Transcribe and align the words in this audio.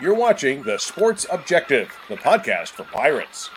You're 0.00 0.14
watching 0.14 0.62
The 0.62 0.78
Sports 0.78 1.26
Objective, 1.28 1.92
the 2.08 2.14
podcast 2.14 2.68
for 2.68 2.84
Pirates. 2.84 3.50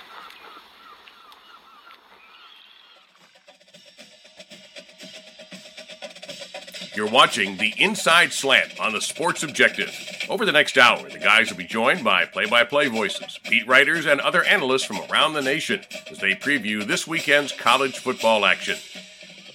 You're 6.95 7.11
watching 7.11 7.57
the 7.57 7.75
Inside 7.77 8.33
Slant 8.33 8.79
on 8.79 8.91
The 8.91 9.01
Sports 9.01 9.43
Objective. 9.43 9.95
Over 10.29 10.47
the 10.47 10.51
next 10.51 10.79
hour, 10.79 11.07
the 11.07 11.19
guys 11.19 11.51
will 11.51 11.57
be 11.57 11.63
joined 11.63 12.03
by 12.03 12.25
play 12.25 12.47
by 12.47 12.63
play 12.63 12.87
voices, 12.87 13.39
beat 13.47 13.67
writers, 13.67 14.07
and 14.07 14.19
other 14.19 14.43
analysts 14.43 14.85
from 14.85 14.99
around 15.11 15.33
the 15.33 15.43
nation 15.43 15.81
as 16.09 16.17
they 16.17 16.33
preview 16.33 16.83
this 16.83 17.05
weekend's 17.05 17.51
college 17.51 17.99
football 17.99 18.45
action. 18.45 18.77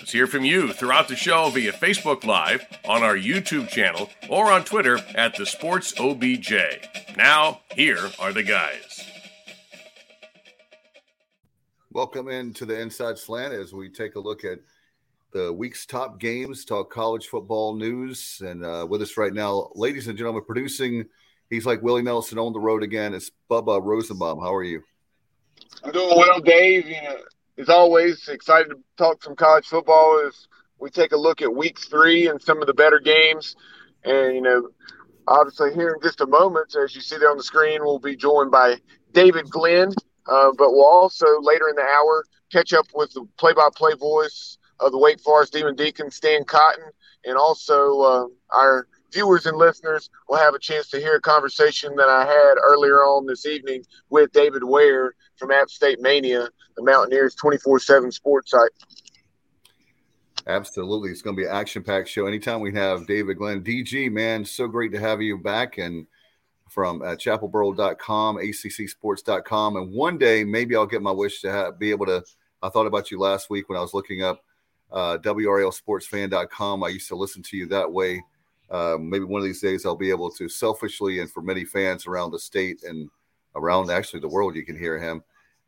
Let's 0.06 0.12
hear 0.12 0.28
from 0.28 0.44
you 0.44 0.72
throughout 0.72 1.08
the 1.08 1.16
show 1.16 1.50
via 1.50 1.72
Facebook 1.72 2.22
Live, 2.24 2.64
on 2.84 3.02
our 3.02 3.16
YouTube 3.16 3.68
channel, 3.68 4.08
or 4.28 4.52
on 4.52 4.62
Twitter 4.62 5.00
at 5.16 5.34
the 5.34 5.44
Sports 5.44 5.98
OBJ. 5.98 6.52
Now, 7.16 7.62
here 7.74 7.98
are 8.20 8.32
the 8.32 8.44
guys. 8.44 9.04
Welcome 11.90 12.28
into 12.28 12.64
the 12.64 12.80
Inside 12.80 13.18
Slant 13.18 13.52
as 13.52 13.72
we 13.72 13.88
take 13.88 14.14
a 14.14 14.20
look 14.20 14.44
at 14.44 14.60
the 15.32 15.52
week's 15.52 15.84
top 15.86 16.20
games, 16.20 16.64
talk 16.64 16.88
college 16.88 17.26
football 17.26 17.74
news. 17.74 18.40
And 18.46 18.64
uh, 18.64 18.86
with 18.88 19.02
us 19.02 19.16
right 19.16 19.34
now, 19.34 19.72
ladies 19.74 20.06
and 20.06 20.16
gentlemen, 20.16 20.44
producing, 20.46 21.06
he's 21.50 21.66
like 21.66 21.82
Willie 21.82 22.02
Nelson 22.02 22.38
on 22.38 22.52
the 22.52 22.60
road 22.60 22.84
again. 22.84 23.12
It's 23.12 23.32
Bubba 23.50 23.82
Rosenbaum. 23.82 24.38
How 24.38 24.54
are 24.54 24.62
you? 24.62 24.84
I'm 25.82 25.90
doing 25.90 26.16
well, 26.16 26.38
Dave. 26.38 26.86
You 26.86 27.02
know, 27.02 27.16
as 27.58 27.68
always, 27.68 28.28
excited 28.28 28.70
to 28.70 28.78
talk 28.96 29.22
some 29.22 29.36
college 29.36 29.66
football 29.66 30.22
as 30.26 30.48
we 30.78 30.90
take 30.90 31.12
a 31.12 31.16
look 31.16 31.40
at 31.42 31.54
week 31.54 31.78
three 31.78 32.28
and 32.28 32.40
some 32.40 32.60
of 32.60 32.66
the 32.66 32.74
better 32.74 33.00
games. 33.00 33.56
And, 34.04 34.34
you 34.34 34.42
know, 34.42 34.68
obviously 35.26 35.72
here 35.74 35.94
in 35.94 36.02
just 36.02 36.20
a 36.20 36.26
moment, 36.26 36.74
as 36.76 36.94
you 36.94 37.00
see 37.00 37.16
there 37.16 37.30
on 37.30 37.36
the 37.36 37.42
screen, 37.42 37.82
we'll 37.82 37.98
be 37.98 38.16
joined 38.16 38.50
by 38.50 38.76
David 39.12 39.48
Glenn. 39.50 39.92
Uh, 40.28 40.50
but 40.58 40.72
we'll 40.72 40.84
also 40.84 41.26
later 41.40 41.68
in 41.68 41.76
the 41.76 41.82
hour 41.82 42.24
catch 42.52 42.72
up 42.72 42.86
with 42.94 43.12
the 43.12 43.26
play-by-play 43.38 43.94
voice 43.94 44.58
of 44.80 44.92
the 44.92 44.98
Wake 44.98 45.20
Forest 45.20 45.52
Demon 45.52 45.74
Deacon, 45.76 46.10
Stan 46.10 46.44
Cotten, 46.44 46.90
and 47.24 47.36
also 47.36 48.00
uh, 48.00 48.26
our 48.54 48.88
viewers 49.12 49.46
and 49.46 49.56
listeners 49.56 50.10
will 50.28 50.36
have 50.36 50.54
a 50.54 50.58
chance 50.58 50.88
to 50.88 50.98
hear 50.98 51.16
a 51.16 51.20
conversation 51.20 51.94
that 51.96 52.08
I 52.08 52.26
had 52.26 52.54
earlier 52.62 52.98
on 52.98 53.26
this 53.26 53.46
evening 53.46 53.84
with 54.10 54.32
David 54.32 54.62
Ware 54.62 55.14
from 55.38 55.50
App 55.50 55.70
State 55.70 56.00
Mania, 56.00 56.48
the 56.76 56.82
Mountaineers 56.82 57.34
24 57.34 57.80
7 57.80 58.12
sports 58.12 58.50
site. 58.50 58.70
Absolutely. 60.46 61.10
It's 61.10 61.22
going 61.22 61.36
to 61.36 61.42
be 61.42 61.46
an 61.46 61.54
action 61.54 61.82
packed 61.82 62.08
show. 62.08 62.26
Anytime 62.26 62.60
we 62.60 62.72
have 62.74 63.06
David 63.06 63.38
Glenn, 63.38 63.64
DG, 63.64 64.12
man, 64.12 64.44
so 64.44 64.68
great 64.68 64.92
to 64.92 65.00
have 65.00 65.20
you 65.20 65.38
back. 65.38 65.78
And 65.78 66.06
from 66.68 67.02
uh, 67.02 67.16
chapelboro.com, 67.16 68.36
accsports.com. 68.36 69.76
And 69.76 69.92
one 69.92 70.18
day, 70.18 70.44
maybe 70.44 70.76
I'll 70.76 70.86
get 70.86 71.02
my 71.02 71.10
wish 71.10 71.40
to 71.40 71.50
have, 71.50 71.78
be 71.78 71.90
able 71.90 72.06
to. 72.06 72.22
I 72.62 72.68
thought 72.68 72.86
about 72.86 73.10
you 73.10 73.18
last 73.18 73.50
week 73.50 73.68
when 73.68 73.78
I 73.78 73.80
was 73.80 73.94
looking 73.94 74.22
up 74.22 74.42
uh, 74.90 75.18
WRALSportsFan.com. 75.18 76.84
I 76.84 76.88
used 76.88 77.08
to 77.08 77.16
listen 77.16 77.42
to 77.44 77.56
you 77.56 77.66
that 77.66 77.90
way. 77.90 78.22
Uh, 78.70 78.96
maybe 78.98 79.24
one 79.24 79.40
of 79.40 79.44
these 79.44 79.60
days 79.60 79.86
I'll 79.86 79.96
be 79.96 80.10
able 80.10 80.30
to 80.32 80.48
selfishly 80.48 81.20
and 81.20 81.30
for 81.30 81.40
many 81.40 81.64
fans 81.64 82.06
around 82.06 82.32
the 82.32 82.38
state 82.38 82.82
and 82.82 83.08
around 83.56 83.90
actually 83.90 84.20
the 84.20 84.28
world, 84.28 84.54
you 84.54 84.64
can 84.64 84.78
hear 84.78 84.98
him. 84.98 85.22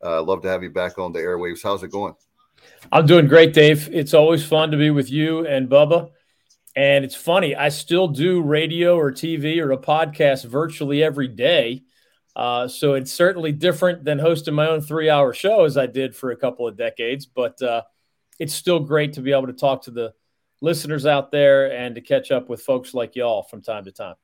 Uh, 0.05 0.22
love 0.22 0.42
to 0.42 0.48
have 0.48 0.62
you 0.62 0.70
back 0.70 0.98
on 0.98 1.12
the 1.12 1.19
airwaves. 1.19 1.62
How's 1.62 1.83
it 1.83 1.91
going? 1.91 2.14
I'm 2.92 3.06
doing 3.06 3.27
great, 3.27 3.53
Dave. 3.53 3.89
It's 3.92 4.14
always 4.14 4.44
fun 4.44 4.70
to 4.70 4.77
be 4.77 4.91
with 4.91 5.11
you 5.11 5.47
and 5.47 5.69
Bubba. 5.69 6.11
And 6.77 7.05
it's 7.05 7.14
funny, 7.14 7.56
I 7.56 7.70
still 7.70 8.06
do 8.06 8.41
radio 8.41 8.97
or 8.97 9.11
TV 9.11 9.59
or 9.59 9.72
a 9.72 9.78
podcast 9.78 10.44
virtually 10.44 11.03
every 11.03 11.27
day. 11.27 11.83
Uh, 12.36 12.69
so 12.69 12.94
it's 12.94 13.11
certainly 13.11 13.50
different 13.50 14.05
than 14.05 14.20
hosting 14.20 14.55
my 14.55 14.69
own 14.69 14.81
three 14.81 15.10
hour 15.10 15.32
show 15.32 15.65
as 15.65 15.77
I 15.77 15.87
did 15.87 16.15
for 16.15 16.31
a 16.31 16.37
couple 16.37 16.69
of 16.69 16.77
decades. 16.77 17.27
But 17.27 17.60
uh, 17.60 17.82
it's 18.38 18.54
still 18.54 18.78
great 18.78 19.15
to 19.15 19.22
be 19.22 19.32
able 19.32 19.48
to 19.48 19.53
talk 19.53 19.82
to 19.84 19.91
the 19.91 20.15
listeners 20.60 21.04
out 21.04 21.32
there 21.32 21.72
and 21.72 21.97
to 21.97 22.00
catch 22.00 22.31
up 22.31 22.48
with 22.48 22.62
folks 22.62 22.94
like 22.94 23.16
y'all 23.16 23.43
from 23.43 23.60
time 23.60 23.84
to 23.87 23.93
time. 23.93 24.15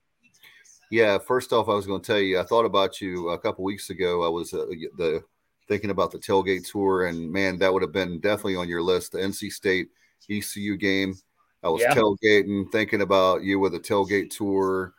Yeah, 0.90 1.18
first 1.18 1.52
off, 1.52 1.68
I 1.68 1.74
was 1.74 1.86
going 1.86 2.00
to 2.00 2.06
tell 2.06 2.20
you, 2.20 2.38
I 2.38 2.44
thought 2.44 2.64
about 2.64 3.00
you 3.00 3.30
a 3.30 3.38
couple 3.38 3.64
weeks 3.64 3.90
ago. 3.90 4.24
I 4.24 4.28
was 4.28 4.52
uh, 4.52 4.66
the 4.96 5.22
thinking 5.68 5.90
about 5.90 6.10
the 6.10 6.18
tailgate 6.18 6.70
tour, 6.70 7.06
and 7.06 7.30
man, 7.30 7.58
that 7.58 7.72
would 7.72 7.82
have 7.82 7.92
been 7.92 8.20
definitely 8.20 8.56
on 8.56 8.68
your 8.68 8.82
list. 8.82 9.12
The 9.12 9.18
NC 9.18 9.52
State 9.52 9.88
ECU 10.30 10.76
game. 10.76 11.14
I 11.62 11.68
was 11.68 11.80
yeah. 11.80 11.94
tailgating, 11.94 12.70
thinking 12.70 13.00
about 13.00 13.42
you 13.42 13.58
with 13.58 13.74
a 13.74 13.80
tailgate 13.80 14.30
tour. 14.30 14.94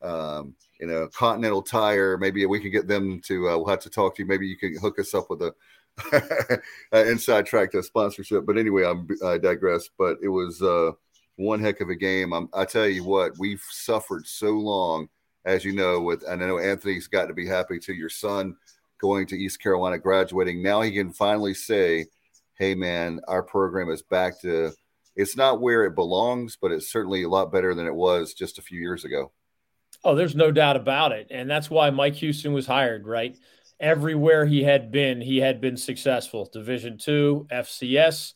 Um, 0.00 0.54
you 0.80 0.86
know, 0.86 1.08
Continental 1.08 1.62
Tire. 1.62 2.16
Maybe 2.18 2.46
we 2.46 2.60
could 2.60 2.72
get 2.72 2.86
them 2.86 3.20
to. 3.24 3.48
Uh, 3.48 3.56
we'll 3.56 3.68
have 3.68 3.80
to 3.80 3.90
talk 3.90 4.16
to 4.16 4.22
you. 4.22 4.28
Maybe 4.28 4.46
you 4.46 4.56
can 4.56 4.76
hook 4.76 4.98
us 4.98 5.14
up 5.14 5.30
with 5.30 5.42
a 6.12 7.10
inside 7.10 7.46
track 7.46 7.72
to 7.72 7.82
sponsorship. 7.82 8.46
But 8.46 8.58
anyway, 8.58 8.84
I'm, 8.84 9.08
I 9.24 9.38
digress. 9.38 9.88
But 9.98 10.18
it 10.22 10.28
was 10.28 10.62
uh, 10.62 10.92
one 11.36 11.60
heck 11.60 11.80
of 11.80 11.88
a 11.88 11.94
game. 11.94 12.32
I'm, 12.32 12.48
I 12.54 12.64
tell 12.64 12.86
you 12.86 13.04
what, 13.04 13.32
we've 13.38 13.62
suffered 13.70 14.26
so 14.26 14.50
long, 14.50 15.08
as 15.44 15.64
you 15.64 15.72
know. 15.72 16.00
With 16.00 16.22
and 16.22 16.42
I 16.42 16.46
know 16.46 16.58
Anthony's 16.58 17.06
got 17.06 17.26
to 17.26 17.34
be 17.34 17.46
happy 17.46 17.78
to 17.80 17.92
your 17.92 18.08
son 18.08 18.56
going 19.00 19.26
to 19.28 19.36
East 19.36 19.60
Carolina, 19.60 19.98
graduating. 19.98 20.62
Now 20.62 20.82
he 20.82 20.92
can 20.92 21.12
finally 21.12 21.54
say, 21.54 22.06
"Hey, 22.58 22.74
man, 22.74 23.20
our 23.28 23.42
program 23.42 23.90
is 23.90 24.02
back 24.02 24.40
to." 24.42 24.72
It's 25.16 25.36
not 25.36 25.60
where 25.60 25.84
it 25.84 25.94
belongs, 25.94 26.58
but 26.60 26.72
it's 26.72 26.90
certainly 26.90 27.22
a 27.22 27.28
lot 27.28 27.52
better 27.52 27.72
than 27.72 27.86
it 27.86 27.94
was 27.94 28.34
just 28.34 28.58
a 28.58 28.62
few 28.62 28.80
years 28.80 29.04
ago. 29.04 29.30
Oh, 30.02 30.16
there's 30.16 30.34
no 30.34 30.50
doubt 30.50 30.74
about 30.74 31.12
it. 31.12 31.28
And 31.30 31.48
that's 31.48 31.70
why 31.70 31.90
Mike 31.90 32.16
Houston 32.16 32.52
was 32.52 32.66
hired, 32.66 33.06
right? 33.06 33.36
everywhere 33.80 34.46
he 34.46 34.62
had 34.62 34.90
been, 34.90 35.20
he 35.20 35.38
had 35.38 35.60
been 35.60 35.76
successful. 35.76 36.48
Division 36.52 36.98
two, 36.98 37.46
FCS. 37.50 38.32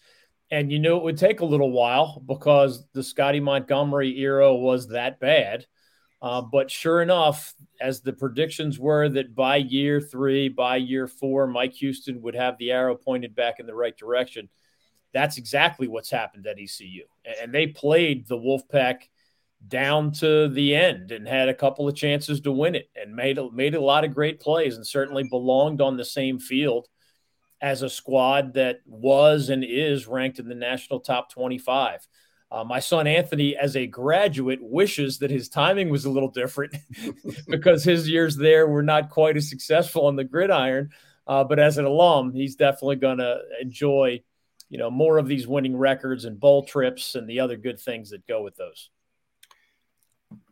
And 0.50 0.72
you 0.72 0.78
knew 0.78 0.96
it 0.96 1.02
would 1.02 1.18
take 1.18 1.40
a 1.40 1.46
little 1.46 1.70
while 1.70 2.22
because 2.24 2.86
the 2.94 3.02
Scottie 3.02 3.40
Montgomery 3.40 4.18
era 4.18 4.54
was 4.54 4.88
that 4.88 5.20
bad. 5.20 5.66
Uh, 6.20 6.42
but 6.42 6.70
sure 6.70 7.00
enough, 7.00 7.54
as 7.80 8.00
the 8.00 8.12
predictions 8.12 8.78
were 8.78 9.08
that 9.08 9.34
by 9.34 9.56
year 9.56 10.00
three, 10.00 10.48
by 10.48 10.76
year 10.76 11.06
four, 11.06 11.46
Mike 11.46 11.74
Houston 11.74 12.20
would 12.22 12.34
have 12.34 12.58
the 12.58 12.72
arrow 12.72 12.96
pointed 12.96 13.34
back 13.36 13.60
in 13.60 13.66
the 13.66 13.74
right 13.74 13.96
direction. 13.96 14.48
That's 15.12 15.38
exactly 15.38 15.86
what's 15.86 16.10
happened 16.10 16.46
at 16.46 16.58
ECU. 16.58 17.04
And 17.40 17.54
they 17.54 17.68
played 17.68 18.26
the 18.26 18.36
Wolfpack 18.36 19.02
down 19.66 20.12
to 20.12 20.48
the 20.48 20.74
end 20.74 21.10
and 21.12 21.26
had 21.26 21.48
a 21.48 21.54
couple 21.54 21.88
of 21.88 21.94
chances 21.94 22.40
to 22.40 22.52
win 22.52 22.74
it 22.74 22.88
and 22.94 23.14
made 23.14 23.38
made 23.52 23.74
a 23.74 23.80
lot 23.80 24.04
of 24.04 24.14
great 24.14 24.40
plays 24.40 24.76
and 24.76 24.86
certainly 24.86 25.24
belonged 25.24 25.80
on 25.80 25.96
the 25.96 26.04
same 26.04 26.38
field 26.38 26.88
as 27.60 27.82
a 27.82 27.90
squad 27.90 28.54
that 28.54 28.78
was 28.86 29.48
and 29.48 29.64
is 29.64 30.06
ranked 30.06 30.38
in 30.38 30.48
the 30.48 30.54
national 30.54 31.00
top 31.00 31.30
25. 31.30 32.06
Uh, 32.50 32.64
my 32.64 32.80
son 32.80 33.06
Anthony, 33.06 33.56
as 33.56 33.76
a 33.76 33.86
graduate, 33.86 34.60
wishes 34.62 35.18
that 35.18 35.30
his 35.30 35.48
timing 35.48 35.90
was 35.90 36.06
a 36.06 36.10
little 36.10 36.30
different 36.30 36.74
because 37.48 37.84
his 37.84 38.08
years 38.08 38.36
there 38.36 38.66
were 38.66 38.82
not 38.82 39.10
quite 39.10 39.36
as 39.36 39.50
successful 39.50 40.06
on 40.06 40.16
the 40.16 40.24
gridiron. 40.24 40.90
Uh, 41.26 41.44
but 41.44 41.58
as 41.58 41.76
an 41.76 41.84
alum, 41.84 42.32
he's 42.32 42.56
definitely 42.56 42.96
going 42.96 43.18
to 43.18 43.38
enjoy, 43.60 44.22
you 44.70 44.78
know, 44.78 44.90
more 44.90 45.18
of 45.18 45.28
these 45.28 45.46
winning 45.46 45.76
records 45.76 46.24
and 46.24 46.40
bowl 46.40 46.64
trips 46.64 47.14
and 47.14 47.28
the 47.28 47.38
other 47.38 47.56
good 47.56 47.78
things 47.78 48.08
that 48.08 48.26
go 48.26 48.42
with 48.42 48.56
those 48.56 48.88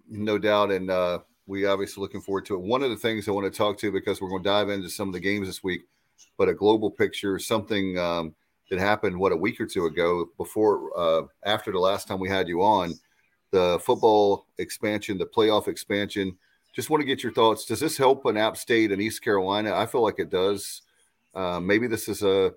no 0.08 0.38
doubt, 0.38 0.70
and 0.70 0.90
uh, 0.90 1.20
we 1.46 1.66
obviously 1.66 2.00
looking 2.00 2.20
forward 2.20 2.46
to 2.46 2.54
it. 2.54 2.60
One 2.60 2.82
of 2.82 2.90
the 2.90 2.96
things 2.96 3.28
I 3.28 3.32
want 3.32 3.52
to 3.52 3.56
talk 3.56 3.78
to 3.78 3.92
because 3.92 4.20
we're 4.20 4.28
going 4.28 4.42
to 4.42 4.48
dive 4.48 4.68
into 4.68 4.88
some 4.88 5.08
of 5.08 5.14
the 5.14 5.20
games 5.20 5.46
this 5.46 5.62
week, 5.62 5.82
but 6.36 6.48
a 6.48 6.54
global 6.54 6.90
picture, 6.90 7.38
something 7.38 7.98
um, 7.98 8.34
that 8.70 8.78
happened 8.78 9.18
what 9.18 9.32
a 9.32 9.36
week 9.36 9.60
or 9.60 9.66
two 9.66 9.86
ago 9.86 10.26
before 10.36 10.90
uh, 10.96 11.22
after 11.44 11.72
the 11.72 11.78
last 11.78 12.08
time 12.08 12.20
we 12.20 12.28
had 12.28 12.48
you 12.48 12.62
on, 12.62 12.94
the 13.52 13.80
football 13.84 14.46
expansion, 14.58 15.18
the 15.18 15.26
playoff 15.26 15.68
expansion. 15.68 16.36
Just 16.74 16.90
want 16.90 17.00
to 17.00 17.06
get 17.06 17.22
your 17.22 17.32
thoughts. 17.32 17.64
Does 17.64 17.80
this 17.80 17.96
help 17.96 18.26
an 18.26 18.36
App 18.36 18.56
State 18.56 18.92
and 18.92 19.00
East 19.00 19.22
Carolina? 19.22 19.74
I 19.74 19.86
feel 19.86 20.02
like 20.02 20.18
it 20.18 20.30
does. 20.30 20.82
Uh, 21.34 21.60
maybe 21.60 21.86
this 21.86 22.08
is 22.08 22.22
a, 22.22 22.52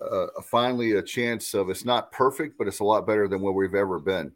a, 0.00 0.04
a 0.38 0.42
finally 0.42 0.92
a 0.92 1.02
chance 1.02 1.54
of 1.54 1.70
it's 1.70 1.84
not 1.84 2.12
perfect, 2.12 2.58
but 2.58 2.68
it's 2.68 2.80
a 2.80 2.84
lot 2.84 3.06
better 3.06 3.26
than 3.26 3.40
where 3.40 3.52
we've 3.52 3.74
ever 3.74 3.98
been. 3.98 4.32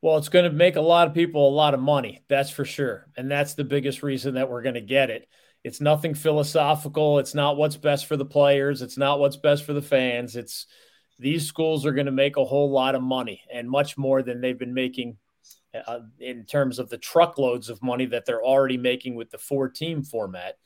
Well, 0.00 0.16
it's 0.16 0.28
going 0.28 0.44
to 0.44 0.50
make 0.50 0.76
a 0.76 0.80
lot 0.80 1.06
of 1.08 1.14
people 1.14 1.48
a 1.48 1.50
lot 1.50 1.74
of 1.74 1.80
money. 1.80 2.24
That's 2.28 2.50
for 2.50 2.64
sure. 2.64 3.06
And 3.16 3.30
that's 3.30 3.54
the 3.54 3.64
biggest 3.64 4.02
reason 4.02 4.34
that 4.34 4.50
we're 4.50 4.62
going 4.62 4.74
to 4.74 4.80
get 4.80 5.10
it. 5.10 5.28
It's 5.64 5.80
nothing 5.80 6.14
philosophical. 6.14 7.18
It's 7.18 7.34
not 7.34 7.56
what's 7.56 7.76
best 7.76 8.06
for 8.06 8.16
the 8.16 8.24
players. 8.24 8.82
It's 8.82 8.98
not 8.98 9.20
what's 9.20 9.36
best 9.36 9.64
for 9.64 9.72
the 9.72 9.82
fans. 9.82 10.34
It's 10.34 10.66
these 11.18 11.46
schools 11.46 11.86
are 11.86 11.92
going 11.92 12.06
to 12.06 12.12
make 12.12 12.36
a 12.36 12.44
whole 12.44 12.70
lot 12.70 12.94
of 12.94 13.02
money 13.02 13.42
and 13.52 13.70
much 13.70 13.96
more 13.96 14.22
than 14.22 14.40
they've 14.40 14.58
been 14.58 14.74
making 14.74 15.18
uh, 15.86 16.00
in 16.18 16.44
terms 16.44 16.78
of 16.78 16.90
the 16.90 16.98
truckloads 16.98 17.68
of 17.68 17.82
money 17.82 18.06
that 18.06 18.26
they're 18.26 18.42
already 18.42 18.76
making 18.76 19.14
with 19.14 19.30
the 19.30 19.38
four 19.38 19.68
team 19.68 20.02
format. 20.02 20.56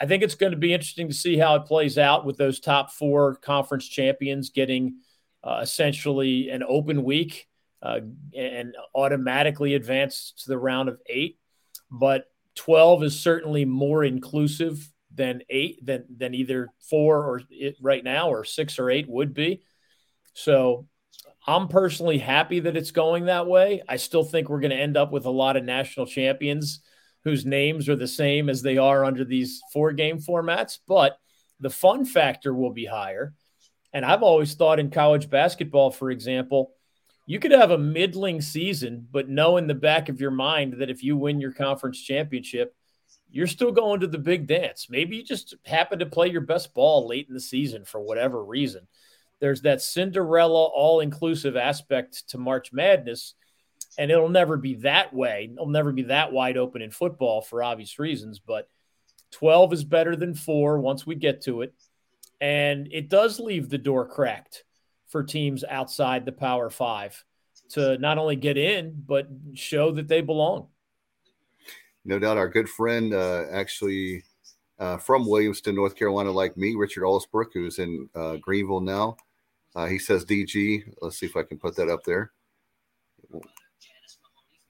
I 0.00 0.06
think 0.06 0.22
it's 0.22 0.34
going 0.34 0.52
to 0.52 0.58
be 0.58 0.74
interesting 0.74 1.08
to 1.08 1.14
see 1.14 1.38
how 1.38 1.54
it 1.54 1.64
plays 1.64 1.96
out 1.96 2.26
with 2.26 2.36
those 2.36 2.60
top 2.60 2.90
four 2.90 3.36
conference 3.36 3.86
champions 3.88 4.50
getting 4.50 4.96
uh, 5.42 5.60
essentially 5.62 6.50
an 6.50 6.62
open 6.66 7.04
week 7.04 7.48
uh, 7.82 8.00
and 8.36 8.74
automatically 8.94 9.74
advance 9.74 10.34
to 10.42 10.48
the 10.48 10.58
round 10.58 10.88
of 10.88 11.00
eight. 11.06 11.38
But 11.90 12.26
12 12.56 13.04
is 13.04 13.20
certainly 13.20 13.64
more 13.64 14.04
inclusive 14.04 14.90
than 15.14 15.42
eight 15.48 15.84
than 15.84 16.04
than 16.14 16.34
either 16.34 16.68
four 16.90 17.24
or 17.24 17.42
it, 17.50 17.76
right 17.80 18.04
now 18.04 18.28
or 18.28 18.44
six 18.44 18.78
or 18.78 18.90
eight 18.90 19.08
would 19.08 19.32
be. 19.32 19.62
So 20.34 20.86
I'm 21.46 21.68
personally 21.68 22.18
happy 22.18 22.60
that 22.60 22.76
it's 22.76 22.90
going 22.90 23.26
that 23.26 23.46
way. 23.46 23.82
I 23.88 23.96
still 23.96 24.24
think 24.24 24.48
we're 24.48 24.60
going 24.60 24.72
to 24.72 24.76
end 24.76 24.96
up 24.96 25.12
with 25.12 25.24
a 25.24 25.30
lot 25.30 25.56
of 25.56 25.64
national 25.64 26.06
champions 26.06 26.80
whose 27.24 27.46
names 27.46 27.88
are 27.88 27.96
the 27.96 28.06
same 28.06 28.48
as 28.48 28.62
they 28.62 28.76
are 28.76 29.04
under 29.04 29.24
these 29.24 29.60
four 29.72 29.92
game 29.92 30.18
formats, 30.18 30.78
but 30.86 31.18
the 31.60 31.70
fun 31.70 32.04
factor 32.04 32.52
will 32.52 32.72
be 32.72 32.84
higher. 32.84 33.32
And 33.92 34.04
I've 34.04 34.22
always 34.22 34.54
thought 34.54 34.78
in 34.78 34.90
college 34.90 35.30
basketball, 35.30 35.90
for 35.90 36.10
example, 36.10 36.72
you 37.26 37.40
could 37.40 37.50
have 37.50 37.72
a 37.72 37.78
middling 37.78 38.40
season, 38.40 39.06
but 39.10 39.28
know 39.28 39.56
in 39.56 39.66
the 39.66 39.74
back 39.74 40.08
of 40.08 40.20
your 40.20 40.30
mind 40.30 40.74
that 40.74 40.90
if 40.90 41.02
you 41.02 41.16
win 41.16 41.40
your 41.40 41.52
conference 41.52 42.00
championship, 42.00 42.74
you're 43.28 43.48
still 43.48 43.72
going 43.72 44.00
to 44.00 44.06
the 44.06 44.18
big 44.18 44.46
dance. 44.46 44.86
Maybe 44.88 45.16
you 45.16 45.24
just 45.24 45.56
happen 45.64 45.98
to 45.98 46.06
play 46.06 46.28
your 46.28 46.40
best 46.40 46.72
ball 46.72 47.08
late 47.08 47.26
in 47.28 47.34
the 47.34 47.40
season 47.40 47.84
for 47.84 48.00
whatever 48.00 48.44
reason. 48.44 48.86
There's 49.40 49.62
that 49.62 49.82
Cinderella 49.82 50.66
all 50.66 51.00
inclusive 51.00 51.56
aspect 51.56 52.28
to 52.28 52.38
March 52.38 52.72
Madness, 52.72 53.34
and 53.98 54.10
it'll 54.10 54.28
never 54.28 54.56
be 54.56 54.74
that 54.76 55.12
way. 55.12 55.50
It'll 55.52 55.66
never 55.66 55.92
be 55.92 56.04
that 56.04 56.32
wide 56.32 56.56
open 56.56 56.80
in 56.80 56.92
football 56.92 57.42
for 57.42 57.62
obvious 57.62 57.98
reasons, 57.98 58.38
but 58.38 58.68
12 59.32 59.72
is 59.72 59.84
better 59.84 60.14
than 60.14 60.32
four 60.32 60.78
once 60.78 61.04
we 61.04 61.16
get 61.16 61.42
to 61.42 61.62
it. 61.62 61.74
And 62.40 62.88
it 62.92 63.08
does 63.08 63.40
leave 63.40 63.68
the 63.68 63.78
door 63.78 64.06
cracked 64.06 64.64
for 65.08 65.22
teams 65.22 65.64
outside 65.64 66.24
the 66.24 66.32
Power 66.32 66.70
Five 66.70 67.24
to 67.70 67.98
not 67.98 68.18
only 68.18 68.36
get 68.36 68.56
in, 68.56 69.02
but 69.06 69.28
show 69.54 69.90
that 69.92 70.08
they 70.08 70.20
belong. 70.20 70.68
No 72.04 72.18
doubt. 72.18 72.36
Our 72.36 72.48
good 72.48 72.68
friend, 72.68 73.12
uh, 73.12 73.44
actually 73.50 74.22
uh, 74.78 74.96
from 74.98 75.24
Williamston, 75.24 75.74
North 75.74 75.96
Carolina, 75.96 76.30
like 76.30 76.56
me, 76.56 76.74
Richard 76.74 77.02
Allsbrook, 77.02 77.52
who's 77.52 77.78
in 77.78 78.08
uh, 78.14 78.36
Greenville 78.36 78.80
now. 78.80 79.16
Uh, 79.74 79.86
he 79.86 79.98
says 79.98 80.24
DG. 80.24 80.84
Let's 81.02 81.18
see 81.18 81.26
if 81.26 81.36
I 81.36 81.42
can 81.42 81.58
put 81.58 81.76
that 81.76 81.88
up 81.88 82.04
there. 82.04 82.32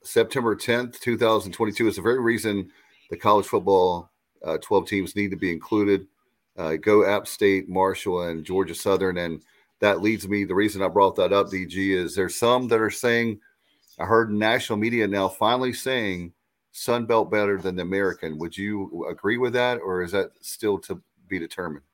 September 0.03 0.56
10th, 0.56 1.00
2022 1.00 1.88
is 1.88 1.97
the 1.97 2.03
very 2.03 2.21
reason 2.21 2.71
the 3.11 3.17
college 3.17 3.47
football 3.47 4.11
uh, 4.44 4.59
12 4.59 4.88
teams 4.88 5.17
need 5.17 5.31
to 5.31 5.37
be 5.37 5.53
included. 5.53 6.06
Uh, 6.56 6.77
go 6.77 7.05
App 7.05 7.27
State, 7.27 7.69
Marshall, 7.69 8.23
and 8.23 8.44
Georgia 8.44 8.75
Southern. 8.75 9.19
And 9.19 9.43
that 9.81 10.00
leads 10.00 10.28
me, 10.28 10.44
the 10.44 10.55
reason 10.55 10.82
I 10.82 10.88
brought 10.88 11.17
that 11.17 11.32
up, 11.32 11.49
DG, 11.49 11.94
is 11.94 12.14
there's 12.14 12.37
some 12.37 12.69
that 12.69 12.81
are 12.81 12.90
saying, 12.90 13.40
I 13.99 14.05
heard 14.05 14.32
national 14.32 14.78
media 14.78 15.06
now 15.06 15.28
finally 15.28 15.73
saying 15.73 16.32
Sun 16.73 17.06
Belt 17.06 17.31
better 17.31 17.58
than 17.58 17.76
the 17.76 17.82
American. 17.82 18.38
Would 18.38 18.56
you 18.56 19.06
agree 19.11 19.38
with 19.38 19.55
that, 19.55 19.78
or 19.78 20.02
is 20.02 20.12
that 20.12 20.31
still 20.40 20.78
to 20.81 21.00
be 21.28 21.38
determined? 21.38 21.84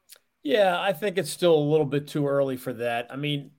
Yeah, 0.42 0.80
I 0.80 0.92
think 0.92 1.18
it's 1.18 1.30
still 1.30 1.54
a 1.54 1.70
little 1.70 1.86
bit 1.86 2.08
too 2.08 2.26
early 2.26 2.56
for 2.56 2.72
that. 2.74 3.06
I 3.10 3.16
mean, 3.16 3.52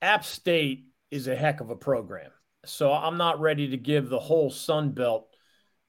App 0.00 0.24
State 0.24 0.86
is 1.10 1.26
a 1.26 1.34
heck 1.34 1.60
of 1.60 1.70
a 1.70 1.76
program. 1.76 2.30
So 2.64 2.92
I'm 2.92 3.16
not 3.16 3.40
ready 3.40 3.70
to 3.70 3.76
give 3.76 4.08
the 4.08 4.18
whole 4.18 4.50
Sun 4.50 4.92
Belt 4.92 5.28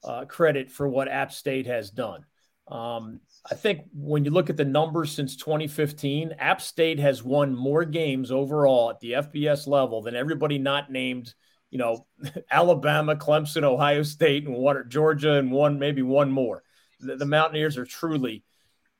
uh, 0.04 0.26
credit 0.26 0.72
for 0.72 0.88
what 0.88 1.08
App 1.08 1.32
State 1.32 1.68
has 1.68 1.92
done. 1.92 2.26
Um, 2.68 3.20
I 3.50 3.56
think 3.56 3.82
when 3.94 4.26
you 4.26 4.32
look 4.32 4.50
at 4.50 4.58
the 4.58 4.66
numbers 4.66 5.12
since 5.12 5.36
2015, 5.36 6.36
App 6.40 6.62
State 6.62 7.00
has 7.00 7.24
won 7.24 7.56
more 7.56 7.86
games 7.86 8.32
overall 8.32 8.90
at 8.90 9.00
the 9.00 9.14
FBS 9.14 9.66
level 9.66 10.02
than 10.02 10.16
everybody 10.16 10.58
not 10.58 10.92
named, 10.92 11.34
you 11.70 11.78
know, 11.78 12.06
Alabama, 12.52 13.16
Clemson, 13.16 13.64
Ohio 13.64 14.04
State, 14.04 14.46
and 14.46 14.56
one 14.56 14.84
Georgia, 14.90 15.34
and 15.34 15.52
one 15.52 15.80
maybe 15.80 16.02
one 16.02 16.32
more. 16.32 16.64
The, 17.00 17.16
the 17.16 17.26
Mountaineers 17.26 17.78
are 17.78 17.86
truly, 17.86 18.44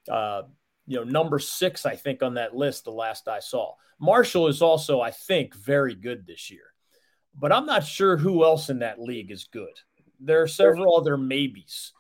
uh, 0.10 0.44
you 0.88 0.98
know, 0.98 1.04
number 1.04 1.40
six, 1.40 1.86
I 1.86 1.96
think, 1.96 2.24
on 2.24 2.36
that 2.36 2.56
list. 2.56 2.86
The 2.86 2.92
last 2.92 3.28
I 3.28 3.40
saw, 3.40 3.74
Marshall 4.00 4.48
is 4.48 4.62
also, 4.62 5.02
I 5.02 5.12
think, 5.12 5.54
very 5.54 5.96
good 5.96 6.26
this 6.26 6.50
year, 6.50 6.74
but 7.36 7.52
I'm 7.52 7.66
not 7.66 7.86
sure 7.86 8.16
who 8.16 8.46
else 8.46 8.70
in 8.70 8.80
that 8.80 9.02
league 9.02 9.32
is 9.32 9.50
good. 9.52 9.74
There 10.22 10.42
are 10.42 10.48
several 10.48 10.98
other 10.98 11.18
maybes. 11.18 11.94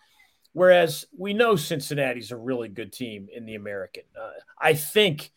Whereas 0.59 1.05
we 1.17 1.33
know 1.33 1.55
Cincinnati's 1.55 2.31
a 2.31 2.35
really 2.35 2.67
good 2.67 2.91
team 2.91 3.29
in 3.33 3.45
the 3.45 3.55
American. 3.55 4.03
Uh, 4.13 4.31
I 4.59 4.73
think 4.73 5.31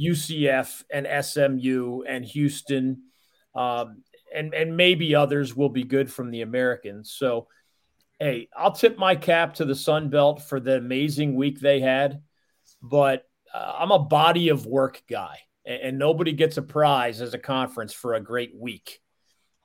UCF 0.00 0.82
and 0.90 1.06
SMU 1.24 2.02
and 2.02 2.24
Houston 2.24 3.02
um, 3.54 4.02
and 4.34 4.52
and 4.52 4.76
maybe 4.76 5.14
others 5.14 5.54
will 5.54 5.68
be 5.68 5.84
good 5.84 6.12
from 6.12 6.32
the 6.32 6.40
Americans. 6.40 7.12
So, 7.12 7.46
hey, 8.18 8.48
I'll 8.56 8.72
tip 8.72 8.98
my 8.98 9.14
cap 9.14 9.54
to 9.54 9.64
the 9.64 9.76
Sun 9.76 10.10
Belt 10.10 10.42
for 10.42 10.58
the 10.58 10.76
amazing 10.76 11.36
week 11.36 11.60
they 11.60 11.78
had, 11.78 12.20
but 12.82 13.28
uh, 13.54 13.76
I'm 13.78 13.92
a 13.92 14.00
body 14.00 14.48
of 14.48 14.66
work 14.66 15.04
guy, 15.08 15.38
and, 15.64 15.82
and 15.82 15.98
nobody 16.00 16.32
gets 16.32 16.56
a 16.56 16.62
prize 16.62 17.20
as 17.20 17.32
a 17.32 17.38
conference 17.38 17.92
for 17.92 18.14
a 18.14 18.20
great 18.20 18.56
week. 18.56 19.03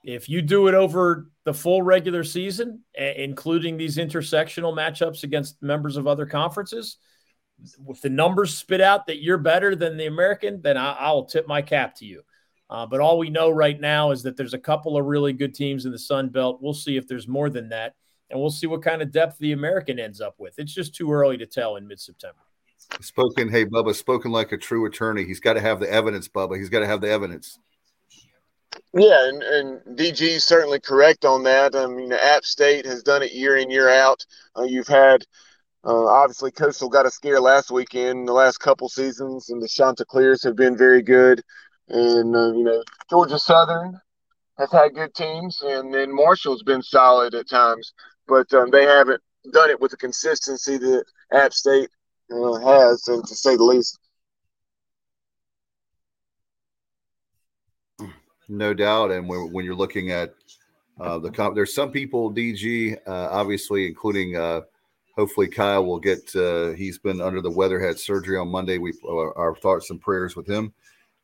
If 0.04 0.30
you 0.30 0.42
do 0.42 0.68
it 0.68 0.74
over 0.74 1.30
the 1.44 1.54
full 1.54 1.82
regular 1.82 2.24
season, 2.24 2.84
including 2.96 3.78
these 3.78 3.98
intersectional 3.98 4.74
matchups 4.74 5.24
against 5.24 5.62
members 5.62 5.98
of 5.98 6.08
other 6.08 6.26
conferences, 6.26 6.98
if 7.88 8.02
the 8.02 8.10
numbers 8.10 8.58
spit 8.58 8.82
out 8.82 9.08
that 9.08 9.22
you're 9.22 9.38
better 9.38 9.76
than 9.76 9.98
the 9.98 10.06
American, 10.06 10.62
then 10.62 10.78
I, 10.78 11.12
will 11.12 11.26
tip 11.26 11.48
my 11.48 11.62
cap 11.62 11.96
to 11.96 12.06
you. 12.06 12.22
Uh, 12.70 12.86
but 12.86 13.00
all 13.00 13.18
we 13.18 13.30
know 13.30 13.50
right 13.50 13.80
now 13.80 14.12
is 14.12 14.24
that 14.24 14.38
there's 14.38 14.54
a 14.54 14.60
couple 14.60 14.96
of 14.96 15.06
really 15.06 15.34
good 15.34 15.54
teams 15.54 15.86
in 15.86 15.92
the 15.92 16.00
Sun 16.00 16.30
Belt. 16.30 16.60
We'll 16.62 16.74
see 16.74 16.98
if 16.98 17.08
there's 17.08 17.28
more 17.28 17.50
than 17.50 17.70
that, 17.70 17.96
and 18.30 18.40
we'll 18.40 18.52
see 18.52 18.68
what 18.68 18.84
kind 18.84 19.02
of 19.02 19.12
depth 19.12 19.38
the 19.40 19.54
American 19.54 20.00
ends 20.00 20.22
up 20.22 20.36
with. 20.38 20.60
It's 20.60 20.74
just 20.74 20.96
too 20.96 21.12
early 21.12 21.38
to 21.38 21.46
tell 21.46 21.76
in 21.78 21.88
mid-September. 21.88 22.40
Spoken, 23.02 23.50
hey 23.50 23.66
Bubba, 23.66 23.94
spoken 23.94 24.32
like 24.32 24.52
a 24.52 24.58
true 24.58 24.86
attorney. 24.86 25.26
He's 25.26 25.40
got 25.40 25.54
to 25.54 25.60
have 25.60 25.80
the 25.80 25.92
evidence, 25.92 26.28
Bubba. 26.28 26.58
He's 26.58 26.70
got 26.70 26.80
to 26.80 26.88
have 26.88 27.02
the 27.02 27.10
evidence. 27.10 27.60
Yeah, 28.94 29.28
and, 29.28 29.44
and 29.44 29.98
DG 29.98 30.22
is 30.22 30.46
certainly 30.46 30.80
correct 30.80 31.26
on 31.26 31.44
that. 31.44 31.76
I 31.76 31.88
mean, 31.88 32.12
App 32.12 32.44
State 32.44 32.86
has 32.86 33.04
done 33.04 33.24
it 33.24 33.34
year 33.34 33.58
in, 33.58 33.70
year 33.70 33.90
out. 33.90 34.26
Uh, 34.58 34.64
you've 34.64 34.88
had, 34.88 35.24
uh, 35.84 36.08
obviously, 36.08 36.52
Coastal 36.52 36.90
got 36.90 37.06
a 37.06 37.12
scare 37.12 37.40
last 37.40 37.72
weekend. 37.72 38.28
The 38.28 38.34
last 38.34 38.58
couple 38.58 38.90
seasons, 38.90 39.50
and 39.50 39.62
the 39.62 39.68
Chanticleers 39.68 40.44
have 40.44 40.56
been 40.56 40.78
very 40.78 41.02
good. 41.02 41.42
And, 41.88 42.36
uh, 42.36 42.54
you 42.54 42.64
know, 42.64 42.84
Georgia 43.10 43.40
Southern 43.40 44.00
has 44.58 44.72
had 44.72 44.94
good 44.94 45.14
teams, 45.14 45.62
and 45.64 45.94
then 45.94 46.14
Marshall's 46.14 46.64
been 46.64 46.84
solid 46.84 47.34
at 47.34 47.50
times, 47.50 47.94
but 48.28 48.52
um, 48.54 48.70
they 48.70 48.84
haven't 48.84 49.22
done 49.54 49.70
it 49.70 49.80
with 49.80 49.92
the 49.92 49.98
consistency 49.98 50.78
that 50.78 51.06
App 51.32 51.54
State 51.54 51.90
uh, 52.32 52.54
has, 52.56 53.08
and 53.08 53.26
to 53.26 53.36
say 53.36 53.56
the 53.56 53.64
least. 53.64 53.98
No 58.50 58.74
doubt. 58.74 59.12
And 59.12 59.30
when, 59.30 59.52
when 59.54 59.64
you're 59.64 59.76
looking 59.76 60.12
at 60.12 60.34
uh, 61.00 61.20
the 61.20 61.32
comp, 61.32 61.56
there's 61.56 61.74
some 61.74 61.92
people, 61.92 62.34
DG, 62.34 62.98
uh, 63.08 63.30
obviously, 63.32 63.86
including 63.86 64.36
uh, 64.36 64.62
hopefully 65.16 65.48
Kyle 65.48 65.86
will 65.86 66.00
get, 66.00 66.36
uh, 66.36 66.72
he's 66.72 66.98
been 66.98 67.22
under 67.22 67.42
the 67.42 67.52
weather, 67.52 67.80
had 67.80 68.00
surgery 68.00 68.38
on 68.38 68.50
Monday. 68.50 68.80
We, 68.80 68.94
uh, 69.04 69.32
our 69.36 69.56
thoughts 69.56 69.92
and 69.92 70.02
prayers 70.02 70.36
with 70.36 70.48
him. 70.48 70.74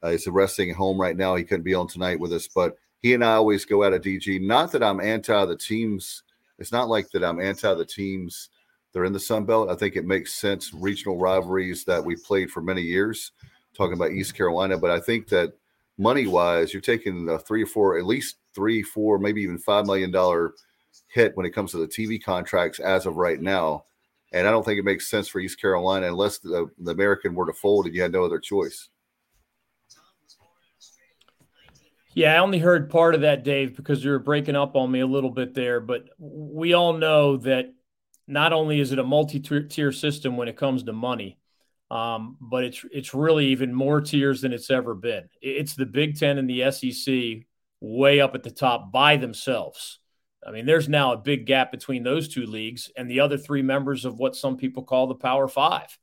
Uh, 0.04 0.12
he's 0.12 0.28
resting 0.28 0.70
at 0.70 0.76
home 0.76 1.02
right 1.02 1.18
now. 1.18 1.36
He 1.36 1.44
couldn't 1.44 1.64
be 1.64 1.74
on 1.74 1.88
tonight 1.88 2.20
with 2.20 2.32
us, 2.32 2.48
but 2.48 2.78
he 3.02 3.14
and 3.14 3.24
I 3.24 3.34
always 3.34 3.66
go 3.66 3.84
out 3.84 3.94
of 3.94 4.02
DG. 4.02 4.42
Not 4.42 4.72
that 4.72 4.84
I'm 4.84 5.00
anti 5.00 5.46
the 5.46 5.58
teams. 5.58 6.24
It's 6.60 6.72
not 6.72 6.90
like 6.90 7.10
that 7.12 7.24
I'm 7.24 7.42
anti 7.42 7.74
the 7.74 7.86
teams. 7.86 8.50
They're 8.94 9.06
in 9.06 9.14
the 9.14 9.20
Sun 9.20 9.46
Belt. 9.46 9.70
I 9.70 9.76
think 9.76 9.96
it 9.96 10.06
makes 10.06 10.34
sense. 10.34 10.74
Regional 10.74 11.18
rivalries 11.18 11.84
that 11.86 12.04
we 12.04 12.16
played 12.16 12.52
for 12.52 12.62
many 12.62 12.82
years, 12.82 13.32
talking 13.76 13.94
about 13.94 14.12
East 14.12 14.36
Carolina. 14.36 14.78
But 14.78 14.92
I 14.92 15.00
think 15.00 15.28
that 15.30 15.54
money 15.98 16.28
wise, 16.28 16.74
you're 16.74 16.82
taking 16.82 17.30
a 17.30 17.40
three 17.40 17.64
or 17.64 17.68
four, 17.68 17.98
at 17.98 18.06
least 18.06 18.38
three, 18.54 18.84
four, 18.84 19.20
maybe 19.20 19.42
even 19.42 19.58
five 19.58 19.86
million 19.86 20.12
dollar 20.12 20.54
hit 21.08 21.36
when 21.36 21.46
it 21.46 21.52
comes 21.52 21.72
to 21.72 21.78
the 21.78 21.88
TV 21.88 22.22
contracts 22.22 22.80
as 22.80 23.06
of 23.06 23.18
right 23.18 23.42
now. 23.42 23.86
And 24.34 24.48
I 24.48 24.52
don't 24.52 24.66
think 24.66 24.80
it 24.80 24.86
makes 24.86 25.10
sense 25.10 25.28
for 25.28 25.40
East 25.40 25.62
Carolina 25.62 26.08
unless 26.08 26.40
the, 26.40 26.68
the 26.80 26.92
American 26.92 27.36
were 27.36 27.46
to 27.46 27.54
fold 27.54 27.86
and 27.86 27.96
you 27.96 28.02
had 28.02 28.12
no 28.12 28.26
other 28.26 28.40
choice. 28.40 28.90
Yeah, 32.14 32.34
I 32.34 32.38
only 32.38 32.60
heard 32.60 32.90
part 32.90 33.14
of 33.14 33.22
that, 33.22 33.44
Dave, 33.44 33.76
because 33.76 34.04
you 34.04 34.12
were 34.12 34.20
breaking 34.20 34.56
up 34.56 34.78
on 34.78 34.90
me 34.90 35.02
a 35.02 35.08
little 35.08 35.30
bit 35.30 35.54
there. 35.54 35.82
But 35.82 36.10
we 36.18 36.74
all 36.74 36.94
know 36.94 37.36
that 37.38 37.74
not 38.26 38.54
only 38.54 38.80
is 38.80 38.94
it 38.94 39.00
a 39.00 39.04
multi 39.04 39.40
tier 39.40 39.92
system 39.92 40.38
when 40.38 40.48
it 40.48 40.56
comes 40.56 40.84
to 40.84 40.94
money, 40.94 41.38
um, 41.92 42.38
but 42.42 42.64
it's 42.64 42.84
it's 42.92 43.14
really 43.14 43.48
even 43.48 43.74
more 43.74 44.02
tiers 44.02 44.42
than 44.42 44.54
it's 44.54 44.72
ever 44.72 44.96
been. 44.96 45.30
It's 45.42 45.76
the 45.76 45.86
Big 45.86 46.18
Ten 46.18 46.38
and 46.38 46.50
the 46.50 46.72
SEC 46.72 47.46
way 47.80 48.20
up 48.20 48.36
at 48.36 48.44
the 48.44 48.52
top 48.52 48.92
by 48.92 49.18
themselves. 49.18 50.00
I 50.46 50.52
mean, 50.52 50.66
there's 50.66 50.90
now 50.90 51.14
a 51.14 51.18
big 51.18 51.46
gap 51.46 51.72
between 51.72 52.04
those 52.04 52.28
two 52.28 52.46
leagues 52.46 52.92
and 52.96 53.10
the 53.10 53.20
other 53.20 53.38
three 53.38 53.62
members 53.62 54.06
of 54.06 54.20
what 54.20 54.36
some 54.36 54.58
people 54.58 54.84
call 54.84 55.08
the 55.08 55.16
Power 55.16 55.48
Five. 55.48 55.98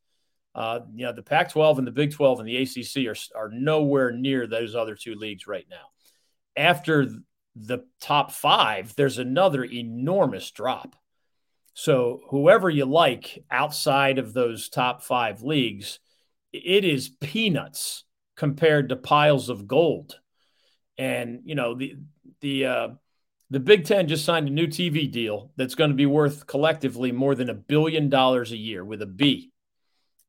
Uh, 0.55 0.81
you 0.95 1.07
know, 1.07 1.13
the 1.13 1.23
Pac-12 1.23 1.79
and 1.79 1.87
the 1.87 1.93
Big 1.93 2.13
12 2.13 2.41
and 2.41 2.49
the 2.49 2.57
ACC 2.59 3.07
are 3.09 3.41
are 3.41 3.51
nowhere 3.51 4.13
near 4.13 4.47
those 4.47 4.75
other 4.75 4.95
two 4.95 5.15
leagues 5.15 5.47
right 5.47 5.67
now. 5.71 5.87
After 6.57 7.09
the 7.57 7.81
top 8.01 8.33
five, 8.33 8.95
there's 8.97 9.19
another 9.19 9.65
enormous 9.65 10.51
drop. 10.51 10.97
So, 11.75 12.21
whoever 12.29 12.69
you 12.69 12.85
like 12.85 13.45
outside 13.51 14.19
of 14.19 14.33
those 14.33 14.69
top 14.69 15.03
five 15.03 15.43
leagues, 15.43 15.99
it 16.53 16.85
is 16.85 17.09
peanuts 17.09 18.05
compared 18.37 18.91
to 18.91 18.97
piles 18.97 19.49
of 19.49 19.67
gold. 19.67 20.19
And, 20.99 21.41
you 21.45 21.55
know, 21.55 21.75
the, 21.75 21.97
the, 22.41 22.67
uh, 22.67 22.89
the 23.51 23.61
Big 23.61 23.87
Ten 23.87 24.09
just 24.09 24.25
signed 24.25 24.49
a 24.49 24.53
new 24.53 24.67
TV 24.67 25.11
deal 25.11 25.51
that's 25.57 25.75
going 25.75 25.91
to 25.91 25.97
be 25.97 26.07
worth 26.07 26.47
collectively 26.47 27.13
more 27.13 27.35
than 27.35 27.51
a 27.51 27.55
billion 27.55 28.09
dollars 28.09 28.53
a 28.53 28.57
year 28.57 28.85
with 28.85 29.01
a 29.03 29.07
B. 29.07 29.51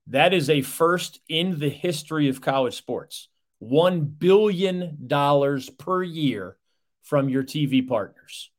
That 0.07 0.33
is 0.33 0.49
a 0.49 0.61
first 0.61 1.19
in 1.27 1.59
the 1.59 1.69
history 1.69 2.29
of 2.29 2.41
college 2.41 2.75
sports. 2.75 3.29
$1 3.61 4.19
billion 4.19 5.07
per 5.77 6.03
year 6.03 6.57
from 7.03 7.29
your 7.29 7.43
TV 7.43 7.87
partners. 7.87 8.51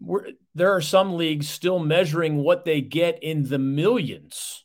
We're, 0.00 0.28
there 0.54 0.74
are 0.74 0.80
some 0.80 1.16
leagues 1.16 1.48
still 1.48 1.78
measuring 1.78 2.36
what 2.36 2.64
they 2.64 2.80
get 2.80 3.22
in 3.22 3.44
the 3.44 3.58
millions 3.58 4.64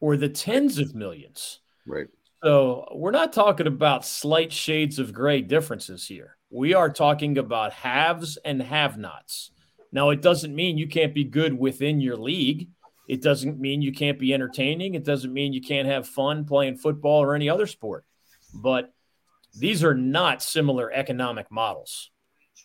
or 0.00 0.16
the 0.16 0.28
tens 0.28 0.78
of 0.78 0.94
millions. 0.94 1.60
Right. 1.86 2.08
So 2.42 2.88
we're 2.92 3.12
not 3.12 3.32
talking 3.32 3.66
about 3.66 4.04
slight 4.04 4.52
shades 4.52 4.98
of 4.98 5.12
gray 5.12 5.42
differences 5.42 6.06
here. 6.06 6.36
We 6.50 6.74
are 6.74 6.90
talking 6.90 7.38
about 7.38 7.72
haves 7.72 8.36
and 8.44 8.60
have 8.60 8.98
nots. 8.98 9.52
Now, 9.92 10.10
it 10.10 10.22
doesn't 10.22 10.54
mean 10.54 10.78
you 10.78 10.88
can't 10.88 11.14
be 11.14 11.24
good 11.24 11.56
within 11.56 12.00
your 12.00 12.16
league. 12.16 12.68
It 13.08 13.22
doesn't 13.22 13.60
mean 13.60 13.82
you 13.82 13.92
can't 13.92 14.18
be 14.18 14.32
entertaining. 14.32 14.94
It 14.94 15.04
doesn't 15.04 15.32
mean 15.32 15.52
you 15.52 15.60
can't 15.60 15.88
have 15.88 16.08
fun 16.08 16.44
playing 16.44 16.76
football 16.76 17.22
or 17.22 17.34
any 17.34 17.48
other 17.48 17.66
sport. 17.66 18.04
But 18.54 18.92
these 19.58 19.84
are 19.84 19.94
not 19.94 20.42
similar 20.42 20.90
economic 20.90 21.50
models. 21.50 22.10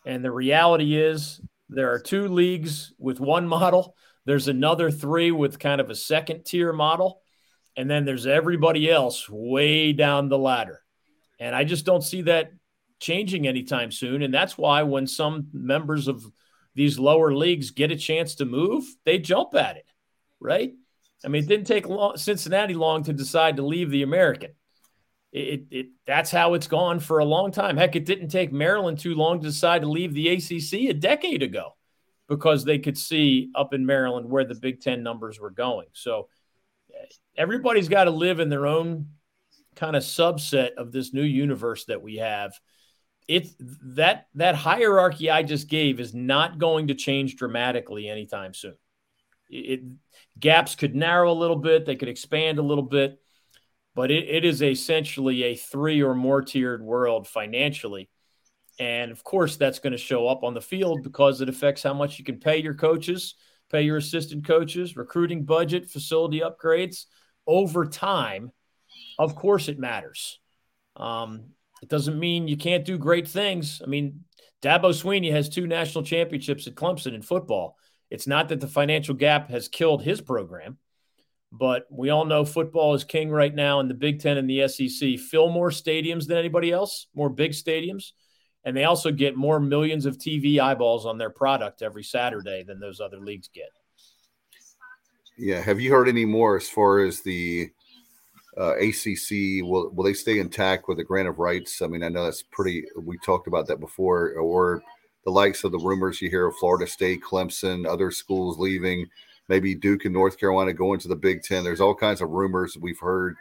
And 0.08 0.24
the 0.24 0.32
reality 0.32 0.96
is, 0.96 1.42
there 1.70 1.92
are 1.92 2.00
two 2.00 2.30
leagues 2.30 2.94
with 2.98 3.20
one 3.20 3.48
model, 3.48 3.96
there's 4.26 4.48
another 4.48 4.90
three 4.90 5.32
with 5.32 5.60
kind 5.60 5.80
of 5.80 5.90
a 5.90 5.96
second 5.96 6.44
tier 6.46 6.74
model, 6.74 7.22
and 7.76 7.90
then 7.90 8.06
there's 8.06 8.26
everybody 8.26 8.90
else 8.90 9.30
way 9.30 9.94
down 9.94 10.30
the 10.30 10.38
ladder. 10.38 10.82
And 11.40 11.56
I 11.56 11.64
just 11.64 11.86
don't 11.86 12.04
see 12.04 12.24
that 12.24 12.52
changing 13.00 13.48
anytime 13.48 13.92
soon. 13.92 14.22
And 14.24 14.34
that's 14.34 14.58
why 14.58 14.84
when 14.84 15.08
some 15.08 15.48
members 15.54 16.08
of 16.08 16.26
these 16.74 16.98
lower 16.98 17.34
leagues 17.34 17.72
get 17.72 17.92
a 17.92 17.96
chance 17.96 18.36
to 18.36 18.46
move, 18.46 18.84
they 19.06 19.20
jump 19.20 19.54
at 19.56 19.78
it 19.78 19.86
right? 20.40 20.74
I 21.26 21.28
mean, 21.28 21.44
it 21.44 21.48
didn't 21.48 21.68
take 21.68 21.88
long, 21.88 22.18
Cincinnati 22.18 22.74
long 22.74 23.04
to 23.04 23.14
decide 23.14 23.58
to 23.58 23.66
leave 23.66 23.90
the 23.90 24.04
American. 24.04 24.52
It, 25.32 25.66
it, 25.72 25.88
that's 26.06 26.32
how 26.32 26.54
it's 26.54 26.68
gone 26.68 27.00
for 27.00 27.20
a 27.20 27.26
long 27.26 27.52
time. 27.52 27.78
Heck, 27.78 27.96
it 27.96 28.06
didn't 28.06 28.30
take 28.30 28.54
Maryland 28.54 28.98
too 28.98 29.14
long 29.14 29.42
to 29.42 29.48
decide 29.48 29.82
to 29.82 29.90
leave 29.90 30.14
the 30.14 30.30
ACC 30.30 30.90
a 30.90 30.94
decade 30.94 31.44
ago 31.44 31.74
because 32.28 32.64
they 32.64 32.80
could 32.80 32.98
see 32.98 33.50
up 33.56 33.74
in 33.74 33.86
Maryland 33.86 34.30
where 34.30 34.46
the 34.46 34.56
Big 34.56 34.82
Ten 34.82 35.04
numbers 35.04 35.40
were 35.40 35.50
going. 35.50 35.88
So 35.94 36.30
eh, 36.94 37.06
everybody's 37.36 37.90
got 37.90 38.06
to 38.06 38.12
live 38.12 38.40
in 38.40 38.50
their 38.50 38.68
own 38.68 39.10
kind 39.76 39.96
of 39.96 40.04
subset 40.04 40.74
of 40.76 40.92
this 40.92 41.14
new 41.14 41.24
universe 41.24 41.86
that 41.86 42.02
we 42.02 42.18
have. 42.18 42.54
It 43.28 43.50
that 43.60 44.28
that 44.36 44.56
hierarchy 44.56 45.30
I 45.30 45.44
just 45.44 45.68
gave 45.68 46.00
is 46.00 46.14
not 46.14 46.58
going 46.58 46.88
to 46.88 46.96
change 46.96 47.36
dramatically 47.36 48.08
anytime 48.08 48.54
soon. 48.54 48.76
It, 49.50 49.82
gaps 50.40 50.76
could 50.76 50.96
narrow 50.96 51.32
a 51.32 51.34
little 51.34 51.56
bit, 51.56 51.86
they 51.86 51.96
could 51.96 52.10
expand 52.10 52.60
a 52.60 52.64
little 52.64 52.84
bit, 52.84 53.20
but 53.98 54.12
it, 54.12 54.30
it 54.30 54.46
is 54.46 54.62
essentially 54.62 55.42
a 55.42 55.56
three 55.56 56.04
or 56.04 56.14
more 56.14 56.44
tiered 56.44 56.84
world 56.84 57.28
financially. 57.28 58.08
And 58.80 59.12
of 59.12 59.24
course, 59.24 59.58
that's 59.58 59.80
going 59.80 59.94
to 59.94 59.98
show 59.98 60.28
up 60.28 60.44
on 60.44 60.54
the 60.54 60.62
field 60.62 61.02
because 61.02 61.42
it 61.42 61.50
affects 61.50 61.82
how 61.82 61.96
much 61.96 62.20
you 62.20 62.24
can 62.24 62.40
pay 62.40 62.62
your 62.62 62.76
coaches, 62.76 63.34
pay 63.72 63.82
your 63.82 63.98
assistant 63.98 64.46
coaches, 64.46 64.96
recruiting 64.96 65.46
budget, 65.46 65.90
facility 65.90 66.42
upgrades 66.42 67.06
over 67.48 67.88
time. 67.88 68.52
Of 69.18 69.36
course, 69.36 69.68
it 69.68 69.80
matters. 69.80 70.40
Um, 70.96 71.46
it 71.82 71.90
doesn't 71.90 72.20
mean 72.20 72.48
you 72.48 72.56
can't 72.56 72.86
do 72.86 73.00
great 73.00 73.28
things. 73.28 73.82
I 73.84 73.88
mean, 73.88 74.26
Dabo 74.62 74.94
Swinney 74.94 75.32
has 75.32 75.50
two 75.50 75.66
national 75.66 76.04
championships 76.04 76.68
at 76.68 76.76
Clemson 76.76 77.16
in 77.16 77.24
football. 77.24 77.78
It's 78.12 78.28
not 78.28 78.50
that 78.50 78.60
the 78.60 78.68
financial 78.68 79.16
gap 79.16 79.50
has 79.50 79.68
killed 79.68 80.04
his 80.04 80.22
program, 80.22 80.78
but 81.52 81.86
we 81.90 82.10
all 82.10 82.26
know 82.26 82.44
football 82.46 82.94
is 82.94 83.04
king 83.04 83.30
right 83.30 83.54
now 83.54 83.80
in 83.80 83.88
the 83.88 83.94
Big 83.94 84.22
Ten 84.22 84.38
and 84.38 84.50
the 84.50 84.68
SEC. 84.68 85.18
Fill 85.20 85.50
more 85.50 85.70
stadiums 85.70 86.28
than 86.28 86.38
anybody 86.38 86.72
else, 86.72 87.08
more 87.16 87.30
big 87.30 87.52
stadiums. 87.52 88.12
And 88.66 88.76
they 88.76 88.84
also 88.84 89.12
get 89.12 89.38
more 89.38 89.60
millions 89.60 90.06
of 90.06 90.18
TV 90.18 90.60
eyeballs 90.60 91.06
on 91.06 91.18
their 91.18 91.30
product 91.30 91.82
every 91.82 92.04
Saturday 92.04 92.64
than 92.64 92.80
those 92.80 93.00
other 93.00 93.20
leagues 93.20 93.48
get. 93.48 93.70
Yeah. 95.38 95.62
Have 95.62 95.80
you 95.80 95.92
heard 95.92 96.10
any 96.10 96.26
more 96.26 96.58
as 96.58 96.68
far 96.68 97.00
as 97.00 97.22
the 97.22 97.70
uh, 98.58 98.76
ACC? 98.76 99.64
Will, 99.64 99.92
will 99.92 100.04
they 100.04 100.14
stay 100.14 100.40
intact 100.40 100.90
with 100.90 100.98
the 100.98 101.04
grant 101.04 101.30
of 101.30 101.40
rights? 101.40 101.82
I 101.82 101.88
mean, 101.88 102.04
I 102.04 102.10
know 102.10 102.26
that's 102.26 102.44
pretty, 102.44 102.84
we 103.00 103.18
talked 103.24 103.48
about 103.48 103.68
that 103.68 103.80
before, 103.80 104.34
or 104.34 104.82
the 105.24 105.32
likes 105.32 105.64
of 105.64 105.72
the 105.72 105.80
rumors 105.80 106.22
you 106.22 106.30
hear 106.30 106.48
of 106.48 106.56
Florida 106.56 106.88
State, 106.88 107.22
Clemson, 107.22 107.88
other 107.88 108.12
schools 108.12 108.58
leaving, 108.58 109.06
maybe 109.48 109.76
Duke 109.76 110.06
and 110.06 110.14
North 110.14 110.40
Carolina 110.40 110.74
going 110.74 111.00
to 111.00 111.08
the 111.08 111.16
Big 111.16 111.44
Ten. 111.44 111.64
There's 111.64 111.82
all 111.82 111.96
kinds 111.96 112.22
of 112.22 112.30
rumors 112.30 112.78
we've 112.80 113.00
heard, 113.00 113.36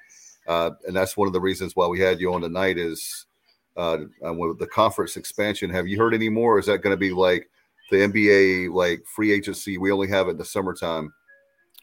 uh, 0.46 0.70
and 0.86 0.96
that's 0.96 1.16
one 1.16 1.26
of 1.26 1.32
the 1.32 1.40
reasons 1.40 1.75
why 1.75 1.86
we 1.86 2.00
had 2.00 2.20
you 2.20 2.32
on 2.32 2.40
tonight 2.40 2.78
is 2.78 3.26
uh, 3.76 3.98
uh 4.26 4.32
with 4.32 4.58
the 4.58 4.66
conference 4.66 5.16
expansion. 5.16 5.70
Have 5.70 5.86
you 5.86 5.98
heard 5.98 6.14
any 6.14 6.28
more? 6.28 6.58
is 6.58 6.66
that 6.66 6.82
going 6.82 6.94
to 6.94 6.98
be 6.98 7.10
like 7.10 7.48
the 7.90 7.98
NBA 7.98 8.72
like 8.72 9.04
free 9.06 9.32
agency? 9.32 9.78
We 9.78 9.92
only 9.92 10.08
have 10.08 10.28
it 10.28 10.32
in 10.32 10.38
the 10.38 10.44
summertime. 10.44 11.12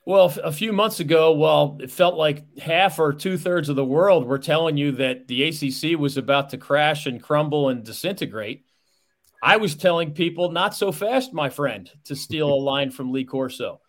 Well, 0.05 0.33
a 0.43 0.51
few 0.51 0.73
months 0.73 0.99
ago, 0.99 1.31
well, 1.31 1.77
it 1.81 1.89
felt 1.89 2.15
like 2.15 2.59
half 2.59 2.99
or 2.99 3.13
two 3.13 3.37
thirds 3.37 3.69
of 3.69 3.77
the 3.77 3.85
world 3.85 4.25
were 4.25 4.39
telling 4.39 4.75
you 4.75 4.91
that 4.93 5.29
the 5.29 5.43
ACC 5.43 5.97
was 5.97 6.17
about 6.17 6.49
to 6.49 6.57
crash 6.57 7.05
and 7.05 7.23
crumble 7.23 7.69
and 7.69 7.85
disintegrate. 7.85 8.65
I 9.41 9.57
was 9.57 9.75
telling 9.75 10.13
people, 10.13 10.51
not 10.51 10.75
so 10.75 10.91
fast, 10.91 11.33
my 11.33 11.49
friend, 11.49 11.89
to 12.05 12.17
steal 12.17 12.53
a 12.53 12.55
line 12.63 12.91
from 12.91 13.13
Lee 13.13 13.23
Corso. 13.23 13.79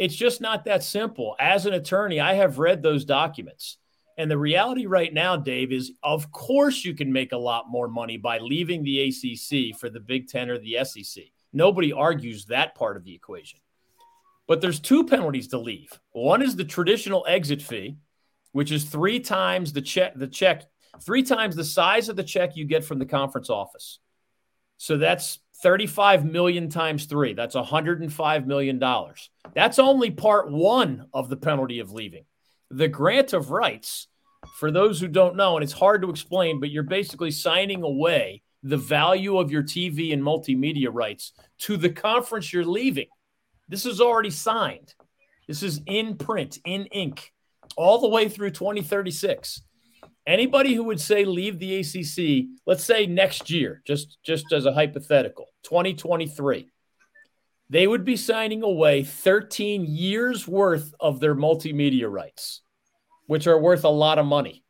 It's 0.00 0.16
just 0.16 0.40
not 0.40 0.64
that 0.64 0.82
simple. 0.82 1.36
As 1.38 1.66
an 1.66 1.74
attorney, 1.74 2.20
I 2.20 2.32
have 2.32 2.58
read 2.58 2.82
those 2.82 3.04
documents. 3.04 3.76
And 4.16 4.30
the 4.30 4.38
reality 4.38 4.86
right 4.86 5.12
now, 5.12 5.36
Dave, 5.36 5.72
is 5.72 5.92
of 6.02 6.32
course 6.32 6.86
you 6.86 6.94
can 6.94 7.12
make 7.12 7.32
a 7.32 7.36
lot 7.36 7.68
more 7.68 7.86
money 7.86 8.16
by 8.16 8.38
leaving 8.38 8.82
the 8.82 9.08
ACC 9.08 9.78
for 9.78 9.90
the 9.90 10.00
Big 10.00 10.26
Ten 10.26 10.48
or 10.48 10.58
the 10.58 10.78
SEC. 10.84 11.24
Nobody 11.52 11.92
argues 11.92 12.46
that 12.46 12.74
part 12.74 12.96
of 12.96 13.04
the 13.04 13.14
equation. 13.14 13.60
But 14.48 14.62
there's 14.62 14.80
two 14.80 15.04
penalties 15.04 15.48
to 15.48 15.58
leave. 15.58 16.00
One 16.12 16.40
is 16.40 16.56
the 16.56 16.64
traditional 16.64 17.26
exit 17.28 17.60
fee, 17.60 17.98
which 18.52 18.72
is 18.72 18.84
three 18.84 19.20
times 19.20 19.74
the 19.74 19.82
check, 19.82 20.14
the 20.16 20.26
check, 20.26 20.64
three 21.02 21.24
times 21.24 21.56
the 21.56 21.64
size 21.64 22.08
of 22.08 22.16
the 22.16 22.24
check 22.24 22.56
you 22.56 22.64
get 22.64 22.86
from 22.86 22.98
the 22.98 23.04
conference 23.04 23.50
office. 23.50 23.98
So 24.78 24.96
that's 24.96 25.40
35 25.62 26.24
million 26.24 26.68
times 26.68 27.06
three. 27.06 27.34
That's 27.34 27.54
105 27.54 28.46
million 28.46 28.78
dollars. 28.78 29.30
That's 29.54 29.78
only 29.78 30.10
part 30.10 30.50
one 30.50 31.06
of 31.12 31.28
the 31.28 31.36
penalty 31.36 31.80
of 31.80 31.92
leaving. 31.92 32.24
The 32.70 32.88
grant 32.88 33.32
of 33.32 33.50
rights, 33.50 34.08
for 34.58 34.70
those 34.70 35.00
who 35.00 35.08
don't 35.08 35.36
know, 35.36 35.56
and 35.56 35.62
it's 35.64 35.72
hard 35.72 36.02
to 36.02 36.10
explain, 36.10 36.60
but 36.60 36.70
you're 36.70 36.82
basically 36.82 37.30
signing 37.30 37.82
away 37.82 38.42
the 38.62 38.76
value 38.76 39.38
of 39.38 39.50
your 39.50 39.62
TV 39.62 40.12
and 40.12 40.22
multimedia 40.22 40.88
rights 40.90 41.32
to 41.58 41.76
the 41.76 41.90
conference 41.90 42.52
you're 42.52 42.64
leaving. 42.64 43.08
This 43.68 43.86
is 43.86 44.00
already 44.00 44.30
signed. 44.30 44.94
This 45.46 45.62
is 45.62 45.80
in 45.86 46.16
print, 46.16 46.58
in 46.64 46.86
ink, 46.86 47.32
all 47.76 47.98
the 47.98 48.08
way 48.08 48.28
through 48.28 48.50
2036 48.50 49.62
anybody 50.26 50.74
who 50.74 50.84
would 50.84 51.00
say 51.00 51.24
leave 51.24 51.58
the 51.58 51.80
ACC, 51.80 52.48
let's 52.66 52.84
say 52.84 53.06
next 53.06 53.50
year, 53.50 53.82
just 53.86 54.18
just 54.22 54.52
as 54.52 54.66
a 54.66 54.72
hypothetical, 54.72 55.46
2023, 55.64 56.68
they 57.68 57.86
would 57.86 58.04
be 58.04 58.16
signing 58.16 58.62
away 58.62 59.04
13 59.04 59.84
years 59.86 60.46
worth 60.46 60.92
of 61.00 61.20
their 61.20 61.34
multimedia 61.34 62.10
rights, 62.10 62.62
which 63.26 63.46
are 63.46 63.58
worth 63.58 63.84
a 63.84 63.88
lot 63.88 64.18
of 64.18 64.26
money. 64.26 64.64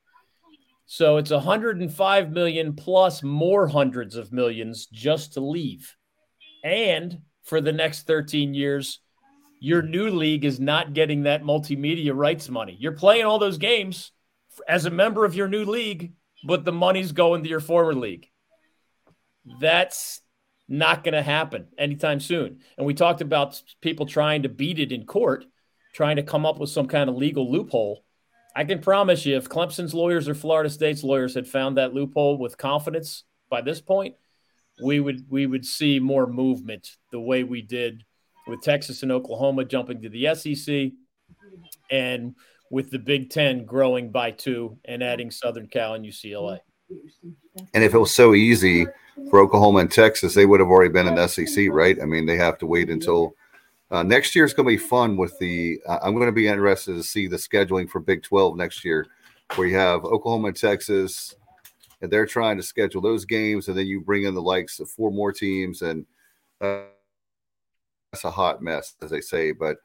So 0.87 1.19
it's 1.19 1.31
105 1.31 2.31
million 2.33 2.75
plus 2.75 3.23
more 3.23 3.69
hundreds 3.69 4.17
of 4.17 4.33
millions 4.33 4.87
just 4.87 5.35
to 5.35 5.41
leave. 5.41 5.95
And 6.65 7.21
for 7.45 7.61
the 7.61 7.73
next 7.73 8.07
13 8.07 8.55
years, 8.55 9.01
your 9.61 9.83
new 9.83 10.11
league 10.11 10.45
is 10.45 10.59
not 10.59 10.95
getting 10.95 11.23
that 11.23 11.43
multimedia 11.43 12.15
rights 12.15 12.49
money. 12.49 12.77
You're 12.79 12.93
playing 12.93 13.25
all 13.25 13.39
those 13.39 13.59
games 13.59 14.11
as 14.69 14.87
a 14.87 14.91
member 14.91 15.25
of 15.25 15.35
your 15.35 15.49
new 15.49 15.65
league, 15.65 16.13
but 16.45 16.65
the 16.65 16.73
money's 16.73 17.13
going 17.13 17.43
to 17.43 17.49
your 17.49 17.61
former 17.61 17.95
league. 17.95 18.29
That's 19.61 20.21
not 20.69 21.03
going 21.03 21.15
to 21.15 21.23
happen 21.23 21.67
anytime 21.77 22.21
soon. 22.21 22.61
And 22.79 22.87
we 22.87 22.95
talked 22.95 23.21
about 23.21 23.61
people 23.81 24.07
trying 24.07 24.45
to 24.45 24.49
beat 24.49 24.79
it 24.79 24.93
in 24.93 25.05
court, 25.05 25.45
trying 25.93 26.17
to 26.17 26.23
come 26.23 26.47
up 26.47 26.59
with 26.59 26.71
some 26.71 26.87
kind 26.87 27.11
of 27.11 27.17
legal 27.17 27.51
loophole. 27.51 28.05
I 28.55 28.65
can 28.65 28.81
promise 28.81 29.27
you, 29.27 29.37
if 29.37 29.49
Clemson's 29.49 29.95
lawyers 29.95 30.29
or 30.29 30.35
Florida 30.35 30.71
State's 30.71 31.05
lawyers 31.05 31.35
had 31.35 31.47
found 31.47 31.77
that 31.77 31.95
loophole 31.95 32.39
with 32.39 32.59
confidence 32.59 33.25
by 33.49 33.61
this 33.61 33.81
point, 33.81 34.15
we 34.83 35.01
would 35.01 35.27
we 35.29 35.47
would 35.47 35.65
see 35.65 36.01
more 36.01 36.27
movement 36.27 36.97
the 37.13 37.21
way 37.21 37.45
we 37.45 37.63
did 37.63 38.05
with 38.47 38.63
Texas 38.63 39.03
and 39.03 39.13
Oklahoma 39.13 39.65
jumping 39.65 40.03
to 40.03 40.09
the 40.09 40.35
SEC, 40.35 40.93
and 41.91 42.35
with 42.71 42.91
the 42.91 42.99
Big 42.99 43.31
Ten 43.31 43.65
growing 43.65 44.11
by 44.11 44.31
two 44.31 44.79
and 44.87 45.03
adding 45.03 45.31
Southern 45.31 45.67
Cal 45.67 45.95
and 45.95 46.05
UCLA. 46.05 46.61
And 47.75 47.85
if 47.85 47.95
it 47.95 47.99
was 47.99 48.15
so 48.15 48.35
easy 48.35 48.87
for 49.29 49.41
Oklahoma 49.41 49.81
and 49.81 49.91
Texas, 49.91 50.35
they 50.35 50.47
would 50.47 50.61
have 50.61 50.69
already 50.69 50.93
been 50.93 51.07
in 51.07 51.15
the 51.17 51.27
SEC, 51.27 51.69
right? 51.71 52.01
I 52.01 52.05
mean, 52.05 52.27
they 52.27 52.37
have 52.37 52.59
to 52.59 52.67
wait 52.67 52.91
until 52.91 53.35
uh, 53.91 54.03
next 54.03 54.35
year 54.35 54.45
is 54.45 54.55
going 54.55 54.67
to 54.67 54.77
be 54.83 54.89
fun 54.89 55.17
with 55.17 55.37
the. 55.39 55.81
Uh, 55.87 55.99
I'm 56.03 56.15
going 56.15 56.27
to 56.27 56.33
be 56.33 56.49
interested 56.49 56.95
to 56.95 57.03
see 57.03 57.27
the 57.27 57.37
scheduling 57.37 57.89
for 57.89 58.01
Big 58.01 58.23
12 58.23 58.57
next 58.57 58.85
year, 58.85 59.07
where 59.57 59.67
you 59.67 59.77
have 59.77 60.05
Oklahoma 60.05 60.49
and 60.49 60.57
Texas, 60.57 61.35
and 62.01 62.11
they're 62.11 62.27
trying 62.27 62.57
to 62.57 62.63
schedule 62.63 63.01
those 63.01 63.25
games, 63.25 63.69
and 63.69 63.77
then 63.77 63.87
you 63.87 64.01
bring 64.01 64.25
in 64.25 64.35
the 64.35 64.43
likes 64.43 64.79
of 64.79 64.91
four 64.91 65.11
more 65.11 65.33
teams, 65.33 65.83
and 65.83 66.07
uh, 66.61 66.83
that's 68.13 68.25
a 68.25 68.31
hot 68.31 68.63
mess, 68.63 68.95
as 69.03 69.11
they 69.11 69.21
say. 69.21 69.51
But 69.53 69.79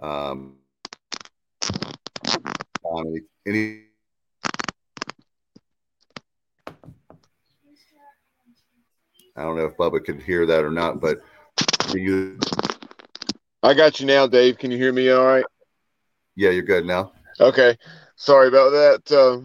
um, 0.00 0.58
any 3.46 3.84
I 9.36 9.42
don't 9.42 9.56
know 9.56 9.66
if 9.66 9.76
Bubba 9.76 10.04
could 10.04 10.20
hear 10.20 10.46
that 10.46 10.64
or 10.64 10.70
not, 10.70 11.00
but 11.00 11.18
you 11.94 12.38
I 13.62 13.74
got 13.74 14.00
you 14.00 14.06
now, 14.06 14.26
Dave. 14.26 14.58
Can 14.58 14.70
you 14.70 14.78
hear 14.78 14.92
me 14.92 15.10
all 15.10 15.24
right? 15.24 15.44
Yeah, 16.36 16.50
you're 16.50 16.62
good 16.62 16.86
now. 16.86 17.12
Okay. 17.40 17.76
Sorry 18.16 18.48
about 18.48 18.70
that. 18.70 19.12
Uh, 19.12 19.40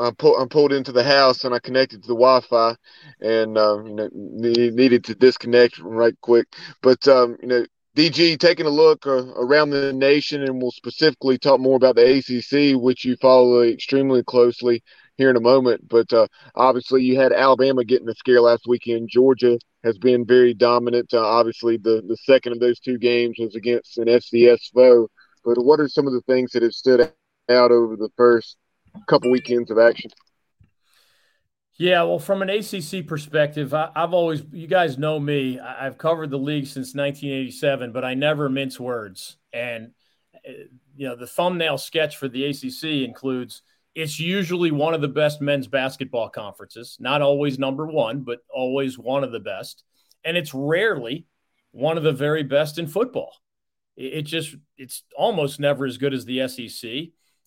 I'm, 0.00 0.14
pull, 0.16 0.36
I'm 0.36 0.48
pulled 0.48 0.72
into 0.72 0.92
the 0.92 1.04
house 1.04 1.44
and 1.44 1.54
I 1.54 1.58
connected 1.58 2.02
to 2.02 2.08
the 2.08 2.14
Wi-Fi, 2.14 2.74
and 3.20 3.56
uh, 3.58 3.82
you 3.84 3.94
know 3.94 4.08
needed 4.12 5.04
to 5.04 5.14
disconnect 5.14 5.78
right 5.78 6.14
quick. 6.22 6.46
But 6.82 7.06
um, 7.06 7.36
you 7.42 7.48
know, 7.48 7.64
DG 7.96 8.38
taking 8.38 8.66
a 8.66 8.70
look 8.70 9.06
uh, 9.06 9.26
around 9.34 9.70
the 9.70 9.92
nation, 9.92 10.42
and 10.42 10.62
we'll 10.62 10.70
specifically 10.70 11.38
talk 11.38 11.60
more 11.60 11.76
about 11.76 11.96
the 11.96 12.18
ACC, 12.18 12.80
which 12.80 13.04
you 13.04 13.16
follow 13.16 13.62
extremely 13.62 14.22
closely 14.22 14.82
here 15.16 15.28
in 15.28 15.36
a 15.36 15.40
moment. 15.40 15.88
But 15.88 16.12
uh, 16.12 16.28
obviously, 16.54 17.02
you 17.02 17.18
had 17.18 17.32
Alabama 17.32 17.84
getting 17.84 18.06
the 18.06 18.14
scare 18.14 18.40
last 18.40 18.64
weekend. 18.68 19.08
Georgia 19.10 19.58
has 19.82 19.98
been 19.98 20.24
very 20.24 20.54
dominant. 20.54 21.12
Uh, 21.12 21.26
obviously, 21.26 21.78
the, 21.78 22.02
the 22.06 22.16
second 22.18 22.52
of 22.52 22.60
those 22.60 22.78
two 22.78 22.96
games 22.96 23.36
was 23.40 23.56
against 23.56 23.98
an 23.98 24.06
FCS 24.06 24.72
foe. 24.72 25.08
But 25.44 25.62
what 25.64 25.80
are 25.80 25.88
some 25.88 26.06
of 26.06 26.12
the 26.12 26.22
things 26.22 26.52
that 26.52 26.62
have 26.62 26.74
stood 26.74 27.00
out 27.48 27.70
over 27.72 27.96
the 27.96 28.10
first 28.16 28.56
couple 29.08 29.32
weekends 29.32 29.70
of 29.70 29.78
action? 29.78 30.10
Yeah, 31.80 32.02
well, 32.02 32.18
from 32.18 32.42
an 32.42 32.50
ACC 32.50 33.06
perspective, 33.06 33.72
I, 33.72 33.90
have 33.96 34.12
always, 34.12 34.42
you 34.52 34.66
guys 34.66 34.98
know 34.98 35.18
me, 35.18 35.58
I, 35.58 35.84
have 35.84 35.96
covered 35.96 36.28
the 36.28 36.36
league 36.36 36.66
since 36.66 36.94
1987, 36.94 37.90
but 37.90 38.04
I 38.04 38.12
never 38.12 38.50
mince 38.50 38.78
words. 38.78 39.38
And, 39.54 39.92
uh, 40.46 40.68
you 40.94 41.08
know, 41.08 41.16
the 41.16 41.26
thumbnail 41.26 41.78
sketch 41.78 42.18
for 42.18 42.28
the 42.28 42.44
ACC 42.44 43.08
includes 43.08 43.62
it's 43.94 44.20
usually 44.20 44.70
one 44.70 44.92
of 44.92 45.00
the 45.00 45.08
best 45.08 45.40
men's 45.40 45.68
basketball 45.68 46.28
conferences, 46.28 46.98
not 47.00 47.22
always 47.22 47.58
number 47.58 47.86
one, 47.86 48.24
but 48.24 48.40
always 48.54 48.98
one 48.98 49.24
of 49.24 49.32
the 49.32 49.40
best. 49.40 49.82
And 50.22 50.36
it's 50.36 50.52
rarely 50.52 51.24
one 51.70 51.96
of 51.96 52.02
the 52.02 52.12
very 52.12 52.42
best 52.42 52.76
in 52.76 52.88
football. 52.88 53.32
It 53.96 54.22
just, 54.24 54.54
it's 54.76 55.02
almost 55.16 55.58
never 55.58 55.86
as 55.86 55.96
good 55.96 56.12
as 56.12 56.26
the 56.26 56.46
SEC. 56.46 56.90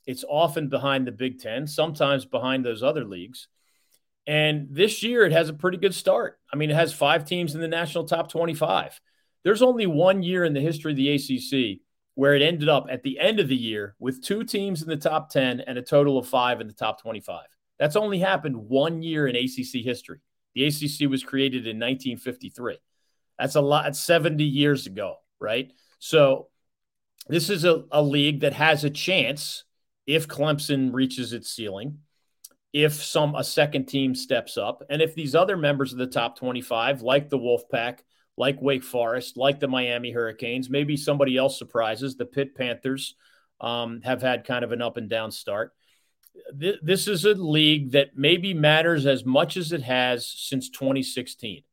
It's 0.08 0.26
often 0.28 0.70
behind 0.70 1.06
the 1.06 1.12
Big 1.12 1.40
Ten, 1.40 1.68
sometimes 1.68 2.26
behind 2.26 2.66
those 2.66 2.82
other 2.82 3.06
leagues. 3.06 3.48
And 4.26 4.68
this 4.72 5.04
year, 5.04 5.26
it 5.26 5.34
has 5.34 5.50
a 5.50 5.54
pretty 5.54 5.78
good 5.78 5.94
start. 5.94 6.40
I 6.52 6.56
mean, 6.56 6.70
it 6.70 6.76
has 6.76 6.94
five 6.94 7.26
teams 7.26 7.56
in 7.56 7.62
the 7.62 7.68
national 7.68 8.06
top 8.06 8.30
25. 8.30 9.00
There's 9.44 9.62
only 9.62 9.86
one 9.86 10.24
year 10.24 10.46
in 10.46 10.54
the 10.54 10.62
history 10.62 10.92
of 10.92 10.98
the 10.98 11.10
ACC 11.10 11.82
where 12.16 12.36
it 12.36 12.42
ended 12.42 12.70
up 12.70 12.88
at 12.90 13.04
the 13.04 13.20
end 13.20 13.40
of 13.40 13.48
the 13.48 13.56
year 13.56 13.96
with 14.00 14.24
two 14.24 14.44
teams 14.44 14.82
in 14.82 14.88
the 14.88 14.96
top 14.96 15.30
10 15.30 15.62
and 15.62 15.78
a 15.78 15.82
total 15.82 16.18
of 16.18 16.28
five 16.28 16.62
in 16.62 16.68
the 16.68 16.74
top 16.74 17.02
25. 17.02 17.46
That's 17.80 17.96
only 17.96 18.20
happened 18.20 18.56
one 18.56 19.02
year 19.02 19.28
in 19.28 19.36
ACC 19.36 19.84
history. 19.84 20.20
The 20.54 20.66
ACC 20.66 21.10
was 21.10 21.24
created 21.24 21.66
in 21.66 21.78
1953. 21.78 22.78
That's 23.40 23.56
a 23.56 23.62
lot, 23.62 23.88
It's 23.88 24.00
70 24.00 24.44
years 24.44 24.86
ago, 24.86 25.16
right? 25.40 25.72
So 25.98 26.50
this 27.28 27.50
is 27.50 27.66
a, 27.66 27.84
a 27.92 28.02
league 28.02 28.42
that 28.42 28.54
has 28.54 28.84
a 28.84 28.90
chance 28.90 29.64
if 30.06 30.28
Clemson 30.28 30.94
reaches 30.94 31.34
its 31.34 31.50
ceiling, 31.50 32.00
if 32.74 32.94
some 32.94 33.36
a 33.36 33.44
second 33.44 33.86
team 33.86 34.16
steps 34.16 34.58
up, 34.58 34.84
and 34.90 35.02
if 35.02 35.16
these 35.16 35.36
other 35.36 35.56
members 35.56 35.94
of 35.94 36.00
the 36.00 36.08
top 36.08 36.38
25, 36.38 37.04
like 37.04 37.30
the 37.30 37.38
Wolfpack, 37.38 38.00
like 38.38 38.62
Wake 38.62 38.84
Forest, 38.84 39.38
like 39.38 39.60
the 39.60 39.68
Miami 39.68 40.12
Hurricanes. 40.12 40.70
Maybe 40.70 40.98
somebody 40.98 41.38
else 41.38 41.58
surprises. 41.58 42.16
The 42.16 42.26
Pitt 42.26 42.56
Panthers 42.56 43.16
um, 43.62 44.02
have 44.02 44.22
had 44.22 44.46
kind 44.46 44.64
of 44.64 44.72
an 44.72 44.82
up 44.82 44.98
and 44.98 45.10
down 45.10 45.32
start. 45.32 45.74
Th- 46.60 46.80
this 46.82 47.08
is 47.08 47.26
a 47.26 47.36
league 47.36 47.92
that 47.92 48.18
maybe 48.18 48.54
matters 48.54 49.06
as 49.06 49.24
much 49.24 49.56
as 49.56 49.72
it 49.72 49.84
has 49.84 50.26
since 50.26 50.70
2016. 50.70 51.64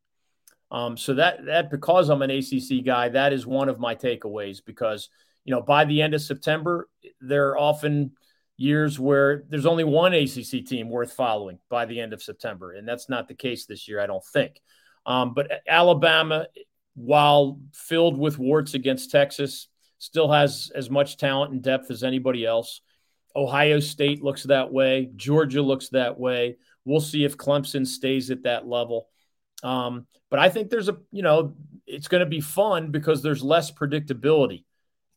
Um, 0.71 0.97
so 0.97 1.15
that 1.15 1.47
that 1.47 1.71
because 1.71 2.11
I'm 2.11 2.23
an 2.23 2.31
ACC 2.31 2.85
guy, 2.85 3.09
that 3.09 3.33
is 3.33 3.47
one 3.47 3.69
of 3.69 3.81
my 3.81 3.95
takeaways. 3.95 4.61
Because 4.65 5.09
you 5.45 5.55
know, 5.55 5.63
by 5.63 5.85
the 5.85 6.03
end 6.03 6.15
of 6.15 6.23
September, 6.23 6.89
there 7.21 7.49
are 7.49 7.59
often 7.59 8.13
years 8.61 9.01
where 9.01 9.45
there's 9.49 9.65
only 9.65 9.85
one 9.85 10.13
ACC 10.13 10.67
team 10.67 10.91
worth 10.91 11.15
following 11.15 11.59
by 11.71 11.87
the 11.87 11.99
end 11.99 12.13
of 12.13 12.23
September, 12.23 12.73
and 12.75 12.87
that's 12.87 13.09
not 13.09 13.27
the 13.27 13.35
case 13.35 13.65
this 13.65 13.89
year, 13.89 14.01
I 14.01 14.07
don't 14.07 14.25
think. 14.25 14.61
Um, 15.07 15.33
but 15.33 15.51
Alabama, 15.67 16.47
while 16.95 17.59
filled 17.73 18.19
with 18.19 18.39
warts 18.39 18.75
against 18.75 19.11
Texas, 19.11 19.69
still 19.99 20.31
has 20.31 20.71
as 20.75 20.91
much 20.91 21.17
talent 21.17 21.53
and 21.53 21.63
depth 21.63 21.91
as 21.91 22.05
anybody 22.05 22.45
else. 22.45 22.83
Ohio 23.35 23.81
State 23.81 24.23
looks 24.23 24.43
that 24.43 24.71
way. 24.71 25.09
Georgia 25.17 25.63
looks 25.63 25.89
that 25.91 26.21
way. 26.21 26.57
We'll 26.85 27.01
see 27.01 27.25
if 27.25 27.39
Clemson 27.39 27.87
stays 27.87 28.31
at 28.31 28.43
that 28.43 28.67
level. 28.67 29.09
Um, 29.63 30.07
but 30.31 30.39
I 30.39 30.51
think 30.51 30.69
there's 30.69 30.89
a, 30.91 30.99
you 31.13 31.23
know, 31.23 31.55
it's 31.87 32.09
going 32.09 32.21
to 32.21 32.27
be 32.27 32.41
fun 32.43 32.91
because 32.91 33.23
there's 33.23 33.43
less 33.43 33.71
predictability 33.71 34.65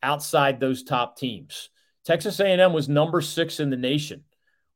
outside 0.02 0.60
those 0.60 0.82
top 0.82 1.18
teams. 1.18 1.68
Texas 2.04 2.38
A&M 2.40 2.72
was 2.72 2.88
number 2.88 3.20
six 3.20 3.60
in 3.60 3.70
the 3.70 3.76
nation 3.76 4.24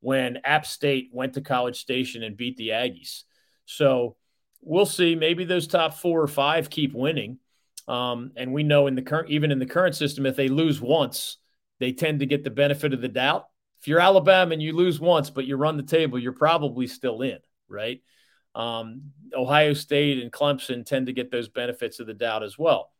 when 0.00 0.38
App 0.44 0.66
State 0.66 1.10
went 1.12 1.34
to 1.34 1.40
College 1.40 1.78
Station 1.78 2.22
and 2.22 2.36
beat 2.36 2.56
the 2.56 2.68
Aggies. 2.68 3.24
So 3.66 4.16
we'll 4.62 4.86
see. 4.86 5.14
Maybe 5.14 5.44
those 5.44 5.66
top 5.66 5.94
four 5.94 6.22
or 6.22 6.28
five 6.28 6.70
keep 6.70 6.94
winning. 6.94 7.38
Um, 7.86 8.32
and 8.36 8.52
we 8.52 8.62
know 8.62 8.86
in 8.86 8.94
the 8.94 9.02
current, 9.02 9.30
even 9.30 9.50
in 9.50 9.58
the 9.58 9.66
current 9.66 9.96
system, 9.96 10.26
if 10.26 10.36
they 10.36 10.48
lose 10.48 10.80
once, 10.80 11.38
they 11.80 11.92
tend 11.92 12.20
to 12.20 12.26
get 12.26 12.44
the 12.44 12.50
benefit 12.50 12.92
of 12.92 13.00
the 13.00 13.08
doubt. 13.08 13.46
If 13.80 13.88
you're 13.88 14.00
Alabama 14.00 14.52
and 14.52 14.62
you 14.62 14.74
lose 14.74 15.00
once, 15.00 15.30
but 15.30 15.46
you 15.46 15.56
run 15.56 15.76
the 15.76 15.82
table, 15.82 16.18
you're 16.18 16.32
probably 16.32 16.86
still 16.86 17.22
in, 17.22 17.38
right? 17.68 18.02
Um, 18.54 19.12
Ohio 19.32 19.72
State 19.72 20.20
and 20.22 20.32
Clemson 20.32 20.84
tend 20.84 21.06
to 21.06 21.12
get 21.12 21.30
those 21.30 21.48
benefits 21.48 22.00
of 22.00 22.06
the 22.06 22.14
doubt 22.14 22.42
as 22.42 22.58
well. 22.58 22.90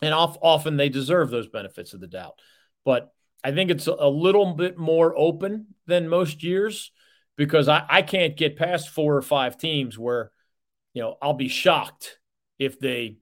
And 0.00 0.14
off, 0.14 0.38
often 0.40 0.76
they 0.76 0.88
deserve 0.88 1.30
those 1.30 1.48
benefits 1.48 1.92
of 1.92 2.00
the 2.00 2.06
doubt. 2.06 2.38
But 2.84 3.12
I 3.44 3.52
think 3.52 3.70
it's 3.70 3.86
a 3.86 4.08
little 4.08 4.54
bit 4.54 4.78
more 4.78 5.14
open 5.16 5.74
than 5.86 6.08
most 6.08 6.42
years 6.42 6.92
because 7.36 7.68
I, 7.68 7.84
I 7.88 8.02
can't 8.02 8.36
get 8.36 8.56
past 8.56 8.90
four 8.90 9.16
or 9.16 9.22
five 9.22 9.58
teams 9.58 9.98
where 9.98 10.30
you 10.94 11.02
know, 11.02 11.16
I'll 11.22 11.34
be 11.34 11.48
shocked 11.48 12.18
if 12.58 12.78
they 12.78 13.18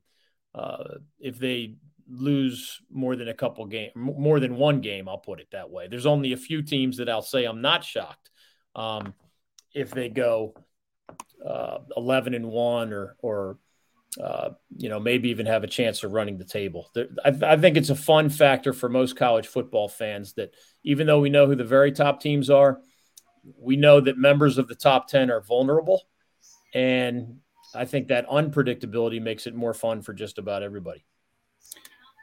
uh, 0.55 0.95
if 1.19 1.39
they 1.39 1.77
lose 2.09 2.81
more 2.91 3.15
than 3.15 3.29
a 3.29 3.35
couple 3.35 3.65
game, 3.67 3.91
more 3.95 4.41
than 4.41 4.57
one 4.57 4.81
game. 4.81 5.09
I'll 5.09 5.19
put 5.19 5.41
it 5.41 5.49
that 5.53 5.71
way. 5.71 5.87
There's 5.87 6.07
only 6.07 6.33
a 6.33 6.37
few 6.37 6.63
teams 6.63 6.97
that 6.97 7.09
I'll 7.09 7.23
say 7.23 7.45
I'm 7.45 7.61
not 7.61 7.85
shocked 7.85 8.31
um, 8.75 9.15
if 9.73 9.93
they 9.93 10.09
go 10.09 10.55
uh, 11.47 11.79
11 11.97 12.35
and 12.35 12.47
one 12.47 12.93
or 12.93 13.17
or 13.21 13.59
uh, 14.23 14.51
you 14.77 14.89
know 14.89 14.99
maybe 14.99 15.29
even 15.29 15.47
have 15.47 15.63
a 15.63 15.69
chance 15.69 16.03
of 16.03 16.13
running 16.13 16.39
the 16.39 16.45
table. 16.45 16.91
I, 17.25 17.33
I 17.43 17.57
think 17.57 17.77
it's 17.77 17.91
a 17.91 17.95
fun 17.95 18.29
factor 18.31 18.73
for 18.73 18.89
most 18.89 19.17
college 19.17 19.47
football 19.47 19.89
fans 19.89 20.33
that 20.35 20.55
even 20.83 21.07
though 21.07 21.21
we 21.21 21.31
know 21.31 21.47
who 21.47 21.55
the 21.55 21.65
very 21.65 21.93
top 21.93 22.21
teams 22.21 22.51
are, 22.51 22.81
we 23.59 23.77
know 23.77 24.01
that 24.01 24.19
members 24.19 24.59
of 24.59 24.69
the 24.69 24.75
top 24.75 25.09
10 25.09 25.31
are 25.31 25.41
vulnerable 25.41 26.03
and 26.75 27.39
I 27.75 27.85
think 27.85 28.09
that 28.09 28.29
unpredictability 28.29 29.21
makes 29.23 29.47
it 29.47 29.55
more 29.55 29.75
fun 29.75 30.03
for 30.03 30.13
just 30.13 30.39
about 30.39 30.63
everybody. 30.63 31.05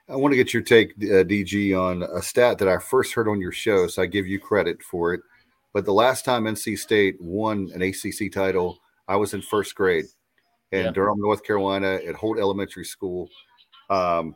I 0.09 0.15
want 0.15 0.31
to 0.31 0.37
get 0.37 0.53
your 0.53 0.63
take, 0.63 0.91
uh, 0.97 1.23
DG, 1.23 1.77
on 1.77 2.03
a 2.03 2.21
stat 2.21 2.57
that 2.59 2.67
I 2.67 2.77
first 2.77 3.13
heard 3.13 3.27
on 3.27 3.41
your 3.41 3.51
show, 3.51 3.87
so 3.87 4.01
I 4.01 4.05
give 4.05 4.25
you 4.25 4.39
credit 4.39 4.81
for 4.81 5.13
it. 5.13 5.21
But 5.73 5.85
the 5.85 5.93
last 5.93 6.23
time 6.23 6.45
NC 6.45 6.77
State 6.77 7.17
won 7.19 7.69
an 7.73 7.81
ACC 7.81 8.31
title, 8.31 8.79
I 9.07 9.17
was 9.17 9.33
in 9.33 9.41
first 9.41 9.75
grade 9.75 10.05
in 10.71 10.85
yeah. 10.85 10.91
Durham, 10.91 11.19
North 11.19 11.43
Carolina, 11.43 11.99
at 12.07 12.15
Holt 12.15 12.39
Elementary 12.39 12.85
School. 12.85 13.29
Um, 13.89 14.35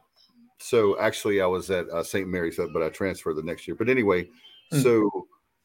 so 0.60 1.00
actually, 1.00 1.42
I 1.42 1.46
was 1.46 1.70
at 1.72 1.90
uh, 1.90 2.04
St. 2.04 2.28
Mary's, 2.28 2.60
but 2.74 2.84
I 2.84 2.90
transferred 2.90 3.36
the 3.36 3.44
next 3.44 3.68
year. 3.68 3.76
But 3.76 3.90
anyway, 3.90 4.30
mm. 4.72 4.82
so 4.84 5.02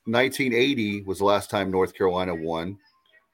1980 0.06 1.02
was 1.02 1.18
the 1.18 1.24
last 1.24 1.50
time 1.50 1.70
North 1.70 1.94
Carolina 1.94 2.34
won 2.34 2.78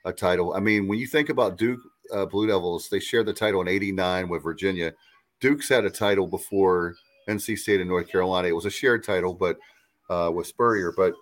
a 0.04 0.12
title. 0.12 0.54
I 0.54 0.60
mean, 0.60 0.88
when 0.88 0.98
you 0.98 1.06
think 1.06 1.28
about 1.28 1.58
Duke 1.58 1.80
uh, 2.12 2.26
Blue 2.26 2.46
Devils, 2.46 2.88
they 2.88 3.00
shared 3.00 3.26
the 3.26 3.32
title 3.32 3.60
in 3.60 3.68
'89 3.68 4.28
with 4.28 4.42
Virginia. 4.42 4.92
Duke's 5.40 5.68
had 5.68 5.84
a 5.84 5.90
title 5.90 6.26
before 6.26 6.94
NC 7.28 7.58
State 7.58 7.80
and 7.80 7.88
North 7.88 8.08
Carolina. 8.08 8.48
It 8.48 8.56
was 8.56 8.66
a 8.66 8.70
shared 8.70 9.04
title, 9.04 9.34
but 9.34 9.56
uh, 10.10 10.30
with 10.32 10.46
Spurrier. 10.46 10.92
But 10.96 11.14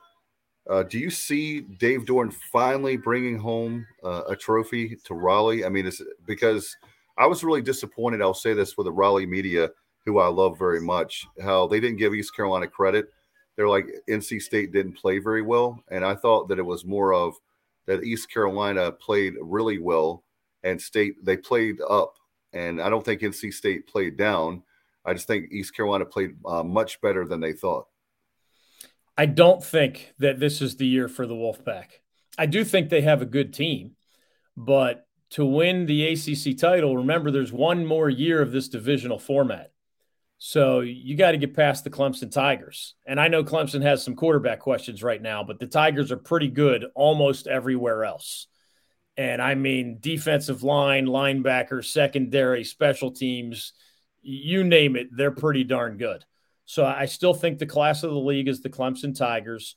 uh, 0.71 0.85
do 0.85 1.01
you 1.01 1.11
see 1.11 1.63
Dave 1.63 2.05
Doeren 2.05 2.33
finally 2.33 2.97
bringing 2.97 3.37
home 3.37 3.85
uh, 4.05 4.23
a 4.29 4.37
trophy 4.37 4.97
to 5.05 5.15
Raleigh? 5.15 5.65
I 5.65 5.69
mean, 5.69 5.85
it's 5.85 6.01
because 6.27 6.77
I 7.19 7.27
was 7.27 7.43
really 7.43 7.61
disappointed. 7.61 8.23
I'll 8.23 8.35
say 8.35 8.55
this 8.55 8.73
for 8.73 8.85
the 8.85 8.93
Raleigh 8.93 9.27
media, 9.27 9.71
who 10.07 10.21
I 10.21 10.29
love 10.29 10.57
very 10.57 10.81
much, 10.81 11.27
how 11.43 11.67
they 11.67 11.81
didn't 11.81 11.99
give 11.99 12.15
East 12.15 12.37
Carolina 12.37 12.69
credit. 12.69 13.09
They're 13.57 13.69
like 13.69 13.87
NC 14.09 14.41
State 14.41 14.73
didn't 14.73 14.97
play 14.97 15.19
very 15.19 15.43
well, 15.43 15.83
and 15.91 16.05
I 16.05 16.15
thought 16.15 16.49
that 16.49 16.61
it 16.61 16.65
was 16.65 16.85
more 16.85 17.13
of 17.13 17.35
that 17.87 18.05
East 18.05 18.31
Carolina 18.31 18.93
played 18.93 19.35
really 19.43 19.79
well, 19.79 20.23
and 20.63 20.81
State 20.81 21.15
they 21.25 21.37
played 21.37 21.79
up, 21.91 22.15
and 22.53 22.81
I 22.81 22.89
don't 22.89 23.05
think 23.05 23.23
NC 23.23 23.53
State 23.53 23.89
played 23.89 24.17
down. 24.17 24.63
I 25.05 25.15
just 25.15 25.27
think 25.27 25.51
East 25.51 25.75
Carolina 25.75 26.05
played 26.05 26.37
uh, 26.47 26.63
much 26.63 27.01
better 27.01 27.27
than 27.27 27.41
they 27.41 27.55
thought. 27.55 27.89
I 29.21 29.27
don't 29.27 29.63
think 29.63 30.15
that 30.19 30.41
this 30.41 30.63
is 30.63 30.77
the 30.77 30.87
year 30.87 31.07
for 31.07 31.27
the 31.27 31.35
Wolfpack. 31.35 31.89
I 32.39 32.47
do 32.47 32.65
think 32.65 32.89
they 32.89 33.03
have 33.03 33.21
a 33.21 33.27
good 33.27 33.53
team, 33.53 33.91
but 34.57 35.07
to 35.33 35.45
win 35.45 35.85
the 35.85 36.07
ACC 36.07 36.57
title, 36.57 36.97
remember 36.97 37.31
there's 37.31 37.53
one 37.53 37.85
more 37.85 38.09
year 38.09 38.41
of 38.41 38.51
this 38.51 38.71
divisional 38.71 39.19
format. 39.19 39.73
So 40.39 40.81
you 40.81 41.19
got 41.19 41.33
to 41.33 41.37
get 41.37 41.55
past 41.55 41.85
the 41.85 41.91
Clemson 41.91 42.31
Tigers. 42.31 42.95
And 43.07 43.21
I 43.21 43.29
know 43.29 43.45
Clemson 43.45 43.83
has 43.83 44.03
some 44.03 44.17
quarterback 44.17 44.61
questions 44.61 45.03
right 45.03 45.21
now, 45.21 45.45
but 45.45 45.61
the 45.61 45.67
Tigers 45.67 46.11
are 46.11 46.17
pretty 46.17 46.49
good 46.49 46.87
almost 46.95 47.47
everywhere 47.47 48.07
else. 48.07 48.47
And 49.19 49.43
I 49.43 49.55
mean, 49.55 49.99
defensive 50.01 50.63
line, 50.63 51.05
linebacker, 51.05 51.85
secondary, 51.85 52.65
special 52.65 53.11
teams, 53.11 53.75
you 54.23 54.65
name 54.65 54.97
it, 54.97 55.09
they're 55.15 55.31
pretty 55.31 55.65
darn 55.65 55.99
good. 55.99 56.25
So 56.71 56.87
I 56.87 57.07
still 57.07 57.35
think 57.35 57.59
the 57.59 57.67
class 57.67 58.05
of 58.05 58.13
the 58.13 58.17
league 58.17 58.47
is 58.47 58.61
the 58.61 58.71
Clemson 58.71 59.13
Tigers. 59.13 59.75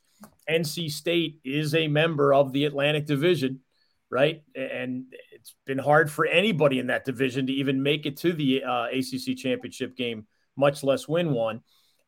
NC 0.48 0.92
State 0.92 1.40
is 1.44 1.74
a 1.74 1.88
member 1.88 2.32
of 2.32 2.52
the 2.52 2.66
Atlantic 2.66 3.04
Division, 3.04 3.62
right? 4.10 4.44
And 4.54 5.06
it's 5.32 5.56
been 5.66 5.78
hard 5.78 6.08
for 6.08 6.24
anybody 6.24 6.78
in 6.78 6.86
that 6.86 7.04
division 7.04 7.48
to 7.48 7.52
even 7.52 7.82
make 7.82 8.06
it 8.06 8.18
to 8.18 8.32
the 8.32 8.62
uh, 8.62 8.86
ACC 8.92 9.36
championship 9.36 9.96
game, 9.96 10.28
much 10.56 10.84
less 10.84 11.08
win 11.08 11.32
one. 11.32 11.62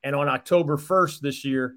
And 0.04 0.14
on 0.14 0.28
October 0.28 0.76
1st 0.76 1.18
this 1.18 1.44
year, 1.44 1.74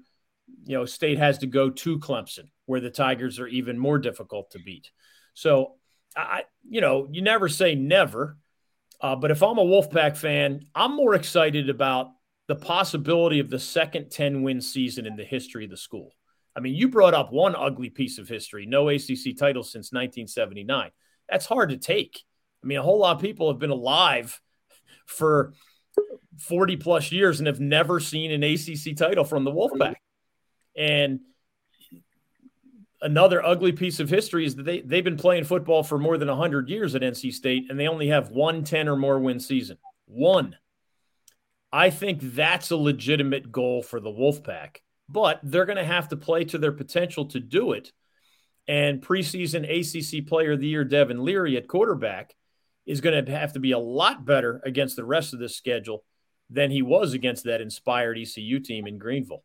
you 0.64 0.78
know, 0.78 0.84
State 0.84 1.18
has 1.18 1.38
to 1.38 1.48
go 1.48 1.68
to 1.68 1.98
Clemson, 1.98 2.48
where 2.66 2.80
the 2.80 2.90
Tigers 2.90 3.40
are 3.40 3.48
even 3.48 3.76
more 3.76 3.98
difficult 3.98 4.52
to 4.52 4.60
beat. 4.60 4.88
So, 5.34 5.72
I, 6.16 6.44
you 6.62 6.80
know, 6.80 7.08
you 7.10 7.22
never 7.22 7.48
say 7.48 7.74
never. 7.74 8.36
Uh, 9.00 9.16
but 9.16 9.32
if 9.32 9.42
I'm 9.42 9.58
a 9.58 9.64
Wolfpack 9.64 10.16
fan, 10.16 10.66
I'm 10.76 10.94
more 10.94 11.16
excited 11.16 11.70
about 11.70 12.12
the 12.50 12.56
possibility 12.56 13.38
of 13.38 13.48
the 13.48 13.60
second 13.60 14.10
10 14.10 14.42
win 14.42 14.60
season 14.60 15.06
in 15.06 15.14
the 15.14 15.22
history 15.22 15.62
of 15.62 15.70
the 15.70 15.76
school. 15.76 16.12
I 16.56 16.58
mean, 16.58 16.74
you 16.74 16.88
brought 16.88 17.14
up 17.14 17.32
one 17.32 17.54
ugly 17.54 17.90
piece 17.90 18.18
of 18.18 18.26
history 18.26 18.66
no 18.66 18.88
ACC 18.88 19.38
title 19.38 19.62
since 19.62 19.92
1979. 19.92 20.90
That's 21.28 21.46
hard 21.46 21.70
to 21.70 21.76
take. 21.76 22.24
I 22.64 22.66
mean, 22.66 22.78
a 22.78 22.82
whole 22.82 22.98
lot 22.98 23.14
of 23.14 23.22
people 23.22 23.52
have 23.52 23.60
been 23.60 23.70
alive 23.70 24.40
for 25.06 25.52
40 26.40 26.76
plus 26.78 27.12
years 27.12 27.38
and 27.38 27.46
have 27.46 27.60
never 27.60 28.00
seen 28.00 28.32
an 28.32 28.42
ACC 28.42 28.96
title 28.96 29.24
from 29.24 29.44
the 29.44 29.52
Wolfpack. 29.52 29.94
And 30.76 31.20
another 33.00 33.46
ugly 33.46 33.70
piece 33.70 34.00
of 34.00 34.10
history 34.10 34.44
is 34.44 34.56
that 34.56 34.64
they, 34.64 34.80
they've 34.80 35.04
been 35.04 35.16
playing 35.16 35.44
football 35.44 35.84
for 35.84 35.98
more 35.98 36.18
than 36.18 36.26
100 36.26 36.68
years 36.68 36.96
at 36.96 37.02
NC 37.02 37.32
State, 37.32 37.70
and 37.70 37.78
they 37.78 37.86
only 37.86 38.08
have 38.08 38.32
one 38.32 38.64
10 38.64 38.88
or 38.88 38.96
more 38.96 39.20
win 39.20 39.38
season. 39.38 39.78
One. 40.06 40.56
I 41.72 41.90
think 41.90 42.20
that's 42.20 42.70
a 42.70 42.76
legitimate 42.76 43.52
goal 43.52 43.82
for 43.82 44.00
the 44.00 44.10
Wolfpack, 44.10 44.78
but 45.08 45.40
they're 45.42 45.66
going 45.66 45.76
to 45.76 45.84
have 45.84 46.08
to 46.08 46.16
play 46.16 46.44
to 46.44 46.58
their 46.58 46.72
potential 46.72 47.26
to 47.26 47.40
do 47.40 47.72
it. 47.72 47.92
And 48.66 49.00
preseason 49.00 49.64
ACC 49.64 50.26
Player 50.26 50.52
of 50.52 50.60
the 50.60 50.66
Year 50.66 50.84
Devin 50.84 51.24
Leary 51.24 51.56
at 51.56 51.68
quarterback 51.68 52.34
is 52.86 53.00
going 53.00 53.24
to 53.24 53.30
have 53.32 53.52
to 53.52 53.60
be 53.60 53.72
a 53.72 53.78
lot 53.78 54.24
better 54.24 54.60
against 54.64 54.96
the 54.96 55.04
rest 55.04 55.32
of 55.32 55.38
this 55.38 55.56
schedule 55.56 56.04
than 56.48 56.70
he 56.70 56.82
was 56.82 57.14
against 57.14 57.44
that 57.44 57.60
inspired 57.60 58.18
ECU 58.18 58.58
team 58.58 58.86
in 58.86 58.98
Greenville. 58.98 59.44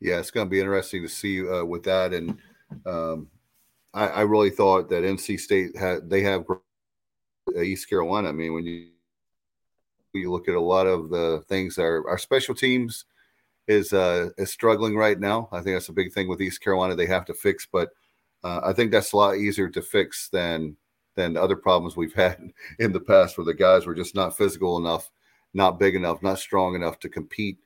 Yeah, 0.00 0.18
it's 0.18 0.30
going 0.30 0.46
to 0.46 0.50
be 0.50 0.60
interesting 0.60 1.02
to 1.02 1.08
see 1.08 1.46
uh, 1.46 1.64
with 1.64 1.82
that. 1.84 2.12
And 2.12 2.38
um, 2.86 3.28
I, 3.92 4.08
I, 4.08 4.20
really 4.22 4.50
thought 4.50 4.88
that 4.90 5.04
NC 5.04 5.38
State 5.40 5.76
had 5.76 6.08
they 6.08 6.22
have 6.22 6.44
East 7.62 7.88
Carolina. 7.88 8.30
I 8.30 8.32
mean, 8.32 8.54
when 8.54 8.64
you 8.64 8.88
you 10.14 10.30
look 10.30 10.48
at 10.48 10.54
a 10.54 10.60
lot 10.60 10.86
of 10.86 11.10
the 11.10 11.42
things 11.48 11.78
our 11.78 12.08
our 12.08 12.18
special 12.18 12.54
teams 12.54 13.04
is 13.68 13.92
uh, 13.92 14.30
is 14.38 14.50
struggling 14.50 14.96
right 14.96 15.18
now. 15.18 15.48
I 15.52 15.60
think 15.60 15.76
that's 15.76 15.88
a 15.88 15.94
big 15.94 16.12
thing 16.12 16.28
with 16.28 16.42
East 16.42 16.60
Carolina 16.60 16.96
they 16.96 17.06
have 17.06 17.24
to 17.26 17.34
fix, 17.34 17.66
but 17.70 17.90
uh, 18.42 18.60
I 18.64 18.72
think 18.72 18.90
that's 18.90 19.12
a 19.12 19.16
lot 19.16 19.36
easier 19.36 19.68
to 19.68 19.82
fix 19.82 20.28
than 20.28 20.76
than 21.16 21.36
other 21.36 21.56
problems 21.56 21.96
we've 21.96 22.14
had 22.26 22.52
in 22.78 22.92
the 22.92 23.00
past 23.00 23.38
where 23.38 23.44
the 23.44 23.54
guys 23.54 23.86
were 23.86 23.94
just 23.94 24.14
not 24.14 24.36
physical 24.36 24.78
enough, 24.78 25.10
not 25.54 25.78
big 25.78 25.94
enough, 25.94 26.22
not 26.22 26.38
strong 26.38 26.74
enough 26.74 26.98
to 27.00 27.08
compete 27.08 27.58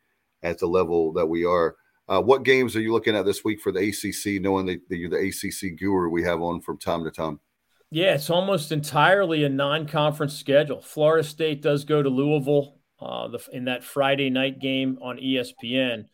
at 0.43 0.59
the 0.59 0.67
level 0.67 1.13
that 1.13 1.27
we 1.27 1.45
are. 1.45 1.77
Uh, 2.07 2.21
what 2.21 2.43
games 2.43 2.77
are 2.77 2.83
you 2.83 2.93
looking 2.93 3.17
at 3.17 3.25
this 3.25 3.45
week 3.45 3.61
for 3.61 3.73
the 3.73 3.81
ACC, 3.81 4.43
knowing 4.43 4.67
that 4.67 4.81
you're 4.91 5.09
the 5.09 5.17
ACC 5.17 5.79
guru 5.79 6.11
we 6.11 6.23
have 6.23 6.43
on 6.43 6.61
from 6.61 6.77
time 6.77 7.03
to 7.03 7.11
time? 7.11 7.41
Yeah, 7.90 8.14
it's 8.14 8.31
almost 8.31 8.73
entirely 8.73 9.44
a 9.44 9.49
non-conference 9.49 10.37
schedule. 10.37 10.81
Florida 10.81 11.27
State 11.27 11.62
does 11.62 11.85
go 11.85 12.03
to 12.03 12.09
Louisville 12.09 12.79
uh, 13.01 13.29
the, 13.29 13.38
in 13.53 13.66
that 13.66 13.85
Friday 13.85 14.31
night 14.31 14.59
game 14.59 14.99
on 15.01 15.18
ESPN, 15.18 16.07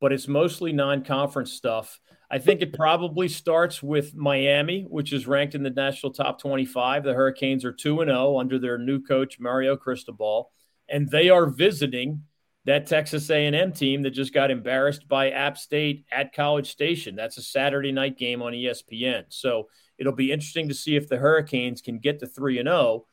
but 0.00 0.12
it's 0.12 0.26
mostly 0.26 0.72
non-conference 0.72 1.52
stuff. 1.52 2.00
I 2.30 2.38
think 2.38 2.60
it 2.60 2.74
probably 2.74 3.28
starts 3.28 3.82
with 3.82 4.14
Miami, 4.14 4.82
which 4.88 5.12
is 5.12 5.26
ranked 5.26 5.54
in 5.54 5.62
the 5.62 5.70
national 5.70 6.12
top 6.12 6.40
25. 6.40 7.04
The 7.04 7.14
Hurricanes 7.14 7.64
are 7.64 7.72
2 7.72 8.00
and 8.02 8.10
0 8.10 8.38
under 8.38 8.58
their 8.58 8.76
new 8.76 9.00
coach 9.00 9.38
Mario 9.40 9.76
Cristobal, 9.76 10.50
and 10.88 11.08
they 11.08 11.30
are 11.30 11.46
visiting 11.46 12.24
that 12.66 12.86
Texas 12.86 13.30
A&M 13.30 13.72
team 13.72 14.02
that 14.02 14.10
just 14.10 14.34
got 14.34 14.50
embarrassed 14.50 15.08
by 15.08 15.30
App 15.30 15.56
State 15.56 16.04
at 16.12 16.34
College 16.34 16.70
Station. 16.70 17.16
That's 17.16 17.38
a 17.38 17.42
Saturday 17.42 17.92
night 17.92 18.18
game 18.18 18.42
on 18.42 18.52
ESPN. 18.52 19.24
So 19.30 19.68
It'll 19.98 20.12
be 20.12 20.32
interesting 20.32 20.68
to 20.68 20.74
see 20.74 20.96
if 20.96 21.08
the 21.08 21.16
Hurricanes 21.16 21.82
can 21.82 21.98
get 21.98 22.20
to 22.20 22.26
3 22.26 22.58
and 22.58 22.68
0 22.68 23.06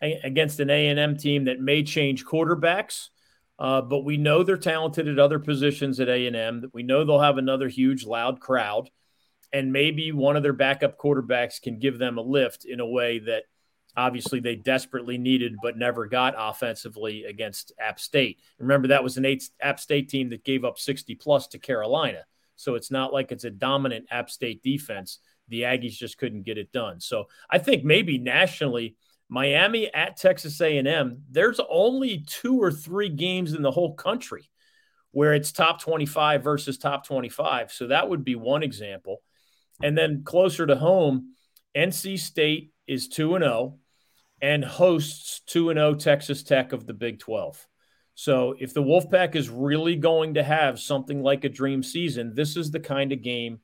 against 0.00 0.60
an 0.60 0.70
A&M 0.70 1.16
team 1.16 1.44
that 1.44 1.60
may 1.60 1.82
change 1.82 2.24
quarterbacks. 2.24 3.08
Uh, 3.58 3.80
but 3.80 4.04
we 4.04 4.16
know 4.16 4.42
they're 4.42 4.56
talented 4.56 5.06
at 5.06 5.18
other 5.18 5.38
positions 5.38 6.00
at 6.00 6.08
A&M. 6.08 6.68
We 6.72 6.82
know 6.82 7.04
they'll 7.04 7.20
have 7.20 7.38
another 7.38 7.68
huge, 7.68 8.04
loud 8.04 8.40
crowd, 8.40 8.90
and 9.52 9.72
maybe 9.72 10.10
one 10.10 10.36
of 10.36 10.42
their 10.42 10.52
backup 10.52 10.98
quarterbacks 10.98 11.62
can 11.62 11.78
give 11.78 11.98
them 11.98 12.18
a 12.18 12.22
lift 12.22 12.64
in 12.64 12.80
a 12.80 12.86
way 12.86 13.20
that 13.20 13.44
obviously 13.96 14.40
they 14.40 14.56
desperately 14.56 15.18
needed 15.18 15.54
but 15.62 15.76
never 15.76 16.06
got 16.06 16.34
offensively 16.36 17.24
against 17.24 17.72
App 17.78 18.00
State. 18.00 18.40
Remember 18.58 18.88
that 18.88 19.04
was 19.04 19.18
an 19.18 19.26
eight 19.26 19.48
App 19.60 19.78
State 19.78 20.08
team 20.08 20.30
that 20.30 20.44
gave 20.44 20.64
up 20.64 20.78
60 20.78 21.14
plus 21.16 21.46
to 21.48 21.58
Carolina, 21.58 22.24
so 22.56 22.74
it's 22.74 22.90
not 22.90 23.12
like 23.12 23.30
it's 23.30 23.44
a 23.44 23.50
dominant 23.50 24.06
App 24.10 24.30
State 24.30 24.62
defense 24.62 25.18
the 25.48 25.62
Aggies 25.62 25.92
just 25.92 26.18
couldn't 26.18 26.44
get 26.44 26.58
it 26.58 26.72
done. 26.72 27.00
So 27.00 27.26
I 27.50 27.58
think 27.58 27.84
maybe 27.84 28.18
nationally, 28.18 28.96
Miami 29.28 29.92
at 29.94 30.18
Texas 30.18 30.60
A&M, 30.60 31.22
there's 31.30 31.60
only 31.70 32.24
two 32.26 32.62
or 32.62 32.70
three 32.70 33.08
games 33.08 33.54
in 33.54 33.62
the 33.62 33.70
whole 33.70 33.94
country 33.94 34.50
where 35.12 35.34
it's 35.34 35.52
top 35.52 35.80
25 35.80 36.42
versus 36.42 36.78
top 36.78 37.06
25. 37.06 37.72
So 37.72 37.86
that 37.88 38.08
would 38.08 38.24
be 38.24 38.34
one 38.34 38.62
example. 38.62 39.22
And 39.82 39.96
then 39.96 40.22
closer 40.24 40.66
to 40.66 40.76
home, 40.76 41.34
NC 41.74 42.18
State 42.18 42.72
is 42.86 43.08
2 43.08 43.36
and 43.36 43.44
0 43.44 43.78
and 44.40 44.64
hosts 44.64 45.40
2 45.46 45.70
and 45.70 45.78
0 45.78 45.94
Texas 45.94 46.42
Tech 46.42 46.72
of 46.72 46.86
the 46.86 46.94
Big 46.94 47.18
12. 47.18 47.66
So 48.14 48.54
if 48.58 48.74
the 48.74 48.82
Wolfpack 48.82 49.34
is 49.34 49.48
really 49.48 49.96
going 49.96 50.34
to 50.34 50.42
have 50.42 50.78
something 50.78 51.22
like 51.22 51.44
a 51.44 51.48
dream 51.48 51.82
season, 51.82 52.34
this 52.34 52.56
is 52.56 52.70
the 52.70 52.80
kind 52.80 53.12
of 53.12 53.22
game 53.22 53.60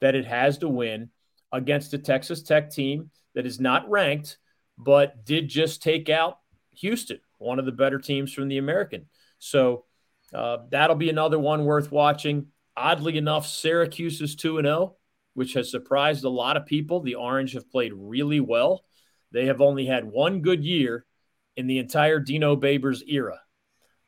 that 0.00 0.14
it 0.14 0.24
has 0.24 0.58
to 0.58 0.68
win 0.68 1.10
against 1.52 1.94
a 1.94 1.98
Texas 1.98 2.42
Tech 2.42 2.70
team 2.70 3.10
that 3.34 3.46
is 3.46 3.60
not 3.60 3.88
ranked, 3.90 4.38
but 4.78 5.24
did 5.24 5.48
just 5.48 5.82
take 5.82 6.08
out 6.08 6.38
Houston, 6.72 7.20
one 7.38 7.58
of 7.58 7.66
the 7.66 7.72
better 7.72 7.98
teams 7.98 8.32
from 8.32 8.48
the 8.48 8.58
American. 8.58 9.06
So 9.38 9.84
uh, 10.32 10.58
that'll 10.70 10.96
be 10.96 11.10
another 11.10 11.38
one 11.38 11.64
worth 11.64 11.90
watching. 11.90 12.46
Oddly 12.76 13.18
enough, 13.18 13.46
Syracuse 13.46 14.20
is 14.20 14.36
2 14.36 14.62
0, 14.62 14.96
which 15.34 15.54
has 15.54 15.70
surprised 15.70 16.24
a 16.24 16.30
lot 16.30 16.56
of 16.56 16.66
people. 16.66 17.00
The 17.00 17.16
Orange 17.16 17.52
have 17.54 17.70
played 17.70 17.92
really 17.94 18.40
well. 18.40 18.84
They 19.32 19.46
have 19.46 19.60
only 19.60 19.86
had 19.86 20.04
one 20.04 20.40
good 20.40 20.64
year 20.64 21.04
in 21.56 21.66
the 21.66 21.78
entire 21.78 22.20
Dino 22.20 22.56
Babers 22.56 23.02
era. 23.06 23.40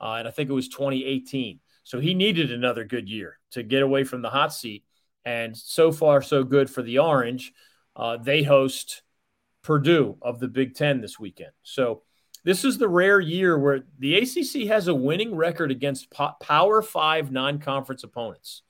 Uh, 0.01 0.17
and 0.19 0.29
I 0.29 0.31
think 0.31 0.51
it 0.51 0.55
was 0.55 0.69
2018. 0.69 1.61
So 1.85 2.01
he 2.01 2.15
needed 2.15 2.53
another 2.53 2.85
good 2.85 3.09
year 3.09 3.39
to 3.53 3.63
get 3.63 3.83
away 3.83 4.05
from 4.05 4.23
the 4.23 4.31
hot 4.31 4.53
seat. 4.53 4.85
And 5.25 5.57
so 5.57 5.93
far, 5.93 6.23
so 6.23 6.45
good 6.45 6.69
for 6.69 6.83
the 6.83 6.99
Orange. 6.99 7.53
Uh, 7.95 8.17
they 8.17 8.43
host 8.43 9.03
Purdue 9.63 10.17
of 10.21 10.41
the 10.41 10.49
Big 10.49 10.75
Ten 10.75 11.01
this 11.01 11.19
weekend. 11.19 11.53
So 11.63 12.03
this 12.45 12.65
is 12.65 12.79
the 12.79 12.89
rare 12.89 13.21
year 13.21 13.57
where 13.59 13.85
the 13.99 14.17
ACC 14.17 14.69
has 14.69 14.89
a 14.89 14.95
winning 14.95 15.37
record 15.37 15.71
against 15.71 16.11
Power 16.11 16.83
Five 16.83 17.31
non-conference 17.31 18.03
opponents, 18.03 18.63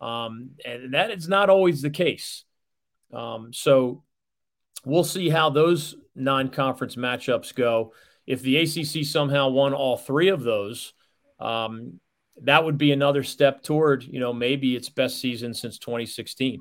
um, 0.00 0.50
and 0.64 0.94
that 0.94 1.10
is 1.10 1.28
not 1.28 1.50
always 1.50 1.80
the 1.80 1.90
case. 1.90 2.44
Um, 3.12 3.52
so 3.52 4.02
we'll 4.84 5.04
see 5.04 5.28
how 5.28 5.50
those 5.50 5.94
non-conference 6.16 6.96
matchups 6.96 7.54
go. 7.54 7.92
If 8.26 8.42
the 8.42 8.56
ACC 8.56 9.04
somehow 9.04 9.50
won 9.50 9.74
all 9.74 9.96
three 9.96 10.28
of 10.28 10.42
those, 10.42 10.94
um, 11.38 12.00
that 12.42 12.64
would 12.64 12.78
be 12.78 12.92
another 12.92 13.22
step 13.22 13.62
toward 13.62 14.04
you 14.04 14.20
know 14.20 14.32
maybe 14.32 14.76
its 14.76 14.88
best 14.88 15.20
season 15.20 15.54
since 15.54 15.78
2016. 15.78 16.60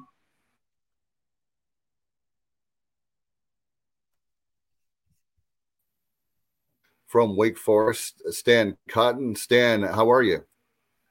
from 7.13 7.37
Wake 7.37 7.59
Forest, 7.59 8.23
Stan 8.31 8.75
Cotten. 8.89 9.37
Stan, 9.37 9.83
how 9.83 10.11
are 10.11 10.23
you? 10.23 10.43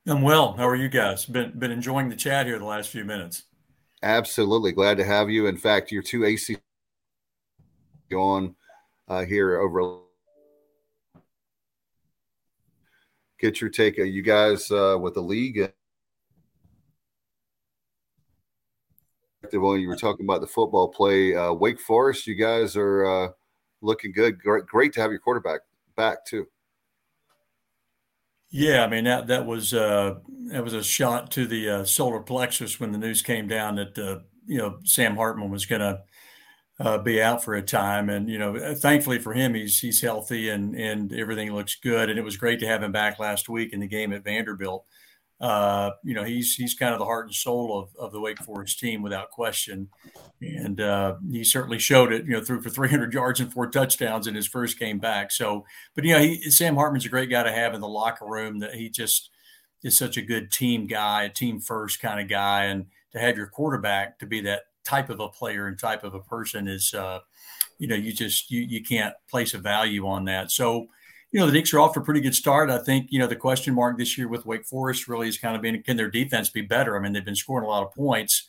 I'm 0.04 0.20
well. 0.20 0.52
How 0.54 0.68
are 0.68 0.74
you 0.74 0.88
guys? 0.88 1.24
Been 1.26 1.56
been 1.56 1.70
enjoying 1.70 2.08
the 2.08 2.16
chat 2.16 2.46
here 2.46 2.58
the 2.58 2.64
last 2.64 2.88
few 2.88 3.04
minutes. 3.04 3.44
Absolutely 4.02 4.72
glad 4.72 4.96
to 4.96 5.04
have 5.04 5.30
you. 5.30 5.46
In 5.46 5.56
fact, 5.56 5.92
your 5.92 6.02
two 6.02 6.24
AC 6.24 6.56
on 8.12 8.56
uh, 9.06 9.24
here 9.24 9.60
over. 9.60 10.00
Get 13.42 13.60
your 13.60 13.70
take, 13.70 13.98
uh, 13.98 14.04
you 14.04 14.22
guys, 14.22 14.70
uh, 14.70 14.96
with 15.00 15.14
the 15.14 15.20
league. 15.20 15.72
When 19.52 19.80
you 19.80 19.88
were 19.88 19.96
talking 19.96 20.24
about 20.24 20.40
the 20.40 20.46
football 20.46 20.86
play, 20.86 21.34
uh, 21.34 21.52
Wake 21.52 21.80
Forest, 21.80 22.28
you 22.28 22.36
guys 22.36 22.76
are 22.76 23.04
uh, 23.04 23.28
looking 23.80 24.12
good. 24.12 24.38
Great, 24.38 24.64
great 24.66 24.92
to 24.92 25.00
have 25.00 25.10
your 25.10 25.18
quarterback 25.18 25.62
back 25.96 26.24
too. 26.24 26.46
Yeah, 28.50 28.84
I 28.84 28.88
mean 28.88 29.04
that 29.04 29.26
that 29.26 29.44
was 29.44 29.74
uh, 29.74 30.20
that 30.52 30.62
was 30.62 30.74
a 30.74 30.84
shot 30.84 31.32
to 31.32 31.44
the 31.44 31.68
uh, 31.68 31.84
solar 31.84 32.20
plexus 32.20 32.78
when 32.78 32.92
the 32.92 32.98
news 32.98 33.22
came 33.22 33.48
down 33.48 33.74
that 33.74 33.98
uh, 33.98 34.20
you 34.46 34.58
know 34.58 34.78
Sam 34.84 35.16
Hartman 35.16 35.50
was 35.50 35.66
going 35.66 35.80
to 35.80 36.02
uh, 36.82 36.98
be 36.98 37.22
out 37.22 37.44
for 37.44 37.54
a 37.54 37.62
time, 37.62 38.10
and 38.10 38.28
you 38.28 38.38
know 38.38 38.74
thankfully 38.74 39.18
for 39.18 39.32
him 39.32 39.54
he's 39.54 39.78
he's 39.78 40.00
healthy 40.00 40.48
and 40.48 40.74
and 40.74 41.12
everything 41.12 41.54
looks 41.54 41.76
good, 41.76 42.10
and 42.10 42.18
it 42.18 42.24
was 42.24 42.36
great 42.36 42.60
to 42.60 42.66
have 42.66 42.82
him 42.82 42.92
back 42.92 43.18
last 43.18 43.48
week 43.48 43.72
in 43.72 43.80
the 43.80 43.86
game 43.86 44.12
at 44.12 44.24
Vanderbilt 44.24 44.84
uh, 45.42 45.90
you 46.04 46.14
know, 46.14 46.22
he's 46.22 46.54
he's 46.54 46.72
kind 46.72 46.92
of 46.92 47.00
the 47.00 47.04
heart 47.04 47.26
and 47.26 47.34
soul 47.34 47.76
of, 47.76 47.96
of 47.96 48.12
the 48.12 48.20
Wake 48.20 48.38
Forest 48.38 48.78
team 48.78 49.02
without 49.02 49.30
question, 49.30 49.88
and 50.40 50.80
uh, 50.80 51.16
he 51.32 51.42
certainly 51.42 51.80
showed 51.80 52.12
it. 52.12 52.24
You 52.24 52.34
know, 52.34 52.40
threw 52.40 52.62
for 52.62 52.70
300 52.70 53.12
yards 53.12 53.40
and 53.40 53.52
four 53.52 53.66
touchdowns 53.66 54.28
in 54.28 54.36
his 54.36 54.46
first 54.46 54.78
game 54.78 55.00
back. 55.00 55.32
So, 55.32 55.64
but 55.96 56.04
you 56.04 56.12
know, 56.12 56.20
he, 56.20 56.48
Sam 56.48 56.76
Hartman's 56.76 57.06
a 57.06 57.08
great 57.08 57.28
guy 57.28 57.42
to 57.42 57.50
have 57.50 57.74
in 57.74 57.80
the 57.80 57.88
locker 57.88 58.24
room. 58.24 58.60
That 58.60 58.76
he 58.76 58.88
just 58.88 59.30
is 59.82 59.98
such 59.98 60.16
a 60.16 60.22
good 60.22 60.52
team 60.52 60.86
guy, 60.86 61.24
a 61.24 61.28
team 61.28 61.58
first 61.58 62.00
kind 62.00 62.20
of 62.20 62.28
guy, 62.28 62.66
and 62.66 62.86
to 63.10 63.18
have 63.18 63.36
your 63.36 63.48
quarterback 63.48 64.20
to 64.20 64.26
be 64.26 64.42
that 64.42 64.62
type 64.84 65.10
of 65.10 65.20
a 65.20 65.28
player 65.28 65.66
and 65.66 65.78
type 65.78 66.04
of 66.04 66.14
a 66.14 66.20
person 66.20 66.68
is, 66.68 66.94
uh, 66.94 67.20
you 67.78 67.86
know, 67.88 67.96
you 67.96 68.12
just 68.12 68.50
you 68.50 68.60
you 68.60 68.82
can't 68.82 69.14
place 69.30 69.54
a 69.54 69.58
value 69.58 70.06
on 70.06 70.24
that. 70.26 70.50
So 70.50 70.88
you 71.32 71.40
know, 71.40 71.50
the 71.50 71.58
Deacs 71.58 71.72
are 71.72 71.80
off 71.80 71.94
to 71.94 72.00
a 72.00 72.04
pretty 72.04 72.20
good 72.20 72.34
start. 72.34 72.68
I 72.68 72.78
think, 72.78 73.06
you 73.10 73.18
know, 73.18 73.26
the 73.26 73.34
question 73.34 73.74
mark 73.74 73.96
this 73.96 74.18
year 74.18 74.28
with 74.28 74.44
Wake 74.44 74.66
Forest 74.66 75.08
really 75.08 75.28
is 75.28 75.38
kind 75.38 75.56
of 75.56 75.62
been 75.62 75.82
can 75.82 75.96
their 75.96 76.10
defense 76.10 76.50
be 76.50 76.60
better? 76.60 76.96
I 76.96 77.00
mean, 77.00 77.14
they've 77.14 77.24
been 77.24 77.34
scoring 77.34 77.64
a 77.64 77.70
lot 77.70 77.82
of 77.82 77.92
points 77.92 78.48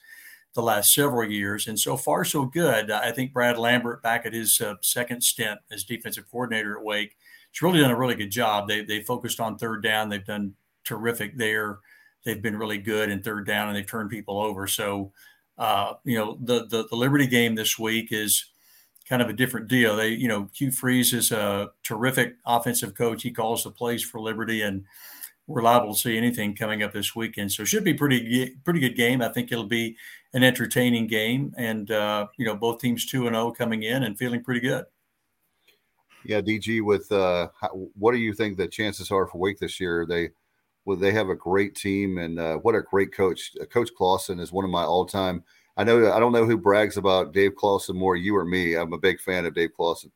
the 0.54 0.62
last 0.62 0.94
several 0.94 1.28
years, 1.28 1.68
and 1.68 1.80
so 1.80 1.98
far, 1.98 2.24
so 2.24 2.46
good. 2.46 2.92
I 2.92 3.12
think 3.12 3.34
Brad 3.34 3.58
Lambert, 3.58 4.04
back 4.04 4.26
at 4.26 4.34
his 4.34 4.62
uh, 4.62 4.76
second 4.82 5.24
stint 5.24 5.60
as 5.72 5.84
defensive 5.84 6.30
coordinator 6.30 6.78
at 6.78 6.84
Wake, 6.84 7.16
has 7.52 7.62
really 7.62 7.80
done 7.80 7.90
a 7.90 7.98
really 7.98 8.16
good 8.16 8.30
job. 8.30 8.68
They, 8.68 8.84
they 8.84 9.02
focused 9.02 9.40
on 9.40 9.58
third 9.58 9.82
down, 9.82 10.10
they've 10.10 10.24
done 10.24 10.54
terrific 10.84 11.38
there. 11.38 11.80
They've 12.24 12.42
been 12.42 12.58
really 12.58 12.78
good 12.78 13.10
in 13.10 13.24
third 13.24 13.48
down, 13.48 13.70
and 13.70 13.76
they've 13.76 13.88
turned 13.88 14.10
people 14.10 14.40
over. 14.40 14.68
So, 14.68 15.12
uh, 15.58 15.94
you 16.04 16.18
know, 16.18 16.38
the, 16.42 16.66
the, 16.66 16.88
the 16.88 16.96
Liberty 16.96 17.28
game 17.28 17.56
this 17.56 17.78
week 17.78 18.12
is 18.12 18.46
kind 19.08 19.22
of 19.22 19.30
a 19.30 19.34
different 19.34 19.68
deal. 19.68 19.96
They, 19.96 20.10
you 20.10 20.28
know, 20.28 20.50
Hugh 20.54 20.72
Freeze 20.72 21.14
is 21.14 21.32
a 21.32 21.72
terrific 21.84 22.36
offensive 22.46 22.96
coach. 22.96 23.24
He 23.24 23.32
calls 23.32 23.64
the 23.64 23.72
plays 23.72 24.04
for 24.04 24.20
Liberty, 24.20 24.62
and 24.62 24.86
we're 25.48 25.62
liable 25.62 25.94
to 25.94 26.00
see 26.00 26.18
anything 26.18 26.56
coming 26.56 26.84
up 26.84 26.94
this 26.94 27.16
weekend. 27.16 27.52
So 27.52 27.64
it 27.64 27.68
should 27.68 27.84
be 27.84 27.94
pretty 27.94 28.56
pretty 28.64 28.80
good 28.80 28.96
game. 28.96 29.22
I 29.22 29.30
think 29.30 29.52
it'll 29.52 29.66
be 29.66 29.98
an 30.34 30.44
entertaining 30.44 31.08
game, 31.08 31.54
and 31.58 31.92
uh, 31.92 32.28
you 32.38 32.46
know, 32.46 32.56
both 32.56 32.80
teams 32.80 33.06
two 33.06 33.28
and 33.28 33.36
zero 33.36 33.48
oh 33.48 33.52
coming 33.52 33.84
in 33.84 34.04
and 34.04 34.18
feeling 34.18 34.44
pretty 34.44 34.62
good. 34.62 34.86
Yeah, 36.26 36.40
DG. 36.40 36.82
With 36.82 37.12
uh, 37.12 37.50
what 37.98 38.14
do 38.14 38.18
you 38.18 38.34
think 38.34 38.58
the 38.58 38.68
chances 38.68 39.12
are 39.12 39.28
for 39.28 39.38
Wake 39.38 39.60
this 39.60 39.80
year? 39.80 40.06
They 40.08 40.30
well, 40.86 40.98
they 40.98 41.12
have 41.12 41.30
a 41.30 41.36
great 41.36 41.76
team, 41.76 42.18
and 42.18 42.40
uh, 42.40 42.58
what 42.58 42.76
a 42.76 42.82
great 42.82 43.14
coach. 43.14 43.52
Coach 43.72 43.90
Clawson 43.98 44.40
is 44.40 44.52
one 44.52 44.66
of 44.66 44.72
my 44.72 44.84
all 44.84 45.06
time 45.06 45.44
I 45.76 45.84
know 45.84 46.12
I 46.12 46.20
don't 46.20 46.32
know 46.32 46.46
who 46.46 46.58
brags 46.58 46.98
about 46.98 47.34
Dave 47.34 47.56
Clawson 47.56 47.98
more, 47.98 48.16
you 48.16 48.36
or 48.36 48.46
me. 48.46 48.76
I'm 48.76 48.94
a 48.94 48.98
big 48.98 49.20
fan 49.20 49.46
of 49.46 49.56
Dave 49.56 49.74
Clawson. 49.74 50.12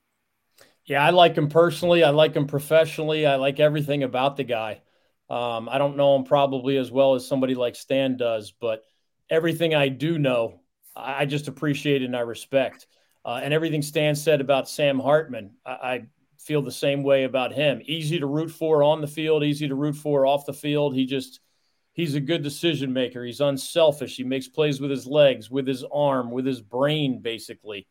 Yeah, 0.86 1.04
I 1.04 1.10
like 1.10 1.36
him 1.36 1.50
personally. 1.50 2.04
I 2.04 2.12
like 2.12 2.36
him 2.36 2.48
professionally. 2.48 3.26
I 3.26 3.36
like 3.36 3.60
everything 3.60 4.04
about 4.04 4.38
the 4.38 4.44
guy. 4.44 4.82
Um, 5.30 5.68
I 5.68 5.78
don't 5.78 5.98
know 5.98 6.16
him 6.16 6.24
probably 6.24 6.78
as 6.78 6.92
well 6.92 7.16
as 7.16 7.28
somebody 7.28 7.56
like 7.56 7.76
Stan 7.76 8.16
does, 8.16 8.52
but 8.52 8.84
everything 9.30 9.76
I 9.76 9.90
do 9.90 10.18
know, 10.18 10.62
I 10.96 11.26
just 11.26 11.50
appreciate 11.50 12.04
and 12.04 12.16
I 12.16 12.22
respect. 12.22 12.88
Uh, 13.26 13.42
and 13.44 13.54
everything 13.54 13.82
Stan 13.82 14.16
said 14.16 14.40
about 14.40 14.70
Sam 14.70 15.00
Hartman, 15.00 15.56
I, 15.66 15.72
I 15.72 16.06
feel 16.40 16.62
the 16.62 16.72
same 16.72 17.04
way 17.04 17.24
about 17.24 17.54
him. 17.54 17.82
Easy 17.86 18.20
to 18.20 18.26
root 18.26 18.50
for 18.50 18.84
on 18.84 19.02
the 19.02 19.08
field, 19.08 19.44
easy 19.44 19.68
to 19.68 19.76
root 19.76 19.96
for 19.96 20.26
off 20.26 20.46
the 20.46 20.54
field. 20.54 20.96
He 20.96 21.06
just 21.06 21.40
he's 21.94 22.16
a 22.16 22.22
good 22.22 22.44
decision 22.44 22.94
maker. 22.94 23.26
He's 23.26 23.42
unselfish. 23.42 24.16
He 24.16 24.24
makes 24.24 24.48
plays 24.48 24.80
with 24.80 24.92
his 24.92 25.06
legs, 25.08 25.50
with 25.50 25.68
his 25.68 25.84
arm, 25.92 26.32
with 26.32 26.46
his 26.46 26.62
brain, 26.62 27.20
basically. 27.22 27.88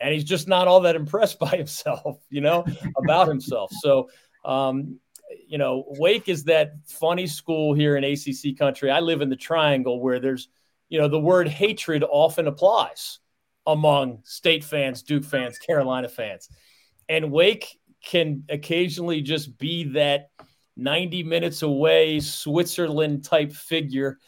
And 0.00 0.12
he's 0.12 0.24
just 0.24 0.48
not 0.48 0.66
all 0.66 0.80
that 0.80 0.96
impressed 1.04 1.38
by 1.38 1.50
himself, 1.50 2.18
you 2.30 2.40
know, 2.40 2.64
about 2.96 3.28
himself. 3.28 3.70
So, 3.80 4.08
um, 4.44 4.98
you 5.46 5.58
know, 5.58 5.84
Wake 5.98 6.28
is 6.28 6.44
that 6.44 6.72
funny 6.86 7.26
school 7.26 7.74
here 7.74 7.96
in 7.96 8.04
ACC 8.04 8.56
country. 8.58 8.90
I 8.90 9.00
live 9.00 9.20
in 9.20 9.28
the 9.28 9.36
triangle 9.36 10.00
where 10.00 10.20
there's, 10.20 10.48
you 10.88 10.98
know, 10.98 11.08
the 11.08 11.20
word 11.20 11.48
hatred 11.48 12.04
often 12.08 12.46
applies 12.46 13.18
among 13.66 14.20
state 14.24 14.64
fans, 14.64 15.02
Duke 15.02 15.24
fans, 15.24 15.58
Carolina 15.58 16.08
fans. 16.08 16.48
And 17.08 17.32
Wake 17.32 17.78
can 18.04 18.44
occasionally 18.48 19.20
just 19.20 19.58
be 19.58 19.84
that 19.92 20.30
90 20.76 21.22
minutes 21.22 21.62
away, 21.62 22.20
Switzerland 22.20 23.24
type 23.24 23.52
figure 23.52 24.18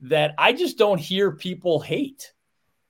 that 0.00 0.34
I 0.38 0.52
just 0.52 0.78
don't 0.78 1.00
hear 1.00 1.32
people 1.32 1.80
hate. 1.80 2.32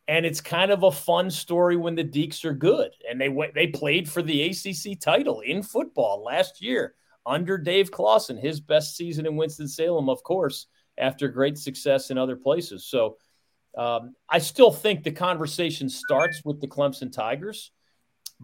And 0.07 0.26
it's 0.26 0.40
kind 0.40 0.70
of 0.70 0.83
a 0.83 0.90
fun 0.90 1.30
story 1.30 1.76
when 1.76 1.94
the 1.94 2.04
Deacs 2.04 2.44
are 2.44 2.52
good. 2.52 2.90
And 3.09 3.20
they 3.20 3.28
went, 3.28 3.54
they 3.54 3.68
played 3.68 4.09
for 4.09 4.20
the 4.20 4.42
ACC 4.42 5.00
title 5.00 5.40
in 5.40 5.62
football 5.62 6.22
last 6.22 6.61
year 6.61 6.94
under 7.24 7.57
Dave 7.57 7.90
Clawson, 7.90 8.37
his 8.37 8.61
best 8.61 8.96
season 8.96 9.26
in 9.26 9.37
Winston-Salem, 9.37 10.11
of 10.11 10.22
course, 10.22 10.66
after 10.98 11.28
great 11.28 11.57
success 11.57 12.11
in 12.11 12.18
other 12.18 12.37
places. 12.37 12.85
So 12.85 13.16
um, 13.76 14.14
I 14.28 14.38
still 14.38 14.70
think 14.70 15.02
the 15.02 15.12
conversation 15.12 15.88
starts 15.88 16.42
with 16.44 16.61
the 16.61 16.68
Clemson 16.68 17.11
Tigers, 17.11 17.72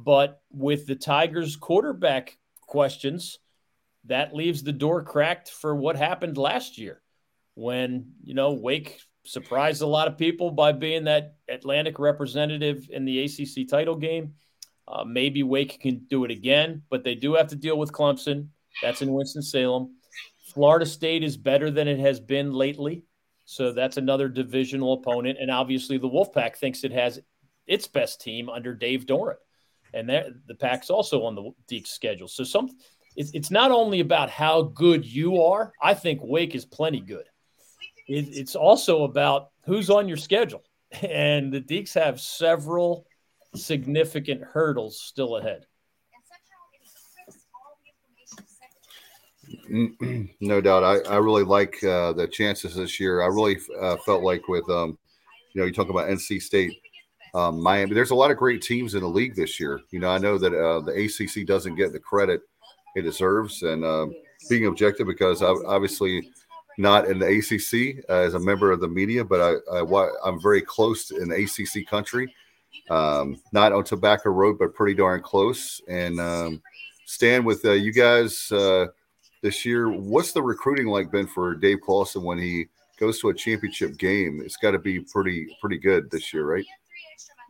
but 0.04 0.42
with 0.50 0.86
the 0.86 0.96
Tigers 0.96 1.56
quarterback 1.56 2.38
questions– 2.66 3.38
that 4.04 4.34
leaves 4.34 4.62
the 4.62 4.72
door 4.72 5.02
cracked 5.02 5.50
for 5.50 5.74
what 5.74 5.96
happened 5.96 6.38
last 6.38 6.78
year 6.78 7.02
when, 7.54 8.12
you 8.24 8.34
know, 8.34 8.52
Wake 8.52 9.00
surprised 9.24 9.82
a 9.82 9.86
lot 9.86 10.08
of 10.08 10.16
people 10.16 10.50
by 10.50 10.72
being 10.72 11.04
that 11.04 11.34
Atlantic 11.48 11.98
representative 11.98 12.88
in 12.90 13.04
the 13.04 13.24
ACC 13.24 13.68
title 13.68 13.96
game. 13.96 14.34
Uh, 14.88 15.04
maybe 15.04 15.42
Wake 15.42 15.80
can 15.80 16.06
do 16.08 16.24
it 16.24 16.30
again, 16.30 16.82
but 16.90 17.04
they 17.04 17.14
do 17.14 17.34
have 17.34 17.48
to 17.48 17.56
deal 17.56 17.78
with 17.78 17.92
Clemson. 17.92 18.48
That's 18.82 19.02
in 19.02 19.12
Winston-Salem. 19.12 19.94
Florida 20.52 20.86
State 20.86 21.22
is 21.22 21.36
better 21.36 21.70
than 21.70 21.86
it 21.86 22.00
has 22.00 22.18
been 22.18 22.52
lately. 22.52 23.04
So 23.44 23.72
that's 23.72 23.98
another 23.98 24.28
divisional 24.28 24.94
opponent. 24.94 25.38
And 25.40 25.50
obviously, 25.50 25.98
the 25.98 26.08
Wolfpack 26.08 26.56
thinks 26.56 26.82
it 26.82 26.92
has 26.92 27.20
its 27.66 27.86
best 27.86 28.20
team 28.20 28.48
under 28.48 28.74
Dave 28.74 29.06
Doeren. 29.06 29.36
And 29.92 30.08
the 30.08 30.54
Pack's 30.54 30.90
also 30.90 31.24
on 31.24 31.34
the 31.34 31.50
Deac 31.68 31.86
schedule. 31.86 32.28
So 32.28 32.44
some 32.44 32.70
it's, 33.16 33.30
it's 33.32 33.50
not 33.50 33.70
only 33.70 34.00
about 34.00 34.30
how 34.30 34.62
good 34.62 35.04
you 35.04 35.42
are. 35.42 35.72
I 35.82 35.94
think 35.94 36.20
Wake 36.22 36.54
is 36.54 36.64
plenty 36.64 37.00
good. 37.00 37.26
It, 38.08 38.28
it's 38.32 38.54
also 38.54 39.04
about 39.04 39.50
who's 39.64 39.90
on 39.90 40.08
your 40.08 40.16
schedule. 40.16 40.62
And 41.02 41.52
the 41.52 41.60
Deacs 41.60 41.94
have 41.94 42.20
several 42.20 43.06
significant 43.54 44.42
hurdles 44.42 45.00
still 45.00 45.36
ahead. 45.36 45.66
No 50.40 50.60
doubt. 50.60 50.82
I, 50.82 50.98
I 51.12 51.16
really 51.18 51.44
like 51.44 51.82
uh, 51.84 52.12
the 52.12 52.26
chances 52.26 52.74
this 52.74 52.98
year. 52.98 53.22
I 53.22 53.26
really 53.26 53.58
uh, 53.80 53.96
felt 53.98 54.22
like 54.22 54.48
with, 54.48 54.68
um, 54.70 54.98
you 55.52 55.60
know, 55.60 55.66
you 55.66 55.72
talk 55.72 55.90
about 55.90 56.08
NC 56.08 56.40
State 56.40 56.72
um, 57.34 57.60
Miami. 57.60 57.94
There's 57.94 58.10
a 58.10 58.14
lot 58.14 58.30
of 58.30 58.36
great 58.36 58.62
teams 58.62 58.94
in 58.94 59.00
the 59.00 59.08
league 59.08 59.34
this 59.34 59.60
year. 59.60 59.80
You 59.90 60.00
know, 60.00 60.10
I 60.10 60.18
know 60.18 60.38
that 60.38 60.54
uh, 60.54 60.80
the 60.80 60.92
ACC 60.92 61.46
doesn't 61.46 61.76
get 61.76 61.92
the 61.92 61.98
credit 61.98 62.42
it 62.96 63.02
deserves, 63.02 63.62
and 63.62 63.84
uh, 63.84 64.06
being 64.48 64.66
objective 64.66 65.06
because 65.06 65.42
I'm 65.42 65.64
obviously 65.66 66.30
not 66.78 67.06
in 67.06 67.18
the 67.18 67.26
ACC 67.26 68.04
uh, 68.08 68.14
as 68.14 68.34
a 68.34 68.38
member 68.38 68.72
of 68.72 68.80
the 68.80 68.88
media, 68.88 69.24
but 69.24 69.40
I, 69.40 69.78
I 69.78 70.28
am 70.28 70.40
very 70.40 70.62
close 70.62 71.10
in 71.10 71.30
ACC 71.30 71.86
country. 71.86 72.34
Um, 72.88 73.40
not 73.52 73.72
on 73.72 73.84
Tobacco 73.84 74.30
Road, 74.30 74.58
but 74.58 74.74
pretty 74.74 74.94
darn 74.94 75.22
close. 75.22 75.80
And 75.88 76.18
um, 76.20 76.62
Stan, 77.04 77.44
with 77.44 77.64
uh, 77.64 77.72
you 77.72 77.92
guys 77.92 78.50
uh, 78.50 78.86
this 79.42 79.64
year, 79.64 79.90
what's 79.90 80.32
the 80.32 80.42
recruiting 80.42 80.86
like 80.86 81.10
been 81.10 81.26
for 81.26 81.54
Dave 81.54 81.80
Clawson 81.82 82.22
when 82.22 82.38
he 82.38 82.66
goes 82.98 83.20
to 83.20 83.28
a 83.28 83.34
championship 83.34 83.96
game? 83.98 84.40
It's 84.44 84.56
got 84.56 84.72
to 84.72 84.78
be 84.78 85.00
pretty 85.00 85.48
pretty 85.60 85.78
good 85.78 86.10
this 86.10 86.32
year, 86.32 86.44
right? 86.44 86.64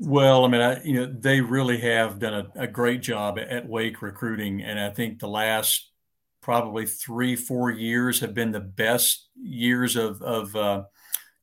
Well, 0.03 0.47
I 0.47 0.49
mean, 0.49 0.63
I, 0.63 0.83
you 0.83 0.95
know, 0.95 1.07
they 1.07 1.43
really 1.43 1.79
have 1.81 2.19
done 2.19 2.33
a, 2.33 2.63
a, 2.63 2.67
great 2.67 3.03
job 3.03 3.39
at 3.39 3.69
Wake 3.69 4.01
recruiting, 4.01 4.63
and 4.63 4.81
I 4.81 4.89
think 4.89 5.19
the 5.19 5.29
last 5.29 5.91
probably 6.41 6.87
three, 6.87 7.37
four 7.37 7.71
years 7.71 8.21
have 8.21 8.33
been 8.33 8.51
the 8.51 8.61
best 8.61 9.29
years 9.37 9.97
of 9.97 10.23
of 10.23 10.57
uh, 10.57 10.85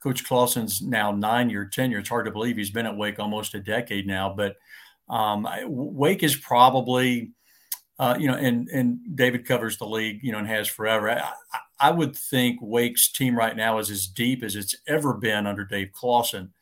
Coach 0.01 0.25
Clawson's 0.25 0.81
now 0.81 1.11
nine 1.11 1.51
year 1.51 1.65
tenure. 1.65 1.99
It's 1.99 2.09
hard 2.09 2.25
to 2.25 2.31
believe 2.31 2.57
he's 2.57 2.71
been 2.71 2.87
at 2.87 2.97
Wake 2.97 3.19
almost 3.19 3.53
a 3.53 3.59
decade 3.59 4.07
now, 4.07 4.33
but 4.35 4.55
um, 5.07 5.47
Wake 5.67 6.23
is 6.23 6.35
probably, 6.35 7.33
uh, 7.99 8.17
you 8.19 8.27
know, 8.27 8.37
and 8.37 8.69
and 8.69 9.15
David 9.15 9.45
covers 9.45 9.77
the 9.77 9.85
league, 9.85 10.23
you 10.23 10.31
know, 10.31 10.39
and 10.39 10.47
has 10.47 10.67
forever. 10.67 11.11
I, 11.11 11.31
I 11.79 11.91
would 11.91 12.17
think 12.17 12.57
Wake's 12.59 13.11
team 13.11 13.37
right 13.37 13.55
now 13.55 13.77
is 13.77 13.91
as 13.91 14.07
deep 14.07 14.41
as 14.41 14.55
it's 14.55 14.75
ever 14.87 15.13
been 15.13 15.45
under 15.45 15.63
Dave 15.63 15.91
Clawson. 15.91 16.53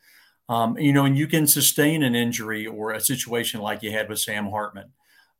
Um, 0.47 0.77
you 0.77 0.93
know, 0.93 1.05
and 1.05 1.17
you 1.17 1.27
can 1.27 1.47
sustain 1.47 2.03
an 2.03 2.15
injury 2.15 2.67
or 2.67 2.91
a 2.91 2.99
situation 2.99 3.61
like 3.61 3.81
you 3.81 3.91
had 3.91 4.09
with 4.09 4.19
Sam 4.19 4.49
Hartman. 4.49 4.91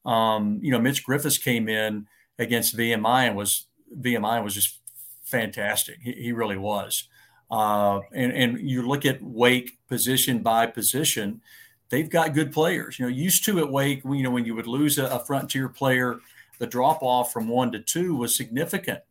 Um, 0.03 0.59
you 0.61 0.71
know, 0.71 0.79
Mitch 0.79 1.05
Griffis 1.05 1.41
came 1.41 1.69
in 1.69 2.07
against 2.39 2.77
VMI 2.77 3.27
and 3.27 3.35
was 3.35 3.67
VMI 3.99 4.43
was 4.43 4.53
just 4.55 4.79
fantastic. 5.23 5.99
He, 6.01 6.11
he 6.13 6.31
really 6.31 6.57
was. 6.57 7.07
Uh, 7.51 8.01
and, 8.13 8.31
and 8.33 8.59
you 8.59 8.87
look 8.87 9.05
at 9.05 9.21
Wake 9.21 9.77
position 9.87 10.39
by 10.39 10.65
position, 10.65 11.41
they've 11.89 12.09
got 12.09 12.33
good 12.33 12.51
players. 12.51 12.97
You 12.97 13.05
know, 13.05 13.09
used 13.09 13.45
to 13.45 13.59
at 13.59 13.69
Wake, 13.69 14.03
you 14.03 14.23
know, 14.23 14.31
when 14.31 14.45
you 14.45 14.55
would 14.55 14.67
lose 14.67 14.97
a, 14.97 15.05
a 15.05 15.19
frontier 15.19 15.69
player, 15.69 16.19
the 16.57 16.67
drop 16.67 17.03
off 17.03 17.31
from 17.31 17.47
one 17.47 17.71
to 17.71 17.79
two 17.79 18.15
was 18.15 18.35
significant. 18.35 19.01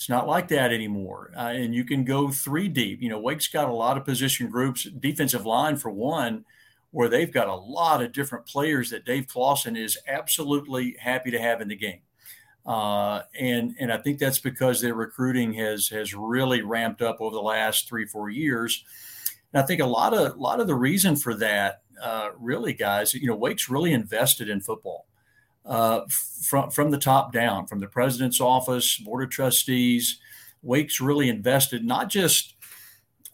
It's 0.00 0.08
not 0.08 0.26
like 0.26 0.48
that 0.48 0.72
anymore. 0.72 1.30
Uh, 1.36 1.52
and 1.54 1.74
you 1.74 1.84
can 1.84 2.06
go 2.06 2.30
three 2.30 2.68
deep. 2.68 3.02
You 3.02 3.10
know, 3.10 3.20
Wake's 3.20 3.48
got 3.48 3.68
a 3.68 3.72
lot 3.74 3.98
of 3.98 4.06
position 4.06 4.48
groups, 4.48 4.84
defensive 4.84 5.44
line 5.44 5.76
for 5.76 5.90
one, 5.90 6.46
where 6.90 7.10
they've 7.10 7.30
got 7.30 7.48
a 7.48 7.54
lot 7.54 8.02
of 8.02 8.10
different 8.12 8.46
players 8.46 8.88
that 8.88 9.04
Dave 9.04 9.26
Clawson 9.26 9.76
is 9.76 9.98
absolutely 10.08 10.96
happy 10.98 11.30
to 11.30 11.38
have 11.38 11.60
in 11.60 11.68
the 11.68 11.76
game. 11.76 12.00
Uh, 12.64 13.20
and 13.38 13.74
and 13.78 13.92
I 13.92 13.98
think 13.98 14.18
that's 14.18 14.38
because 14.38 14.80
their 14.80 14.94
recruiting 14.94 15.52
has 15.52 15.88
has 15.88 16.14
really 16.14 16.62
ramped 16.62 17.02
up 17.02 17.18
over 17.20 17.34
the 17.34 17.42
last 17.42 17.86
three 17.86 18.06
four 18.06 18.30
years. 18.30 18.82
And 19.52 19.62
I 19.62 19.66
think 19.66 19.82
a 19.82 19.86
lot 19.86 20.14
of 20.14 20.34
a 20.34 20.40
lot 20.40 20.60
of 20.60 20.66
the 20.66 20.74
reason 20.74 21.14
for 21.14 21.34
that, 21.34 21.82
uh, 22.02 22.30
really, 22.38 22.72
guys, 22.72 23.12
you 23.12 23.26
know, 23.26 23.36
Wake's 23.36 23.68
really 23.68 23.92
invested 23.92 24.48
in 24.48 24.62
football 24.62 25.09
uh, 25.66 26.02
from 26.42 26.70
from 26.70 26.90
the 26.90 26.98
top 26.98 27.32
down, 27.32 27.66
from 27.66 27.80
the 27.80 27.86
president's 27.86 28.40
office, 28.40 28.98
board 28.98 29.24
of 29.24 29.30
trustees. 29.30 30.18
Wake's 30.62 31.00
really 31.00 31.28
invested 31.28 31.84
not 31.84 32.08
just 32.08 32.54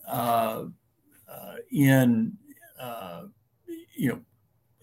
uh, 0.07 0.65
uh, 1.29 1.55
in 1.71 2.37
uh, 2.81 3.23
you 3.97 4.09
know 4.09 4.21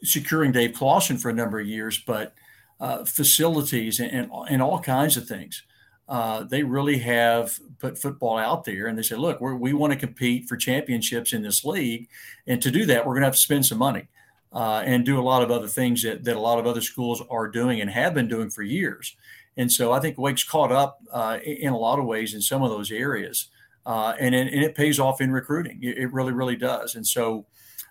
securing 0.03 0.51
Dave 0.51 0.73
Clawson 0.73 1.17
for 1.17 1.29
a 1.29 1.34
number 1.34 1.60
of 1.60 1.67
years, 1.67 1.97
but 2.06 2.34
uh, 2.79 3.06
facilities 3.06 3.99
and, 3.99 4.12
and, 4.12 4.32
and 4.49 4.62
all 4.62 4.79
kinds 4.79 5.15
of 5.15 5.27
things. 5.27 5.63
Uh, 6.10 6.43
they 6.43 6.63
really 6.63 6.97
have 6.97 7.58
put 7.79 7.97
football 7.97 8.38
out 8.38 8.65
there 8.65 8.88
and 8.88 8.97
they 8.97 9.01
say, 9.01 9.15
look, 9.15 9.39
we 9.39 9.71
want 9.71 9.93
to 9.93 9.97
compete 9.97 10.49
for 10.49 10.58
championships 10.58 11.32
in 11.32 11.41
this 11.41 11.63
league. 11.63 12.10
And 12.45 12.62
to 12.62 12.69
do 12.69 12.86
that, 12.88 13.06
we're 13.06 13.13
going 13.13 13.21
to 13.21 13.27
have 13.27 13.36
to 13.36 13.39
spend 13.39 13.65
some 13.65 13.77
money 13.77 14.10
uh, 14.53 14.83
and 14.85 15.05
do 15.05 15.19
a 15.19 15.21
lot 15.21 15.41
of 15.41 15.51
other 15.51 15.67
things 15.67 16.03
that, 16.03 16.23
that 16.23 16.35
a 16.35 16.39
lot 16.39 16.59
of 16.59 16.67
other 16.67 16.81
schools 16.81 17.21
are 17.29 17.47
doing 17.47 17.81
and 17.81 17.89
have 17.89 18.13
been 18.13 18.27
doing 18.27 18.49
for 18.49 18.61
years. 18.61 19.15
And 19.57 19.71
so 19.71 19.91
I 19.91 19.99
think 19.99 20.17
Wake's 20.17 20.43
caught 20.43 20.71
up 20.71 20.99
uh, 21.11 21.39
in 21.43 21.73
a 21.73 21.77
lot 21.77 21.99
of 21.99 22.05
ways 22.05 22.33
in 22.33 22.41
some 22.41 22.63
of 22.63 22.69
those 22.69 22.91
areas. 22.91 23.49
Uh, 23.85 24.13
and, 24.19 24.33
and 24.33 24.49
it 24.49 24.75
pays 24.75 24.99
off 24.99 25.21
in 25.21 25.31
recruiting. 25.31 25.79
It 25.81 26.11
really, 26.13 26.31
really 26.31 26.55
does. 26.55 26.95
And 26.95 27.05
so, 27.05 27.45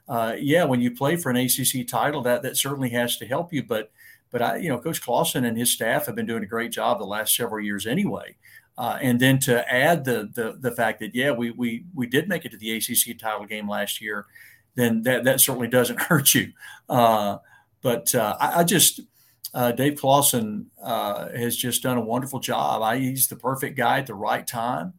uh, 0.09 0.35
yeah, 0.39 0.65
when 0.65 0.81
you 0.81 0.91
play 0.91 1.17
for 1.17 1.31
an 1.31 1.37
ACC 1.37 1.87
title, 1.87 2.23
that 2.23 2.43
that 2.43 2.57
certainly 2.57 2.91
has 2.91 3.19
to 3.19 3.27
help 3.27 3.53
you. 3.53 3.63
But, 3.63 3.91
but 4.31 4.41
I, 4.41 4.57
you 4.57 4.71
know, 4.71 4.79
Coach 4.79 5.03
Clawson 5.03 5.45
and 5.45 5.59
his 5.59 5.71
staff 5.71 6.07
have 6.07 6.15
been 6.15 6.27
doing 6.27 6.43
a 6.43 6.47
great 6.47 6.73
job 6.73 6.99
the 6.99 7.05
last 7.05 7.37
several 7.37 7.63
years 7.63 7.87
anyway. 7.87 8.37
Uh, 8.79 8.99
and 9.03 9.21
then 9.21 9.39
to 9.39 9.71
add 9.71 10.05
the, 10.05 10.31
the 10.33 10.57
the 10.59 10.75
fact 10.75 10.99
that 11.01 11.15
yeah, 11.15 11.31
we 11.31 11.51
we 11.51 11.85
we 11.95 12.07
did 12.07 12.27
make 12.27 12.47
it 12.47 12.51
to 12.51 12.57
the 12.57 12.75
ACC 12.75 13.19
title 13.19 13.45
game 13.45 13.69
last 13.69 14.01
year, 14.01 14.27
then 14.75 15.03
that, 15.03 15.25
that 15.25 15.41
certainly 15.41 15.69
doesn't 15.69 16.01
hurt 16.09 16.35
you. 16.35 16.53
Uh, 16.89 17.39
but 17.83 18.15
uh, 18.15 18.37
I, 18.41 18.61
I, 18.61 18.65
just, 18.65 19.01
uh, 19.55 19.73
Dave 19.73 19.99
Clawson 19.99 20.71
uh, 20.83 21.29
has 21.31 21.57
just 21.57 21.83
done 21.83 21.99
a 21.99 22.03
wonderful 22.03 22.41
job. 22.41 22.83
I, 22.83 22.99
he's 22.99 23.29
the 23.29 23.37
perfect 23.37 23.77
guy 23.77 23.99
at 23.99 24.07
the 24.07 24.15
right 24.15 24.47
time. 24.47 24.95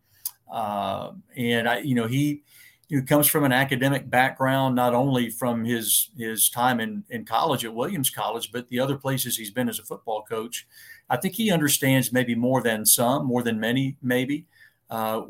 Uh, 0.51 1.11
and 1.35 1.67
I, 1.67 1.79
you 1.79 1.95
know, 1.95 2.07
he, 2.07 2.43
he 2.87 3.01
comes 3.01 3.27
from 3.27 3.43
an 3.43 3.51
academic 3.51 4.09
background, 4.09 4.75
not 4.75 4.93
only 4.93 5.29
from 5.29 5.63
his 5.63 6.09
his 6.17 6.49
time 6.49 6.79
in, 6.79 7.03
in 7.09 7.25
college 7.25 7.65
at 7.65 7.73
Williams 7.73 8.11
College, 8.11 8.51
but 8.51 8.69
the 8.69 8.79
other 8.79 8.97
places 8.97 9.35
he's 9.35 9.49
been 9.49 9.69
as 9.69 9.79
a 9.79 9.83
football 9.83 10.23
coach. 10.23 10.67
I 11.09 11.17
think 11.17 11.33
he 11.33 11.51
understands 11.51 12.13
maybe 12.13 12.35
more 12.35 12.61
than 12.61 12.85
some, 12.85 13.25
more 13.25 13.41
than 13.41 13.59
many, 13.59 13.97
maybe, 14.01 14.45
uh, 14.89 15.21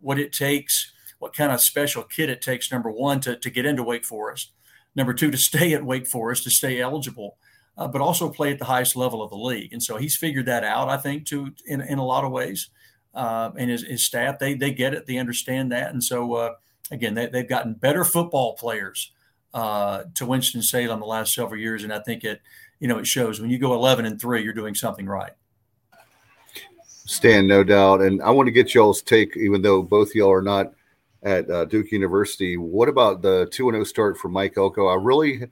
what 0.00 0.18
it 0.18 0.32
takes 0.32 0.92
what 1.20 1.36
kind 1.36 1.52
of 1.52 1.60
special 1.60 2.02
kit 2.02 2.30
it 2.30 2.42
takes, 2.42 2.72
number 2.72 2.90
one, 2.90 3.20
to, 3.20 3.36
to 3.36 3.50
get 3.50 3.66
into 3.66 3.82
Wake 3.82 4.04
Forest, 4.04 4.50
number 4.96 5.14
two, 5.14 5.30
to 5.30 5.36
stay 5.36 5.74
at 5.74 5.84
Wake 5.84 6.06
Forest, 6.06 6.44
to 6.44 6.50
stay 6.50 6.80
eligible, 6.80 7.36
uh, 7.78 7.86
but 7.86 8.00
also 8.00 8.30
play 8.30 8.50
at 8.50 8.58
the 8.58 8.64
highest 8.64 8.96
level 8.96 9.22
of 9.22 9.30
the 9.30 9.36
league. 9.36 9.72
And 9.72 9.82
so 9.82 9.98
he's 9.98 10.16
figured 10.16 10.46
that 10.46 10.64
out, 10.64 10.88
I 10.88 10.96
think, 10.96 11.26
to 11.26 11.52
in, 11.66 11.82
in 11.82 11.98
a 11.98 12.04
lot 12.04 12.24
of 12.24 12.32
ways. 12.32 12.70
Uh, 13.14 13.50
and 13.56 13.70
his, 13.70 13.82
his 13.82 14.04
staff, 14.04 14.38
they, 14.38 14.54
they 14.54 14.72
get 14.72 14.94
it, 14.94 15.06
they 15.06 15.18
understand 15.18 15.70
that. 15.72 15.92
And 15.92 16.02
so, 16.02 16.32
uh, 16.34 16.54
again, 16.90 17.14
they, 17.14 17.26
they've 17.26 17.48
gotten 17.48 17.74
better 17.74 18.04
football 18.04 18.54
players 18.54 19.12
uh, 19.52 20.04
to 20.14 20.26
Winston-Salem 20.26 21.00
the 21.00 21.06
last 21.06 21.34
several 21.34 21.60
years. 21.60 21.84
And 21.84 21.92
I 21.92 22.00
think 22.00 22.24
it, 22.24 22.40
you 22.78 22.88
know, 22.88 22.98
it 22.98 23.06
shows 23.06 23.40
when 23.40 23.50
you 23.50 23.58
go 23.58 23.74
11 23.74 24.06
and 24.06 24.18
three, 24.18 24.42
you're 24.42 24.54
doing 24.54 24.74
something 24.74 25.06
right. 25.06 25.32
Stan, 26.86 27.46
no 27.46 27.62
doubt. 27.62 28.00
And 28.00 28.22
I 28.22 28.30
want 28.30 28.46
to 28.46 28.52
get 28.52 28.72
y'all's 28.72 29.02
take, 29.02 29.36
even 29.36 29.60
though 29.60 29.82
both 29.82 30.14
y'all 30.14 30.32
are 30.32 30.40
not 30.40 30.72
at 31.22 31.50
uh, 31.50 31.64
Duke 31.66 31.92
University. 31.92 32.56
What 32.56 32.88
about 32.88 33.22
the 33.22 33.48
2 33.52 33.70
0 33.70 33.84
start 33.84 34.16
for 34.16 34.28
Mike 34.28 34.54
Elko? 34.56 34.86
I 34.86 34.94
really, 34.94 35.42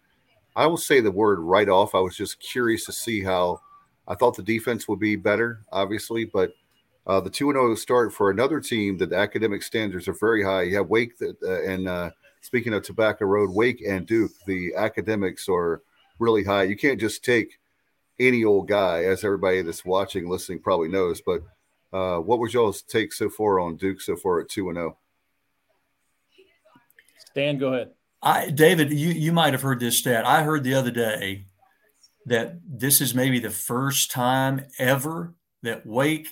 I 0.57 0.67
will 0.67 0.77
say 0.77 1.01
the 1.01 1.11
word 1.11 1.39
right 1.41 1.69
off. 1.69 1.95
I 1.95 2.01
was 2.01 2.17
just 2.17 2.41
curious 2.41 2.85
to 2.87 2.93
see 2.93 3.23
how 3.23 3.61
I 4.07 4.15
thought 4.15 4.37
the 4.37 4.43
defense 4.43 4.89
would 4.89 4.99
be 4.99 5.17
better, 5.17 5.61
obviously, 5.71 6.25
but 6.25 6.53
uh, 7.07 7.21
the 7.21 7.31
2 7.31 7.53
0 7.53 7.75
start 7.75 8.13
for 8.13 8.31
another 8.31 8.61
team 8.61 8.99
that 8.99 9.11
the 9.11 9.17
academic 9.17 9.63
standards 9.63 10.09
are 10.09 10.15
very 10.15 10.43
high. 10.43 10.63
You 10.63 10.77
have 10.77 10.89
Wake, 10.89 11.19
that, 11.19 11.37
uh, 11.43 11.63
and 11.63 11.89
uh, 11.89 12.11
speaking 12.41 12.75
of 12.75 12.83
Tobacco 12.83 13.25
Road, 13.25 13.51
Wake 13.51 13.83
and 13.87 14.07
Duke, 14.07 14.33
the 14.47 14.75
academics 14.77 15.49
are 15.49 15.83
really 16.19 16.45
high. 16.45 16.65
You 16.65 16.77
can't 16.77 17.01
just 17.01 17.25
take 17.25 17.59
any 18.19 18.45
old 18.45 18.69
guy, 18.69 19.05
as 19.05 19.25
everybody 19.25 19.63
that's 19.63 19.85
watching, 19.85 20.29
listening 20.29 20.61
probably 20.61 20.89
knows. 20.89 21.21
But 21.21 21.43
uh, 21.93 22.19
what 22.19 22.39
was 22.39 22.53
y'all's 22.53 22.83
take 22.83 23.13
so 23.13 23.31
far 23.31 23.61
on 23.61 23.77
Duke 23.77 24.01
so 24.01 24.17
far 24.17 24.41
at 24.41 24.49
2 24.49 24.73
0? 24.73 24.97
Dan, 27.39 27.57
go 27.59 27.73
ahead. 27.73 27.91
I, 28.21 28.51
David, 28.51 28.91
you, 28.91 29.11
you 29.11 29.33
might 29.33 29.53
have 29.53 29.63
heard 29.63 29.79
this 29.79 29.97
stat. 29.97 30.27
I 30.27 30.43
heard 30.43 30.65
the 30.65 30.75
other 30.75 30.91
day 30.91 31.47
that 32.27 32.59
this 32.67 33.01
is 33.01 33.15
maybe 33.15 33.39
the 33.39 33.51
first 33.51 34.11
time 34.11 34.67
ever 34.79 35.35
that 35.63 35.87
Wake 35.87 36.29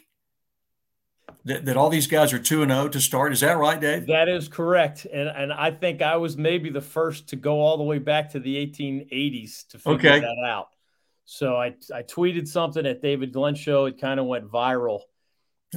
that, 1.45 1.65
that 1.67 1.77
all 1.77 1.91
these 1.91 2.09
guys 2.09 2.33
are 2.33 2.41
2 2.41 2.63
and 2.63 2.73
0 2.73 2.89
to 2.89 3.01
start. 3.01 3.33
Is 3.33 3.41
that 3.41 3.57
right, 3.57 3.81
Dave? 3.81 4.09
That 4.09 4.29
is 4.29 4.49
correct. 4.49 5.07
And 5.13 5.29
and 5.29 5.53
I 5.53 5.71
think 5.71 6.03
I 6.03 6.17
was 6.17 6.37
maybe 6.37 6.71
the 6.71 6.81
first 6.81 7.29
to 7.29 7.37
go 7.37 7.61
all 7.61 7.77
the 7.77 7.85
way 7.85 8.01
back 8.01 8.33
to 8.33 8.41
the 8.41 8.57
1880s 8.67 9.69
to 9.69 9.79
figure 9.79 10.11
okay. 10.11 10.21
that 10.21 10.45
out. 10.45 10.67
So 11.25 11.55
I 11.55 11.77
I 11.95 12.03
tweeted 12.03 12.49
something 12.49 12.85
at 12.85 13.01
David 13.01 13.33
Glenn 13.33 13.55
show. 13.55 13.85
It 13.85 14.01
kind 14.01 14.19
of 14.19 14.27
went 14.27 14.51
viral. 14.51 15.03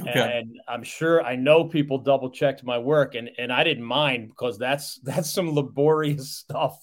Okay. 0.00 0.38
And 0.38 0.58
I'm 0.68 0.82
sure 0.82 1.22
I 1.22 1.36
know 1.36 1.64
people 1.64 1.98
double 1.98 2.30
checked 2.30 2.64
my 2.64 2.78
work 2.78 3.14
and, 3.14 3.30
and 3.38 3.52
I 3.52 3.64
didn't 3.64 3.84
mind 3.84 4.28
because 4.28 4.58
that's 4.58 5.00
that's 5.02 5.30
some 5.30 5.54
laborious 5.54 6.30
stuff 6.30 6.78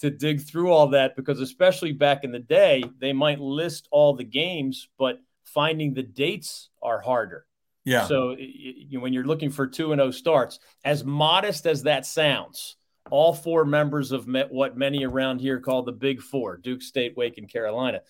to 0.00 0.10
dig 0.10 0.42
through 0.42 0.72
all 0.72 0.88
that 0.88 1.16
because 1.16 1.40
especially 1.40 1.92
back 1.92 2.24
in 2.24 2.32
the 2.32 2.38
day, 2.38 2.84
they 3.00 3.12
might 3.12 3.40
list 3.40 3.88
all 3.90 4.14
the 4.14 4.24
games, 4.24 4.88
but 4.98 5.18
finding 5.44 5.94
the 5.94 6.02
dates 6.02 6.70
are 6.82 7.00
harder. 7.00 7.46
Yeah. 7.84 8.06
So 8.06 8.34
you, 8.36 9.00
when 9.00 9.12
you're 9.12 9.24
looking 9.24 9.50
for 9.50 9.66
2 9.66 9.92
and 9.92 10.00
0 10.00 10.10
starts, 10.10 10.58
as 10.84 11.04
modest 11.04 11.66
as 11.66 11.84
that 11.84 12.04
sounds, 12.04 12.76
all 13.10 13.32
four 13.32 13.64
members 13.64 14.10
of 14.10 14.26
what 14.50 14.76
many 14.76 15.04
around 15.04 15.40
here 15.40 15.60
call 15.60 15.82
the 15.82 15.92
Big 15.92 16.20
Four 16.20 16.56
Duke 16.56 16.82
State, 16.82 17.16
Wake, 17.16 17.38
and 17.38 17.48
Carolina. 17.48 18.00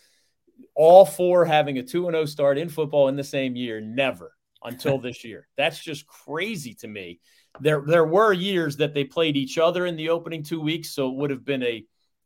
All 0.74 1.04
four 1.04 1.44
having 1.44 1.76
a 1.78 1.82
2 1.82 2.06
0 2.06 2.24
start 2.24 2.56
in 2.56 2.70
football 2.70 3.08
in 3.08 3.16
the 3.16 3.24
same 3.24 3.56
year. 3.56 3.80
Never 3.80 4.35
until 4.66 4.98
this 4.98 5.24
year. 5.24 5.48
That's 5.56 5.82
just 5.82 6.06
crazy 6.06 6.74
to 6.74 6.88
me. 6.88 7.20
There, 7.60 7.82
there 7.86 8.04
were 8.04 8.32
years 8.32 8.76
that 8.76 8.92
they 8.92 9.04
played 9.04 9.36
each 9.36 9.58
other 9.58 9.86
in 9.86 9.96
the 9.96 10.10
opening 10.10 10.42
two 10.42 10.60
weeks, 10.60 10.90
so 10.90 11.08
it 11.08 11.16
would 11.16 11.30
have 11.30 11.44
been 11.44 11.62
a 11.62 11.84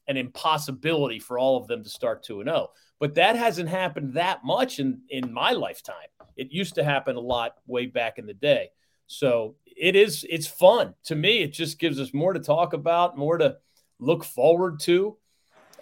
an 0.09 0.17
impossibility 0.17 1.21
for 1.21 1.39
all 1.39 1.57
of 1.57 1.69
them 1.69 1.85
to 1.85 1.89
start 1.89 2.25
2 2.25 2.43
0. 2.43 2.71
But 2.99 3.15
that 3.15 3.37
hasn't 3.37 3.69
happened 3.69 4.15
that 4.15 4.45
much 4.45 4.81
in, 4.81 5.03
in 5.09 5.33
my 5.33 5.53
lifetime. 5.53 5.95
It 6.37 6.51
used 6.51 6.75
to 6.75 6.85
happen 6.85 7.15
a 7.15 7.21
lot 7.21 7.55
way 7.67 7.87
back 7.87 8.19
in 8.19 8.27
the 8.27 8.35
day. 8.35 8.71
So 9.07 9.55
it 9.65 9.95
is 9.95 10.27
it's 10.29 10.49
fun 10.49 10.95
to 11.05 11.15
me. 11.15 11.43
It 11.43 11.53
just 11.53 11.79
gives 11.79 12.01
us 12.01 12.13
more 12.13 12.33
to 12.33 12.41
talk 12.41 12.73
about, 12.73 13.17
more 13.17 13.39
to 13.39 13.59
look 14.01 14.25
forward 14.25 14.81
to. 14.81 15.17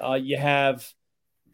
Uh, 0.03 0.15
you 0.15 0.37
have 0.37 0.87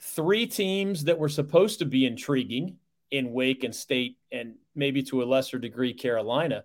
three 0.00 0.46
teams 0.46 1.04
that 1.04 1.18
were 1.18 1.28
supposed 1.28 1.78
to 1.78 1.84
be 1.84 2.06
intriguing 2.06 2.76
in 3.10 3.32
Wake 3.32 3.62
and 3.62 3.74
State, 3.74 4.18
and 4.32 4.54
maybe 4.74 5.02
to 5.04 5.22
a 5.22 5.24
lesser 5.24 5.58
degree 5.58 5.94
Carolina. 5.94 6.64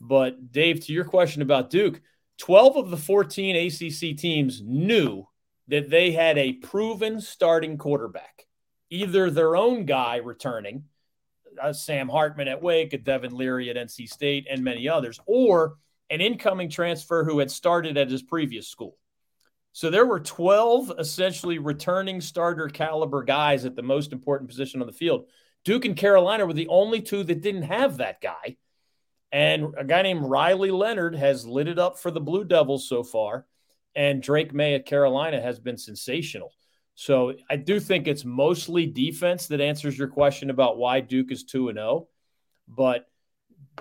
But 0.00 0.52
Dave, 0.52 0.84
to 0.86 0.92
your 0.92 1.04
question 1.04 1.42
about 1.42 1.70
Duke, 1.70 2.00
12 2.38 2.76
of 2.76 2.90
the 2.90 2.96
14 2.96 3.56
ACC 3.56 4.16
teams 4.16 4.60
knew 4.62 5.26
that 5.68 5.88
they 5.88 6.12
had 6.12 6.36
a 6.36 6.54
proven 6.54 7.20
starting 7.20 7.78
quarterback, 7.78 8.46
either 8.90 9.30
their 9.30 9.56
own 9.56 9.86
guy 9.86 10.16
returning 10.16 10.84
uh, 11.62 11.72
Sam 11.72 12.08
Hartman 12.08 12.48
at 12.48 12.62
Wake, 12.62 12.92
a 12.92 12.98
Devin 12.98 13.34
Leary 13.34 13.70
at 13.70 13.76
NC 13.76 14.08
State, 14.08 14.46
and 14.50 14.64
many 14.64 14.88
others, 14.88 15.20
or 15.26 15.76
an 16.10 16.20
incoming 16.20 16.68
transfer 16.68 17.24
who 17.24 17.38
had 17.38 17.50
started 17.50 17.96
at 17.96 18.10
his 18.10 18.22
previous 18.22 18.68
school. 18.68 18.96
So 19.72 19.90
there 19.90 20.06
were 20.06 20.20
12 20.20 20.92
essentially 20.98 21.58
returning 21.58 22.20
starter 22.20 22.68
caliber 22.68 23.24
guys 23.24 23.64
at 23.64 23.74
the 23.74 23.82
most 23.82 24.12
important 24.12 24.48
position 24.48 24.80
on 24.80 24.86
the 24.86 24.92
field. 24.92 25.26
Duke 25.64 25.84
and 25.84 25.96
Carolina 25.96 26.46
were 26.46 26.52
the 26.52 26.68
only 26.68 27.00
two 27.00 27.24
that 27.24 27.40
didn't 27.40 27.62
have 27.62 27.96
that 27.96 28.20
guy. 28.20 28.56
And 29.32 29.74
a 29.76 29.84
guy 29.84 30.02
named 30.02 30.24
Riley 30.24 30.70
Leonard 30.70 31.16
has 31.16 31.46
lit 31.46 31.66
it 31.66 31.78
up 31.78 31.98
for 31.98 32.10
the 32.10 32.20
Blue 32.20 32.44
Devils 32.44 32.88
so 32.88 33.02
far. 33.02 33.46
And 33.96 34.22
Drake 34.22 34.52
Maye 34.52 34.74
at 34.74 34.86
Carolina 34.86 35.40
has 35.40 35.58
been 35.58 35.76
sensational. 35.76 36.52
So 36.94 37.34
I 37.50 37.56
do 37.56 37.80
think 37.80 38.06
it's 38.06 38.24
mostly 38.24 38.86
defense 38.86 39.48
that 39.48 39.60
answers 39.60 39.98
your 39.98 40.08
question 40.08 40.50
about 40.50 40.78
why 40.78 41.00
Duke 41.00 41.32
is 41.32 41.44
2 41.44 41.70
and 41.70 41.78
0. 41.78 42.08
But 42.68 43.06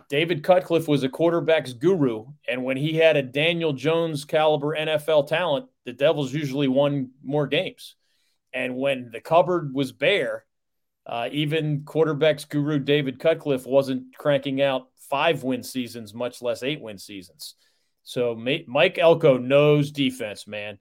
David 0.09 0.43
Cutcliffe 0.43 0.87
was 0.87 1.03
a 1.03 1.09
quarterback's 1.09 1.73
guru. 1.73 2.25
And 2.47 2.63
when 2.63 2.77
he 2.77 2.93
had 2.95 3.15
a 3.15 3.21
Daniel 3.21 3.73
Jones 3.73 4.25
caliber 4.25 4.75
NFL 4.75 5.27
talent, 5.27 5.67
the 5.85 5.93
Devils 5.93 6.33
usually 6.33 6.67
won 6.67 7.11
more 7.23 7.47
games. 7.47 7.95
And 8.53 8.75
when 8.75 9.11
the 9.11 9.21
cupboard 9.21 9.73
was 9.73 9.91
bare, 9.91 10.45
uh, 11.05 11.29
even 11.31 11.81
quarterbacks 11.81 12.47
guru 12.47 12.79
David 12.79 13.19
Cutcliffe 13.19 13.65
wasn't 13.65 14.15
cranking 14.17 14.61
out 14.61 14.87
five 15.09 15.43
win 15.43 15.63
seasons, 15.63 16.13
much 16.13 16.41
less 16.41 16.63
eight 16.63 16.81
win 16.81 16.97
seasons. 16.97 17.55
So 18.03 18.35
Mike 18.67 18.97
Elko 18.97 19.37
knows 19.37 19.91
defense, 19.91 20.47
man. 20.47 20.77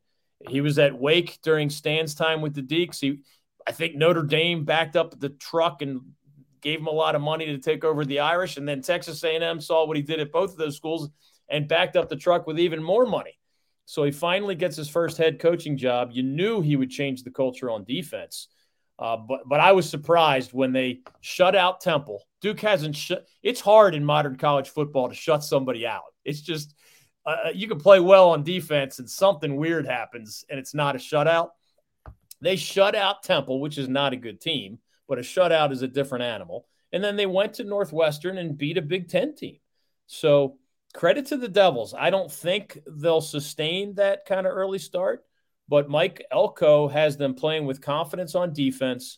He 0.49 0.61
was 0.61 0.79
at 0.79 0.99
Wake 0.99 1.39
during 1.43 1.71
Stan's 1.71 2.15
time 2.15 2.41
with 2.41 2.55
the 2.55 2.63
Deacs. 2.63 3.01
He, 3.01 3.21
I 3.67 3.73
think 3.73 3.95
Notre 3.95 4.25
Dame 4.25 4.65
backed 4.65 4.97
up 4.97 5.19
the 5.19 5.29
truck 5.29 5.83
and 5.83 6.01
gave 6.63 6.81
him 6.81 6.87
a 6.87 6.93
lot 6.93 7.15
of 7.15 7.21
money 7.21 7.47
to 7.47 7.59
take 7.59 7.85
over 7.85 8.05
the 8.05 8.21
Irish, 8.21 8.57
and 8.57 8.67
then 8.67 8.83
Texas 8.83 9.23
A&M 9.23 9.61
saw 9.61 9.87
what 9.87 9.97
he 9.97 10.03
did 10.03 10.21
at 10.21 10.33
both 10.33 10.53
of 10.53 10.57
those 10.57 10.77
schools 10.77 11.11
and 11.49 11.69
backed 11.69 11.97
up 11.97 12.09
the 12.09 12.17
truck 12.17 12.47
with 12.47 12.59
even 12.59 12.83
more 12.83 13.05
money. 13.05 13.39
So 13.85 14.05
he 14.05 14.11
finally 14.11 14.55
gets 14.55 14.77
his 14.77 14.89
first 14.89 15.19
head 15.19 15.39
coaching 15.39 15.77
job. 15.77 16.11
You 16.13 16.23
knew 16.23 16.61
he 16.61 16.77
would 16.77 16.91
change 16.91 17.25
the 17.25 17.31
culture 17.31 17.71
on 17.71 17.85
defense, 17.85 18.49
uh, 18.99 19.17
but 19.17 19.41
but 19.47 19.61
I 19.61 19.73
was 19.73 19.89
surprised 19.89 20.53
when 20.53 20.73
they 20.73 21.01
shut 21.21 21.55
out 21.55 21.81
Temple. 21.81 22.23
Duke 22.41 22.61
hasn't. 22.61 22.99
It's 23.43 23.61
hard 23.61 23.95
in 23.95 24.05
modern 24.05 24.37
college 24.37 24.71
football 24.71 25.09
to 25.09 25.15
shut 25.15 25.45
somebody 25.45 25.87
out. 25.87 26.03
It's 26.25 26.41
just 26.41 26.75
uh, 27.25 27.37
uh, 27.47 27.49
you 27.55 27.69
can 27.69 27.79
play 27.79 28.01
well 28.01 28.31
on 28.31 28.43
defense 28.43 28.99
and 28.99 29.09
something 29.09 29.57
weird 29.57 29.87
happens 29.87 30.45
and 30.51 30.59
it's 30.59 30.75
not 30.75 30.97
a 30.97 30.99
shutout. 30.99 31.51
They 32.41 32.57
shut 32.57 32.95
out 32.95 33.23
Temple, 33.23 33.61
which 33.61 33.79
is 33.79 33.89
not 33.89 34.13
a 34.13 34.17
good 34.17 34.41
team, 34.41 34.79
but 35.09 35.19
a 35.19 35.23
shutout 35.23 35.71
is 35.71 35.83
a 35.83 35.89
different 35.89 36.25
animal. 36.25 36.67
And 36.93 37.03
then 37.03 37.17
they 37.17 37.27
went 37.27 37.55
to 37.55 37.65
Northwestern 37.65 38.39
and 38.39 38.59
beat 38.59 38.77
a 38.77 38.83
Big 38.83 39.09
Ten 39.09 39.35
team. 39.35 39.59
So 40.07 40.59
credit 40.93 41.27
to 41.27 41.37
the 41.37 41.49
Devils. 41.49 41.95
I 41.97 42.11
don't 42.11 42.31
think 42.31 42.79
they'll 42.87 43.21
sustain 43.21 43.95
that 43.95 44.27
kind 44.27 44.47
of 44.47 44.53
early 44.53 44.79
start, 44.79 45.25
but 45.73 45.89
Mike 45.89 46.23
Elko 46.31 46.87
has 46.89 47.17
them 47.17 47.33
playing 47.33 47.65
with 47.65 47.81
confidence 47.81 48.35
on 48.35 48.53
defense, 48.53 49.17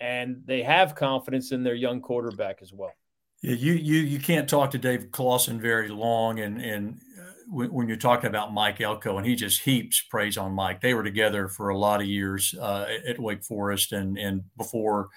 and 0.00 0.40
they 0.46 0.62
have 0.62 0.94
confidence 0.94 1.52
in 1.52 1.62
their 1.62 1.74
young 1.74 2.00
quarterback 2.00 2.60
as 2.62 2.72
well. 2.72 2.94
Yeah, 3.42 3.56
you 3.56 3.74
you 3.74 3.96
you 3.96 4.18
can't 4.18 4.48
talk 4.48 4.70
to 4.70 4.78
Dave 4.78 5.10
Clawson 5.12 5.60
very 5.60 5.90
long, 5.90 6.40
and 6.40 6.62
and 6.62 6.98
when, 7.46 7.70
when, 7.70 7.88
you're 7.88 7.98
talking 7.98 8.28
about 8.28 8.54
Mike 8.54 8.80
Elko, 8.80 9.18
and 9.18 9.26
he 9.26 9.34
just 9.34 9.60
heaps 9.60 10.00
praise 10.00 10.38
on 10.38 10.54
Mike. 10.54 10.80
They 10.80 10.94
were 10.94 11.04
together 11.04 11.46
for 11.46 11.68
a 11.68 11.76
lot 11.76 12.00
of 12.00 12.06
years 12.06 12.54
uh, 12.58 12.86
at 13.06 13.18
Wake 13.18 13.44
Forest, 13.44 13.92
and 13.92 14.16
and 14.16 14.44
before 14.56 15.10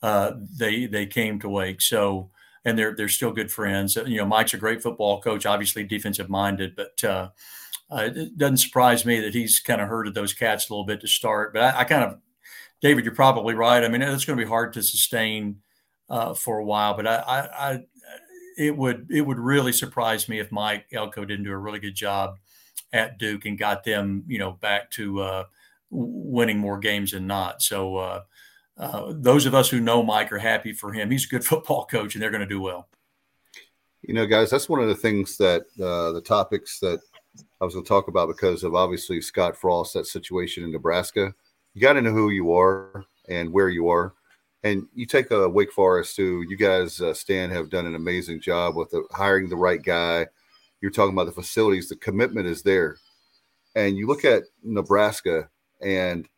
uh, 0.00 0.32
they 0.58 0.86
they 0.86 1.04
came 1.04 1.40
to 1.40 1.48
Wake. 1.50 1.82
So 1.82 2.30
and 2.64 2.78
they're 2.78 2.96
they're 2.96 3.10
still 3.10 3.32
good 3.32 3.52
friends. 3.52 3.96
You 3.96 4.16
know, 4.16 4.24
Mike's 4.24 4.54
a 4.54 4.56
great 4.56 4.82
football 4.82 5.20
coach, 5.20 5.44
obviously 5.44 5.84
defensive 5.84 6.30
minded, 6.30 6.74
but 6.74 7.04
uh, 7.04 7.28
uh 7.92 8.10
it 8.14 8.38
doesn't 8.38 8.58
surprise 8.58 9.04
me 9.04 9.20
that 9.20 9.34
he's 9.34 9.60
kind 9.60 9.80
of 9.80 9.88
herded 9.88 10.14
those 10.14 10.32
cats 10.32 10.68
a 10.68 10.72
little 10.72 10.86
bit 10.86 11.00
to 11.00 11.08
start. 11.08 11.52
But 11.52 11.74
I, 11.74 11.80
I 11.80 11.84
kind 11.84 12.04
of, 12.04 12.18
David, 12.80 13.04
you're 13.04 13.14
probably 13.14 13.54
right. 13.54 13.84
I 13.84 13.88
mean, 13.88 14.02
it's 14.02 14.24
going 14.24 14.38
to 14.38 14.44
be 14.44 14.48
hard 14.48 14.72
to 14.74 14.82
sustain 14.82 15.60
uh, 16.08 16.34
for 16.34 16.58
a 16.58 16.64
while, 16.64 16.94
but 16.94 17.06
I, 17.06 17.16
I, 17.16 17.70
I 17.70 17.84
it 18.56 18.76
would 18.76 19.08
it 19.10 19.22
would 19.22 19.38
really 19.38 19.72
surprise 19.72 20.28
me 20.28 20.38
if 20.38 20.52
Mike 20.52 20.86
Elko 20.92 21.24
didn't 21.24 21.44
do 21.44 21.52
a 21.52 21.58
really 21.58 21.78
good 21.78 21.94
job 21.94 22.38
at 22.92 23.18
Duke 23.18 23.46
and 23.46 23.58
got 23.58 23.84
them, 23.84 24.24
you 24.26 24.38
know, 24.38 24.52
back 24.52 24.90
to 24.92 25.20
uh, 25.20 25.44
winning 25.90 26.58
more 26.58 26.78
games 26.78 27.12
than 27.12 27.26
not. 27.26 27.62
So 27.62 27.96
uh, 27.96 28.22
uh, 28.76 29.12
those 29.16 29.46
of 29.46 29.54
us 29.54 29.70
who 29.70 29.80
know 29.80 30.02
Mike 30.02 30.32
are 30.32 30.38
happy 30.38 30.72
for 30.72 30.92
him. 30.92 31.10
He's 31.10 31.24
a 31.24 31.28
good 31.28 31.44
football 31.44 31.86
coach, 31.86 32.14
and 32.14 32.22
they're 32.22 32.30
going 32.30 32.40
to 32.40 32.46
do 32.46 32.60
well. 32.60 32.88
You 34.02 34.14
know, 34.14 34.26
guys, 34.26 34.50
that's 34.50 34.68
one 34.68 34.80
of 34.80 34.88
the 34.88 34.96
things 34.96 35.36
that 35.36 35.62
uh, 35.80 36.12
the 36.12 36.22
topics 36.22 36.80
that 36.80 37.00
I 37.62 37.64
was 37.64 37.74
going 37.74 37.84
to 37.84 37.88
talk 37.88 38.08
about 38.08 38.26
because 38.26 38.64
of 38.64 38.74
obviously 38.74 39.22
Scott 39.22 39.56
Frost, 39.56 39.94
that 39.94 40.06
situation 40.06 40.64
in 40.64 40.72
Nebraska. 40.72 41.32
You 41.74 41.80
got 41.80 41.92
to 41.92 42.02
know 42.02 42.10
who 42.10 42.30
you 42.30 42.52
are 42.52 43.06
and 43.28 43.52
where 43.52 43.68
you 43.68 43.88
are 43.88 44.14
and 44.64 44.86
you 44.94 45.06
take 45.06 45.30
a 45.30 45.48
Wake 45.48 45.72
Forest, 45.72 46.16
who 46.16 46.44
you 46.48 46.56
guys, 46.56 47.00
uh, 47.00 47.14
Stan, 47.14 47.50
have 47.50 47.70
done 47.70 47.86
an 47.86 47.94
amazing 47.94 48.40
job 48.40 48.76
with 48.76 48.90
the, 48.90 49.04
hiring 49.10 49.48
the 49.48 49.56
right 49.56 49.82
guy. 49.82 50.26
You're 50.80 50.90
talking 50.90 51.14
about 51.14 51.26
the 51.26 51.32
facilities, 51.32 51.88
the 51.88 51.96
commitment 51.96 52.46
is 52.46 52.62
there. 52.62 52.96
And 53.74 53.96
you 53.96 54.06
look 54.06 54.24
at 54.24 54.44
Nebraska, 54.62 55.48
and 55.80 56.28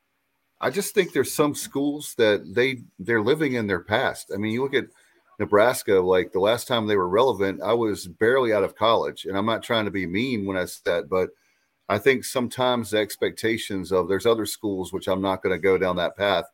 I 0.61 0.71
just 0.71 0.95
think 0.95 1.13
there's 1.13 1.33
some 1.33 1.55
schools 1.55 2.15
that 2.17 2.55
they 2.55 2.83
they're 2.99 3.23
living 3.23 3.55
in 3.55 3.67
their 3.67 3.81
past. 3.81 4.31
I 4.33 4.37
mean, 4.37 4.53
you 4.53 4.63
look 4.63 4.75
at 4.75 4.87
Nebraska, 5.39 5.95
like 5.95 6.33
the 6.33 6.41
last 6.41 6.69
time 6.69 6.87
they 6.87 6.97
were 6.97 7.09
relevant, 7.09 7.61
I 7.63 7.73
was 7.73 8.07
barely 8.07 8.53
out 8.53 8.65
of 8.65 8.77
college, 8.77 9.25
and 9.25 9.37
I'm 9.37 9.47
not 9.47 9.63
trying 9.63 9.85
to 9.85 9.91
be 9.91 10.07
mean 10.07 10.47
when 10.47 10.57
I 10.57 10.65
said 10.65 10.83
that, 10.85 11.09
but 11.09 11.31
I 11.89 11.99
think 11.99 12.25
sometimes 12.25 12.91
the 12.91 12.99
expectations 12.99 13.93
of 13.93 14.09
there's 14.09 14.27
other 14.27 14.47
schools 14.47 14.93
which 14.93 15.09
I'm 15.09 15.21
not 15.21 15.43
going 15.43 15.55
to 15.55 15.59
go 15.59 15.77
down 15.77 15.97
that 15.97 16.17
path 16.17 16.45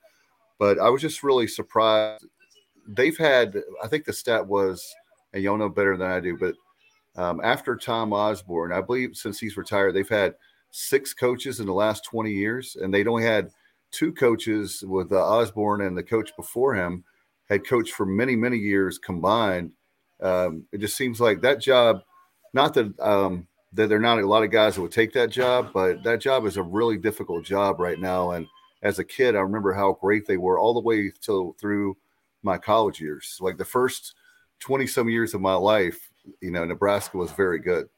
but 0.60 0.78
I 0.78 0.90
was 0.90 1.00
just 1.00 1.24
really 1.24 1.48
surprised. 1.48 2.26
They've 2.86 3.16
had, 3.16 3.56
I 3.82 3.88
think 3.88 4.04
the 4.04 4.12
stat 4.12 4.46
was, 4.46 4.86
and 5.32 5.42
y'all 5.42 5.56
know 5.56 5.70
better 5.70 5.96
than 5.96 6.10
I 6.10 6.20
do, 6.20 6.36
but 6.36 6.54
um, 7.16 7.40
after 7.42 7.74
Tom 7.76 8.12
Osborne, 8.12 8.70
I 8.70 8.82
believe 8.82 9.16
since 9.16 9.40
he's 9.40 9.56
retired, 9.56 9.94
they've 9.94 10.08
had 10.08 10.34
six 10.70 11.14
coaches 11.14 11.60
in 11.60 11.66
the 11.66 11.72
last 11.72 12.04
20 12.04 12.30
years, 12.30 12.76
and 12.76 12.92
they'd 12.92 13.08
only 13.08 13.24
had 13.24 13.50
two 13.90 14.12
coaches 14.12 14.84
with 14.86 15.10
uh, 15.12 15.16
Osborne 15.16 15.80
and 15.80 15.96
the 15.96 16.02
coach 16.02 16.30
before 16.36 16.74
him 16.74 17.04
had 17.50 17.66
coached 17.66 17.92
for 17.92 18.06
many, 18.06 18.36
many 18.36 18.56
years 18.56 18.98
combined. 18.98 19.72
Um, 20.22 20.64
it 20.72 20.78
just 20.78 20.96
seems 20.96 21.20
like 21.20 21.42
that 21.42 21.60
job, 21.60 22.00
not 22.54 22.72
that 22.74 22.98
um, 23.00 23.48
that 23.72 23.88
there 23.88 23.98
are 23.98 24.00
not 24.00 24.18
a 24.18 24.26
lot 24.26 24.42
of 24.42 24.50
guys 24.50 24.76
that 24.76 24.82
would 24.82 24.92
take 24.92 25.12
that 25.12 25.30
job, 25.30 25.70
but 25.74 26.02
that 26.04 26.20
job 26.20 26.46
is 26.46 26.56
a 26.56 26.62
really 26.62 26.96
difficult 26.96 27.44
job 27.44 27.80
right 27.80 27.98
now, 27.98 28.30
and 28.30 28.46
as 28.82 28.98
a 28.98 29.04
kid, 29.04 29.36
I 29.36 29.40
remember 29.40 29.74
how 29.74 29.98
great 30.00 30.26
they 30.26 30.38
were 30.38 30.58
all 30.58 30.72
the 30.72 30.80
way 30.80 31.12
till 31.20 31.54
through 31.60 31.96
my 32.42 32.56
college 32.56 33.00
years. 33.00 33.36
Like 33.40 33.58
the 33.58 33.64
first 33.64 34.14
20 34.60 34.86
some 34.86 35.08
years 35.08 35.34
of 35.34 35.40
my 35.40 35.54
life, 35.54 36.10
you 36.40 36.50
know, 36.50 36.64
Nebraska 36.64 37.18
was 37.18 37.30
very 37.32 37.58
good. 37.58 37.88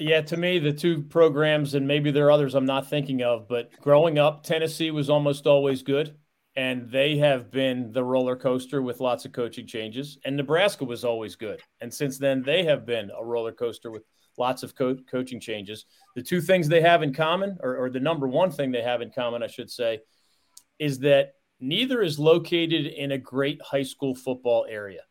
Yeah, 0.00 0.22
to 0.22 0.36
me, 0.38 0.58
the 0.58 0.72
two 0.72 1.02
programs, 1.02 1.74
and 1.74 1.86
maybe 1.86 2.10
there 2.10 2.26
are 2.26 2.30
others 2.30 2.54
I'm 2.54 2.64
not 2.64 2.88
thinking 2.88 3.22
of, 3.22 3.46
but 3.46 3.70
growing 3.82 4.18
up, 4.18 4.42
Tennessee 4.42 4.90
was 4.90 5.10
almost 5.10 5.46
always 5.46 5.82
good. 5.82 6.16
and 6.56 6.90
they 6.90 7.16
have 7.16 7.50
been 7.50 7.92
the 7.92 8.02
roller 8.02 8.34
coaster 8.34 8.82
with 8.82 8.98
lots 8.98 9.24
of 9.24 9.32
coaching 9.32 9.66
changes. 9.66 10.18
And 10.24 10.36
Nebraska 10.36 10.84
was 10.84 11.04
always 11.04 11.36
good, 11.36 11.60
and 11.80 11.92
since 11.94 12.18
then 12.18 12.42
they 12.42 12.64
have 12.64 12.84
been 12.84 13.10
a 13.16 13.24
roller 13.24 13.52
coaster 13.52 13.90
with 13.90 14.02
lots 14.36 14.62
of 14.62 14.74
co- 14.74 14.96
coaching 15.10 15.38
changes. 15.40 15.86
The 16.16 16.22
two 16.22 16.40
things 16.40 16.66
they 16.66 16.80
have 16.80 17.02
in 17.02 17.14
common, 17.14 17.56
or, 17.62 17.76
or 17.76 17.90
the 17.90 18.00
number 18.00 18.26
one 18.26 18.50
thing 18.50 18.72
they 18.72 18.82
have 18.82 19.00
in 19.00 19.10
common, 19.10 19.42
I 19.42 19.46
should 19.46 19.70
say, 19.70 20.00
is 20.78 20.98
that 21.00 21.34
neither 21.60 22.02
is 22.02 22.18
located 22.18 22.86
in 22.86 23.12
a 23.12 23.18
great 23.18 23.60
high 23.62 23.84
school 23.84 24.14
football 24.14 24.66
area. 24.68 25.02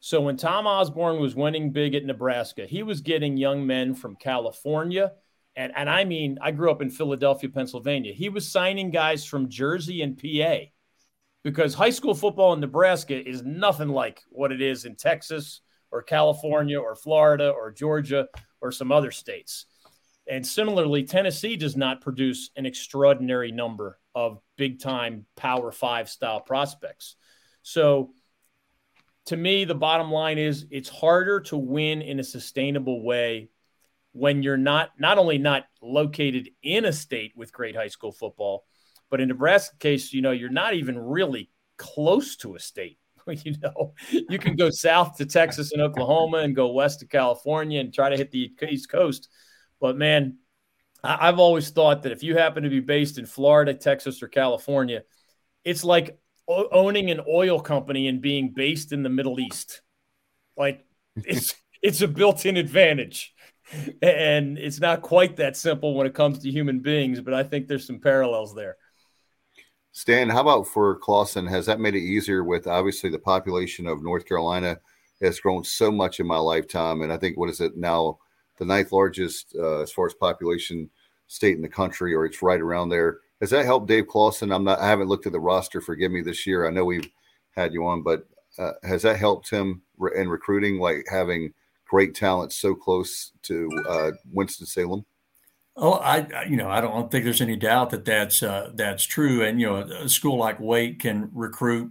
So 0.00 0.22
when 0.22 0.38
Tom 0.38 0.66
Osborne 0.66 1.20
was 1.20 1.34
winning 1.34 1.72
big 1.72 1.94
at 1.94 2.04
Nebraska, 2.04 2.66
he 2.66 2.82
was 2.82 3.02
getting 3.02 3.36
young 3.36 3.66
men 3.66 3.94
from 3.94 4.16
California. 4.16 5.12
And, 5.54 5.72
and 5.76 5.90
I 5.90 6.04
mean, 6.04 6.38
I 6.40 6.52
grew 6.52 6.70
up 6.70 6.80
in 6.80 6.90
Philadelphia, 6.90 7.50
Pennsylvania. 7.50 8.14
He 8.14 8.30
was 8.30 8.50
signing 8.50 8.90
guys 8.90 9.26
from 9.26 9.50
Jersey 9.50 10.00
and 10.00 10.16
PA 10.16 10.70
because 11.44 11.74
high 11.74 11.90
school 11.90 12.14
football 12.14 12.54
in 12.54 12.60
Nebraska 12.60 13.28
is 13.28 13.42
nothing 13.42 13.88
like 13.88 14.22
what 14.30 14.52
it 14.52 14.62
is 14.62 14.86
in 14.86 14.96
Texas 14.96 15.60
or 15.90 16.02
California 16.02 16.80
or 16.80 16.94
Florida 16.94 17.50
or 17.50 17.70
Georgia 17.70 18.26
or 18.62 18.72
some 18.72 18.92
other 18.92 19.10
states. 19.10 19.66
And 20.26 20.46
similarly, 20.46 21.02
Tennessee 21.04 21.56
does 21.56 21.76
not 21.76 22.00
produce 22.00 22.50
an 22.56 22.64
extraordinary 22.64 23.52
number 23.52 23.98
of 24.14 24.40
big 24.56 24.80
time 24.80 25.26
Power 25.36 25.72
Five 25.72 26.08
style 26.08 26.40
prospects. 26.40 27.16
So, 27.62 28.12
to 29.26 29.36
me, 29.36 29.64
the 29.64 29.74
bottom 29.74 30.10
line 30.10 30.38
is 30.38 30.66
it's 30.70 30.88
harder 30.88 31.40
to 31.40 31.56
win 31.56 32.02
in 32.02 32.20
a 32.20 32.24
sustainable 32.24 33.04
way 33.04 33.50
when 34.12 34.42
you're 34.42 34.56
not 34.56 34.90
not 34.98 35.18
only 35.18 35.38
not 35.38 35.64
located 35.82 36.48
in 36.62 36.84
a 36.84 36.92
state 36.92 37.32
with 37.36 37.52
great 37.52 37.76
high 37.76 37.88
school 37.88 38.12
football, 38.12 38.64
but 39.10 39.20
in 39.20 39.28
Nebraska 39.28 39.76
case, 39.78 40.12
you 40.12 40.22
know, 40.22 40.32
you're 40.32 40.50
not 40.50 40.74
even 40.74 40.98
really 40.98 41.50
close 41.76 42.36
to 42.36 42.54
a 42.54 42.58
state. 42.58 42.98
you 43.44 43.54
know, 43.62 43.94
you 44.10 44.38
can 44.38 44.56
go 44.56 44.70
south 44.70 45.16
to 45.18 45.26
Texas 45.26 45.72
and 45.72 45.82
Oklahoma 45.82 46.38
and 46.38 46.56
go 46.56 46.72
west 46.72 47.00
to 47.00 47.06
California 47.06 47.80
and 47.80 47.92
try 47.92 48.08
to 48.08 48.16
hit 48.16 48.30
the 48.30 48.52
East 48.68 48.90
Coast. 48.90 49.28
But 49.80 49.96
man, 49.96 50.38
I've 51.02 51.38
always 51.38 51.70
thought 51.70 52.02
that 52.02 52.12
if 52.12 52.22
you 52.22 52.36
happen 52.36 52.62
to 52.64 52.68
be 52.68 52.80
based 52.80 53.18
in 53.18 53.26
Florida, 53.26 53.74
Texas, 53.74 54.22
or 54.22 54.28
California, 54.28 55.02
it's 55.64 55.84
like 55.84 56.18
owning 56.72 57.10
an 57.10 57.20
oil 57.28 57.60
company 57.60 58.08
and 58.08 58.20
being 58.20 58.50
based 58.50 58.92
in 58.92 59.02
the 59.02 59.08
Middle 59.08 59.40
East. 59.40 59.82
Like 60.56 60.84
it's 61.16 61.54
it's 61.82 62.02
a 62.02 62.08
built-in 62.08 62.56
advantage. 62.56 63.34
And 64.02 64.58
it's 64.58 64.80
not 64.80 65.02
quite 65.02 65.36
that 65.36 65.56
simple 65.56 65.94
when 65.94 66.06
it 66.06 66.14
comes 66.14 66.40
to 66.40 66.50
human 66.50 66.80
beings, 66.80 67.20
but 67.20 67.34
I 67.34 67.44
think 67.44 67.68
there's 67.68 67.86
some 67.86 68.00
parallels 68.00 68.54
there. 68.54 68.76
Stan, 69.92 70.28
how 70.28 70.40
about 70.40 70.66
for 70.66 70.96
Clawson? 70.96 71.46
Has 71.46 71.66
that 71.66 71.80
made 71.80 71.94
it 71.94 72.00
easier 72.00 72.42
with 72.42 72.66
obviously 72.66 73.10
the 73.10 73.18
population 73.18 73.86
of 73.86 74.02
North 74.02 74.26
Carolina 74.26 74.78
has 75.20 75.40
grown 75.40 75.64
so 75.64 75.90
much 75.90 76.20
in 76.20 76.26
my 76.26 76.36
lifetime, 76.36 77.02
and 77.02 77.12
I 77.12 77.16
think 77.16 77.36
what 77.36 77.50
is 77.50 77.60
it 77.60 77.76
now, 77.76 78.18
the 78.58 78.64
ninth 78.64 78.92
largest 78.92 79.54
uh, 79.58 79.80
as 79.80 79.92
far 79.92 80.06
as 80.06 80.14
population 80.14 80.88
state 81.26 81.56
in 81.56 81.62
the 81.62 81.68
country, 81.68 82.14
or 82.14 82.24
it's 82.24 82.42
right 82.42 82.60
around 82.60 82.88
there. 82.88 83.18
Has 83.40 83.50
that 83.50 83.64
helped 83.64 83.88
Dave 83.88 84.06
Clawson? 84.06 84.52
I'm 84.52 84.64
not. 84.64 84.80
I 84.80 84.88
haven't 84.88 85.08
looked 85.08 85.26
at 85.26 85.32
the 85.32 85.40
roster. 85.40 85.80
Forgive 85.80 86.12
me 86.12 86.20
this 86.20 86.46
year. 86.46 86.66
I 86.66 86.70
know 86.70 86.84
we've 86.84 87.08
had 87.56 87.72
you 87.72 87.86
on, 87.86 88.02
but 88.02 88.26
uh, 88.58 88.72
has 88.82 89.02
that 89.02 89.16
helped 89.16 89.48
him 89.50 89.82
in 90.14 90.28
recruiting, 90.28 90.78
like 90.78 91.06
having 91.10 91.52
great 91.88 92.14
talent 92.14 92.52
so 92.52 92.74
close 92.74 93.32
to 93.42 93.68
uh, 93.88 94.10
Winston 94.30 94.66
Salem? 94.66 95.04
Oh, 95.76 95.92
I 95.94 96.44
you 96.44 96.56
know 96.56 96.68
I 96.68 96.82
don't 96.82 97.10
think 97.10 97.24
there's 97.24 97.40
any 97.40 97.56
doubt 97.56 97.90
that 97.90 98.04
that's 98.04 98.42
uh, 98.42 98.72
that's 98.74 99.04
true, 99.04 99.42
and 99.42 99.60
you 99.60 99.66
know 99.66 99.76
a 99.76 100.08
school 100.08 100.36
like 100.36 100.60
Wake 100.60 101.00
can 101.00 101.30
recruit 101.32 101.90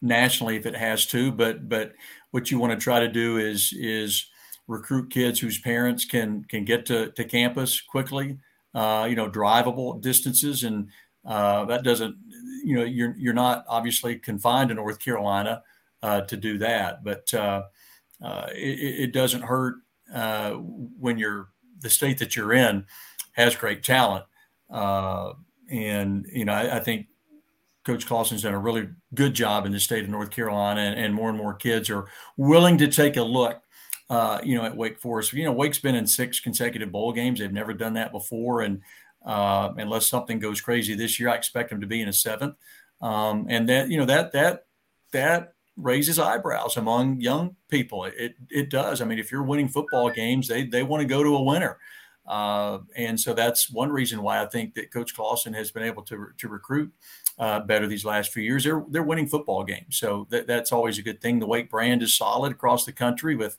nationally 0.00 0.56
if 0.56 0.64
it 0.64 0.76
has 0.76 1.04
to, 1.06 1.30
but 1.30 1.68
but 1.68 1.92
what 2.30 2.50
you 2.50 2.58
want 2.58 2.72
to 2.72 2.82
try 2.82 3.00
to 3.00 3.08
do 3.08 3.36
is 3.36 3.74
is 3.76 4.26
recruit 4.66 5.10
kids 5.10 5.40
whose 5.40 5.58
parents 5.58 6.04
can 6.04 6.44
can 6.44 6.64
get 6.64 6.86
to, 6.86 7.10
to 7.12 7.24
campus 7.24 7.80
quickly 7.80 8.38
uh, 8.74 9.06
you 9.08 9.16
know, 9.16 9.30
drivable 9.30 10.00
distances, 10.00 10.64
and 10.64 10.88
uh, 11.24 11.64
that 11.66 11.82
doesn't, 11.82 12.16
you 12.64 12.76
know, 12.76 12.84
you're 12.84 13.14
you're 13.18 13.34
not 13.34 13.64
obviously 13.68 14.16
confined 14.16 14.68
to 14.68 14.74
North 14.74 14.98
Carolina 14.98 15.62
uh, 16.02 16.22
to 16.22 16.36
do 16.36 16.58
that, 16.58 17.02
but 17.02 17.32
uh, 17.34 17.62
uh, 18.22 18.46
it, 18.52 19.00
it, 19.00 19.12
doesn't 19.12 19.42
hurt 19.42 19.76
uh, 20.12 20.52
when 20.52 21.18
you're 21.18 21.48
the 21.80 21.90
state 21.90 22.18
that 22.18 22.36
you're 22.36 22.52
in 22.52 22.84
has 23.32 23.54
great 23.54 23.82
talent, 23.82 24.24
and 24.70 26.26
you 26.32 26.44
know, 26.44 26.52
I, 26.52 26.76
I 26.76 26.80
think 26.80 27.06
Coach 27.84 28.06
Clawson's 28.06 28.42
done 28.42 28.54
a 28.54 28.58
really 28.58 28.88
good 29.14 29.32
job 29.32 29.64
in 29.64 29.72
the 29.72 29.80
state 29.80 30.04
of 30.04 30.10
North 30.10 30.30
Carolina, 30.30 30.82
and, 30.82 31.00
and, 31.00 31.14
more 31.14 31.30
and 31.30 31.38
more 31.38 31.54
kids 31.54 31.88
are 31.88 32.06
willing 32.36 32.76
to 32.78 32.88
take 32.88 33.16
a 33.16 33.22
look 33.22 33.62
uh, 34.10 34.40
you 34.42 34.56
know, 34.56 34.64
at 34.64 34.76
Wake 34.76 34.98
Forest. 34.98 35.32
You 35.32 35.44
know, 35.44 35.52
Wake's 35.52 35.78
been 35.78 35.94
in 35.94 36.06
six 36.06 36.40
consecutive 36.40 36.92
bowl 36.92 37.12
games. 37.12 37.40
They've 37.40 37.52
never 37.52 37.74
done 37.74 37.94
that 37.94 38.12
before, 38.12 38.62
and 38.62 38.82
uh, 39.24 39.72
unless 39.76 40.06
something 40.06 40.38
goes 40.38 40.60
crazy 40.60 40.94
this 40.94 41.18
year, 41.20 41.28
I 41.28 41.34
expect 41.34 41.70
them 41.70 41.80
to 41.80 41.86
be 41.86 42.00
in 42.00 42.08
a 42.08 42.12
seventh. 42.12 42.56
Um, 43.00 43.46
and 43.48 43.68
that 43.68 43.90
you 43.90 43.98
know 43.98 44.06
that 44.06 44.32
that 44.32 44.66
that 45.12 45.52
raises 45.76 46.18
eyebrows 46.18 46.76
among 46.76 47.20
young 47.20 47.56
people. 47.68 48.04
It 48.04 48.34
it 48.50 48.70
does. 48.70 49.00
I 49.00 49.04
mean, 49.04 49.18
if 49.18 49.30
you're 49.30 49.42
winning 49.42 49.68
football 49.68 50.10
games, 50.10 50.48
they 50.48 50.64
they 50.64 50.82
want 50.82 51.02
to 51.02 51.06
go 51.06 51.22
to 51.22 51.36
a 51.36 51.42
winner. 51.42 51.78
Uh, 52.28 52.80
and 52.94 53.18
so 53.18 53.32
that's 53.32 53.70
one 53.70 53.90
reason 53.90 54.22
why 54.22 54.42
I 54.42 54.46
think 54.46 54.74
that 54.74 54.92
Coach 54.92 55.14
Clawson 55.14 55.54
has 55.54 55.70
been 55.70 55.82
able 55.82 56.02
to, 56.02 56.26
to 56.36 56.48
recruit 56.48 56.92
uh, 57.38 57.60
better 57.60 57.86
these 57.86 58.04
last 58.04 58.32
few 58.32 58.42
years. 58.42 58.64
They're 58.64 58.84
they're 58.90 59.02
winning 59.02 59.28
football 59.28 59.64
games, 59.64 59.96
so 59.96 60.26
that, 60.30 60.46
that's 60.46 60.70
always 60.70 60.98
a 60.98 61.02
good 61.02 61.22
thing. 61.22 61.38
The 61.38 61.46
Wake 61.46 61.70
brand 61.70 62.02
is 62.02 62.14
solid 62.14 62.52
across 62.52 62.84
the 62.84 62.92
country 62.92 63.34
with 63.34 63.56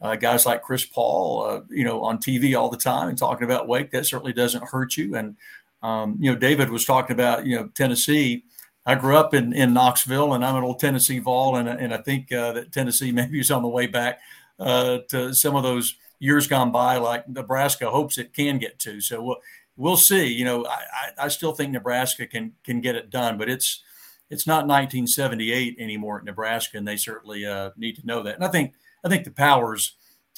uh, 0.00 0.16
guys 0.16 0.46
like 0.46 0.62
Chris 0.62 0.84
Paul, 0.84 1.44
uh, 1.44 1.60
you 1.70 1.84
know, 1.84 2.02
on 2.04 2.18
TV 2.18 2.58
all 2.58 2.68
the 2.68 2.76
time 2.76 3.08
and 3.08 3.16
talking 3.16 3.44
about 3.44 3.68
Wake. 3.68 3.90
That 3.90 4.06
certainly 4.06 4.32
doesn't 4.32 4.68
hurt 4.68 4.96
you. 4.96 5.16
And 5.16 5.36
um, 5.82 6.16
you 6.20 6.30
know, 6.30 6.38
David 6.38 6.70
was 6.70 6.84
talking 6.84 7.14
about 7.14 7.46
you 7.46 7.56
know 7.56 7.68
Tennessee. 7.68 8.44
I 8.84 8.94
grew 8.94 9.16
up 9.16 9.34
in, 9.34 9.52
in 9.52 9.74
Knoxville, 9.74 10.34
and 10.34 10.44
I'm 10.44 10.56
an 10.56 10.62
old 10.62 10.78
Tennessee 10.78 11.18
Vol, 11.18 11.56
and, 11.56 11.68
and 11.68 11.92
I 11.92 11.98
think 11.98 12.30
uh, 12.30 12.52
that 12.52 12.72
Tennessee 12.72 13.10
maybe 13.12 13.40
is 13.40 13.50
on 13.50 13.62
the 13.62 13.68
way 13.68 13.86
back 13.86 14.20
uh, 14.58 14.98
to 15.08 15.34
some 15.34 15.56
of 15.56 15.62
those 15.62 15.96
years 16.18 16.46
gone 16.46 16.72
by, 16.72 16.96
like 16.96 17.28
Nebraska 17.28 17.90
hopes 17.90 18.16
it 18.16 18.32
can 18.32 18.58
get 18.58 18.78
to. 18.80 19.00
So 19.00 19.22
we'll, 19.22 19.36
we'll 19.76 19.96
see. 19.96 20.26
You 20.26 20.44
know, 20.44 20.66
I, 20.66 21.24
I 21.24 21.28
still 21.28 21.52
think 21.52 21.72
Nebraska 21.72 22.26
can 22.26 22.52
can 22.64 22.80
get 22.80 22.94
it 22.94 23.10
done, 23.10 23.38
but 23.38 23.48
it's 23.48 23.82
it's 24.30 24.46
not 24.46 24.66
1978 24.66 25.76
anymore 25.78 26.18
at 26.18 26.24
Nebraska, 26.24 26.78
and 26.78 26.86
they 26.86 26.96
certainly 26.96 27.44
uh, 27.44 27.70
need 27.76 27.96
to 27.96 28.06
know 28.06 28.22
that. 28.22 28.36
And 28.36 28.44
I 28.44 28.48
think 28.48 28.74
I 29.06 29.08
think 29.08 29.22
the 29.22 29.30
powers 29.30 29.94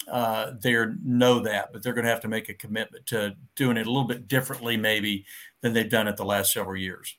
uh, 0.06 0.52
there 0.60 0.94
know 1.02 1.40
that, 1.40 1.72
but 1.72 1.82
they're 1.82 1.94
going 1.94 2.04
to 2.04 2.10
have 2.10 2.20
to 2.20 2.28
make 2.28 2.50
a 2.50 2.54
commitment 2.54 3.06
to 3.06 3.34
doing 3.56 3.78
it 3.78 3.86
a 3.86 3.90
little 3.90 4.06
bit 4.06 4.28
differently, 4.28 4.76
maybe 4.76 5.24
than 5.62 5.72
they've 5.72 5.90
done 5.90 6.06
it 6.06 6.18
the 6.18 6.24
last 6.24 6.52
several 6.52 6.76
years. 6.76 7.16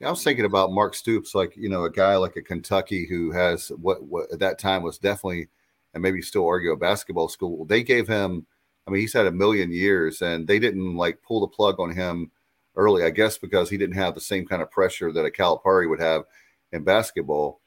Yeah, 0.00 0.08
I 0.08 0.10
was 0.10 0.24
thinking 0.24 0.46
about 0.46 0.72
Mark 0.72 0.94
Stoops, 0.94 1.34
like 1.34 1.54
you 1.58 1.68
know, 1.68 1.84
a 1.84 1.90
guy 1.90 2.16
like 2.16 2.36
a 2.36 2.42
Kentucky 2.42 3.06
who 3.06 3.30
has 3.32 3.68
what, 3.82 4.02
what 4.02 4.32
at 4.32 4.38
that 4.38 4.58
time 4.58 4.82
was 4.82 4.96
definitely, 4.96 5.48
and 5.92 6.02
maybe 6.02 6.22
still 6.22 6.46
argue 6.46 6.72
a 6.72 6.76
basketball 6.76 7.28
school. 7.28 7.66
They 7.66 7.82
gave 7.82 8.08
him, 8.08 8.46
I 8.86 8.90
mean, 8.90 9.02
he's 9.02 9.12
had 9.12 9.26
a 9.26 9.32
million 9.32 9.70
years, 9.70 10.22
and 10.22 10.48
they 10.48 10.58
didn't 10.58 10.96
like 10.96 11.22
pull 11.22 11.40
the 11.40 11.48
plug 11.48 11.78
on 11.78 11.94
him 11.94 12.30
early, 12.76 13.04
I 13.04 13.10
guess, 13.10 13.36
because 13.36 13.68
he 13.68 13.76
didn't 13.76 13.96
have 13.96 14.14
the 14.14 14.22
same 14.22 14.46
kind 14.46 14.62
of 14.62 14.70
pressure 14.70 15.12
that 15.12 15.26
a 15.26 15.30
Calipari 15.30 15.86
would 15.86 16.00
have 16.00 16.24
in 16.72 16.82
basketball. 16.82 17.60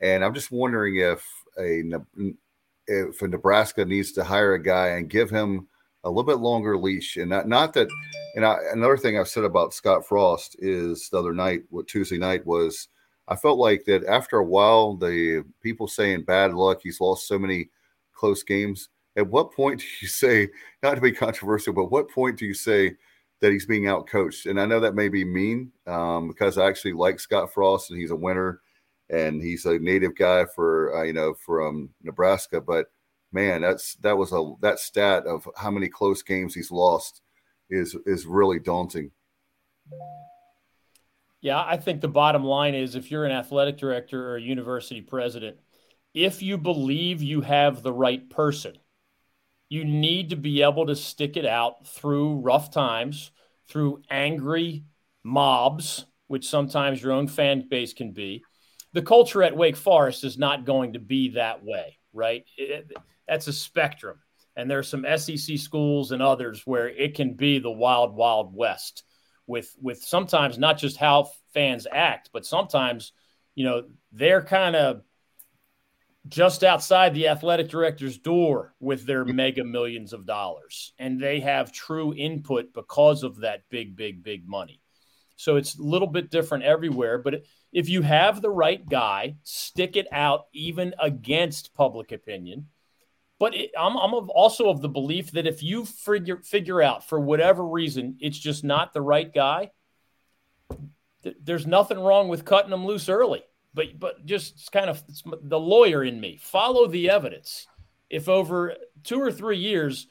And 0.00 0.24
I'm 0.24 0.34
just 0.34 0.50
wondering 0.50 0.96
if 0.96 1.24
a 1.58 1.82
if 2.88 3.20
Nebraska 3.22 3.84
needs 3.84 4.12
to 4.12 4.24
hire 4.24 4.54
a 4.54 4.62
guy 4.62 4.88
and 4.88 5.10
give 5.10 5.28
him 5.30 5.66
a 6.04 6.08
little 6.08 6.24
bit 6.24 6.38
longer 6.38 6.78
leash, 6.78 7.16
and 7.16 7.30
not 7.30 7.48
not 7.48 7.72
that. 7.74 7.88
And 8.36 8.44
I, 8.44 8.56
another 8.72 8.96
thing 8.96 9.18
I've 9.18 9.28
said 9.28 9.44
about 9.44 9.74
Scott 9.74 10.06
Frost 10.06 10.56
is 10.60 11.08
the 11.10 11.18
other 11.18 11.32
night, 11.32 11.62
what 11.70 11.88
Tuesday 11.88 12.18
night 12.18 12.46
was, 12.46 12.88
I 13.28 13.36
felt 13.36 13.58
like 13.58 13.84
that 13.86 14.04
after 14.04 14.38
a 14.38 14.44
while, 14.44 14.94
the 14.94 15.44
people 15.62 15.88
saying 15.88 16.22
bad 16.22 16.54
luck, 16.54 16.80
he's 16.82 17.00
lost 17.00 17.26
so 17.26 17.38
many 17.38 17.70
close 18.12 18.42
games. 18.42 18.88
At 19.16 19.26
what 19.26 19.52
point 19.52 19.80
do 19.80 19.86
you 20.00 20.08
say, 20.08 20.50
not 20.82 20.94
to 20.94 21.00
be 21.00 21.12
controversial, 21.12 21.72
but 21.72 21.90
what 21.90 22.10
point 22.10 22.38
do 22.38 22.46
you 22.46 22.54
say 22.54 22.94
that 23.40 23.50
he's 23.50 23.66
being 23.66 23.84
outcoached? 23.84 24.48
And 24.48 24.60
I 24.60 24.66
know 24.66 24.80
that 24.80 24.94
may 24.94 25.08
be 25.08 25.24
mean 25.24 25.72
um, 25.86 26.28
because 26.28 26.58
I 26.58 26.66
actually 26.66 26.92
like 26.92 27.18
Scott 27.18 27.52
Frost 27.52 27.90
and 27.90 27.98
he's 27.98 28.10
a 28.10 28.16
winner 28.16 28.60
and 29.10 29.42
he's 29.42 29.64
a 29.64 29.78
native 29.78 30.16
guy 30.16 30.44
for 30.44 30.96
uh, 30.96 31.02
you 31.02 31.12
know 31.12 31.34
from 31.34 31.90
Nebraska. 32.02 32.60
But 32.60 32.86
man, 33.32 33.62
that's 33.62 33.94
that 33.96 34.16
was 34.16 34.32
a 34.32 34.52
that 34.60 34.78
stat 34.78 35.26
of 35.26 35.48
how 35.56 35.70
many 35.70 35.88
close 35.88 36.22
games 36.22 36.54
he's 36.54 36.70
lost 36.70 37.22
is 37.70 37.96
is 38.06 38.26
really 38.26 38.58
daunting. 38.58 39.10
Yeah, 41.40 41.62
I 41.62 41.76
think 41.76 42.00
the 42.00 42.08
bottom 42.08 42.42
line 42.42 42.74
is 42.74 42.94
if 42.94 43.10
you're 43.10 43.24
an 43.24 43.32
athletic 43.32 43.78
director 43.78 44.30
or 44.30 44.36
a 44.36 44.42
university 44.42 45.00
president, 45.00 45.58
if 46.14 46.42
you 46.42 46.58
believe 46.58 47.22
you 47.22 47.42
have 47.42 47.82
the 47.82 47.92
right 47.92 48.28
person, 48.30 48.78
you 49.68 49.84
need 49.84 50.30
to 50.30 50.36
be 50.36 50.62
able 50.62 50.86
to 50.86 50.96
stick 50.96 51.36
it 51.36 51.46
out 51.46 51.86
through 51.86 52.40
rough 52.40 52.70
times, 52.70 53.30
through 53.68 54.02
angry 54.10 54.84
mobs 55.22 56.06
which 56.28 56.48
sometimes 56.48 57.02
your 57.02 57.12
own 57.12 57.28
fan 57.28 57.66
base 57.68 57.92
can 57.92 58.12
be. 58.12 58.42
The 58.96 59.02
culture 59.02 59.42
at 59.42 59.54
Wake 59.54 59.76
Forest 59.76 60.24
is 60.24 60.38
not 60.38 60.64
going 60.64 60.94
to 60.94 60.98
be 60.98 61.28
that 61.32 61.62
way, 61.62 61.98
right? 62.14 62.46
It, 62.56 62.90
that's 63.28 63.46
a 63.46 63.52
spectrum. 63.52 64.20
And 64.56 64.70
there 64.70 64.78
are 64.78 64.82
some 64.82 65.04
SEC 65.18 65.58
schools 65.58 66.12
and 66.12 66.22
others 66.22 66.62
where 66.64 66.88
it 66.88 67.14
can 67.14 67.34
be 67.34 67.58
the 67.58 67.70
wild, 67.70 68.16
wild 68.16 68.56
west 68.56 69.02
with 69.46 69.76
with 69.82 70.02
sometimes 70.02 70.56
not 70.56 70.78
just 70.78 70.96
how 70.96 71.28
fans 71.52 71.86
act, 71.92 72.30
but 72.32 72.46
sometimes, 72.46 73.12
you 73.54 73.66
know, 73.66 73.84
they're 74.12 74.40
kind 74.40 74.74
of 74.74 75.02
just 76.26 76.64
outside 76.64 77.12
the 77.12 77.28
athletic 77.28 77.68
director's 77.68 78.16
door 78.16 78.72
with 78.80 79.04
their 79.04 79.26
mega 79.26 79.62
millions 79.62 80.14
of 80.14 80.24
dollars. 80.24 80.94
And 80.98 81.20
they 81.20 81.40
have 81.40 81.70
true 81.70 82.14
input 82.14 82.72
because 82.72 83.24
of 83.24 83.40
that 83.40 83.64
big, 83.68 83.94
big, 83.94 84.22
big 84.22 84.48
money. 84.48 84.80
So 85.36 85.56
it's 85.56 85.78
a 85.78 85.82
little 85.82 86.08
bit 86.08 86.30
different 86.30 86.64
everywhere. 86.64 87.18
But 87.18 87.42
if 87.76 87.90
you 87.90 88.00
have 88.00 88.40
the 88.40 88.48
right 88.48 88.88
guy, 88.88 89.36
stick 89.42 89.96
it 89.96 90.06
out 90.10 90.46
even 90.54 90.94
against 90.98 91.74
public 91.74 92.10
opinion. 92.10 92.68
But 93.38 93.54
it, 93.54 93.70
I'm, 93.78 93.96
I'm 93.96 94.14
also 94.30 94.70
of 94.70 94.80
the 94.80 94.88
belief 94.88 95.32
that 95.32 95.46
if 95.46 95.62
you 95.62 95.84
figure 95.84 96.38
figure 96.38 96.80
out 96.80 97.06
for 97.06 97.20
whatever 97.20 97.66
reason 97.66 98.16
it's 98.18 98.38
just 98.38 98.64
not 98.64 98.94
the 98.94 99.02
right 99.02 99.30
guy, 99.30 99.72
th- 101.22 101.36
there's 101.44 101.66
nothing 101.66 101.98
wrong 101.98 102.28
with 102.28 102.46
cutting 102.46 102.70
them 102.70 102.86
loose 102.86 103.10
early. 103.10 103.42
But 103.74 104.00
but 104.00 104.24
just 104.24 104.72
kind 104.72 104.88
of 104.88 105.02
the 105.42 105.60
lawyer 105.60 106.02
in 106.02 106.18
me 106.18 106.38
follow 106.40 106.86
the 106.86 107.10
evidence. 107.10 107.66
If 108.08 108.26
over 108.26 108.74
two 109.04 109.20
or 109.20 109.30
three 109.30 109.58
years 109.58 110.06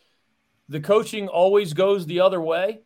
the 0.70 0.82
coaching 0.82 1.30
always 1.30 1.74
goes 1.74 2.06
the 2.06 2.20
other 2.20 2.40
way, 2.40 2.82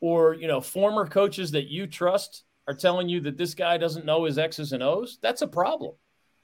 or 0.00 0.34
you 0.34 0.46
know 0.46 0.60
former 0.60 1.08
coaches 1.08 1.50
that 1.50 1.66
you 1.66 1.88
trust 1.88 2.44
are 2.70 2.74
telling 2.74 3.08
you 3.08 3.20
that 3.22 3.36
this 3.36 3.54
guy 3.54 3.76
doesn't 3.78 4.04
know 4.04 4.24
his 4.24 4.38
X's 4.38 4.72
and 4.72 4.82
O's, 4.82 5.18
that's 5.20 5.42
a 5.42 5.48
problem. 5.48 5.94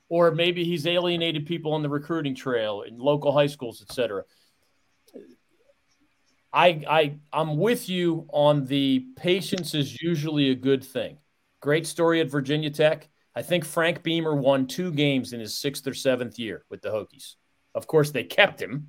Or 0.08 0.32
maybe 0.32 0.64
he's 0.64 0.86
alienated 0.86 1.46
people 1.46 1.72
on 1.72 1.82
the 1.82 1.88
recruiting 1.88 2.34
trail 2.34 2.82
in 2.82 2.98
local 2.98 3.30
high 3.30 3.46
schools, 3.46 3.80
et 3.88 3.94
cetera. 3.94 4.24
I, 6.52 6.82
I 6.88 7.18
I'm 7.32 7.56
with 7.56 7.88
you 7.88 8.26
on 8.32 8.64
the 8.66 9.06
patience 9.16 9.74
is 9.74 10.02
usually 10.02 10.50
a 10.50 10.54
good 10.56 10.82
thing. 10.82 11.18
Great 11.60 11.86
story 11.86 12.20
at 12.20 12.30
Virginia 12.30 12.70
Tech. 12.70 13.08
I 13.36 13.42
think 13.42 13.64
Frank 13.64 14.02
Beamer 14.02 14.34
won 14.34 14.66
two 14.66 14.90
games 14.90 15.32
in 15.32 15.40
his 15.40 15.56
sixth 15.56 15.86
or 15.86 15.94
seventh 15.94 16.38
year 16.38 16.64
with 16.70 16.82
the 16.82 16.88
Hokies. 16.90 17.36
Of 17.74 17.86
course, 17.86 18.10
they 18.10 18.24
kept 18.24 18.60
him. 18.60 18.88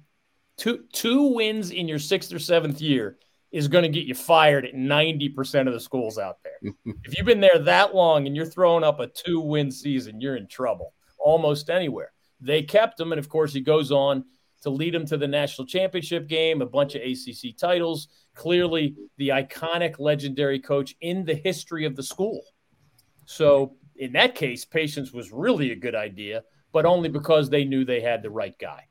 Two 0.58 0.86
two 0.92 1.34
wins 1.34 1.70
in 1.70 1.88
your 1.88 2.00
sixth 2.00 2.34
or 2.34 2.40
seventh 2.40 2.82
year 2.82 3.20
is 3.52 3.68
going 3.68 3.84
to 3.84 3.90
get 3.90 4.06
you 4.06 4.14
fired 4.14 4.66
at 4.66 4.74
90% 4.74 5.68
of 5.68 5.74
the 5.74 5.80
schools 5.80 6.18
out 6.18 6.38
there. 6.44 6.72
if 7.04 7.18
you've 7.18 7.26
been 7.26 7.40
there 7.40 7.60
that 7.60 7.96
long 7.96 8.28
and 8.28 8.36
you're 8.36 8.46
throwing 8.46 8.84
up 8.84 9.00
a 9.00 9.08
two 9.08 9.40
win 9.40 9.72
season, 9.72 10.20
you're 10.20 10.36
in 10.36 10.48
trouble 10.48 10.94
almost 11.18 11.70
anywhere. 11.70 12.12
They 12.40 12.62
kept 12.64 13.00
him. 13.00 13.12
And 13.12 13.20
of 13.20 13.30
course, 13.30 13.54
he 13.54 13.62
goes 13.62 13.92
on 13.92 14.26
to 14.62 14.70
lead 14.70 14.94
them 14.94 15.06
to 15.06 15.18
the 15.18 15.28
national 15.28 15.68
championship 15.68 16.28
game, 16.28 16.62
a 16.62 16.66
bunch 16.66 16.96
of 16.96 17.02
ACC 17.02 17.58
titles. 17.58 18.10
Clearly, 18.36 18.96
the 19.18 19.30
iconic, 19.30 20.00
legendary 20.00 20.60
coach 20.60 20.96
in 21.02 21.26
the 21.26 21.36
history 21.36 21.86
of 21.86 21.96
the 21.96 22.04
school. 22.04 22.42
So, 23.26 23.76
in 23.96 24.14
that 24.14 24.36
case, 24.36 24.64
patience 24.64 25.12
was 25.12 25.32
really 25.32 25.72
a 25.72 25.76
good 25.76 25.96
idea, 25.96 26.44
but 26.72 26.86
only 26.86 27.10
because 27.10 27.50
they 27.50 27.66
knew 27.66 27.84
they 27.84 28.02
had 28.02 28.22
the 28.22 28.30
right 28.30 28.56
guy. 28.60 28.86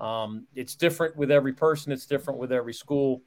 Um, 0.00 0.46
it's 0.54 0.74
different 0.74 1.16
with 1.16 1.30
every 1.30 1.52
person, 1.52 1.92
it's 1.92 2.06
different 2.06 2.38
with 2.38 2.52
every 2.52 2.74
school 2.74 3.22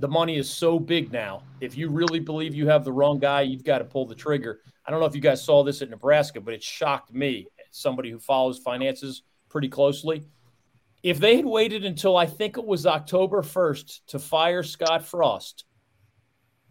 the 0.00 0.08
money 0.08 0.36
is 0.36 0.48
so 0.48 0.78
big 0.78 1.12
now. 1.12 1.42
If 1.60 1.76
you 1.76 1.90
really 1.90 2.20
believe 2.20 2.54
you 2.54 2.68
have 2.68 2.84
the 2.84 2.92
wrong 2.92 3.18
guy, 3.18 3.42
you've 3.42 3.64
got 3.64 3.78
to 3.78 3.84
pull 3.84 4.06
the 4.06 4.14
trigger. 4.14 4.60
I 4.86 4.90
don't 4.90 5.00
know 5.00 5.06
if 5.06 5.14
you 5.14 5.20
guys 5.20 5.44
saw 5.44 5.62
this 5.62 5.82
at 5.82 5.90
Nebraska, 5.90 6.40
but 6.40 6.54
it 6.54 6.62
shocked 6.62 7.12
me, 7.12 7.46
somebody 7.70 8.10
who 8.10 8.18
follows 8.18 8.58
finances 8.58 9.22
pretty 9.48 9.68
closely. 9.68 10.24
If 11.02 11.20
they 11.20 11.36
had 11.36 11.46
waited 11.46 11.84
until 11.84 12.16
I 12.16 12.26
think 12.26 12.58
it 12.58 12.64
was 12.64 12.86
October 12.86 13.42
1st 13.42 14.00
to 14.08 14.18
fire 14.18 14.62
Scott 14.62 15.04
Frost, 15.04 15.64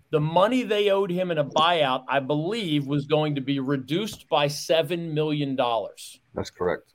the 0.09 0.19
money 0.19 0.63
they 0.63 0.89
owed 0.89 1.11
him 1.11 1.31
in 1.31 1.37
a 1.37 1.45
buyout, 1.45 2.03
I 2.07 2.19
believe, 2.19 2.87
was 2.87 3.05
going 3.05 3.35
to 3.35 3.41
be 3.41 3.59
reduced 3.59 4.27
by 4.29 4.47
$7 4.47 5.13
million. 5.13 5.55
That's 6.33 6.49
correct. 6.49 6.93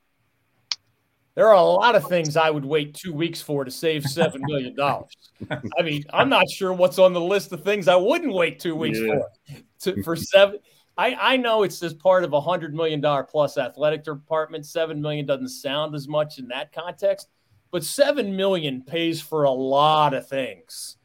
There 1.34 1.48
are 1.48 1.54
a 1.54 1.62
lot 1.62 1.94
of 1.94 2.06
things 2.08 2.36
I 2.36 2.50
would 2.50 2.64
wait 2.64 2.94
two 2.94 3.12
weeks 3.12 3.40
for 3.40 3.64
to 3.64 3.70
save 3.70 4.04
seven 4.04 4.42
million 4.44 4.74
dollars. 4.74 5.16
I 5.50 5.82
mean, 5.82 6.04
I'm 6.12 6.28
not 6.28 6.48
sure 6.50 6.72
what's 6.72 6.98
on 6.98 7.14
the 7.14 7.20
list 7.20 7.52
of 7.52 7.64
things 7.64 7.88
I 7.88 7.96
wouldn't 7.96 8.34
wait 8.34 8.60
two 8.60 8.76
weeks 8.76 8.98
yeah. 8.98 9.14
for. 9.14 9.62
To, 9.80 10.02
for 10.02 10.14
seven, 10.14 10.58
I, 10.96 11.16
I 11.18 11.36
know 11.38 11.62
it's 11.62 11.82
as 11.82 11.94
part 11.94 12.22
of 12.24 12.34
a 12.34 12.40
hundred 12.40 12.74
million 12.74 13.00
dollar 13.00 13.24
plus 13.24 13.56
athletic 13.56 14.04
department. 14.04 14.66
Seven 14.66 15.00
million 15.00 15.24
doesn't 15.24 15.48
sound 15.48 15.94
as 15.94 16.06
much 16.06 16.38
in 16.38 16.48
that 16.48 16.72
context, 16.72 17.28
but 17.70 17.82
seven 17.82 18.36
million 18.36 18.82
pays 18.82 19.20
for 19.20 19.44
a 19.44 19.50
lot 19.50 20.12
of 20.12 20.28
things, 20.28 20.98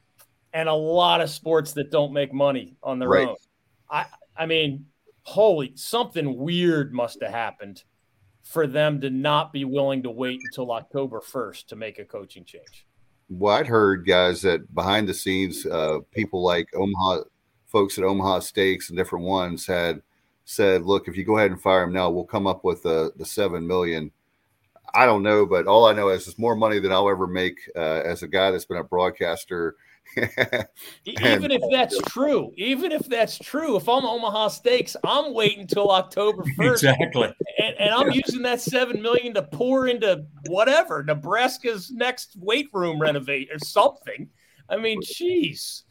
and 0.54 0.68
a 0.68 0.74
lot 0.74 1.22
of 1.22 1.30
sports 1.30 1.72
that 1.74 1.90
don't 1.90 2.12
make 2.12 2.34
money 2.34 2.76
on 2.84 3.00
their 3.00 3.10
right. 3.10 3.28
own. 3.30 3.36
I 3.90 4.06
I 4.36 4.46
mean, 4.46 4.88
holy, 5.24 5.72
something 5.76 6.38
weird 6.38 6.94
must 6.94 7.22
have 7.22 7.32
happened 7.32 7.84
for 8.48 8.66
them 8.66 9.02
to 9.02 9.10
not 9.10 9.52
be 9.52 9.66
willing 9.66 10.02
to 10.04 10.10
wait 10.10 10.40
until 10.46 10.72
October 10.72 11.20
1st 11.20 11.68
to 11.68 11.76
make 11.76 12.00
a 12.00 12.06
coaching 12.06 12.46
change? 12.46 12.86
Well, 13.30 13.56
I'd 13.56 13.68
heard 13.68 14.08
guys 14.08 14.42
that 14.44 14.74
behind 14.74 15.10
the 15.10 15.14
scenes, 15.14 15.66
uh, 15.66 16.00
people 16.12 16.42
like 16.42 16.70
Omaha, 16.74 17.24
folks 17.66 17.98
at 17.98 18.06
Omaha 18.06 18.40
Steaks 18.40 18.90
and 18.90 18.98
different 18.98 19.26
ones 19.26 19.68
had 19.68 20.02
said, 20.46 20.86
"Look, 20.86 21.10
if 21.10 21.18
you 21.18 21.26
go 21.26 21.38
ahead 21.38 21.52
and 21.52 21.62
fire 21.62 21.84
him 21.84 21.92
now, 21.92 22.10
we'll 22.10 22.24
come 22.24 22.48
up 22.48 22.64
with 22.64 22.84
the 22.84 23.12
the 23.18 23.26
seven 23.26 23.68
million. 23.68 24.12
I 24.94 25.06
don't 25.06 25.24
know, 25.24 25.46
but 25.46 25.68
all 25.68 25.86
I 25.86 25.92
know 25.92 26.08
is 26.08 26.26
it's 26.26 26.40
more 26.40 26.56
money 26.56 26.80
than 26.80 26.94
I'll 26.94 27.10
ever 27.10 27.28
make 27.28 27.60
uh, 27.76 28.02
as 28.06 28.24
a 28.24 28.28
guy 28.30 28.52
that's 28.52 28.66
been 28.66 28.78
a 28.78 28.84
broadcaster 28.84 29.76
even 31.06 31.52
if 31.52 31.62
that's 31.72 31.98
true, 32.08 32.52
even 32.58 32.92
if 32.92 33.08
that's 33.08 33.38
true, 33.38 33.76
if 33.76 33.88
I'm 33.88 34.06
Omaha 34.06 34.50
Steaks, 34.50 34.96
I'm 35.04 35.34
waiting 35.34 35.62
until 35.62 35.92
October 35.92 36.44
1st. 36.58 36.72
Exactly. 36.72 37.34
And, 37.60 37.76
and 37.80 37.94
I'm 37.94 38.12
using 38.12 38.42
that 38.44 38.62
seven 38.62 39.02
million 39.02 39.34
to 39.36 39.44
pour 39.44 39.88
into 39.88 40.26
whatever 40.48 41.04
Nebraska's 41.04 41.92
next 41.92 42.36
weight 42.38 42.70
room 42.74 43.00
renovate 43.00 43.50
or 43.52 43.60
something. 43.60 44.30
I 44.70 44.78
mean, 44.78 45.02
jeez. 45.02 45.84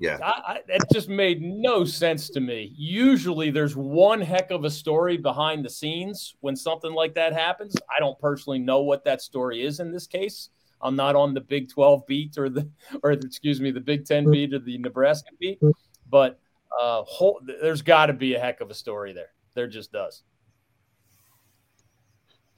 Yeah. 0.00 0.18
I, 0.22 0.28
I, 0.28 0.58
it 0.68 0.82
just 0.92 1.08
made 1.08 1.42
no 1.42 1.84
sense 1.84 2.30
to 2.30 2.40
me. 2.40 2.72
Usually 2.76 3.50
there's 3.50 3.76
one 3.76 4.20
heck 4.20 4.50
of 4.50 4.64
a 4.64 4.70
story 4.70 5.16
behind 5.16 5.64
the 5.64 5.70
scenes 5.70 6.36
when 6.40 6.54
something 6.54 6.92
like 6.92 7.14
that 7.14 7.32
happens. 7.32 7.74
I 7.90 7.98
don't 7.98 8.18
personally 8.20 8.60
know 8.60 8.82
what 8.82 9.04
that 9.04 9.20
story 9.20 9.64
is 9.64 9.80
in 9.80 9.92
this 9.92 10.06
case. 10.06 10.50
I'm 10.80 10.96
not 10.96 11.16
on 11.16 11.34
the 11.34 11.40
Big 11.40 11.70
12 11.70 12.06
beat 12.06 12.38
or 12.38 12.48
the 12.48 12.68
or 13.02 13.12
excuse 13.12 13.60
me 13.60 13.70
the 13.70 13.80
Big 13.80 14.04
10 14.04 14.30
beat 14.30 14.54
or 14.54 14.58
the 14.58 14.78
Nebraska 14.78 15.30
beat, 15.38 15.60
but 16.08 16.38
uh, 16.80 17.02
whole, 17.02 17.40
there's 17.44 17.82
got 17.82 18.06
to 18.06 18.12
be 18.12 18.34
a 18.34 18.40
heck 18.40 18.60
of 18.60 18.70
a 18.70 18.74
story 18.74 19.12
there. 19.12 19.30
There 19.54 19.66
just 19.66 19.92
does. 19.92 20.22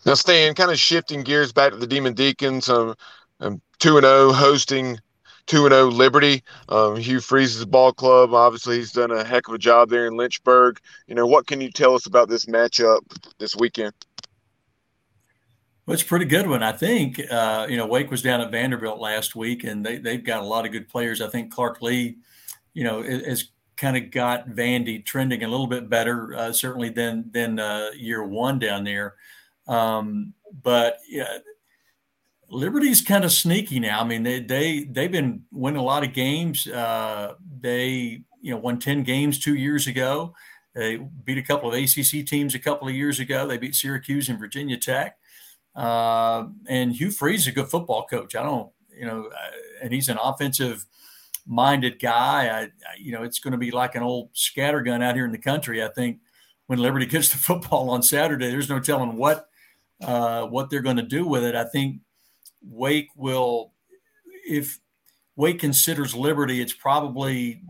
Now, 0.05 0.15
Stan, 0.15 0.55
kind 0.55 0.71
of 0.71 0.79
shifting 0.79 1.23
gears 1.23 1.53
back 1.53 1.73
to 1.73 1.79
the 1.79 1.87
Demon 1.87 2.15
Deacons, 2.15 2.69
um, 2.69 2.95
um 3.41 3.61
two 3.79 3.97
and 3.97 4.05
zero 4.05 4.29
oh, 4.29 4.33
hosting 4.33 4.99
two 5.47 5.67
and 5.67 5.73
zero 5.73 5.87
oh 5.87 5.89
Liberty. 5.89 6.43
Um, 6.69 6.97
Hugh 6.97 7.21
Freeze's 7.21 7.65
ball 7.65 7.93
club. 7.93 8.33
Obviously, 8.33 8.77
he's 8.77 8.93
done 8.93 9.11
a 9.11 9.25
heck 9.25 9.49
of 9.49 9.55
a 9.55 9.59
job 9.59 9.91
there 9.91 10.07
in 10.07 10.17
Lynchburg. 10.17 10.79
You 11.07 11.15
know, 11.15 11.27
what 11.27 11.47
can 11.47 11.61
you 11.61 11.71
tell 11.71 11.95
us 11.95 12.07
about 12.07 12.29
this 12.29 12.47
matchup 12.47 13.01
this 13.39 13.55
weekend? 13.57 13.93
Well, 15.91 15.95
it's 15.95 16.05
a 16.05 16.07
pretty 16.07 16.27
good 16.27 16.47
one, 16.47 16.63
I 16.63 16.71
think. 16.71 17.21
Uh, 17.33 17.67
you 17.69 17.77
know, 17.77 17.85
Wake 17.85 18.13
was 18.13 18.23
down 18.23 18.41
at 18.41 18.53
Vanderbilt 18.53 19.01
last 19.01 19.35
week, 19.35 19.65
and 19.65 19.85
they 19.85 19.99
they've 19.99 20.23
got 20.23 20.41
a 20.41 20.47
lot 20.47 20.65
of 20.65 20.71
good 20.71 20.89
players. 20.89 21.21
I 21.21 21.27
think 21.29 21.53
Clark 21.53 21.83
Lea, 21.83 22.17
you 22.75 22.85
know, 22.85 23.03
has 23.03 23.49
kind 23.77 23.97
of 23.97 24.13
got 24.13 24.51
Vandy 24.51 25.05
trending 25.05 25.43
a 25.43 25.49
little 25.49 25.67
bit 25.67 25.91
better, 25.91 26.33
uh, 26.37 26.53
certainly 26.53 26.91
than 26.91 27.29
than 27.33 27.59
uh, 27.59 27.91
year 27.97 28.23
one 28.23 28.61
down 28.61 28.85
there. 28.85 29.17
Um, 29.67 30.33
but 30.63 30.99
yeah, 31.09 31.39
Liberty's 32.49 33.03
kind 33.03 33.25
of 33.25 33.33
sneaky 33.33 33.81
now. 33.81 34.01
I 34.01 34.05
mean, 34.05 34.23
they 34.23 34.39
they 34.39 34.85
they've 34.85 35.11
been 35.11 35.43
winning 35.51 35.81
a 35.81 35.85
lot 35.85 36.05
of 36.05 36.13
games. 36.13 36.69
Uh, 36.69 37.35
they 37.61 38.23
you 38.41 38.53
know 38.53 38.59
won 38.59 38.79
ten 38.79 39.03
games 39.03 39.41
two 39.41 39.57
years 39.57 39.89
ago. 39.89 40.37
They 40.73 40.99
beat 40.99 41.39
a 41.39 41.43
couple 41.43 41.69
of 41.69 41.75
ACC 41.75 42.25
teams 42.25 42.55
a 42.55 42.61
couple 42.61 42.87
of 42.87 42.95
years 42.95 43.19
ago. 43.19 43.49
They 43.49 43.59
beat 43.59 43.75
Syracuse 43.75 44.29
and 44.29 44.39
Virginia 44.39 44.77
Tech. 44.77 45.17
Uh, 45.75 46.47
and 46.69 46.93
Hugh 46.93 47.11
Freeze 47.11 47.43
is 47.43 47.47
a 47.49 47.53
good 47.53 47.69
football 47.69 48.07
coach. 48.07 48.35
I 48.35 48.43
don't, 48.43 48.71
you 48.97 49.07
know, 49.07 49.31
and 49.83 49.93
he's 49.93 50.09
an 50.09 50.19
offensive 50.23 50.85
minded 51.47 51.99
guy. 51.99 52.49
I, 52.49 52.61
I, 52.63 52.69
you 52.99 53.13
know, 53.13 53.23
it's 53.23 53.39
going 53.39 53.53
to 53.53 53.59
be 53.59 53.71
like 53.71 53.95
an 53.95 54.03
old 54.03 54.33
scattergun 54.35 55.03
out 55.03 55.15
here 55.15 55.25
in 55.25 55.33
the 55.33 55.39
country. 55.39 55.83
I 55.83 55.89
think 55.89 56.19
when 56.67 56.79
Liberty 56.79 57.07
gets 57.07 57.31
the 57.31 57.39
football 57.39 57.91
on 57.91 58.03
Saturday, 58.03 58.51
there's 58.51 58.69
no 58.69 58.81
telling 58.81 59.17
what 59.17 59.49
uh, 60.03 60.47
what 60.47 60.71
they're 60.71 60.81
going 60.81 60.97
to 60.97 61.03
do 61.03 61.27
with 61.27 61.45
it. 61.45 61.55
I 61.55 61.65
think 61.65 62.01
Wake 62.63 63.09
will, 63.17 63.73
if 64.49 64.79
Wake 65.37 65.59
considers 65.59 66.15
Liberty, 66.15 66.61
it's 66.61 66.73
probably 66.73 67.63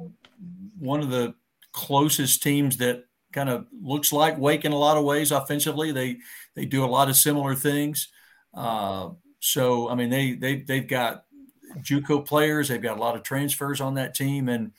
one 0.78 1.01
of 1.01 1.11
the 1.11 1.34
closest 1.72 2.42
teams 2.42 2.76
that 2.78 3.05
kind 3.33 3.49
of 3.49 3.66
looks 3.83 4.12
like 4.12 4.39
Wake 4.39 4.64
in 4.64 4.72
a 4.72 4.78
lot 4.78 4.97
of 4.97 5.05
ways 5.05 5.33
offensively. 5.33 5.93
They 5.93 6.18
they 6.55 6.64
do 6.64 6.85
a 6.85 6.87
lot 6.87 7.09
of 7.09 7.16
similar 7.16 7.55
things. 7.55 8.09
Uh, 8.55 9.11
so 9.41 9.89
I 9.89 9.95
mean 9.95 10.11
they 10.11 10.33
they 10.33 10.57
they've 10.61 10.89
got 10.89 11.24
JUCO 11.78 12.26
players. 12.26 12.68
They've 12.68 12.83
got 12.83 12.99
a 12.99 13.01
lot 13.01 13.16
of 13.16 13.22
transfers 13.22 13.81
on 13.81 13.95
that 13.95 14.14
team, 14.14 14.49
and 14.49 14.72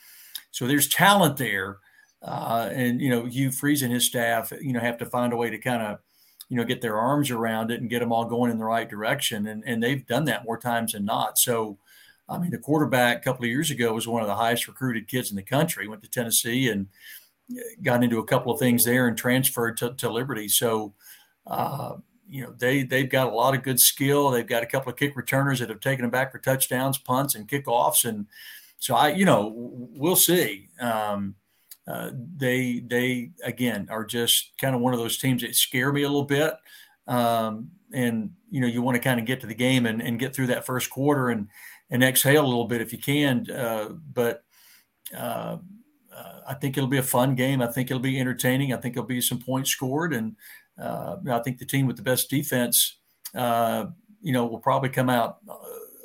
so 0.51 0.67
there's 0.67 0.87
talent 0.87 1.37
there. 1.37 1.77
Uh, 2.21 2.69
and 2.71 3.01
you 3.01 3.09
know, 3.09 3.25
Hugh 3.25 3.51
Freeze 3.51 3.81
and 3.81 3.91
his 3.91 4.05
staff, 4.05 4.53
you 4.61 4.73
know, 4.73 4.79
have 4.79 4.97
to 4.99 5.05
find 5.05 5.33
a 5.33 5.37
way 5.37 5.49
to 5.49 5.57
kind 5.57 5.81
of, 5.81 5.99
you 6.49 6.57
know, 6.57 6.63
get 6.63 6.81
their 6.81 6.99
arms 6.99 7.31
around 7.31 7.71
it 7.71 7.81
and 7.81 7.89
get 7.89 7.99
them 7.99 8.11
all 8.11 8.25
going 8.25 8.51
in 8.51 8.59
the 8.59 8.65
right 8.65 8.87
direction. 8.87 9.47
And 9.47 9.63
and 9.65 9.81
they've 9.81 10.05
done 10.05 10.25
that 10.25 10.45
more 10.45 10.57
times 10.57 10.91
than 10.91 11.05
not. 11.05 11.39
So, 11.39 11.79
I 12.29 12.37
mean, 12.37 12.51
the 12.51 12.59
quarterback 12.59 13.17
a 13.17 13.21
couple 13.21 13.45
of 13.45 13.49
years 13.49 13.71
ago 13.71 13.93
was 13.93 14.07
one 14.07 14.21
of 14.21 14.27
the 14.27 14.35
highest 14.35 14.67
recruited 14.67 15.07
kids 15.07 15.31
in 15.31 15.35
the 15.35 15.41
country. 15.41 15.87
Went 15.87 16.03
to 16.03 16.09
Tennessee 16.09 16.69
and 16.69 16.87
got 17.81 18.03
into 18.03 18.19
a 18.19 18.25
couple 18.25 18.53
of 18.53 18.59
things 18.59 18.83
there 18.83 19.07
and 19.07 19.17
transferred 19.17 19.77
to, 19.77 19.93
to 19.95 20.09
Liberty. 20.09 20.47
So, 20.47 20.93
uh, 21.47 21.93
you 22.29 22.43
know, 22.43 22.53
they 22.57 22.83
they've 22.83 23.09
got 23.09 23.27
a 23.27 23.35
lot 23.35 23.55
of 23.55 23.63
good 23.63 23.79
skill. 23.79 24.29
They've 24.29 24.47
got 24.47 24.63
a 24.63 24.67
couple 24.67 24.91
of 24.91 24.97
kick 24.97 25.15
returners 25.15 25.59
that 25.59 25.69
have 25.69 25.81
taken 25.81 26.03
them 26.03 26.11
back 26.11 26.31
for 26.31 26.39
touchdowns, 26.39 26.97
punts, 26.97 27.35
and 27.35 27.47
kickoffs. 27.47 28.05
And 28.05 28.27
so 28.77 28.95
I, 28.95 29.09
you 29.09 29.25
know, 29.25 29.51
we'll 29.55 30.15
see. 30.15 30.69
Um, 30.79 31.35
uh, 31.87 32.11
they 32.37 32.79
they 32.85 33.31
again 33.43 33.87
are 33.89 34.05
just 34.05 34.51
kind 34.59 34.75
of 34.75 34.81
one 34.81 34.93
of 34.93 34.99
those 34.99 35.17
teams 35.17 35.41
that 35.41 35.55
scare 35.55 35.91
me 35.91 36.03
a 36.03 36.07
little 36.07 36.23
bit. 36.23 36.53
Um, 37.07 37.71
and 37.93 38.31
you 38.49 38.61
know, 38.61 38.67
you 38.67 38.81
want 38.81 38.95
to 38.95 39.01
kind 39.01 39.19
of 39.19 39.25
get 39.25 39.41
to 39.41 39.47
the 39.47 39.55
game 39.55 39.85
and, 39.85 40.01
and 40.01 40.19
get 40.19 40.33
through 40.33 40.47
that 40.47 40.65
first 40.65 40.89
quarter 40.89 41.29
and 41.29 41.47
and 41.89 42.03
exhale 42.03 42.45
a 42.45 42.47
little 42.47 42.67
bit 42.67 42.81
if 42.81 42.93
you 42.93 42.99
can. 42.99 43.49
Uh, 43.51 43.89
but 44.13 44.43
uh, 45.15 45.57
uh, 46.15 46.41
I 46.47 46.53
think 46.53 46.77
it'll 46.77 46.89
be 46.89 46.97
a 46.97 47.03
fun 47.03 47.35
game. 47.35 47.61
I 47.61 47.67
think 47.67 47.89
it'll 47.89 48.01
be 48.01 48.19
entertaining. 48.19 48.73
I 48.73 48.77
think 48.77 48.93
there'll 48.93 49.07
be 49.07 49.21
some 49.21 49.39
points 49.39 49.69
scored, 49.69 50.13
and 50.13 50.35
uh, 50.79 51.17
I 51.29 51.39
think 51.39 51.57
the 51.57 51.65
team 51.65 51.87
with 51.87 51.97
the 51.97 52.03
best 52.03 52.29
defense, 52.29 52.97
uh, 53.35 53.85
you 54.21 54.33
know, 54.33 54.45
will 54.45 54.59
probably 54.59 54.89
come 54.89 55.09
out 55.09 55.37
uh, 55.49 55.55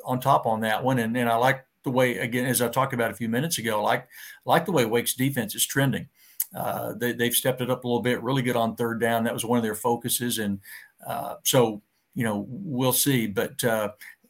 on 0.05 0.19
top 0.19 0.45
on 0.45 0.61
that 0.61 0.83
one. 0.83 0.99
And, 0.99 1.15
and 1.17 1.29
I 1.29 1.35
like 1.35 1.65
the 1.83 1.91
way, 1.91 2.17
again, 2.17 2.45
as 2.45 2.61
I 2.61 2.69
talked 2.69 2.93
about 2.93 3.11
a 3.11 3.15
few 3.15 3.29
minutes 3.29 3.57
ago, 3.57 3.83
like 3.83 4.07
like 4.45 4.65
the 4.65 4.71
way 4.71 4.85
Wake's 4.85 5.13
defense 5.13 5.55
is 5.55 5.65
trending. 5.65 6.07
Uh, 6.55 6.93
they, 6.93 7.13
have 7.19 7.33
stepped 7.33 7.61
it 7.61 7.69
up 7.69 7.83
a 7.83 7.87
little 7.87 8.01
bit, 8.01 8.23
really 8.23 8.41
good 8.41 8.55
on 8.55 8.75
third 8.75 9.01
down. 9.01 9.25
That 9.25 9.33
was 9.33 9.43
one 9.43 9.57
of 9.57 9.63
their 9.63 9.75
focuses, 9.75 10.39
and 10.39 10.59
uh, 11.05 11.35
so 11.43 11.81
you 12.15 12.23
know 12.23 12.45
we'll 12.47 12.93
see. 12.93 13.27
But 13.27 13.61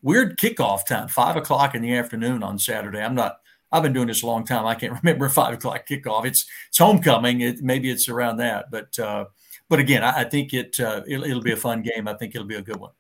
weird 0.02 0.38
kickoff 0.38 0.86
time, 0.86 1.08
five 1.08 1.36
o'clock 1.36 1.76
in 1.76 1.82
the 1.84 1.96
afternoon 1.96 2.42
on 2.42 2.58
Saturday. 2.58 3.02
I'm 3.02 3.16
not 3.16 3.40
I've 3.72 3.84
been 3.84 3.94
doing 3.94 4.08
this 4.08 4.24
a 4.24 4.28
long 4.28 4.46
time. 4.46 4.66
I 4.66 4.76
can't 4.76 4.94
remember 5.04 5.30
five 5.30 5.54
o'clock 5.54 5.88
kickoff. 5.88 6.26
It's 6.26 6.46
it's 6.70 6.78
homecoming. 6.78 7.42
It, 7.42 7.62
maybe 7.62 7.90
it's 7.90 8.10
around 8.10 8.38
that, 8.38 8.72
but 8.72 8.98
uh, 9.00 9.26
but 9.70 9.80
again, 9.80 10.04
I, 10.04 10.22
I 10.22 10.24
think 10.24 10.54
it 10.54 10.80
uh, 10.80 11.02
it'll, 11.08 11.24
it'll, 11.24 11.42
be 11.42 11.52
a 11.54 11.58
fun 11.58 11.82
game. 11.82 12.08
I 12.08 12.14
think 12.14 12.36
it'll 12.36 12.48
be 12.48 12.56
a 12.56 12.62
good 12.62 12.78
one. 12.78 12.92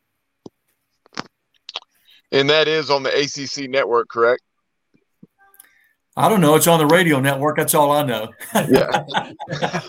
And 2.32 2.50
that 2.50 2.68
is 2.68 2.90
on 2.90 3.04
the 3.04 3.10
ACC 3.10 3.70
network, 3.70 4.10
correct? 4.10 4.44
I 6.18 6.30
don't 6.30 6.42
know. 6.42 6.56
It's 6.56 6.68
on 6.68 6.80
the 6.80 6.88
radio 6.88 7.20
network. 7.20 7.58
That's 7.58 7.76
all 7.76 7.92
I 7.92 8.04
know. 8.04 8.34
yeah. 8.56 9.32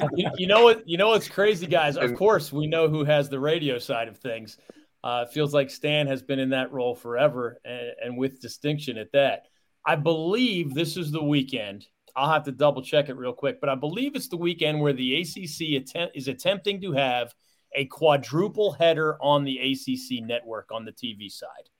you, 0.15 0.31
you, 0.37 0.47
know 0.47 0.63
what? 0.63 0.87
You 0.87 0.99
know 0.99 1.09
what's 1.09 1.27
crazy, 1.27 1.67
guys. 1.67 1.97
Of 1.97 2.15
course, 2.15 2.53
we 2.53 2.67
know 2.67 2.87
who 2.89 3.03
has 3.05 3.31
the 3.31 3.41
radio 3.41 3.79
side 3.79 4.09
of 4.09 4.19
things. 4.19 4.59
Uh, 5.03 5.25
feels 5.25 5.55
like 5.55 5.71
Stan 5.71 6.07
has 6.07 6.23
been 6.23 6.39
in 6.39 6.51
that 6.51 6.71
role 6.71 6.95
forever, 6.95 7.59
and, 7.65 7.93
and 8.05 8.19
with 8.19 8.41
distinction 8.41 8.99
at 8.99 9.11
that. 9.13 9.47
I 9.89 9.97
believe 9.97 10.75
this 10.75 10.99
is 10.99 11.11
the 11.11 11.25
weekend. 11.25 11.87
I'll 12.15 12.31
have 12.31 12.45
to 12.45 12.53
double 12.53 12.83
check 12.83 13.09
it 13.09 13.17
real 13.17 13.33
quick, 13.33 13.59
but 13.59 13.71
I 13.71 13.75
believe 13.75 14.15
it's 14.15 14.29
the 14.29 14.37
weekend 14.37 14.83
where 14.83 14.93
the 14.93 15.23
ACC 15.23 15.81
attempt, 15.81 16.15
is 16.15 16.29
attempting 16.29 16.83
to 16.83 16.93
have 16.93 17.33
a 17.75 17.87
quadruple 17.87 18.73
header 18.73 19.17
on 19.23 19.45
the 19.45 19.59
ACC 19.59 20.23
network 20.23 20.69
on 20.73 20.85
the 20.85 20.93
TV 20.93 21.33
side. 21.33 21.71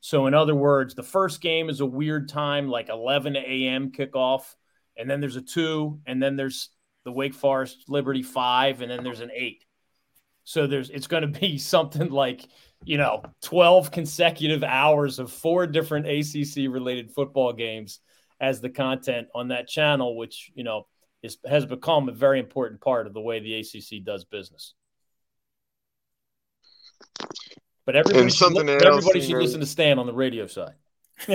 So, 0.00 0.26
in 0.28 0.32
other 0.32 0.54
words, 0.54 0.94
the 0.94 1.02
first 1.02 1.42
game 1.42 1.68
is 1.68 1.80
a 1.80 1.86
weird 1.86 2.30
time, 2.30 2.68
like 2.68 2.88
11 2.88 3.36
a.m. 3.36 3.92
kickoff, 3.92 4.54
and 4.96 5.10
then 5.10 5.20
there's 5.20 5.36
a 5.36 5.42
two, 5.42 6.00
and 6.06 6.22
then 6.22 6.36
there's 6.36 6.70
the 7.04 7.12
Wake 7.12 7.34
Forest 7.34 7.84
Liberty 7.86 8.22
five, 8.22 8.80
and 8.80 8.90
then 8.90 9.04
there's 9.04 9.20
an 9.20 9.30
eight. 9.34 9.66
So 10.44 10.66
there's 10.66 10.88
it's 10.88 11.06
going 11.06 11.30
to 11.30 11.38
be 11.38 11.58
something 11.58 12.08
like 12.08 12.48
you 12.84 12.98
know, 12.98 13.22
12 13.42 13.90
consecutive 13.90 14.62
hours 14.62 15.18
of 15.18 15.32
four 15.32 15.66
different 15.66 16.06
ACC 16.06 16.72
related 16.72 17.10
football 17.10 17.52
games 17.52 18.00
as 18.40 18.60
the 18.60 18.70
content 18.70 19.28
on 19.34 19.48
that 19.48 19.68
channel, 19.68 20.16
which, 20.16 20.50
you 20.54 20.64
know, 20.64 20.86
is, 21.22 21.38
has 21.48 21.66
become 21.66 22.08
a 22.08 22.12
very 22.12 22.38
important 22.38 22.80
part 22.80 23.06
of 23.06 23.14
the 23.14 23.20
way 23.20 23.40
the 23.40 23.54
ACC 23.54 24.04
does 24.04 24.24
business. 24.24 24.74
But 27.84 27.96
everybody, 27.96 28.30
should, 28.30 28.52
look, 28.52 28.68
everybody 28.68 29.20
should 29.20 29.36
listen 29.36 29.60
to 29.60 29.66
Stan 29.66 29.98
on 29.98 30.06
the 30.06 30.12
radio 30.12 30.46
side. 30.46 30.74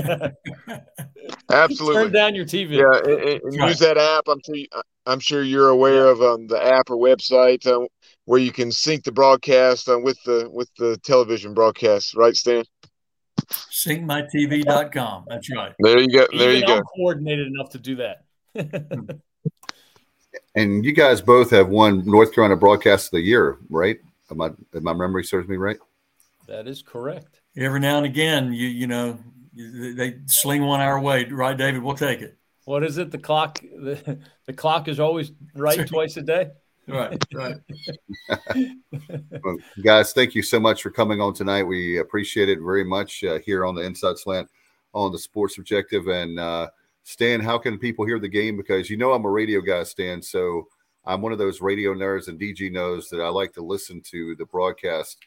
Absolutely. 1.51 2.03
Turn 2.03 2.11
down 2.11 2.35
your 2.35 2.45
TV. 2.45 2.77
Yeah, 2.77 3.11
and, 3.11 3.41
and 3.43 3.69
use 3.69 3.79
that 3.79 3.97
app. 3.97 4.27
I'm 4.27 4.39
sure. 4.45 4.81
I'm 5.05 5.19
sure 5.19 5.43
you're 5.43 5.69
aware 5.69 6.07
of 6.07 6.21
um, 6.21 6.47
the 6.47 6.63
app 6.63 6.89
or 6.89 6.95
website. 6.95 7.67
Uh, 7.67 7.87
where 8.26 8.39
you 8.39 8.51
can 8.51 8.71
sync 8.71 9.03
the 9.03 9.11
broadcast 9.11 9.89
uh, 9.89 9.99
with 9.99 10.17
the 10.26 10.49
with 10.51 10.69
the 10.78 10.97
television 11.03 11.53
broadcast, 11.53 12.15
right, 12.15 12.36
Stan? 12.36 12.63
Syncmytv.com. 13.51 15.26
That's 15.28 15.53
right. 15.55 15.74
There 15.80 15.99
you 15.99 16.11
go. 16.11 16.28
There 16.32 16.51
Even 16.51 16.61
you 16.61 16.67
go. 16.67 16.78
I'm 16.78 16.84
coordinated 16.84 17.47
enough 17.47 17.69
to 17.71 17.80
do 17.80 17.95
that. 17.97 18.24
and 20.55 20.86
you 20.86 20.93
guys 20.93 21.21
both 21.21 21.49
have 21.51 21.69
won 21.69 22.05
North 22.05 22.34
Carolina 22.34 22.57
Broadcast 22.57 23.07
of 23.07 23.11
the 23.11 23.21
Year, 23.21 23.57
right? 23.69 23.99
Am 24.32 24.41
I, 24.41 24.51
if 24.74 24.84
my 24.84 24.93
memory 24.93 25.24
serves 25.24 25.47
me 25.47 25.57
right? 25.57 25.78
That 26.47 26.67
is 26.67 26.82
correct. 26.82 27.41
Every 27.57 27.80
now 27.80 27.97
and 27.97 28.05
again, 28.05 28.53
you 28.53 28.67
you 28.67 28.88
know 28.88 29.19
they 29.55 30.19
sling 30.26 30.65
one 30.65 30.82
our 30.82 30.99
way, 30.99 31.26
right, 31.26 31.55
David? 31.55 31.84
We'll 31.84 31.95
take 31.95 32.21
it. 32.21 32.38
What 32.65 32.84
is 32.84 32.97
it? 32.97 33.11
The 33.11 33.17
clock 33.17 33.59
the, 33.61 34.19
the 34.45 34.53
clock 34.53 34.88
is 34.88 34.99
always 34.99 35.32
right 35.53 35.86
twice 35.88 36.17
a 36.17 36.21
day. 36.21 36.51
Right, 36.88 37.23
right. 37.34 37.55
well, 39.43 39.57
guys, 39.84 40.11
thank 40.11 40.36
you 40.36 40.43
so 40.43 40.59
much 40.59 40.81
for 40.81 40.89
coming 40.89 41.21
on 41.21 41.34
tonight. 41.34 41.63
We 41.63 41.99
appreciate 41.99 42.49
it 42.49 42.59
very 42.59 42.84
much 42.84 43.23
uh, 43.23 43.39
here 43.39 43.65
on 43.65 43.75
the 43.75 43.81
Inside 43.81 44.17
Slant 44.17 44.49
on 44.93 45.11
the 45.11 45.19
Sports 45.19 45.57
Objective. 45.57 46.07
And 46.07 46.39
uh, 46.39 46.69
Stan, 47.03 47.39
how 47.39 47.57
can 47.57 47.79
people 47.79 48.05
hear 48.05 48.19
the 48.19 48.27
game? 48.27 48.57
Because 48.57 48.89
you 48.89 48.97
know 48.97 49.13
I'm 49.13 49.23
a 49.23 49.29
radio 49.29 49.61
guy, 49.61 49.84
Stan. 49.84 50.21
So 50.21 50.67
I'm 51.05 51.21
one 51.21 51.31
of 51.31 51.38
those 51.38 51.61
radio 51.61 51.93
nerds, 51.93 52.27
and 52.27 52.39
DG 52.39 52.71
knows 52.71 53.09
that 53.09 53.21
I 53.21 53.29
like 53.29 53.53
to 53.53 53.61
listen 53.61 54.01
to 54.11 54.36
the 54.36 54.45
broadcast. 54.45 55.19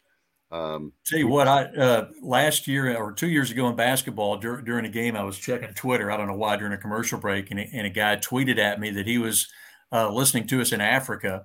Um, 0.52 0.92
Tell 1.06 1.18
you 1.18 1.26
what, 1.26 1.48
I 1.48 1.64
uh, 1.64 2.08
last 2.22 2.68
year 2.68 2.96
or 2.96 3.12
two 3.12 3.28
years 3.28 3.50
ago 3.50 3.66
in 3.68 3.76
basketball 3.76 4.36
dur- 4.36 4.60
during 4.60 4.84
a 4.84 4.90
game, 4.90 5.16
I 5.16 5.24
was 5.24 5.38
checking 5.38 5.72
Twitter. 5.74 6.10
I 6.10 6.16
don't 6.16 6.28
know 6.28 6.36
why 6.36 6.56
during 6.56 6.74
a 6.74 6.78
commercial 6.78 7.18
break, 7.18 7.50
and, 7.50 7.58
and 7.58 7.86
a 7.86 7.90
guy 7.90 8.16
tweeted 8.16 8.58
at 8.58 8.78
me 8.78 8.90
that 8.90 9.06
he 9.06 9.16
was– 9.16 9.48
uh, 9.92 10.12
listening 10.12 10.46
to 10.48 10.60
us 10.60 10.72
in 10.72 10.80
Africa 10.80 11.44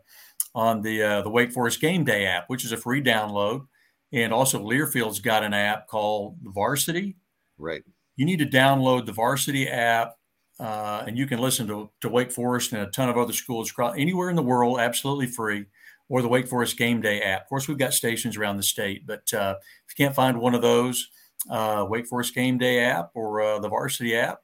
on 0.54 0.82
the 0.82 1.02
uh, 1.02 1.22
the 1.22 1.30
Wake 1.30 1.52
Forest 1.52 1.82
Game 1.82 2.04
Day 2.04 2.26
app, 2.26 2.46
which 2.48 2.66
is 2.66 2.72
a 2.72 2.78
free 2.78 3.02
download, 3.02 3.68
and 4.12 4.34
also 4.34 4.60
Learfield's 4.60 5.20
got 5.20 5.44
an 5.44 5.54
app 5.54 5.88
called 5.88 6.38
Varsity. 6.44 7.16
Right. 7.58 7.84
You 8.16 8.26
need 8.26 8.40
to 8.40 8.46
download 8.46 9.06
the 9.06 9.14
Varsity 9.14 9.68
app, 9.68 10.16
uh, 10.60 11.04
and 11.08 11.18
you 11.18 11.26
can 11.26 11.40
listen 11.40 11.68
to, 11.68 11.90
to 12.02 12.10
Wake 12.10 12.32
Forest 12.32 12.74
and 12.74 12.82
a 12.82 12.88
ton 12.88 13.10
of 13.10 13.18
other 13.18 13.34
schools 13.34 13.74
anywhere 13.98 14.30
in 14.30 14.36
the 14.36 14.44
world, 14.44 14.80
absolutely 14.80 15.28
free. 15.28 15.66
Or 16.10 16.22
the 16.22 16.28
Wake 16.28 16.50
Forest 16.50 16.78
Game 16.78 17.00
Day 17.00 17.22
app. 17.22 17.44
Of 17.44 17.48
course, 17.48 17.70
we've 17.70 17.78
got 17.78 17.94
stations 17.94 18.36
around 18.36 18.58
the 18.58 18.64
state, 18.64 19.08
but 19.08 19.34
uh, 19.34 19.56
if 19.88 19.98
you 19.98 20.06
can't 20.06 20.14
find 20.14 20.42
one 20.42 20.54
of 20.54 20.62
those, 20.62 21.08
uh, 21.50 21.86
Wake 21.90 22.06
Forest 22.06 22.36
Game 22.36 22.58
Day 22.58 22.84
app 22.84 23.12
or 23.14 23.42
uh, 23.42 23.60
the 23.60 23.70
Varsity 23.70 24.14
app, 24.16 24.42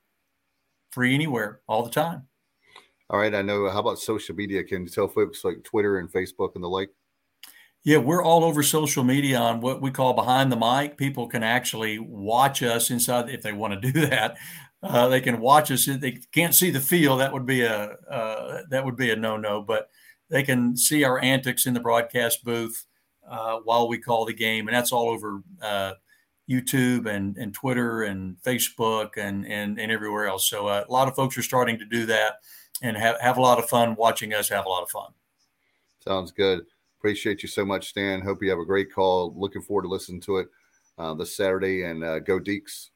free 0.92 1.14
anywhere, 1.14 1.60
all 1.68 1.84
the 1.84 1.92
time. 1.92 2.27
All 3.10 3.20
right. 3.20 3.34
I 3.34 3.42
know. 3.42 3.70
How 3.70 3.80
about 3.80 4.00
social 4.00 4.36
media? 4.36 4.64
Can 4.64 4.84
you 4.84 4.90
tell 4.90 5.08
folks 5.08 5.44
like 5.44 5.64
Twitter 5.64 6.00
and 6.00 6.12
Facebook 6.12 6.56
and 6.56 6.64
the 6.64 6.68
like? 6.68 6.90
Yeah, 7.84 8.00
we're 8.00 8.24
all 8.24 8.44
over 8.44 8.64
social 8.64 9.06
media 9.06 9.38
on 9.38 9.62
what 9.62 9.82
we 9.82 9.92
call 9.92 10.14
behind 10.14 10.52
the 10.52 10.58
mic. 10.58 10.98
People 10.98 11.28
can 11.28 11.42
actually 11.42 12.00
watch 12.00 12.62
us 12.62 12.92
inside 12.92 13.30
if 13.30 13.42
they 13.42 13.54
want 13.54 13.82
to 13.82 13.92
do 13.92 14.02
that. 14.08 14.36
Uh, 14.84 15.08
they 15.08 15.22
can 15.22 15.40
watch 15.40 15.72
us. 15.72 15.86
They 15.86 16.20
can't 16.34 16.54
see 16.54 16.70
the 16.70 16.82
field. 16.82 17.22
That 17.22 17.32
would 17.32 17.46
be 17.46 17.62
a 17.62 17.96
uh, 18.12 18.64
that 18.70 18.84
would 18.84 18.98
be 18.98 19.10
a 19.12 19.16
no 19.16 19.38
no. 19.38 19.62
But 19.62 19.90
they 20.30 20.44
can 20.44 20.76
see 20.76 21.06
our 21.06 21.18
antics 21.20 21.66
in 21.66 21.74
the 21.74 21.80
broadcast 21.80 22.44
booth 22.44 22.86
uh, 23.28 23.60
while 23.64 23.88
we 23.88 23.98
call 24.00 24.26
the 24.26 24.34
game, 24.34 24.68
and 24.68 24.76
that's 24.76 24.92
all 24.92 25.10
over 25.10 25.42
uh, 25.62 25.94
YouTube 26.50 27.08
and 27.08 27.38
and 27.38 27.54
Twitter 27.54 28.04
and 28.04 28.36
Facebook 28.46 29.12
and 29.16 29.48
and 29.48 29.80
and 29.80 29.92
everywhere 29.94 30.28
else. 30.28 30.50
So 30.50 30.68
uh, 30.68 30.84
a 30.88 30.92
lot 30.92 31.08
of 31.08 31.16
folks 31.16 31.38
are 31.38 31.44
starting 31.44 31.80
to 31.80 31.86
do 31.86 32.06
that 32.08 32.36
and 32.82 32.98
have, 32.98 33.20
have 33.20 33.38
a 33.38 33.42
lot 33.42 33.60
of 33.60 33.68
fun 33.70 33.96
watching 33.96 34.34
us 34.34 34.50
have 34.50 34.66
a 34.66 34.70
lot 34.70 34.84
of 34.84 34.90
fun. 34.90 35.12
Sounds 36.00 36.32
good. 36.32 36.66
Appreciate 37.00 37.44
you 37.44 37.50
so 37.50 37.66
much, 37.66 37.90
Stan. 37.90 38.22
Hope 38.22 38.42
you 38.42 38.50
have 38.50 38.60
a 38.60 38.66
great 38.66 38.94
call. 38.94 39.34
Looking 39.38 39.62
forward 39.62 39.84
to 39.84 39.88
listening 39.88 40.22
to 40.22 40.38
it 40.38 40.48
uh, 40.98 41.14
this 41.14 41.36
Saturday 41.36 41.84
and 41.84 42.04
uh, 42.04 42.20
go 42.20 42.40
Deacs. 42.40 42.90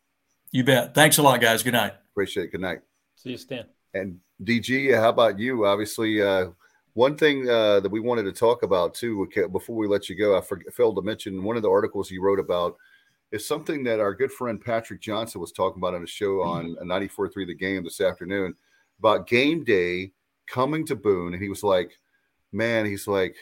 You 0.51 0.63
bet. 0.63 0.93
Thanks 0.93 1.17
a 1.17 1.21
lot, 1.21 1.39
guys. 1.39 1.63
Good 1.63 1.73
night. 1.73 1.93
Appreciate 2.11 2.45
it. 2.45 2.51
Good 2.51 2.61
night. 2.61 2.82
See 3.15 3.32
you, 3.32 3.38
Stan. 3.38 3.65
And 3.93 4.19
DG, 4.43 4.95
how 4.95 5.09
about 5.09 5.39
you? 5.39 5.65
Obviously, 5.65 6.21
uh, 6.21 6.47
one 6.93 7.15
thing 7.15 7.49
uh, 7.49 7.79
that 7.79 7.91
we 7.91 7.99
wanted 7.99 8.23
to 8.23 8.32
talk 8.32 8.63
about 8.63 8.93
too 8.93 9.27
before 9.51 9.75
we 9.75 9.88
let 9.88 10.09
you 10.09 10.15
go, 10.15 10.38
I 10.38 10.41
failed 10.71 10.95
to 10.97 11.01
mention 11.01 11.43
one 11.43 11.55
of 11.55 11.61
the 11.61 11.69
articles 11.69 12.11
you 12.11 12.21
wrote 12.21 12.39
about 12.39 12.75
is 13.32 13.47
something 13.47 13.84
that 13.86 13.99
our 13.99 14.13
good 14.13 14.32
friend 14.32 14.59
Patrick 14.59 14.99
Johnson 14.99 15.39
was 15.39 15.53
talking 15.53 15.79
about 15.82 15.93
on 15.93 16.03
a 16.03 16.07
show 16.07 16.41
on 16.41 16.75
94.3 16.84 17.47
The 17.47 17.53
Game 17.53 17.84
this 17.84 18.01
afternoon 18.01 18.55
about 19.02 19.28
game 19.28 19.64
day 19.64 20.12
coming 20.47 20.86
to 20.86 20.95
Boone. 20.95 21.34
And 21.34 21.41
he 21.41 21.49
was 21.49 21.64
like, 21.64 21.97
man, 22.52 22.86
he's 22.86 23.08
like, 23.08 23.36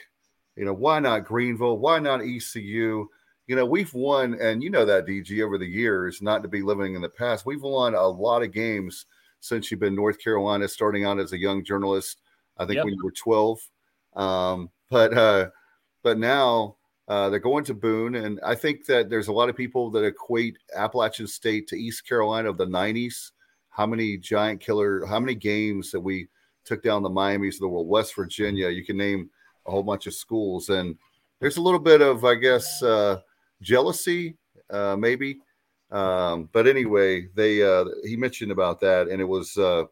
you 0.56 0.64
know, 0.64 0.72
why 0.72 1.00
not 1.00 1.26
Greenville? 1.26 1.78
Why 1.78 1.98
not 1.98 2.22
ECU? 2.22 3.06
You 3.46 3.56
know, 3.56 3.66
we've 3.66 3.92
won, 3.92 4.38
and 4.40 4.62
you 4.62 4.70
know 4.70 4.84
that 4.86 5.06
DG 5.06 5.44
over 5.44 5.58
the 5.58 5.66
years, 5.66 6.22
not 6.22 6.42
to 6.42 6.48
be 6.48 6.62
living 6.62 6.94
in 6.94 7.02
the 7.02 7.08
past. 7.08 7.44
We've 7.44 7.62
won 7.62 7.94
a 7.94 8.06
lot 8.06 8.42
of 8.42 8.52
games 8.52 9.06
since 9.40 9.70
you've 9.70 9.80
been 9.80 9.94
North 9.94 10.18
Carolina, 10.22 10.66
starting 10.66 11.04
out 11.04 11.18
as 11.18 11.32
a 11.32 11.38
young 11.38 11.64
journalist. 11.64 12.20
I 12.56 12.64
think 12.64 12.76
yep. 12.76 12.84
when 12.84 12.94
you 12.94 13.04
were 13.04 13.12
12. 13.12 13.58
Um, 14.14 14.70
but 14.90 15.16
uh, 15.16 15.50
but 16.02 16.18
now 16.18 16.76
uh, 17.08 17.28
they're 17.28 17.38
going 17.38 17.64
to 17.64 17.74
Boone, 17.74 18.14
and 18.14 18.40
I 18.44 18.54
think 18.54 18.86
that 18.86 19.10
there's 19.10 19.28
a 19.28 19.32
lot 19.32 19.48
of 19.48 19.56
people 19.56 19.90
that 19.90 20.04
equate 20.04 20.58
Appalachian 20.74 21.26
State 21.26 21.66
to 21.68 21.76
East 21.76 22.06
Carolina 22.06 22.50
of 22.50 22.56
the 22.56 22.66
'90s. 22.66 23.32
How 23.80 23.86
many 23.86 24.18
giant 24.18 24.60
killer? 24.60 25.06
How 25.06 25.18
many 25.18 25.34
games 25.34 25.90
that 25.90 26.00
we 26.00 26.28
took 26.66 26.82
down 26.82 27.02
the 27.02 27.08
Miami's 27.08 27.54
of 27.54 27.60
the 27.60 27.68
world? 27.68 27.88
West 27.88 28.14
Virginia. 28.14 28.68
You 28.68 28.84
can 28.84 28.98
name 28.98 29.30
a 29.66 29.70
whole 29.70 29.82
bunch 29.82 30.06
of 30.06 30.12
schools, 30.12 30.68
and 30.68 30.98
there's 31.40 31.56
a 31.56 31.62
little 31.62 31.80
bit 31.80 32.02
of, 32.02 32.22
I 32.22 32.34
guess, 32.34 32.82
uh, 32.82 33.20
jealousy, 33.62 34.36
uh, 34.68 34.96
maybe. 34.98 35.38
Um, 35.90 36.50
but 36.52 36.66
anyway, 36.66 37.28
they 37.34 37.62
uh, 37.62 37.86
he 38.04 38.18
mentioned 38.18 38.52
about 38.52 38.80
that, 38.80 39.08
and 39.08 39.18
it 39.18 39.24
was 39.24 39.56
uh, 39.56 39.84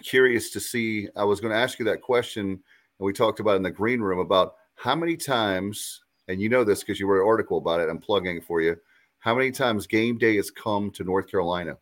curious 0.00 0.50
to 0.50 0.60
see. 0.60 1.08
I 1.16 1.24
was 1.24 1.40
going 1.40 1.52
to 1.52 1.58
ask 1.58 1.80
you 1.80 1.84
that 1.86 2.02
question, 2.02 2.50
and 2.50 2.60
we 3.00 3.12
talked 3.12 3.40
about 3.40 3.56
in 3.56 3.64
the 3.64 3.72
green 3.72 4.00
room 4.00 4.20
about 4.20 4.54
how 4.76 4.94
many 4.94 5.16
times, 5.16 6.02
and 6.28 6.40
you 6.40 6.48
know 6.48 6.62
this 6.62 6.84
because 6.84 7.00
you 7.00 7.08
wrote 7.08 7.22
an 7.22 7.26
article 7.26 7.58
about 7.58 7.80
it, 7.80 7.88
I'm 7.88 7.98
plugging 7.98 8.36
it 8.36 8.44
for 8.44 8.60
you. 8.60 8.76
How 9.18 9.34
many 9.34 9.50
times 9.50 9.88
game 9.88 10.18
day 10.18 10.36
has 10.36 10.52
come 10.52 10.92
to 10.92 11.02
North 11.02 11.28
Carolina? 11.28 11.76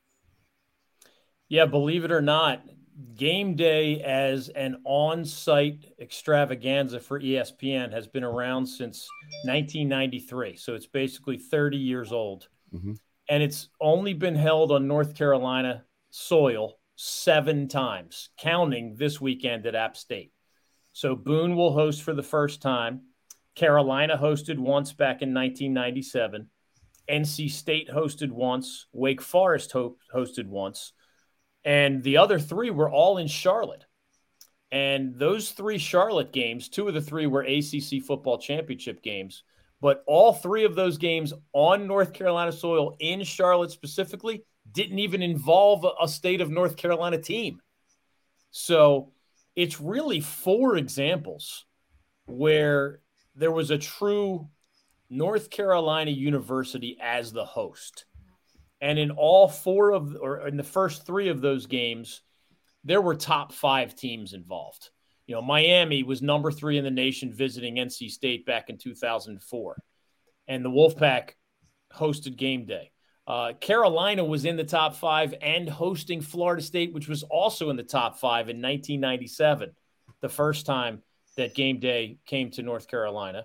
Yeah, 1.48 1.66
believe 1.66 2.04
it 2.04 2.12
or 2.12 2.20
not, 2.20 2.62
game 3.14 3.54
day 3.54 4.00
as 4.02 4.48
an 4.50 4.80
on 4.84 5.24
site 5.24 5.86
extravaganza 6.00 7.00
for 7.00 7.20
ESPN 7.20 7.92
has 7.92 8.06
been 8.06 8.24
around 8.24 8.66
since 8.66 9.08
1993. 9.44 10.56
So 10.56 10.74
it's 10.74 10.86
basically 10.86 11.38
30 11.38 11.76
years 11.76 12.12
old. 12.12 12.48
Mm-hmm. 12.74 12.94
And 13.30 13.42
it's 13.42 13.68
only 13.80 14.14
been 14.14 14.34
held 14.34 14.72
on 14.72 14.88
North 14.88 15.14
Carolina 15.14 15.84
soil 16.10 16.78
seven 16.96 17.68
times, 17.68 18.30
counting 18.38 18.96
this 18.96 19.20
weekend 19.20 19.66
at 19.66 19.74
App 19.74 19.96
State. 19.96 20.32
So 20.92 21.14
Boone 21.14 21.54
will 21.54 21.72
host 21.72 22.02
for 22.02 22.14
the 22.14 22.22
first 22.22 22.60
time. 22.60 23.02
Carolina 23.54 24.16
hosted 24.16 24.58
once 24.58 24.92
back 24.92 25.22
in 25.22 25.34
1997. 25.34 26.48
NC 27.08 27.50
State 27.50 27.88
hosted 27.88 28.30
once. 28.30 28.86
Wake 28.92 29.22
Forest 29.22 29.72
ho- 29.72 29.96
hosted 30.14 30.46
once. 30.46 30.92
And 31.68 32.02
the 32.02 32.16
other 32.16 32.38
three 32.38 32.70
were 32.70 32.90
all 32.90 33.18
in 33.18 33.26
Charlotte. 33.26 33.84
And 34.72 35.18
those 35.18 35.50
three 35.50 35.76
Charlotte 35.76 36.32
games, 36.32 36.70
two 36.70 36.88
of 36.88 36.94
the 36.94 37.02
three 37.02 37.26
were 37.26 37.42
ACC 37.42 38.02
football 38.02 38.38
championship 38.38 39.02
games. 39.02 39.42
But 39.82 40.02
all 40.06 40.32
three 40.32 40.64
of 40.64 40.74
those 40.74 40.96
games 40.96 41.34
on 41.52 41.86
North 41.86 42.14
Carolina 42.14 42.52
soil 42.52 42.96
in 43.00 43.22
Charlotte 43.22 43.70
specifically 43.70 44.44
didn't 44.72 44.98
even 44.98 45.20
involve 45.20 45.84
a 46.00 46.08
state 46.08 46.40
of 46.40 46.48
North 46.48 46.78
Carolina 46.78 47.18
team. 47.18 47.60
So 48.50 49.12
it's 49.54 49.78
really 49.78 50.20
four 50.20 50.78
examples 50.78 51.66
where 52.24 53.00
there 53.34 53.52
was 53.52 53.70
a 53.70 53.76
true 53.76 54.48
North 55.10 55.50
Carolina 55.50 56.12
University 56.12 56.96
as 56.98 57.30
the 57.30 57.44
host. 57.44 58.06
And 58.80 58.98
in 58.98 59.10
all 59.10 59.48
four 59.48 59.92
of, 59.92 60.16
or 60.20 60.46
in 60.46 60.56
the 60.56 60.62
first 60.62 61.04
three 61.04 61.28
of 61.28 61.40
those 61.40 61.66
games, 61.66 62.22
there 62.84 63.00
were 63.00 63.14
top 63.14 63.52
five 63.52 63.94
teams 63.94 64.32
involved. 64.32 64.90
You 65.26 65.34
know, 65.34 65.42
Miami 65.42 66.02
was 66.02 66.22
number 66.22 66.50
three 66.50 66.78
in 66.78 66.84
the 66.84 66.90
nation 66.90 67.32
visiting 67.32 67.76
NC 67.76 68.10
State 68.10 68.46
back 68.46 68.70
in 68.70 68.78
2004. 68.78 69.76
And 70.46 70.64
the 70.64 70.70
Wolfpack 70.70 71.30
hosted 71.92 72.36
game 72.36 72.64
day. 72.64 72.92
Uh, 73.26 73.52
Carolina 73.60 74.24
was 74.24 74.46
in 74.46 74.56
the 74.56 74.64
top 74.64 74.96
five 74.96 75.34
and 75.42 75.68
hosting 75.68 76.22
Florida 76.22 76.62
State, 76.62 76.94
which 76.94 77.08
was 77.08 77.24
also 77.24 77.68
in 77.68 77.76
the 77.76 77.82
top 77.82 78.18
five 78.18 78.48
in 78.48 78.56
1997, 78.56 79.72
the 80.22 80.28
first 80.30 80.64
time 80.64 81.02
that 81.36 81.54
game 81.54 81.78
day 81.78 82.16
came 82.24 82.50
to 82.52 82.62
North 82.62 82.88
Carolina. 82.88 83.44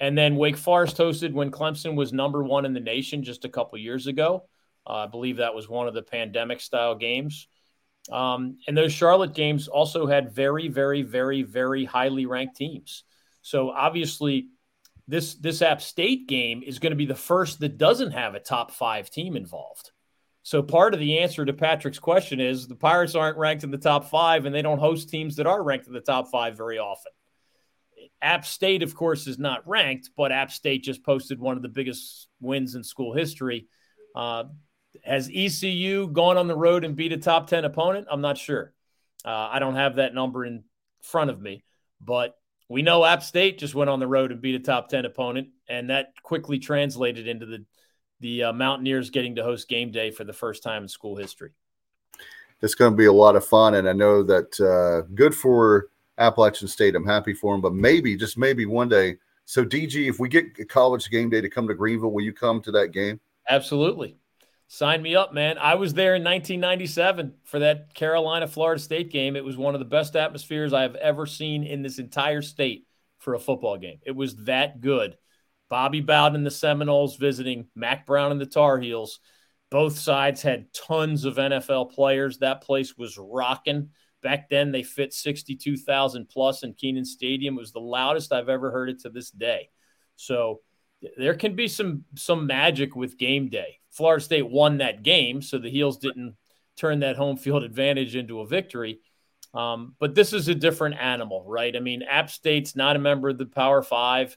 And 0.00 0.18
then 0.18 0.34
Wake 0.34 0.56
Forest 0.56 0.96
hosted 0.96 1.32
when 1.32 1.52
Clemson 1.52 1.94
was 1.94 2.12
number 2.12 2.42
one 2.42 2.64
in 2.64 2.72
the 2.72 2.80
nation 2.80 3.22
just 3.22 3.44
a 3.44 3.48
couple 3.48 3.78
years 3.78 4.08
ago. 4.08 4.48
Uh, 4.86 5.04
I 5.04 5.06
believe 5.06 5.38
that 5.38 5.54
was 5.54 5.68
one 5.68 5.88
of 5.88 5.94
the 5.94 6.02
pandemic 6.02 6.60
style 6.60 6.94
games. 6.94 7.48
Um, 8.10 8.58
and 8.66 8.76
those 8.76 8.92
Charlotte 8.92 9.34
games 9.34 9.68
also 9.68 10.06
had 10.06 10.34
very, 10.34 10.68
very, 10.68 11.02
very, 11.02 11.42
very 11.42 11.84
highly 11.84 12.26
ranked 12.26 12.56
teams. 12.56 13.04
So 13.42 13.70
obviously, 13.70 14.48
this 15.06 15.34
this 15.34 15.62
App 15.62 15.82
State 15.82 16.28
game 16.28 16.62
is 16.64 16.78
going 16.78 16.92
to 16.92 16.96
be 16.96 17.06
the 17.06 17.14
first 17.14 17.60
that 17.60 17.78
doesn't 17.78 18.12
have 18.12 18.34
a 18.34 18.40
top 18.40 18.70
five 18.70 19.10
team 19.10 19.36
involved. 19.36 19.90
So 20.42 20.62
part 20.62 20.94
of 20.94 21.00
the 21.00 21.18
answer 21.18 21.44
to 21.44 21.52
Patrick's 21.52 21.98
question 21.98 22.40
is 22.40 22.66
the 22.66 22.74
Pirates 22.74 23.14
aren't 23.14 23.36
ranked 23.36 23.64
in 23.64 23.70
the 23.70 23.78
top 23.78 24.08
five, 24.08 24.46
and 24.46 24.54
they 24.54 24.62
don't 24.62 24.78
host 24.78 25.10
teams 25.10 25.36
that 25.36 25.46
are 25.46 25.62
ranked 25.62 25.86
in 25.86 25.92
the 25.92 26.00
top 26.00 26.30
five 26.30 26.56
very 26.56 26.78
often. 26.78 27.12
App 28.22 28.46
State, 28.46 28.82
of 28.82 28.94
course, 28.94 29.26
is 29.26 29.38
not 29.38 29.66
ranked, 29.68 30.10
but 30.16 30.32
App 30.32 30.50
State 30.50 30.82
just 30.82 31.04
posted 31.04 31.38
one 31.38 31.56
of 31.56 31.62
the 31.62 31.68
biggest 31.68 32.28
wins 32.40 32.74
in 32.74 32.82
school 32.82 33.14
history. 33.14 33.66
Uh, 34.14 34.44
has 35.04 35.30
ECU 35.32 36.08
gone 36.08 36.36
on 36.36 36.48
the 36.48 36.56
road 36.56 36.84
and 36.84 36.96
beat 36.96 37.12
a 37.12 37.16
top 37.16 37.46
10 37.46 37.64
opponent? 37.64 38.06
I'm 38.10 38.20
not 38.20 38.38
sure. 38.38 38.72
Uh, 39.24 39.48
I 39.50 39.58
don't 39.58 39.76
have 39.76 39.96
that 39.96 40.14
number 40.14 40.44
in 40.44 40.64
front 41.02 41.30
of 41.30 41.40
me, 41.40 41.64
but 42.00 42.36
we 42.68 42.82
know 42.82 43.04
App 43.04 43.22
State 43.22 43.58
just 43.58 43.74
went 43.74 43.90
on 43.90 44.00
the 44.00 44.06
road 44.06 44.32
and 44.32 44.40
beat 44.40 44.54
a 44.54 44.60
top 44.60 44.88
10 44.88 45.04
opponent, 45.04 45.48
and 45.68 45.90
that 45.90 46.14
quickly 46.22 46.58
translated 46.58 47.26
into 47.28 47.46
the, 47.46 47.64
the 48.20 48.44
uh, 48.44 48.52
Mountaineers 48.52 49.10
getting 49.10 49.36
to 49.36 49.42
host 49.42 49.68
game 49.68 49.90
day 49.90 50.10
for 50.10 50.24
the 50.24 50.32
first 50.32 50.62
time 50.62 50.82
in 50.82 50.88
school 50.88 51.16
history. 51.16 51.50
It's 52.62 52.74
going 52.74 52.92
to 52.92 52.96
be 52.96 53.06
a 53.06 53.12
lot 53.12 53.36
of 53.36 53.44
fun, 53.44 53.74
and 53.74 53.88
I 53.88 53.92
know 53.92 54.22
that 54.22 54.60
uh, 54.60 55.08
good 55.14 55.34
for 55.34 55.88
Appalachian 56.18 56.68
State. 56.68 56.94
I'm 56.94 57.06
happy 57.06 57.32
for 57.32 57.54
them, 57.54 57.60
but 57.60 57.74
maybe, 57.74 58.16
just 58.16 58.38
maybe 58.38 58.66
one 58.66 58.88
day. 58.88 59.16
So, 59.46 59.64
DG, 59.64 60.08
if 60.08 60.20
we 60.20 60.28
get 60.28 60.68
college 60.68 61.10
game 61.10 61.30
day 61.30 61.40
to 61.40 61.48
come 61.48 61.66
to 61.66 61.74
Greenville, 61.74 62.12
will 62.12 62.22
you 62.22 62.32
come 62.32 62.60
to 62.62 62.70
that 62.72 62.92
game? 62.92 63.18
Absolutely. 63.48 64.19
Sign 64.72 65.02
me 65.02 65.16
up, 65.16 65.34
man. 65.34 65.58
I 65.58 65.74
was 65.74 65.94
there 65.94 66.14
in 66.14 66.22
1997 66.22 67.34
for 67.42 67.58
that 67.58 67.92
Carolina 67.92 68.46
Florida 68.46 68.80
State 68.80 69.10
game. 69.10 69.34
It 69.34 69.44
was 69.44 69.56
one 69.56 69.74
of 69.74 69.80
the 69.80 69.84
best 69.84 70.14
atmospheres 70.14 70.72
I 70.72 70.82
have 70.82 70.94
ever 70.94 71.26
seen 71.26 71.64
in 71.64 71.82
this 71.82 71.98
entire 71.98 72.40
state 72.40 72.86
for 73.18 73.34
a 73.34 73.40
football 73.40 73.78
game. 73.78 73.98
It 74.06 74.12
was 74.12 74.44
that 74.44 74.80
good. 74.80 75.16
Bobby 75.70 76.00
Bowden 76.00 76.36
and 76.36 76.46
the 76.46 76.52
Seminoles 76.52 77.16
visiting 77.16 77.66
Mack 77.74 78.06
Brown 78.06 78.30
and 78.30 78.40
the 78.40 78.46
Tar 78.46 78.78
Heels. 78.78 79.18
Both 79.72 79.98
sides 79.98 80.40
had 80.40 80.72
tons 80.72 81.24
of 81.24 81.34
NFL 81.34 81.90
players. 81.90 82.38
That 82.38 82.62
place 82.62 82.96
was 82.96 83.18
rocking. 83.18 83.88
Back 84.22 84.50
then, 84.50 84.70
they 84.70 84.84
fit 84.84 85.12
62,000 85.12 86.28
plus 86.28 86.62
in 86.62 86.74
Kenan 86.74 87.04
Stadium. 87.06 87.56
It 87.56 87.60
was 87.60 87.72
the 87.72 87.80
loudest 87.80 88.32
I've 88.32 88.48
ever 88.48 88.70
heard 88.70 88.88
it 88.88 89.00
to 89.00 89.10
this 89.10 89.32
day. 89.32 89.68
So 90.14 90.60
there 91.16 91.34
can 91.34 91.56
be 91.56 91.66
some 91.66 92.04
some 92.14 92.46
magic 92.46 92.94
with 92.94 93.18
game 93.18 93.48
day. 93.48 93.79
Florida 93.90 94.24
State 94.24 94.48
won 94.48 94.78
that 94.78 95.02
game, 95.02 95.42
so 95.42 95.58
the 95.58 95.70
Heels 95.70 95.98
didn't 95.98 96.36
turn 96.76 97.00
that 97.00 97.16
home 97.16 97.36
field 97.36 97.62
advantage 97.62 98.16
into 98.16 98.40
a 98.40 98.46
victory. 98.46 99.00
Um, 99.52 99.96
but 99.98 100.14
this 100.14 100.32
is 100.32 100.48
a 100.48 100.54
different 100.54 100.96
animal, 101.00 101.44
right? 101.46 101.74
I 101.74 101.80
mean, 101.80 102.02
App 102.02 102.30
State's 102.30 102.76
not 102.76 102.96
a 102.96 103.00
member 103.00 103.28
of 103.28 103.38
the 103.38 103.46
Power 103.46 103.82
Five. 103.82 104.36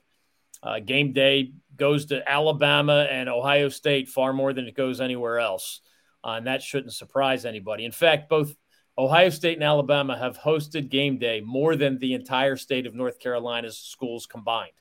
Uh, 0.61 0.79
game 0.79 1.11
day 1.13 1.53
goes 1.75 2.07
to 2.07 2.29
Alabama 2.29 3.07
and 3.09 3.29
Ohio 3.29 3.69
State 3.69 4.09
far 4.09 4.33
more 4.33 4.53
than 4.53 4.65
it 4.65 4.75
goes 4.75 5.01
anywhere 5.01 5.39
else. 5.39 5.81
Uh, 6.23 6.35
and 6.37 6.47
that 6.47 6.63
shouldn't 6.63 6.93
surprise 6.93 7.45
anybody. 7.45 7.85
In 7.85 7.91
fact, 7.91 8.29
both 8.29 8.55
Ohio 8.97 9.29
State 9.29 9.55
and 9.55 9.63
Alabama 9.63 10.17
have 10.17 10.37
hosted 10.37 10.89
game 10.89 11.17
day 11.17 11.41
more 11.41 11.75
than 11.75 11.99
the 11.99 12.13
entire 12.13 12.55
state 12.55 12.85
of 12.85 12.95
North 12.95 13.19
Carolina's 13.19 13.77
schools 13.77 14.25
combined. 14.25 14.71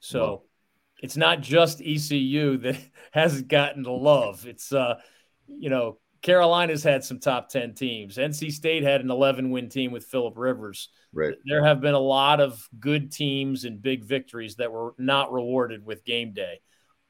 So 0.00 0.42
it's 1.02 1.16
not 1.16 1.42
just 1.42 1.82
ECU 1.82 2.56
that 2.58 2.78
hasn't 3.12 3.48
gotten 3.48 3.82
the 3.82 3.90
love. 3.90 4.46
It's 4.46 4.72
uh, 4.72 4.94
you 5.46 5.68
know, 5.68 5.98
Carolina's 6.22 6.84
had 6.84 7.04
some 7.04 7.18
top 7.18 7.48
10 7.50 7.74
teams. 7.74 8.16
NC 8.16 8.52
State 8.52 8.84
had 8.84 9.00
an 9.02 9.10
11 9.10 9.50
win 9.50 9.68
team 9.68 9.90
with 9.92 10.04
Philip 10.04 10.38
Rivers. 10.38 10.88
Right. 11.12 11.34
There 11.44 11.64
have 11.64 11.80
been 11.80 11.94
a 11.94 11.98
lot 11.98 12.40
of 12.40 12.66
good 12.78 13.12
teams 13.12 13.64
and 13.64 13.82
big 13.82 14.04
victories 14.04 14.56
that 14.56 14.72
were 14.72 14.94
not 14.96 15.32
rewarded 15.32 15.84
with 15.84 16.04
game 16.04 16.32
day. 16.32 16.60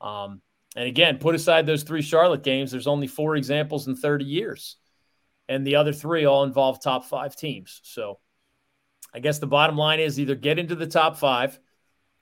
Um, 0.00 0.40
and 0.74 0.88
again, 0.88 1.18
put 1.18 1.34
aside 1.34 1.66
those 1.66 1.82
three 1.82 2.02
Charlotte 2.02 2.42
games, 2.42 2.72
there's 2.72 2.86
only 2.86 3.06
four 3.06 3.36
examples 3.36 3.86
in 3.86 3.94
30 3.94 4.24
years. 4.24 4.76
and 5.48 5.66
the 5.66 5.76
other 5.76 5.92
three 5.92 6.24
all 6.24 6.44
involve 6.44 6.82
top 6.82 7.04
five 7.04 7.36
teams. 7.36 7.80
So 7.84 8.18
I 9.14 9.18
guess 9.20 9.38
the 9.38 9.46
bottom 9.46 9.76
line 9.76 10.00
is 10.00 10.18
either 10.18 10.34
get 10.34 10.58
into 10.58 10.74
the 10.74 10.86
top 10.86 11.18
five 11.18 11.58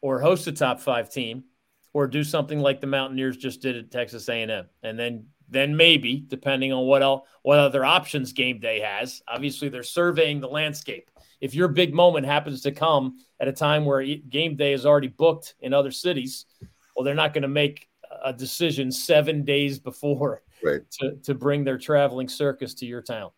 or 0.01 0.21
host 0.21 0.47
a 0.49 0.53
top 0.53 0.81
five 0.81 1.11
team 1.11 1.45
or 1.93 2.07
do 2.07 2.22
something 2.22 2.61
like 2.61 2.80
the 2.80 2.86
Mountaineers 2.86 3.36
just 3.36 3.62
did 3.62 3.76
at 3.76 3.91
Texas 3.91 4.28
A&M. 4.28 4.66
And 4.82 4.99
then 4.99 5.26
then 5.51 5.76
maybe, 5.76 6.24
depending 6.28 6.72
on 6.72 6.86
what 6.86 7.03
else, 7.03 7.28
what 7.43 7.59
other 7.59 7.84
options 7.84 8.32
game 8.32 8.61
day 8.61 8.80
has. 8.80 9.20
Obviously, 9.26 9.68
they're 9.68 9.82
surveying 9.82 10.41
the 10.41 10.49
landscape. 10.49 11.11
If 11.41 11.55
your 11.55 11.68
big 11.68 11.93
moment 11.93 12.24
happens 12.24 12.62
to 12.62 12.72
come 12.72 13.18
at 13.41 13.49
a 13.49 13.53
time 13.53 13.84
where 13.84 14.01
game 14.05 14.55
day 14.55 14.72
is 14.72 14.86
already 14.86 15.09
booked 15.09 15.55
in 15.61 15.74
other 15.74 15.91
cities, 15.91 16.47
well, 16.95 17.05
they're 17.05 17.14
not 17.14 17.34
going 17.34 17.43
to 17.43 17.49
make 17.49 17.88
a 18.24 18.32
decision 18.32 18.93
seven 18.93 19.45
days 19.45 19.78
before 19.78 20.43
right. 20.62 20.82
to, 21.01 21.16
to 21.16 21.34
bring 21.34 21.64
their 21.64 21.78
traveling 21.78 22.28
circus 22.28 22.74
to 22.74 22.86
your 22.86 23.03
town. 23.03 23.30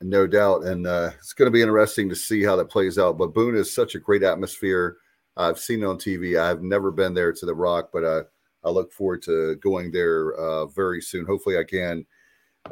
No 0.00 0.26
doubt. 0.26 0.64
And 0.64 0.86
uh, 0.86 1.10
it's 1.18 1.32
going 1.32 1.46
to 1.46 1.52
be 1.52 1.62
interesting 1.62 2.08
to 2.08 2.16
see 2.16 2.42
how 2.42 2.56
that 2.56 2.70
plays 2.70 2.98
out. 2.98 3.18
But 3.18 3.34
Boone 3.34 3.56
is 3.56 3.72
such 3.72 3.94
a 3.94 4.00
great 4.00 4.22
atmosphere. 4.22 4.96
I've 5.36 5.58
seen 5.58 5.82
it 5.82 5.86
on 5.86 5.96
TV. 5.96 6.38
I've 6.38 6.62
never 6.62 6.90
been 6.90 7.14
there 7.14 7.32
to 7.32 7.46
the 7.46 7.54
Rock, 7.54 7.90
but 7.92 8.04
uh, 8.04 8.22
I 8.64 8.70
look 8.70 8.92
forward 8.92 9.22
to 9.22 9.56
going 9.56 9.90
there 9.90 10.34
uh, 10.34 10.66
very 10.66 11.00
soon. 11.00 11.26
Hopefully, 11.26 11.58
I 11.58 11.64
can. 11.64 12.04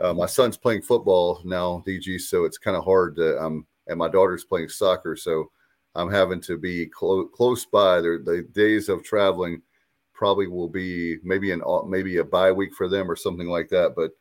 Uh, 0.01 0.13
my 0.13 0.27
son's 0.27 0.57
playing 0.57 0.83
football 0.83 1.41
now, 1.45 1.83
DG, 1.87 2.21
so 2.21 2.45
it's 2.45 2.59
kind 2.59 2.77
of 2.77 2.85
hard 2.85 3.17
to. 3.17 3.41
Um, 3.41 3.67
and 3.87 3.99
my 3.99 4.09
daughter's 4.09 4.45
playing 4.45 4.69
soccer, 4.69 5.17
so 5.17 5.51
I'm 5.95 6.11
having 6.11 6.41
to 6.43 6.57
be 6.57 6.87
clo- 6.87 7.27
close 7.27 7.67
by. 7.67 8.01
There, 8.01 8.19
the 8.19 8.47
days 8.53 8.89
of 8.89 9.03
traveling 9.03 9.63
probably 10.15 10.47
will 10.47 10.69
be 10.69 11.17
maybe 11.25 11.51
an 11.51 11.63
maybe 11.89 12.19
a 12.19 12.25
bye 12.25 12.53
week 12.53 12.75
for 12.75 12.89
them 12.89 13.11
or 13.11 13.17
something 13.17 13.49
like 13.49 13.69
that. 13.71 13.95
But 13.97 14.13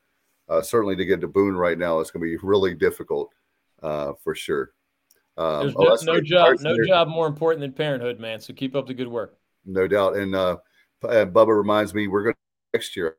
uh, 0.48 0.62
certainly 0.62 0.96
to 0.96 1.06
get 1.06 1.22
to 1.22 1.28
Boone 1.28 1.56
right 1.56 1.78
now, 1.78 2.00
it's 2.00 2.10
going 2.10 2.22
to 2.22 2.38
be 2.38 2.42
really 2.42 2.74
difficult 2.74 3.32
uh, 3.84 4.14
for 4.24 4.34
sure. 4.34 4.72
Um, 5.40 5.62
There's 5.62 6.04
no, 6.04 6.14
no 6.14 6.22
job, 6.22 6.58
no 6.60 6.76
there. 6.76 6.86
job 6.86 7.08
more 7.08 7.26
important 7.26 7.62
than 7.62 7.72
parenthood, 7.72 8.20
man. 8.20 8.42
So 8.42 8.54
keep 8.54 8.76
up 8.76 8.88
the 8.88 8.94
good 8.94 9.08
work. 9.08 9.38
No 9.66 9.88
doubt, 9.88 10.18
and 10.18 10.36
uh, 10.36 10.58
Bubba 11.02 11.58
reminds 11.58 11.94
me 11.94 12.08
we're 12.08 12.24
going 12.24 12.36
to 12.36 12.78
next 12.78 12.96
year 12.96 13.18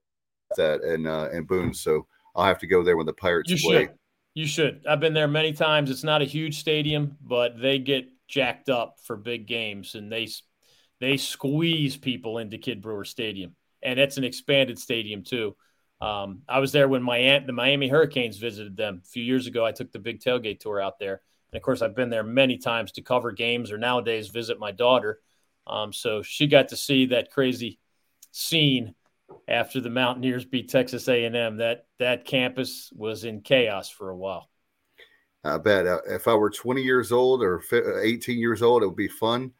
that 0.56 0.82
and 0.82 1.06
uh, 1.06 1.28
and 1.32 1.48
Boone, 1.48 1.72
so 1.72 2.06
I'll 2.34 2.44
have 2.44 2.58
to 2.58 2.66
go 2.66 2.82
there 2.82 2.96
when 2.96 3.06
the 3.06 3.12
Pirates 3.12 3.50
you 3.50 3.56
play. 3.56 3.84
Should. 3.84 3.94
You 4.34 4.46
should. 4.46 4.82
I've 4.88 5.00
been 5.00 5.14
there 5.14 5.28
many 5.28 5.52
times. 5.52 5.90
It's 5.90 6.04
not 6.04 6.22
a 6.22 6.26
huge 6.26 6.60
stadium, 6.60 7.16
but 7.20 7.60
they 7.60 7.78
get 7.78 8.06
jacked 8.28 8.68
up 8.68 8.98
for 9.02 9.16
big 9.16 9.46
games, 9.46 9.94
and 9.94 10.12
they 10.12 10.28
they 11.00 11.16
squeeze 11.16 11.96
people 11.96 12.38
into 12.38 12.58
Kidd 12.58 12.82
Brewer 12.82 13.04
Stadium, 13.04 13.56
and 13.82 13.98
it's 13.98 14.18
an 14.18 14.24
expanded 14.24 14.78
stadium 14.78 15.24
too. 15.24 15.56
Um, 16.00 16.42
I 16.48 16.60
was 16.60 16.72
there 16.72 16.88
when 16.88 17.02
my 17.02 17.18
aunt, 17.18 17.46
the 17.46 17.52
Miami 17.52 17.88
Hurricanes 17.88 18.38
visited 18.38 18.76
them 18.76 19.02
a 19.04 19.08
few 19.08 19.22
years 19.22 19.46
ago. 19.46 19.64
I 19.66 19.72
took 19.72 19.92
the 19.92 19.98
big 19.98 20.20
tailgate 20.20 20.60
tour 20.60 20.80
out 20.80 20.98
there, 20.98 21.22
and 21.52 21.58
of 21.58 21.62
course, 21.62 21.82
I've 21.82 21.96
been 21.96 22.10
there 22.10 22.22
many 22.22 22.58
times 22.58 22.92
to 22.92 23.02
cover 23.02 23.32
games 23.32 23.72
or 23.72 23.78
nowadays 23.78 24.28
visit 24.28 24.58
my 24.58 24.70
daughter. 24.70 25.20
Um, 25.66 25.92
so 25.92 26.22
she 26.22 26.46
got 26.46 26.68
to 26.68 26.76
see 26.76 27.06
that 27.06 27.30
crazy 27.30 27.78
scene 28.32 28.94
after 29.48 29.80
the 29.80 29.90
Mountaineers 29.90 30.44
beat 30.44 30.68
Texas 30.68 31.08
A&M. 31.08 31.56
That 31.56 31.86
that 31.98 32.24
campus 32.24 32.92
was 32.94 33.24
in 33.24 33.40
chaos 33.40 33.88
for 33.88 34.10
a 34.10 34.16
while. 34.16 34.48
I 35.44 35.58
bet 35.58 35.86
uh, 35.86 36.00
if 36.06 36.28
I 36.28 36.34
were 36.34 36.50
20 36.50 36.82
years 36.82 37.12
old 37.12 37.42
or 37.42 37.62
18 37.72 38.38
years 38.38 38.62
old, 38.62 38.82
it 38.82 38.86
would 38.86 38.96
be 38.96 39.08
fun, 39.08 39.52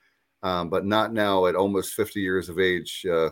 um, 0.42 0.68
but 0.68 0.84
not 0.84 1.12
now 1.12 1.46
at 1.46 1.54
almost 1.54 1.94
50 1.94 2.20
years 2.20 2.48
of 2.48 2.58
age. 2.58 3.06
Uh, 3.10 3.30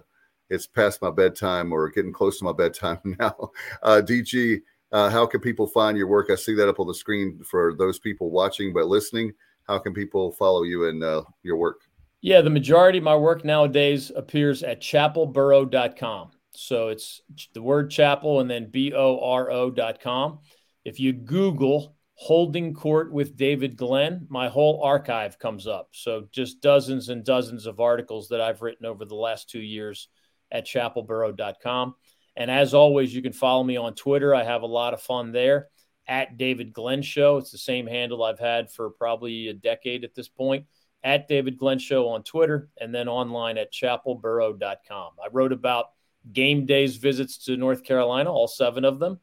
it's 0.50 0.66
past 0.66 1.02
my 1.02 1.10
bedtime 1.10 1.72
or 1.72 1.90
getting 1.90 2.12
close 2.12 2.38
to 2.38 2.44
my 2.44 2.52
bedtime 2.52 3.00
now. 3.20 3.50
Uh, 3.82 4.00
DG, 4.02 4.60
uh, 4.92 5.10
how 5.10 5.26
can 5.26 5.40
people 5.40 5.66
find 5.66 5.96
your 5.96 6.06
work? 6.06 6.30
I 6.30 6.34
see 6.34 6.54
that 6.54 6.68
up 6.68 6.80
on 6.80 6.86
the 6.86 6.94
screen 6.94 7.40
for 7.44 7.74
those 7.74 7.98
people 7.98 8.30
watching 8.30 8.72
but 8.72 8.86
listening. 8.86 9.32
How 9.66 9.78
can 9.78 9.92
people 9.92 10.32
follow 10.32 10.62
you 10.62 10.88
and 10.88 11.02
uh, 11.02 11.22
your 11.42 11.56
work? 11.56 11.80
Yeah, 12.20 12.40
the 12.40 12.50
majority 12.50 12.98
of 12.98 13.04
my 13.04 13.16
work 13.16 13.44
nowadays 13.44 14.10
appears 14.14 14.62
at 14.62 14.80
chapelboro.com. 14.80 16.30
So 16.52 16.88
it's 16.88 17.22
the 17.52 17.62
word 17.62 17.90
chapel 17.90 18.40
and 18.40 18.50
then 18.50 18.70
B 18.70 18.92
O 18.92 19.20
R 19.20 19.50
O.com. 19.50 20.40
If 20.84 20.98
you 20.98 21.12
Google 21.12 21.94
holding 22.14 22.74
court 22.74 23.12
with 23.12 23.36
David 23.36 23.76
Glenn, 23.76 24.26
my 24.28 24.48
whole 24.48 24.82
archive 24.82 25.38
comes 25.38 25.68
up. 25.68 25.90
So 25.92 26.26
just 26.32 26.60
dozens 26.60 27.10
and 27.10 27.24
dozens 27.24 27.66
of 27.66 27.78
articles 27.78 28.28
that 28.28 28.40
I've 28.40 28.62
written 28.62 28.86
over 28.86 29.04
the 29.04 29.14
last 29.14 29.48
two 29.48 29.60
years 29.60 30.08
at 30.50 30.66
chapelboro.com. 30.66 31.94
And 32.38 32.52
as 32.52 32.72
always, 32.72 33.12
you 33.12 33.20
can 33.20 33.32
follow 33.32 33.64
me 33.64 33.76
on 33.76 33.94
Twitter. 33.94 34.32
I 34.32 34.44
have 34.44 34.62
a 34.62 34.66
lot 34.66 34.94
of 34.94 35.02
fun 35.02 35.32
there 35.32 35.68
at 36.06 36.38
David 36.38 36.72
Glenn 36.72 37.02
Show. 37.02 37.38
It's 37.38 37.50
the 37.50 37.58
same 37.58 37.84
handle 37.88 38.22
I've 38.22 38.38
had 38.38 38.70
for 38.70 38.90
probably 38.90 39.48
a 39.48 39.54
decade 39.54 40.04
at 40.04 40.14
this 40.14 40.28
point 40.28 40.64
at 41.02 41.26
David 41.26 41.58
Glenn 41.58 41.80
Show 41.80 42.08
on 42.08 42.22
Twitter 42.22 42.70
and 42.80 42.94
then 42.94 43.08
online 43.08 43.58
at 43.58 43.72
chapelboro.com. 43.72 45.12
I 45.20 45.28
wrote 45.32 45.52
about 45.52 45.86
game 46.32 46.64
days 46.64 46.96
visits 46.96 47.44
to 47.46 47.56
North 47.56 47.82
Carolina, 47.82 48.30
all 48.30 48.46
seven 48.46 48.84
of 48.84 49.00
them. 49.00 49.18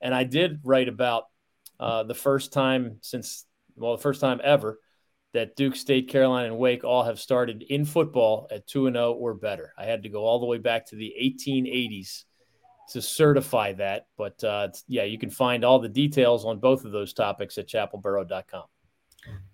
And 0.00 0.14
I 0.14 0.22
did 0.22 0.60
write 0.62 0.88
about 0.88 1.24
uh, 1.80 2.04
the 2.04 2.14
first 2.14 2.52
time 2.52 2.98
since, 3.00 3.46
well, 3.74 3.96
the 3.96 4.02
first 4.02 4.20
time 4.20 4.40
ever 4.44 4.78
that 5.32 5.56
Duke 5.56 5.74
State, 5.74 6.08
Carolina, 6.08 6.46
and 6.46 6.58
Wake 6.58 6.84
all 6.84 7.02
have 7.02 7.18
started 7.18 7.62
in 7.62 7.84
football 7.84 8.46
at 8.52 8.68
2 8.68 8.92
0 8.92 9.12
or 9.14 9.34
better. 9.34 9.72
I 9.76 9.86
had 9.86 10.04
to 10.04 10.08
go 10.08 10.24
all 10.24 10.38
the 10.38 10.46
way 10.46 10.58
back 10.58 10.86
to 10.86 10.96
the 10.96 11.12
1880s 11.20 12.26
to 12.90 13.02
certify 13.02 13.72
that. 13.74 14.06
But 14.16 14.42
uh, 14.44 14.68
yeah, 14.86 15.04
you 15.04 15.18
can 15.18 15.30
find 15.30 15.64
all 15.64 15.78
the 15.78 15.88
details 15.88 16.44
on 16.44 16.58
both 16.58 16.84
of 16.84 16.92
those 16.92 17.12
topics 17.12 17.58
at 17.58 17.68
chapelboro.com 17.68 18.64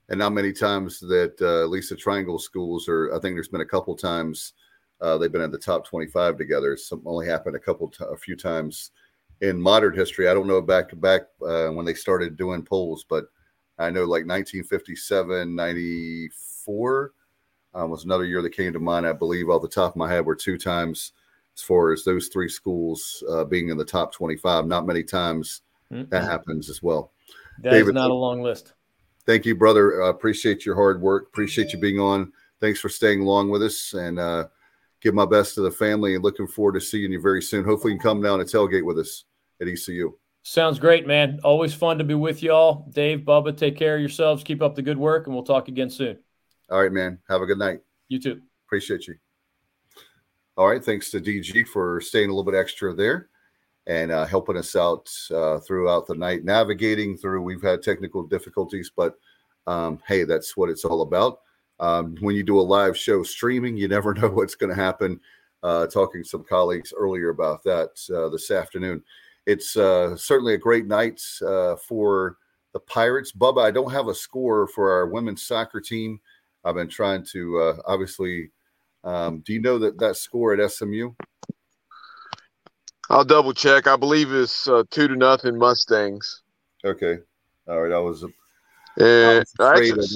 and 0.09 0.19
not 0.19 0.33
many 0.33 0.53
times 0.53 1.01
that 1.01 1.35
uh, 1.41 1.65
at 1.65 1.71
least 1.71 1.91
the 1.91 1.97
triangle 1.97 2.39
schools 2.39 2.89
are 2.89 3.13
i 3.13 3.19
think 3.19 3.35
there's 3.35 3.49
been 3.49 3.63
a 3.63 3.67
couple 3.67 3.97
times 3.97 4.53
uh, 5.01 5.19
they've 5.19 5.33
been 5.33 5.43
in 5.43 5.51
the 5.51 5.59
top 5.59 5.87
25 5.87 6.39
together. 6.39 6.77
Some 6.77 7.03
only 7.05 7.27
happened 7.27 7.55
a 7.55 7.61
couple 7.61 7.89
t- 7.89 8.05
a 8.11 8.17
few 8.17 8.35
times 8.35 8.93
in 9.43 9.61
modern 9.61 9.95
history. 9.95 10.29
I 10.29 10.35
don't 10.35 10.47
know 10.47 10.63
back 10.63 10.89
to 10.89 10.97
back 10.97 11.23
uh, 11.47 11.69
when 11.69 11.85
they 11.85 11.95
started 11.95 12.37
doing 12.37 12.63
polls 12.63 13.05
but 13.09 13.27
i 13.79 13.91
know 13.91 14.05
like 14.05 14.27
1957 14.27 15.55
94 15.55 17.13
um, 17.75 17.91
was 17.91 18.05
another 18.05 18.25
year 18.25 18.41
that 18.41 18.57
came 18.57 18.73
to 18.73 18.79
mind. 18.79 19.07
I 19.07 19.13
believe 19.13 19.51
off 19.51 19.61
the 19.61 19.69
top 19.69 19.93
of 19.93 19.97
my 19.97 20.11
head 20.11 20.25
were 20.25 20.35
two 20.35 20.57
times 20.57 21.13
as 21.57 21.63
far 21.63 21.93
as 21.93 22.05
those 22.05 22.29
three 22.29 22.49
schools 22.49 23.25
uh, 23.31 23.45
being 23.45 23.69
in 23.69 23.77
the 23.77 23.85
top 23.85 24.13
25 24.13 24.67
not 24.67 24.87
many 24.87 25.03
times 25.03 25.63
mm-hmm. 25.93 26.09
that 26.11 26.25
happens 26.25 26.69
as 26.69 26.83
well 26.83 27.13
That's 27.63 27.77
David, 27.77 27.95
not 27.95 28.11
a 28.11 28.15
long 28.15 28.43
list 28.43 28.75
thank 29.27 29.45
you, 29.45 29.55
brother. 29.55 30.03
Uh, 30.03 30.09
appreciate 30.09 30.65
your 30.65 30.77
hard 30.77 31.01
work. 31.03 31.27
Appreciate 31.29 31.73
you 31.73 31.79
being 31.79 32.01
on. 32.01 32.33
Thanks 32.61 32.81
for 32.81 32.89
staying 32.89 33.21
along 33.21 33.51
with 33.51 33.63
us 33.63 33.93
and 33.93 34.19
uh, 34.19 34.47
give 35.03 35.13
my 35.13 35.27
best 35.27 35.55
to 35.57 35.61
the 35.61 35.71
family 35.71 36.15
and 36.15 36.25
looking 36.25 36.47
forward 36.47 36.75
to 36.75 36.81
seeing 36.81 37.13
you 37.13 37.21
very 37.21 37.43
soon. 37.43 37.65
Hopefully, 37.65 37.93
you 37.93 37.99
can 37.99 38.09
come 38.09 38.23
down 38.23 38.41
and 38.41 38.49
tailgate 38.49 38.85
with 38.85 38.99
us 38.99 39.25
at 39.61 39.69
ECU. 39.69 40.17
Sounds 40.43 40.79
great, 40.79 41.07
man. 41.07 41.41
Always 41.43 41.75
fun 41.75 41.99
to 41.99 42.05
be 42.05 42.15
with 42.15 42.43
y'all. 42.43 42.89
Dave, 42.93 43.21
Bubba, 43.21 43.57
take 43.57 43.77
care 43.77 43.97
of 43.97 44.01
yourselves. 44.01 44.45
Keep 44.45 44.63
up 44.63 44.77
the 44.77 44.83
good 44.83 44.97
work, 44.97 45.27
and 45.27 45.35
we'll 45.35 45.45
talk 45.45 45.69
again 45.69 45.91
soon. 45.91 46.19
All 46.71 46.81
right, 46.81 46.93
man. 46.93 47.19
Have 47.29 47.43
a 47.43 47.47
good 47.47 47.59
night. 47.59 47.81
You 48.09 48.21
too. 48.21 48.41
Appreciate 48.67 49.07
you. 49.09 49.17
All 50.57 50.69
right. 50.69 50.83
Thanks 50.83 51.11
to 51.11 51.21
DG 51.21 51.67
for 51.69 52.01
staying 52.01 52.31
a 52.31 52.33
little 52.33 52.51
bit 52.51 52.59
extra 52.59 52.95
there 52.95 53.29
and 53.87 54.11
uh, 54.11 54.25
helping 54.25 54.57
us 54.57 54.75
out 54.75 55.11
uh, 55.31 55.59
throughout 55.59 56.07
the 56.07 56.15
night, 56.15 56.45
navigating 56.45 57.15
through. 57.15 57.43
We've 57.43 57.63
had 57.63 57.83
technical 57.83 58.23
difficulties, 58.23 58.91
but 58.95 59.17
um, 59.67 60.01
hey, 60.09 60.25
that's 60.25 60.57
what 60.57 60.71
it's 60.71 60.85
all 60.85 61.03
about. 61.03 61.41
Um, 61.79 62.17
when 62.21 62.35
you 62.35 62.43
do 62.43 62.59
a 62.59 62.63
live 62.63 62.97
show 62.97 63.23
streaming, 63.23 63.77
you 63.77 63.87
never 63.87 64.15
know 64.21 64.29
what's 64.29 64.55
going 64.55 64.75
to 64.75 64.83
happen. 64.83 65.21
Uh, 65.63 65.87
talking 65.87 66.23
to 66.23 66.29
some 66.29 66.45
colleagues 66.45 66.93
earlier 66.97 67.31
about 67.31 67.63
that 67.65 67.91
uh, 68.15 68.29
this 68.31 68.51
afternoon. 68.51 69.03
It's 69.47 69.77
uh, 69.77 70.17
certainly 70.17 70.55
a 70.55 70.59
great 70.59 70.87
night 70.87 71.21
uh, 71.47 71.77
for 71.77 72.39
the 72.73 72.81
Pirates. 72.81 73.33
Bubba, 73.33 73.63
I 73.63 73.71
don't 73.73 73.93
have 73.93 74.09
a 74.09 74.15
score 74.15 74.69
for 74.69 74.91
our 74.93 75.07
women's 75.07 75.43
soccer 75.43 75.81
team. 75.81 76.21
I've 76.65 76.77
been 76.77 76.89
trying 76.89 77.25
to 77.33 77.79
obviously. 77.87 78.53
Um, 79.07 79.39
do 79.47 79.53
you 79.53 79.61
know 79.61 79.79
that 79.79 79.99
that 80.01 80.17
score 80.17 80.53
at 80.53 80.71
SMU? 80.73 81.13
I'll 83.09 83.25
double 83.25 83.55
check. 83.55 83.87
I 83.87 83.95
believe 83.95 84.33
it's 84.33 84.67
uh, 84.67 84.83
two 84.91 85.07
to 85.07 85.15
nothing 85.15 85.57
Mustangs. 85.57 86.43
Okay. 86.85 87.19
All 87.69 87.81
right. 87.81 87.93
I 87.93 88.01
was. 88.01 88.25
Uh, 88.99 89.45
actually, 89.61 90.07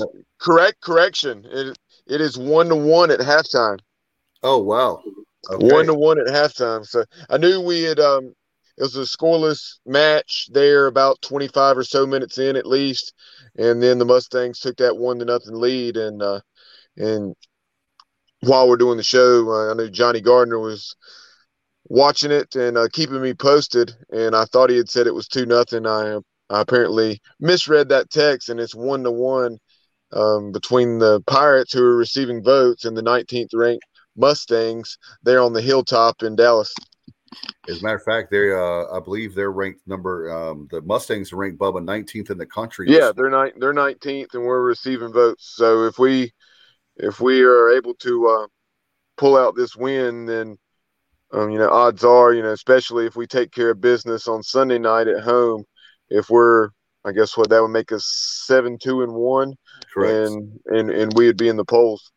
correct. 0.40 0.80
Correction. 0.80 1.46
It 1.48 1.78
it 2.06 2.20
is 2.20 2.36
one 2.36 2.68
to 2.68 2.74
one 2.76 3.12
at 3.12 3.20
halftime. 3.20 3.78
Oh 4.42 4.58
wow. 4.58 5.00
Okay. 5.48 5.72
One 5.72 5.86
to 5.86 5.94
one 5.94 6.18
at 6.18 6.26
halftime. 6.26 6.84
So 6.84 7.04
I 7.28 7.38
knew 7.38 7.60
we 7.60 7.82
had. 7.82 8.00
Um, 8.00 8.34
it 8.76 8.82
was 8.82 8.96
a 8.96 9.00
scoreless 9.00 9.78
match 9.86 10.48
there, 10.52 10.86
about 10.86 11.20
twenty 11.22 11.48
five 11.48 11.76
or 11.76 11.84
so 11.84 12.06
minutes 12.06 12.38
in 12.38 12.56
at 12.56 12.66
least, 12.66 13.12
and 13.56 13.80
then 13.80 13.98
the 13.98 14.04
Mustangs 14.04 14.58
took 14.58 14.78
that 14.78 14.96
one 14.96 15.18
to 15.18 15.24
nothing 15.26 15.54
lead, 15.54 15.96
and 15.96 16.22
uh, 16.22 16.40
and 16.96 17.36
while 18.40 18.68
we're 18.68 18.76
doing 18.76 18.96
the 18.96 19.02
show, 19.02 19.50
uh, 19.50 19.70
I 19.70 19.74
knew 19.74 19.90
Johnny 19.90 20.20
Gardner 20.20 20.58
was 20.58 20.96
watching 21.84 22.30
it 22.30 22.54
and 22.54 22.78
uh, 22.78 22.88
keeping 22.92 23.20
me 23.20 23.34
posted. 23.34 23.94
And 24.10 24.34
I 24.34 24.44
thought 24.44 24.70
he 24.70 24.76
had 24.76 24.88
said 24.88 25.06
it 25.06 25.14
was 25.14 25.28
two 25.28 25.46
nothing. 25.46 25.86
I 25.86 26.18
I 26.50 26.62
apparently 26.62 27.20
misread 27.38 27.88
that 27.90 28.10
text, 28.10 28.48
and 28.48 28.58
it's 28.58 28.74
one 28.74 29.04
to 29.04 29.10
one 29.10 29.58
between 30.52 30.98
the 30.98 31.22
Pirates 31.26 31.72
who 31.72 31.84
are 31.84 31.96
receiving 31.96 32.42
votes 32.42 32.84
and 32.84 32.96
the 32.96 33.02
19th 33.02 33.50
ranked 33.54 33.84
Mustangs 34.16 34.98
there 35.22 35.40
on 35.40 35.52
the 35.52 35.62
hilltop 35.62 36.22
in 36.22 36.34
Dallas. 36.34 36.74
As 37.68 37.80
a 37.80 37.84
matter 37.84 37.96
of 37.96 38.02
fact, 38.02 38.32
they 38.32 38.52
uh, 38.52 38.86
I 38.92 38.98
believe 38.98 39.34
they're 39.34 39.52
ranked 39.52 39.86
number 39.86 40.30
um, 40.32 40.66
the 40.72 40.82
Mustangs 40.82 41.32
are 41.32 41.36
ranked 41.36 41.60
Bubba 41.60 41.84
19th 41.84 42.30
in 42.30 42.38
the 42.38 42.46
country. 42.46 42.86
Yeah, 42.90 43.12
they're 43.14 43.30
ni- 43.30 43.52
they're 43.56 43.72
19th, 43.72 44.34
and 44.34 44.42
we're 44.42 44.62
receiving 44.62 45.12
votes. 45.12 45.52
So 45.54 45.84
if 45.84 45.98
we 45.98 46.32
if 47.02 47.20
we 47.20 47.42
are 47.42 47.70
able 47.70 47.94
to 47.94 48.28
uh, 48.28 48.46
pull 49.16 49.36
out 49.36 49.56
this 49.56 49.76
win, 49.76 50.26
then 50.26 50.58
um, 51.32 51.50
you 51.50 51.58
know 51.58 51.70
odds 51.70 52.04
are 52.04 52.32
you 52.32 52.42
know 52.42 52.52
especially 52.52 53.06
if 53.06 53.16
we 53.16 53.26
take 53.26 53.52
care 53.52 53.70
of 53.70 53.80
business 53.80 54.28
on 54.28 54.42
Sunday 54.42 54.78
night 54.78 55.08
at 55.08 55.22
home, 55.22 55.64
if 56.08 56.30
we're 56.30 56.70
I 57.04 57.12
guess 57.12 57.36
what 57.36 57.48
that 57.50 57.62
would 57.62 57.68
make 57.68 57.92
us 57.92 58.04
seven 58.46 58.78
two 58.78 59.02
and 59.02 59.12
one, 59.12 59.54
Correct. 59.92 60.28
and 60.28 60.60
and 60.66 60.90
and 60.90 61.12
we 61.14 61.26
would 61.26 61.38
be 61.38 61.48
in 61.48 61.56
the 61.56 61.64
polls. 61.64 62.12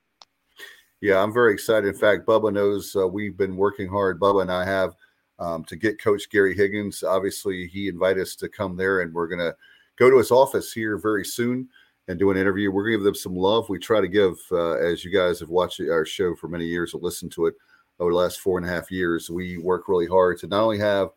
Yeah, 1.01 1.21
I'm 1.21 1.33
very 1.33 1.53
excited. 1.53 1.87
In 1.87 1.99
fact, 1.99 2.25
Bubba 2.25 2.53
knows 2.53 2.95
uh, 2.95 3.07
we've 3.07 3.37
been 3.37 3.57
working 3.57 3.89
hard. 3.89 4.19
Bubba 4.19 4.43
and 4.43 4.51
I 4.51 4.63
have 4.65 4.93
um, 5.37 5.65
to 5.65 5.75
get 5.75 6.01
Coach 6.01 6.29
Gary 6.29 6.55
Higgins. 6.55 7.03
Obviously, 7.03 7.67
he 7.67 7.89
invited 7.89 8.21
us 8.21 8.35
to 8.37 8.47
come 8.47 8.77
there, 8.77 9.01
and 9.01 9.13
we're 9.13 9.27
going 9.27 9.39
to 9.39 9.55
go 9.97 10.09
to 10.09 10.17
his 10.17 10.31
office 10.31 10.71
here 10.71 10.97
very 10.97 11.25
soon 11.25 11.67
and 12.07 12.19
do 12.19 12.31
an 12.31 12.37
interview. 12.37 12.71
We're 12.71 12.83
going 12.83 12.93
to 12.93 12.97
give 12.97 13.05
them 13.05 13.15
some 13.15 13.35
love. 13.35 13.69
We 13.69 13.79
try 13.79 14.01
to 14.01 14.07
give, 14.07 14.35
uh, 14.51 14.73
as 14.73 15.05
you 15.05 15.11
guys 15.11 15.39
have 15.39 15.49
watched 15.49 15.79
our 15.79 16.05
show 16.05 16.35
for 16.35 16.47
many 16.47 16.65
years 16.65 16.93
or 16.93 17.01
listened 17.01 17.31
to 17.33 17.45
it 17.45 17.55
over 17.99 18.11
the 18.11 18.17
last 18.17 18.39
four 18.39 18.57
and 18.57 18.67
a 18.67 18.69
half 18.69 18.91
years, 18.91 19.29
we 19.29 19.57
work 19.57 19.87
really 19.87 20.07
hard 20.07 20.37
to 20.39 20.47
not 20.47 20.63
only 20.63 20.79
have 20.79 21.09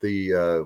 the 0.00 0.34
uh, 0.34 0.64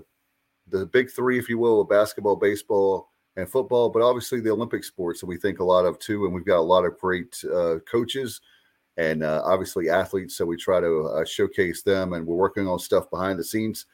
the 0.68 0.86
big 0.86 1.10
three, 1.10 1.38
if 1.38 1.48
you 1.48 1.58
will, 1.58 1.80
of 1.80 1.88
basketball, 1.88 2.36
baseball, 2.36 3.10
and 3.36 3.48
football, 3.48 3.90
but 3.90 4.02
obviously 4.02 4.40
the 4.40 4.50
Olympic 4.50 4.84
sports 4.84 5.20
that 5.20 5.26
we 5.26 5.36
think 5.36 5.60
a 5.60 5.64
lot 5.64 5.84
of 5.84 5.98
too. 5.98 6.24
And 6.24 6.34
we've 6.34 6.44
got 6.44 6.58
a 6.58 6.60
lot 6.60 6.84
of 6.84 6.98
great 6.98 7.42
uh, 7.44 7.76
coaches 7.90 8.40
and 8.96 9.22
uh, 9.22 9.42
obviously 9.44 9.88
athletes. 9.88 10.36
So 10.36 10.44
we 10.44 10.56
try 10.56 10.80
to 10.80 11.12
uh, 11.14 11.24
showcase 11.24 11.82
them, 11.82 12.12
and 12.12 12.26
we're 12.26 12.36
working 12.36 12.66
on 12.66 12.78
stuff 12.78 13.10
behind 13.10 13.38
the 13.38 13.44
scenes 13.44 13.86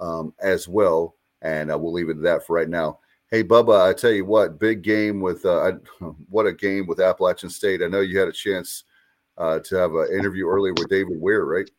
um, 0.00 0.34
as 0.40 0.68
well. 0.68 1.16
And 1.42 1.70
uh, 1.70 1.78
we'll 1.78 1.92
leave 1.92 2.08
it 2.08 2.16
at 2.16 2.22
that 2.22 2.46
for 2.46 2.56
right 2.56 2.68
now. 2.68 2.98
Hey, 3.30 3.44
Bubba, 3.44 3.86
I 3.86 3.92
tell 3.92 4.10
you 4.10 4.24
what, 4.24 4.58
big 4.58 4.80
game 4.80 5.20
with 5.20 5.44
uh, 5.44 5.72
what 6.30 6.46
a 6.46 6.52
game 6.52 6.86
with 6.86 6.98
Appalachian 6.98 7.50
State. 7.50 7.82
I 7.82 7.86
know 7.86 8.00
you 8.00 8.18
had 8.18 8.28
a 8.28 8.32
chance 8.32 8.84
uh, 9.36 9.58
to 9.58 9.76
have 9.76 9.94
an 9.94 10.08
interview 10.18 10.46
earlier 10.46 10.72
with 10.72 10.88
David 10.88 11.20
Ware, 11.20 11.44
right? 11.44 11.70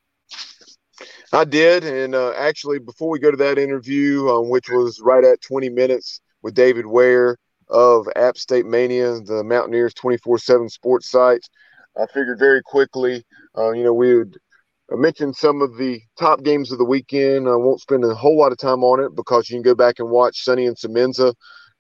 I 1.33 1.45
did, 1.45 1.85
and 1.85 2.13
uh, 2.13 2.33
actually, 2.37 2.77
before 2.77 3.09
we 3.09 3.17
go 3.17 3.31
to 3.31 3.37
that 3.37 3.57
interview, 3.57 4.29
um, 4.29 4.49
which 4.49 4.69
was 4.69 4.99
right 4.99 5.23
at 5.23 5.41
20 5.41 5.69
minutes 5.69 6.21
with 6.43 6.53
David 6.53 6.85
Ware 6.85 7.35
of 7.67 8.07
App 8.15 8.37
State 8.37 8.67
Mania, 8.67 9.19
the 9.19 9.43
Mountaineers 9.43 9.95
24/7 9.95 10.69
sports 10.69 11.09
site, 11.09 11.49
I 11.97 12.05
figured 12.13 12.37
very 12.37 12.61
quickly, 12.61 13.25
uh, 13.57 13.71
you 13.71 13.83
know, 13.83 13.93
we 13.93 14.15
would 14.15 14.37
mention 14.95 15.33
some 15.33 15.61
of 15.61 15.77
the 15.77 16.01
top 16.17 16.43
games 16.43 16.71
of 16.71 16.77
the 16.77 16.85
weekend. 16.85 17.47
I 17.47 17.55
won't 17.55 17.81
spend 17.81 18.03
a 18.03 18.13
whole 18.13 18.37
lot 18.37 18.51
of 18.51 18.57
time 18.57 18.83
on 18.83 18.99
it 19.03 19.15
because 19.15 19.49
you 19.49 19.55
can 19.55 19.61
go 19.61 19.75
back 19.75 19.99
and 19.99 20.09
watch 20.09 20.43
Sonny 20.43 20.65
and 20.65 20.75
Semenza, 20.77 21.33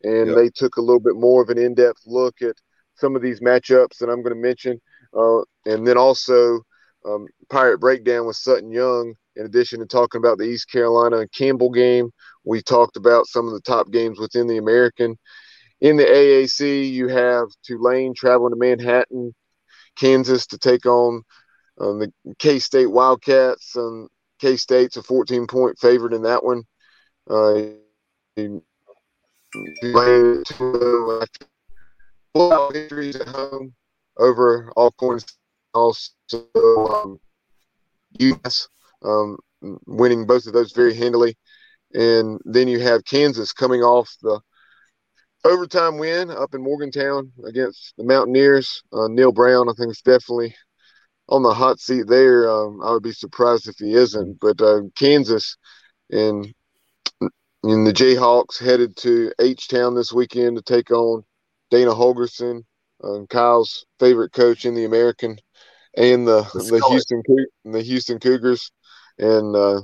and 0.03 0.27
yep. 0.27 0.35
they 0.35 0.49
took 0.49 0.77
a 0.77 0.81
little 0.81 0.99
bit 0.99 1.15
more 1.15 1.41
of 1.41 1.49
an 1.49 1.57
in-depth 1.57 2.01
look 2.05 2.41
at 2.41 2.55
some 2.95 3.15
of 3.15 3.21
these 3.21 3.39
matchups 3.39 3.97
that 3.99 4.09
I'm 4.09 4.21
going 4.21 4.35
to 4.35 4.41
mention, 4.41 4.79
uh, 5.17 5.39
and 5.65 5.87
then 5.87 5.97
also 5.97 6.59
um, 7.05 7.27
Pirate 7.49 7.79
Breakdown 7.79 8.27
with 8.27 8.35
Sutton 8.35 8.71
Young. 8.71 9.15
In 9.35 9.45
addition 9.45 9.79
to 9.79 9.85
talking 9.85 10.19
about 10.19 10.37
the 10.37 10.43
East 10.43 10.69
Carolina 10.69 11.19
and 11.19 11.31
Campbell 11.31 11.69
game, 11.69 12.11
we 12.43 12.61
talked 12.61 12.97
about 12.97 13.25
some 13.25 13.47
of 13.47 13.53
the 13.53 13.61
top 13.61 13.89
games 13.89 14.19
within 14.19 14.47
the 14.47 14.57
American. 14.57 15.17
In 15.79 15.95
the 15.95 16.03
AAC, 16.03 16.91
you 16.91 17.07
have 17.07 17.47
Tulane 17.63 18.13
traveling 18.13 18.51
to 18.51 18.59
Manhattan 18.59 19.33
Kansas 19.97 20.45
to 20.47 20.57
take 20.57 20.85
on 20.85 21.23
um, 21.79 21.99
the 21.99 22.11
K 22.37 22.59
State 22.59 22.87
Wildcats. 22.87 23.75
Um, 23.75 24.07
K 24.39 24.55
State's 24.55 24.97
a 24.97 25.03
14 25.03 25.47
point 25.47 25.77
favorite 25.79 26.13
in 26.13 26.23
that 26.23 26.43
one. 26.43 26.63
Uh, 27.29 27.61
full 32.33 32.71
victories 32.71 33.15
at 33.15 33.27
home 33.27 33.73
over 34.17 34.71
Alcorn, 34.77 35.19
also 35.73 36.11
um, 36.55 37.19
um, 39.03 39.37
winning 39.85 40.25
both 40.25 40.47
of 40.47 40.53
those 40.53 40.71
very 40.71 40.93
handily. 40.93 41.35
And 41.93 42.39
then 42.45 42.67
you 42.67 42.79
have 42.79 43.03
Kansas 43.05 43.51
coming 43.51 43.81
off 43.81 44.15
the 44.21 44.39
overtime 45.43 45.97
win 45.97 46.29
up 46.29 46.53
in 46.53 46.61
Morgantown 46.61 47.31
against 47.47 47.93
the 47.97 48.03
Mountaineers. 48.03 48.83
Uh, 48.93 49.07
Neal 49.07 49.31
Brown, 49.31 49.69
I 49.69 49.73
think, 49.73 49.91
is 49.91 50.01
definitely 50.01 50.55
on 51.29 51.43
the 51.43 51.53
hot 51.53 51.79
seat 51.79 52.07
there. 52.07 52.49
Um, 52.49 52.81
I 52.83 52.91
would 52.91 53.03
be 53.03 53.11
surprised 53.11 53.67
if 53.67 53.75
he 53.77 53.93
isn't. 53.93 54.39
But 54.39 54.61
uh, 54.61 54.81
Kansas 54.95 55.55
and 56.09 56.53
and 57.63 57.85
the 57.85 57.93
Jayhawks 57.93 58.59
headed 58.59 58.95
to 58.97 59.31
H 59.39 59.67
Town 59.67 59.95
this 59.95 60.11
weekend 60.11 60.57
to 60.57 60.63
take 60.63 60.91
on 60.91 61.23
Dana 61.71 61.91
Holgorsen, 61.91 62.63
uh, 63.03 63.25
Kyle's 63.29 63.85
favorite 63.99 64.33
coach 64.33 64.65
in 64.65 64.73
the 64.73 64.85
American, 64.85 65.37
and 65.95 66.27
the 66.27 66.41
the 66.53 66.83
Houston 66.89 67.21
the 67.65 67.81
Houston 67.81 68.19
Cougars. 68.19 68.71
And 69.17 69.55
uh, 69.55 69.81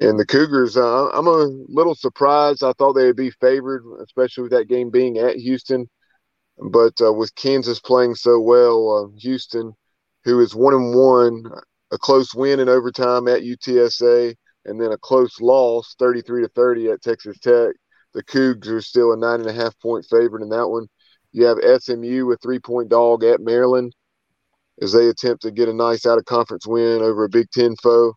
and 0.00 0.18
the 0.18 0.24
Cougars, 0.24 0.78
uh, 0.78 1.10
I'm 1.10 1.26
a 1.26 1.50
little 1.68 1.94
surprised. 1.94 2.64
I 2.64 2.72
thought 2.72 2.94
they 2.94 3.04
would 3.04 3.16
be 3.16 3.30
favored, 3.32 3.84
especially 4.02 4.42
with 4.42 4.52
that 4.52 4.68
game 4.68 4.90
being 4.90 5.18
at 5.18 5.36
Houston. 5.36 5.90
But 6.56 6.94
uh, 7.02 7.12
with 7.12 7.34
Kansas 7.34 7.80
playing 7.80 8.14
so 8.14 8.40
well, 8.40 9.12
uh, 9.12 9.18
Houston, 9.20 9.74
who 10.24 10.40
is 10.40 10.54
one 10.54 10.74
and 10.74 10.94
one, 10.94 11.44
a 11.92 11.98
close 11.98 12.34
win 12.34 12.60
in 12.60 12.68
overtime 12.68 13.28
at 13.28 13.42
UTSA, 13.42 14.34
and 14.64 14.80
then 14.80 14.92
a 14.92 14.98
close 14.98 15.40
loss, 15.40 15.94
33 15.98 16.42
to 16.42 16.48
30 16.48 16.90
at 16.90 17.02
Texas 17.02 17.38
Tech. 17.38 17.74
The 18.12 18.24
Cougs 18.24 18.68
are 18.68 18.82
still 18.82 19.12
a 19.12 19.16
nine 19.16 19.40
and 19.40 19.48
a 19.48 19.52
half 19.52 19.78
point 19.80 20.04
favorite 20.04 20.42
in 20.42 20.48
that 20.50 20.68
one. 20.68 20.86
You 21.32 21.44
have 21.44 21.58
SMU 21.82 22.30
a 22.32 22.36
three 22.36 22.58
point 22.58 22.88
dog 22.88 23.22
at 23.24 23.40
Maryland 23.40 23.94
as 24.82 24.92
they 24.92 25.08
attempt 25.08 25.42
to 25.42 25.50
get 25.50 25.68
a 25.68 25.72
nice 25.72 26.06
out 26.06 26.18
of 26.18 26.24
conference 26.24 26.66
win 26.66 27.02
over 27.02 27.24
a 27.24 27.28
Big 27.28 27.50
Ten 27.50 27.76
foe. 27.76 28.14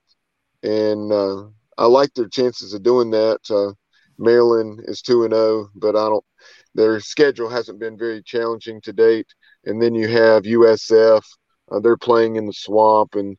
And 0.63 1.11
uh, 1.11 1.43
I 1.77 1.85
like 1.85 2.13
their 2.13 2.27
chances 2.27 2.73
of 2.73 2.83
doing 2.83 3.11
that. 3.11 3.39
Uh, 3.49 3.73
Maryland 4.17 4.81
is 4.85 5.01
two 5.01 5.23
and 5.23 5.33
zero, 5.33 5.43
oh, 5.43 5.69
but 5.75 5.95
I 5.95 6.09
don't. 6.09 6.25
Their 6.75 6.99
schedule 6.99 7.49
hasn't 7.49 7.79
been 7.79 7.97
very 7.97 8.23
challenging 8.23 8.81
to 8.81 8.93
date. 8.93 9.27
And 9.65 9.81
then 9.81 9.93
you 9.93 10.07
have 10.07 10.43
USF. 10.43 11.23
Uh, 11.71 11.79
they're 11.79 11.97
playing 11.97 12.35
in 12.35 12.45
the 12.45 12.53
swamp, 12.53 13.15
and 13.15 13.37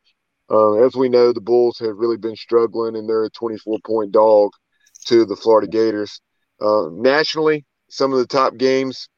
uh, 0.51 0.75
as 0.85 0.95
we 0.95 1.09
know, 1.09 1.33
the 1.33 1.41
Bulls 1.41 1.79
have 1.79 1.97
really 1.97 2.17
been 2.17 2.37
struggling, 2.37 2.97
and 2.97 3.09
they're 3.09 3.25
a 3.25 3.31
24 3.31 3.79
point 3.87 4.13
dog 4.13 4.51
to 5.07 5.25
the 5.25 5.37
Florida 5.37 5.69
Gators. 5.69 6.21
Uh, 6.61 6.89
nationally, 6.91 7.65
some 7.89 8.13
of 8.13 8.19
the 8.19 8.27
top 8.27 8.57
games. 8.57 9.09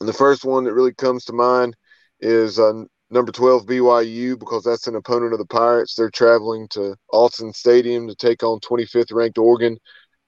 And 0.00 0.08
the 0.08 0.14
first 0.14 0.44
one 0.44 0.64
that 0.64 0.72
really 0.72 0.94
comes 0.94 1.24
to 1.26 1.32
mind 1.32 1.76
is 2.20 2.58
uh, 2.58 2.84
number 3.10 3.32
12 3.32 3.66
BYU 3.66 4.38
because 4.38 4.64
that's 4.64 4.86
an 4.86 4.96
opponent 4.96 5.32
of 5.32 5.38
the 5.38 5.46
Pirates. 5.46 5.94
They're 5.94 6.10
traveling 6.10 6.68
to 6.70 6.96
Autzen 7.12 7.54
Stadium 7.54 8.08
to 8.08 8.14
take 8.14 8.42
on 8.42 8.60
25th 8.60 9.12
ranked 9.12 9.38
Oregon. 9.38 9.78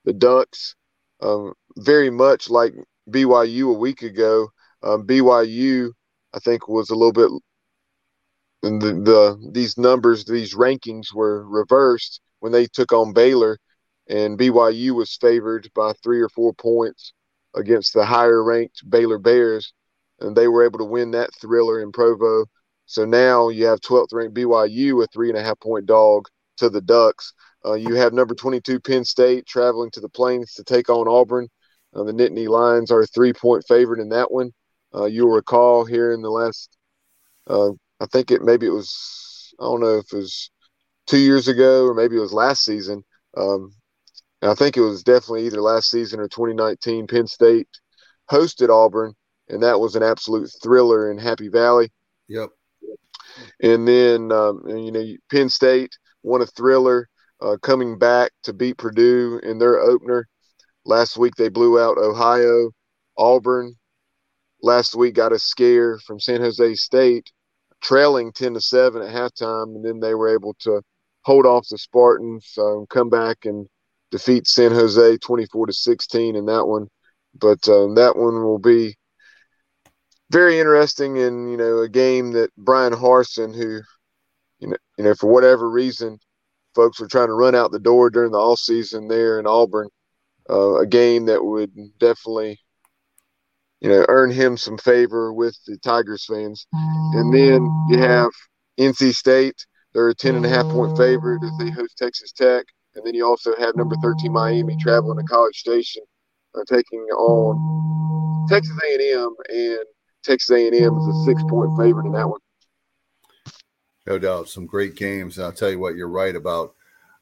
The 0.05 0.13
Ducks, 0.13 0.75
um, 1.21 1.55
very 1.79 2.11
much 2.11 2.51
like 2.51 2.75
BYU 3.11 3.71
a 3.71 3.79
week 3.79 4.03
ago, 4.03 4.49
um, 4.83 5.07
BYU 5.07 5.93
I 6.35 6.39
think 6.41 6.69
was 6.69 6.91
a 6.91 6.95
little 6.95 7.13
bit 7.13 7.31
the, 8.63 8.71
the 8.71 9.51
these 9.53 9.77
numbers 9.77 10.25
these 10.25 10.55
rankings 10.55 11.13
were 11.15 11.47
reversed 11.49 12.21
when 12.41 12.53
they 12.53 12.67
took 12.67 12.93
on 12.93 13.13
Baylor 13.13 13.59
and 14.09 14.39
BYU 14.39 14.93
was 14.93 15.17
favored 15.17 15.69
by 15.75 15.93
3 16.03 16.21
or 16.21 16.29
4 16.29 16.53
points 16.55 17.13
against 17.55 17.95
the 17.95 18.05
higher 18.05 18.43
ranked 18.43 18.89
Baylor 18.89 19.19
Bears 19.19 19.73
and 20.21 20.37
they 20.37 20.49
were 20.49 20.65
able 20.65 20.79
to 20.79 20.85
win 20.85 21.11
that 21.13 21.31
thriller 21.41 21.83
in 21.83 21.93
Provo 21.93 22.47
so 22.87 23.05
now 23.05 23.49
you 23.49 23.65
have 23.67 23.81
12th 23.81 24.13
ranked 24.13 24.35
BYU, 24.35 25.03
a 25.03 25.07
three 25.07 25.29
and 25.31 25.39
a 25.39 25.43
half 25.43 25.59
point 25.61 25.87
dog 25.87 26.29
to 26.59 26.69
the 26.69 26.81
Ducks. 26.81 27.33
Uh, 27.65 27.75
you 27.75 27.95
have 27.95 28.13
number 28.13 28.35
22 28.35 28.81
Penn 28.81 29.05
State 29.05 29.47
traveling 29.47 29.91
to 29.93 30.01
the 30.01 30.09
Plains 30.09 30.53
to 30.55 30.65
take 30.65 30.91
on 30.91 31.09
Auburn. 31.09 31.49
Uh, 31.95 32.03
the 32.05 32.13
Nittany 32.13 32.49
Lions 32.49 32.91
are 32.91 33.01
a 33.03 33.07
three 33.07 33.33
point 33.33 33.65
favorite 33.67 34.01
in 34.01 34.11
that 34.11 34.31
one. 34.31 34.53
Uh, 34.95 35.07
you'll 35.07 35.31
recall 35.31 35.87
here 35.87 36.13
in 36.13 36.21
the 36.21 36.31
last, 36.31 36.77
uh, 37.47 37.71
I 38.03 38.07
think 38.07 38.31
it 38.31 38.43
maybe 38.43 38.67
it 38.67 38.71
was, 38.71 39.55
I 39.61 39.65
don't 39.65 39.81
know 39.81 39.99
if 39.99 40.13
it 40.13 40.17
was 40.17 40.51
two 41.07 41.19
years 41.19 41.47
ago 41.47 41.87
or 41.87 41.95
maybe 41.95 42.17
it 42.17 42.21
was 42.21 42.33
last 42.33 42.65
season. 42.65 43.05
Um, 43.37 43.73
I 44.43 44.55
think 44.55 44.77
it 44.77 44.81
was 44.81 45.05
definitely 45.05 45.47
either 45.47 45.61
last 45.61 45.89
season 45.89 46.19
or 46.19 46.27
2019. 46.27 47.07
Penn 47.07 47.29
State 47.29 47.69
hosted 48.31 48.71
Auburn, 48.71 49.15
and 49.49 49.63
that 49.63 49.79
was 49.79 49.95
an 49.95 50.03
absolute 50.03 50.51
thriller 50.63 51.13
in 51.13 51.19
Happy 51.19 51.49
Valley. 51.49 51.93
Yep. 52.29 52.51
And 53.63 53.87
then, 53.87 54.33
um, 54.33 54.63
you 54.67 54.91
know, 54.91 55.05
Penn 55.31 55.49
State 55.49 55.97
won 56.25 56.43
a 56.43 56.47
thriller 56.47 57.09
uh, 57.41 57.57
coming 57.63 57.99
back 57.99 58.33
to 58.43 58.53
beat 58.53 58.79
Purdue 58.79 59.41
in 59.45 59.59
their 59.59 59.79
opener. 59.79 60.29
Last 60.85 61.17
week 61.17 61.35
they 61.37 61.49
blew 61.49 61.81
out 61.81 61.99
Ohio, 61.99 62.73
Auburn. 63.17 63.77
Last 64.61 64.97
week 64.97 65.15
got 65.15 65.33
a 65.33 65.39
scare 65.39 65.99
from 66.01 66.19
San 66.19 66.41
Jose 66.41 66.75
State, 66.75 67.31
trailing 67.83 68.33
ten 68.33 68.55
to 68.55 68.61
seven 68.61 69.03
at 69.03 69.15
halftime, 69.15 69.75
and 69.75 69.85
then 69.85 70.01
they 70.01 70.15
were 70.15 70.33
able 70.35 70.55
to 70.61 70.83
hold 71.25 71.47
off 71.47 71.67
the 71.71 71.79
Spartans, 71.79 72.55
um, 72.59 72.87
come 72.91 73.11
back 73.11 73.45
and 73.45 73.67
defeat 74.11 74.47
San 74.47 74.73
Jose 74.73 75.19
twenty 75.19 75.47
four 75.47 75.67
to 75.67 75.73
sixteen 75.73 76.37
in 76.37 76.47
that 76.47 76.67
one. 76.67 76.89
But 77.35 77.67
um, 77.69 77.95
that 77.97 78.17
one 78.17 78.43
will 78.43 78.59
be 78.59 78.97
very 80.31 80.59
interesting, 80.59 81.19
and 81.19 81.51
you 81.51 81.57
know 81.57 81.79
a 81.81 81.89
game 81.89 82.33
that 82.33 82.51
Bryan 82.57 82.93
Harsin, 82.93 83.55
who 83.55 83.81
you 84.61 84.69
know, 84.69 84.77
you 84.99 85.05
know 85.05 85.15
for 85.15 85.29
whatever 85.29 85.71
reason, 85.71 86.19
folks 86.75 87.01
were 87.01 87.09
trying 87.09 87.29
to 87.29 87.35
run 87.35 87.55
out 87.55 87.73
the 87.73 87.79
door 87.79 88.11
during 88.11 88.33
the 88.33 88.39
off 88.39 88.59
season 88.59 89.09
there 89.09 89.39
in 89.39 89.47
Auburn 89.47 89.89
uh, 90.51 90.81
a 90.81 90.87
game 90.87 91.27
that 91.27 91.45
would 91.45 91.73
definitely, 91.99 92.61
you 93.83 93.91
know, 93.91 94.07
earn 94.09 94.31
him 94.31 94.57
some 94.57 94.79
favor 94.79 95.33
with 95.33 95.59
the 95.67 95.77
Tigers 95.79 96.25
fans. 96.25 96.67
And 96.73 97.35
then 97.35 97.69
you 97.89 97.99
have 97.99 98.31
NC 98.79 99.13
State. 99.13 99.67
They're 99.93 100.09
a 100.09 100.15
10 100.15 100.37
and 100.37 100.47
a 100.47 100.49
half 100.49 100.67
point 100.67 100.97
favorite 100.97 101.43
as 101.43 101.51
they 101.59 101.71
host 101.71 101.99
Texas 101.99 102.31
Tech. 102.33 102.65
And 102.95 103.05
then 103.05 103.15
you 103.15 103.27
also 103.27 103.57
have 103.59 103.75
number 103.75 103.97
13 104.01 104.33
Miami 104.33 104.77
traveling 104.77 105.19
to 105.19 105.25
College 105.25 105.57
Station, 105.57 106.03
uh, 106.55 106.63
taking 106.69 107.01
on 107.01 108.47
Texas 108.49 108.79
A&M, 108.89 109.35
and 109.49 109.85
Texas 110.23 110.51
A&M 110.51 110.73
is 110.73 111.09
a 111.09 111.25
six 111.25 111.43
point 111.49 111.77
favorite 111.77 112.07
in 112.07 112.13
that 112.13 112.29
one. 112.29 112.41
No 114.07 114.19
doubt, 114.19 114.49
some 114.49 114.67
great 114.67 114.95
games. 114.95 115.39
And 115.39 115.47
I'll 115.47 115.53
tell 115.53 115.71
you 115.71 115.81
what, 115.81 115.97
you're 115.97 116.09
right 116.09 116.37
about 116.37 116.75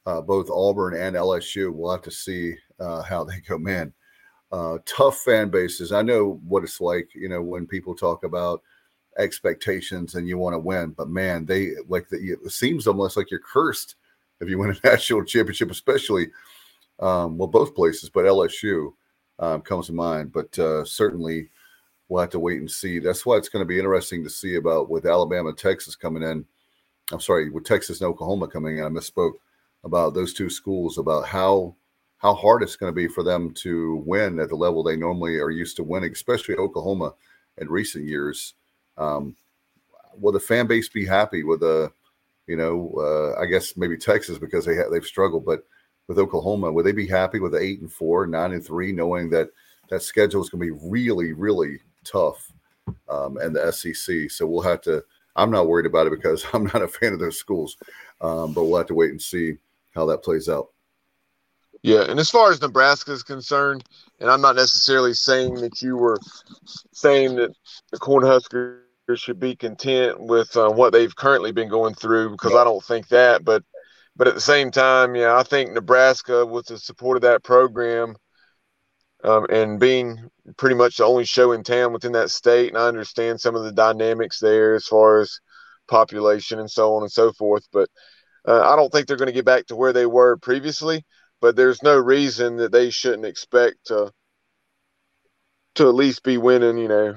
uh, 0.04 0.20
both 0.20 0.50
Auburn 0.50 0.94
and 0.94 1.16
LSU. 1.16 1.72
We'll 1.72 1.92
have 1.92 2.02
to 2.02 2.10
see 2.10 2.54
uh, 2.78 3.02
how 3.02 3.24
they 3.24 3.40
go. 3.48 3.56
Man, 3.56 3.94
uh, 4.52 4.78
tough 4.84 5.18
fan 5.18 5.48
bases. 5.48 5.92
I 5.92 6.02
know 6.02 6.40
what 6.46 6.64
it's 6.64 6.80
like. 6.80 7.10
You 7.14 7.28
know 7.28 7.42
when 7.42 7.66
people 7.66 7.94
talk 7.94 8.24
about 8.24 8.62
expectations 9.18 10.14
and 10.14 10.28
you 10.28 10.38
want 10.38 10.54
to 10.54 10.58
win, 10.58 10.90
but 10.90 11.08
man, 11.08 11.46
they 11.46 11.72
like 11.88 12.08
the, 12.08 12.36
it 12.44 12.50
seems 12.50 12.86
almost 12.86 13.16
like 13.16 13.30
you're 13.30 13.40
cursed 13.40 13.96
if 14.40 14.48
you 14.48 14.58
win 14.58 14.70
a 14.70 14.88
national 14.88 15.24
championship, 15.24 15.70
especially. 15.70 16.30
Um, 16.98 17.38
well, 17.38 17.48
both 17.48 17.74
places, 17.74 18.10
but 18.10 18.26
LSU 18.26 18.92
um, 19.38 19.62
comes 19.62 19.86
to 19.86 19.92
mind. 19.92 20.32
But 20.32 20.56
uh, 20.58 20.84
certainly, 20.84 21.50
we'll 22.08 22.20
have 22.20 22.30
to 22.30 22.38
wait 22.38 22.60
and 22.60 22.70
see. 22.70 22.98
That's 22.98 23.24
why 23.24 23.36
it's 23.36 23.48
going 23.48 23.62
to 23.62 23.68
be 23.68 23.78
interesting 23.78 24.22
to 24.24 24.30
see 24.30 24.56
about 24.56 24.90
with 24.90 25.06
Alabama 25.06 25.52
Texas 25.52 25.96
coming 25.96 26.22
in. 26.22 26.44
I'm 27.12 27.20
sorry, 27.20 27.50
with 27.50 27.64
Texas 27.64 28.00
and 28.00 28.08
Oklahoma 28.08 28.48
coming 28.48 28.78
in. 28.78 28.84
I 28.84 28.88
misspoke 28.88 29.34
about 29.82 30.14
those 30.14 30.34
two 30.34 30.50
schools 30.50 30.98
about 30.98 31.26
how 31.26 31.74
how 32.20 32.34
hard 32.34 32.62
it's 32.62 32.76
going 32.76 32.92
to 32.92 32.96
be 32.96 33.08
for 33.08 33.22
them 33.22 33.52
to 33.54 34.02
win 34.06 34.38
at 34.38 34.50
the 34.50 34.56
level 34.56 34.82
they 34.82 34.96
normally 34.96 35.36
are 35.36 35.50
used 35.50 35.76
to 35.76 35.82
winning, 35.82 36.12
especially 36.12 36.54
Oklahoma 36.54 37.14
in 37.58 37.68
recent 37.68 38.04
years. 38.04 38.54
Um, 38.98 39.34
will 40.18 40.32
the 40.32 40.40
fan 40.40 40.66
base 40.66 40.88
be 40.88 41.06
happy 41.06 41.44
with 41.44 41.62
a, 41.62 41.90
you 42.46 42.56
know, 42.56 42.92
uh, 42.98 43.40
I 43.40 43.46
guess 43.46 43.76
maybe 43.76 43.96
Texas 43.96 44.38
because 44.38 44.66
they 44.66 44.76
ha- 44.76 44.90
they've 44.90 45.04
struggled, 45.04 45.46
but 45.46 45.64
with 46.08 46.18
Oklahoma, 46.18 46.70
would 46.70 46.84
they 46.84 46.92
be 46.92 47.06
happy 47.06 47.40
with 47.40 47.52
the 47.52 47.58
eight 47.58 47.80
and 47.80 47.90
four, 47.90 48.26
nine 48.26 48.52
and 48.52 48.64
three, 48.64 48.92
knowing 48.92 49.30
that 49.30 49.48
that 49.88 50.02
schedule 50.02 50.42
is 50.42 50.50
going 50.50 50.60
to 50.60 50.74
be 50.74 50.80
really, 50.88 51.32
really 51.32 51.78
tough, 52.04 52.52
um, 53.08 53.38
and 53.38 53.54
the 53.56 53.72
SEC. 53.72 54.30
So 54.30 54.46
we'll 54.46 54.62
have 54.62 54.82
to. 54.82 55.02
I'm 55.36 55.50
not 55.50 55.68
worried 55.68 55.86
about 55.86 56.06
it 56.06 56.10
because 56.10 56.44
I'm 56.52 56.64
not 56.64 56.82
a 56.82 56.88
fan 56.88 57.14
of 57.14 57.18
those 57.18 57.38
schools, 57.38 57.76
um, 58.20 58.52
but 58.52 58.64
we'll 58.64 58.78
have 58.78 58.88
to 58.88 58.94
wait 58.94 59.10
and 59.10 59.22
see 59.22 59.56
how 59.94 60.04
that 60.06 60.22
plays 60.22 60.48
out. 60.48 60.68
Yeah, 61.82 62.02
and 62.02 62.20
as 62.20 62.30
far 62.30 62.50
as 62.50 62.60
Nebraska 62.60 63.12
is 63.12 63.22
concerned, 63.22 63.84
and 64.18 64.30
I'm 64.30 64.42
not 64.42 64.56
necessarily 64.56 65.14
saying 65.14 65.54
that 65.56 65.80
you 65.80 65.96
were 65.96 66.18
saying 66.92 67.36
that 67.36 67.52
the 67.90 67.98
Cornhuskers 67.98 68.80
should 69.14 69.40
be 69.40 69.56
content 69.56 70.20
with 70.20 70.54
uh, 70.56 70.70
what 70.70 70.92
they've 70.92 71.14
currently 71.14 71.52
been 71.52 71.70
going 71.70 71.94
through, 71.94 72.30
because 72.30 72.54
I 72.54 72.64
don't 72.64 72.84
think 72.84 73.08
that. 73.08 73.44
But 73.44 73.64
but 74.14 74.28
at 74.28 74.34
the 74.34 74.40
same 74.40 74.70
time, 74.70 75.14
yeah, 75.16 75.34
I 75.34 75.42
think 75.42 75.72
Nebraska, 75.72 76.44
with 76.44 76.66
the 76.66 76.78
support 76.78 77.16
of 77.16 77.22
that 77.22 77.42
program, 77.42 78.14
um, 79.24 79.46
and 79.48 79.80
being 79.80 80.30
pretty 80.58 80.74
much 80.74 80.98
the 80.98 81.04
only 81.04 81.24
show 81.24 81.52
in 81.52 81.62
town 81.62 81.94
within 81.94 82.12
that 82.12 82.30
state, 82.30 82.68
and 82.68 82.78
I 82.78 82.88
understand 82.88 83.40
some 83.40 83.56
of 83.56 83.64
the 83.64 83.72
dynamics 83.72 84.38
there 84.38 84.74
as 84.74 84.84
far 84.86 85.20
as 85.20 85.40
population 85.88 86.58
and 86.58 86.70
so 86.70 86.94
on 86.94 87.02
and 87.02 87.12
so 87.12 87.32
forth. 87.32 87.66
But 87.72 87.88
uh, 88.46 88.70
I 88.70 88.76
don't 88.76 88.90
think 88.92 89.06
they're 89.06 89.16
going 89.16 89.28
to 89.28 89.32
get 89.32 89.46
back 89.46 89.66
to 89.66 89.76
where 89.76 89.94
they 89.94 90.06
were 90.06 90.36
previously 90.36 91.04
but 91.40 91.56
there's 91.56 91.82
no 91.82 91.96
reason 91.96 92.56
that 92.56 92.72
they 92.72 92.90
shouldn't 92.90 93.26
expect 93.26 93.86
to 93.86 94.12
to 95.76 95.88
at 95.88 95.94
least 95.94 96.22
be 96.24 96.36
winning, 96.36 96.78
you 96.78 96.88
know, 96.88 97.14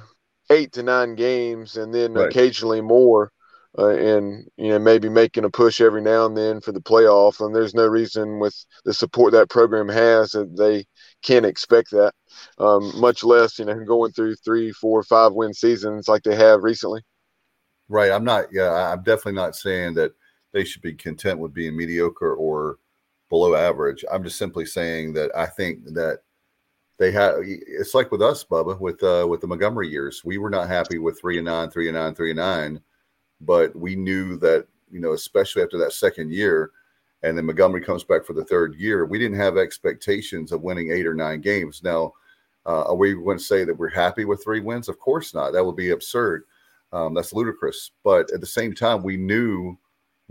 eight 0.50 0.74
to 0.74 0.84
nine 0.84 1.16
games, 1.16 1.78
and 1.78 1.94
then 1.94 2.14
right. 2.14 2.30
occasionally 2.30 2.82
more, 2.82 3.32
uh, 3.78 3.90
and 3.90 4.48
you 4.58 4.70
know 4.70 4.80
maybe 4.80 5.10
making 5.10 5.44
a 5.44 5.50
push 5.50 5.82
every 5.82 6.02
now 6.02 6.26
and 6.26 6.38
then 6.38 6.62
for 6.62 6.72
the 6.72 6.82
playoff. 6.82 7.44
And 7.44 7.56
there's 7.56 7.74
no 7.74 7.88
reason 7.88 8.40
with 8.40 8.56
the 8.86 8.94
support 8.94 9.34
that 9.34 9.50
program 9.50 9.90
has 9.90 10.32
that 10.32 10.56
they 10.56 10.86
can't 11.24 11.46
expect 11.46 11.92
that. 11.92 12.14
Um, 12.58 13.00
much 13.00 13.24
less, 13.24 13.60
you 13.60 13.66
know, 13.66 13.84
going 13.84 14.12
through 14.12 14.36
three, 14.36 14.72
four, 14.72 15.04
five 15.04 15.34
win 15.34 15.54
seasons 15.54 16.08
like 16.08 16.24
they 16.24 16.36
have 16.36 16.64
recently. 16.64 17.02
Right. 17.90 18.12
I'm 18.12 18.24
not. 18.24 18.46
Yeah, 18.52 18.72
I'm 18.72 19.04
definitely 19.04 19.34
not 19.34 19.56
saying 19.56 19.96
that 19.96 20.14
they 20.52 20.64
should 20.64 20.82
be 20.82 20.94
content 20.94 21.40
with 21.40 21.54
being 21.54 21.76
mediocre 21.76 22.34
or 22.34 22.78
below 23.30 23.56
average. 23.56 24.04
I'm 24.12 24.24
just 24.24 24.38
simply 24.38 24.66
saying 24.66 25.14
that 25.14 25.32
I 25.36 25.46
think 25.46 25.86
that 25.94 26.20
they 26.98 27.12
had. 27.12 27.36
It's 27.42 27.94
like 27.94 28.12
with 28.12 28.22
us, 28.22 28.44
Bubba, 28.44 28.80
with 28.80 29.02
uh, 29.04 29.26
with 29.28 29.42
the 29.42 29.48
Montgomery 29.48 29.90
years. 29.90 30.24
We 30.24 30.38
were 30.38 30.50
not 30.50 30.68
happy 30.68 31.00
with 31.00 31.20
three 31.20 31.38
and 31.38 31.46
nine, 31.46 31.70
three 31.70 31.88
and 31.88 31.98
nine, 31.98 32.16
three 32.16 32.32
and 32.32 32.38
nine, 32.38 32.82
but 33.42 33.76
we 33.76 33.96
knew 33.96 34.38
that 34.38 34.68
you 34.92 35.00
know, 35.00 35.14
especially 35.14 35.64
after 35.64 35.78
that 35.80 35.94
second 35.94 36.32
year, 36.32 36.72
and 37.24 37.38
then 37.38 37.46
Montgomery 37.46 37.82
comes 37.82 38.04
back 38.04 38.24
for 38.24 38.34
the 38.34 38.46
third 38.46 38.76
year. 38.76 39.06
We 39.06 39.18
didn't 39.18 39.40
have 39.40 39.58
expectations 39.58 40.52
of 40.52 40.62
winning 40.62 40.92
eight 40.92 41.08
or 41.08 41.16
nine 41.16 41.42
games. 41.42 41.82
Now, 41.84 42.14
uh, 42.66 42.84
are 42.84 42.96
we 42.96 43.14
going 43.14 43.38
to 43.38 43.44
say 43.44 43.64
that 43.66 43.78
we're 43.78 43.90
happy 43.90 44.26
with 44.26 44.44
three 44.44 44.60
wins? 44.60 44.88
Of 44.88 45.00
course 45.00 45.34
not. 45.34 45.52
That 45.52 45.66
would 45.66 45.76
be 45.76 45.90
absurd. 45.90 46.44
Um, 46.92 47.16
that's 47.16 47.34
ludicrous. 47.34 47.92
But 48.04 48.32
at 48.32 48.40
the 48.40 48.46
same 48.46 48.74
time, 48.74 49.04
we 49.04 49.18
knew 49.18 49.78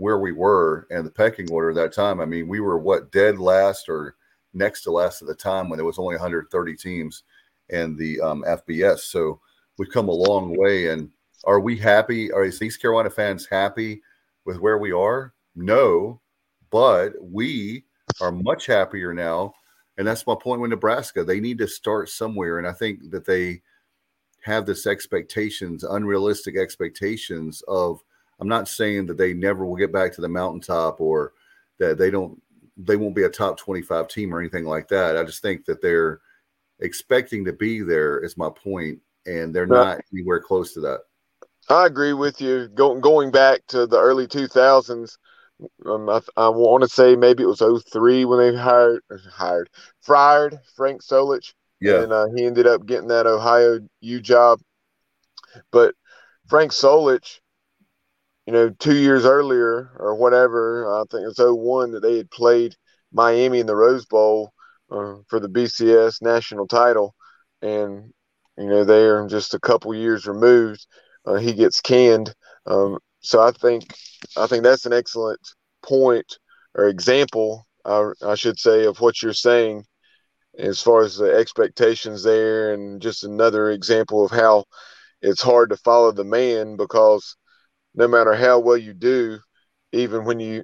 where 0.03 0.19
we 0.19 0.33
were 0.33 0.85
and 0.91 1.05
the 1.05 1.11
pecking 1.11 1.49
order 1.49 1.69
at 1.69 1.75
that 1.75 1.93
time. 1.93 2.19
I 2.19 2.25
mean, 2.25 2.49
we 2.49 2.59
were 2.59 2.77
what 2.77 3.09
dead 3.13 3.39
last 3.39 3.87
or 3.87 4.17
next 4.53 4.81
to 4.81 4.91
last 4.91 5.21
at 5.21 5.29
the 5.29 5.33
time 5.33 5.69
when 5.69 5.77
there 5.77 5.85
was 5.85 5.97
only 5.97 6.15
130 6.15 6.75
teams 6.75 7.23
and 7.69 7.97
the 7.97 8.19
um, 8.19 8.43
FBS. 8.45 8.99
So 8.99 9.39
we've 9.77 9.89
come 9.89 10.09
a 10.09 10.11
long 10.11 10.57
way. 10.57 10.87
And 10.87 11.09
are 11.45 11.61
we 11.61 11.77
happy? 11.77 12.33
Are 12.33 12.43
East 12.43 12.81
Carolina 12.81 13.09
fans 13.09 13.47
happy 13.49 14.01
with 14.43 14.59
where 14.59 14.77
we 14.77 14.91
are? 14.91 15.33
No, 15.55 16.19
but 16.69 17.13
we 17.21 17.85
are 18.19 18.33
much 18.33 18.65
happier 18.65 19.13
now. 19.13 19.53
And 19.97 20.05
that's 20.05 20.27
my 20.27 20.35
point 20.35 20.59
with 20.59 20.71
Nebraska. 20.71 21.23
They 21.23 21.39
need 21.39 21.59
to 21.59 21.67
start 21.67 22.09
somewhere. 22.09 22.57
And 22.57 22.67
I 22.67 22.73
think 22.73 23.11
that 23.11 23.25
they 23.25 23.61
have 24.43 24.65
this 24.65 24.85
expectations, 24.85 25.85
unrealistic 25.85 26.57
expectations 26.57 27.63
of 27.69 28.03
I'm 28.39 28.47
not 28.47 28.67
saying 28.67 29.07
that 29.07 29.17
they 29.17 29.33
never 29.33 29.65
will 29.65 29.75
get 29.75 29.93
back 29.93 30.13
to 30.13 30.21
the 30.21 30.29
mountaintop 30.29 30.99
or 30.99 31.33
that 31.79 31.97
they 31.97 32.11
don't 32.11 32.41
they 32.77 32.95
won't 32.95 33.15
be 33.15 33.23
a 33.23 33.29
top 33.29 33.57
25 33.57 34.07
team 34.07 34.33
or 34.33 34.39
anything 34.39 34.65
like 34.65 34.87
that. 34.87 35.15
I 35.15 35.23
just 35.23 35.41
think 35.41 35.65
that 35.65 35.81
they're 35.81 36.21
expecting 36.79 37.45
to 37.45 37.53
be 37.53 37.81
there 37.81 38.19
is 38.19 38.37
my 38.37 38.49
point 38.49 38.99
and 39.25 39.53
they're 39.53 39.65
not 39.65 39.99
anywhere 40.11 40.41
close 40.41 40.73
to 40.73 40.81
that. 40.81 41.01
I 41.69 41.85
agree 41.85 42.13
with 42.13 42.41
you. 42.41 42.67
Go, 42.69 42.99
going 42.99 43.31
back 43.31 43.61
to 43.67 43.85
the 43.87 43.99
early 43.99 44.27
2000s, 44.27 45.17
um, 45.85 46.09
I, 46.09 46.19
I 46.35 46.49
want 46.49 46.83
to 46.83 46.89
say 46.89 47.15
maybe 47.15 47.43
it 47.43 47.47
was 47.47 47.63
03 47.91 48.25
when 48.25 48.39
they 48.39 48.57
hired 48.57 49.01
hired 49.31 49.69
fired 50.01 50.59
Frank 50.75 51.01
Solich. 51.01 51.53
Yeah, 51.79 52.01
and 52.01 52.11
uh, 52.11 52.27
he 52.35 52.45
ended 52.45 52.67
up 52.67 52.85
getting 52.85 53.09
that 53.09 53.27
Ohio 53.27 53.79
U 54.01 54.19
job. 54.19 54.59
But 55.71 55.95
Frank 56.47 56.71
Solich 56.71 57.39
you 58.45 58.53
know, 58.53 58.69
two 58.69 58.95
years 58.95 59.25
earlier 59.25 59.91
or 59.97 60.15
whatever, 60.15 61.01
I 61.01 61.03
think 61.09 61.27
it's 61.27 61.39
01 61.39 61.91
that 61.91 62.01
they 62.01 62.17
had 62.17 62.31
played 62.31 62.75
Miami 63.11 63.59
in 63.59 63.67
the 63.67 63.75
Rose 63.75 64.05
Bowl 64.05 64.51
uh, 64.91 65.15
for 65.27 65.39
the 65.39 65.49
BCS 65.49 66.21
national 66.21 66.67
title. 66.67 67.15
And, 67.61 68.11
you 68.57 68.67
know, 68.67 68.83
they 68.83 69.05
are 69.05 69.27
just 69.27 69.53
a 69.53 69.59
couple 69.59 69.93
years 69.95 70.27
removed. 70.27 70.85
Uh, 71.25 71.35
he 71.35 71.53
gets 71.53 71.79
canned. 71.79 72.33
Um, 72.65 72.99
so 73.21 73.41
I 73.41 73.51
think, 73.51 73.93
I 74.35 74.47
think 74.47 74.63
that's 74.63 74.85
an 74.85 74.93
excellent 74.93 75.39
point 75.81 76.37
or 76.75 76.87
example, 76.87 77.65
I, 77.85 78.11
I 78.25 78.35
should 78.35 78.59
say, 78.59 78.85
of 78.85 78.99
what 78.99 79.21
you're 79.21 79.33
saying 79.33 79.85
as 80.57 80.81
far 80.81 81.01
as 81.01 81.17
the 81.17 81.33
expectations 81.33 82.23
there, 82.23 82.73
and 82.73 83.01
just 83.01 83.23
another 83.23 83.71
example 83.71 84.25
of 84.25 84.31
how 84.31 84.65
it's 85.21 85.41
hard 85.41 85.69
to 85.69 85.77
follow 85.77 86.11
the 86.11 86.23
man 86.23 86.75
because 86.75 87.35
no 87.95 88.07
matter 88.07 88.33
how 88.33 88.59
well 88.59 88.77
you 88.77 88.93
do, 88.93 89.39
even 89.91 90.25
when 90.25 90.39
you 90.39 90.63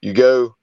you 0.00 0.12
go 0.12 0.54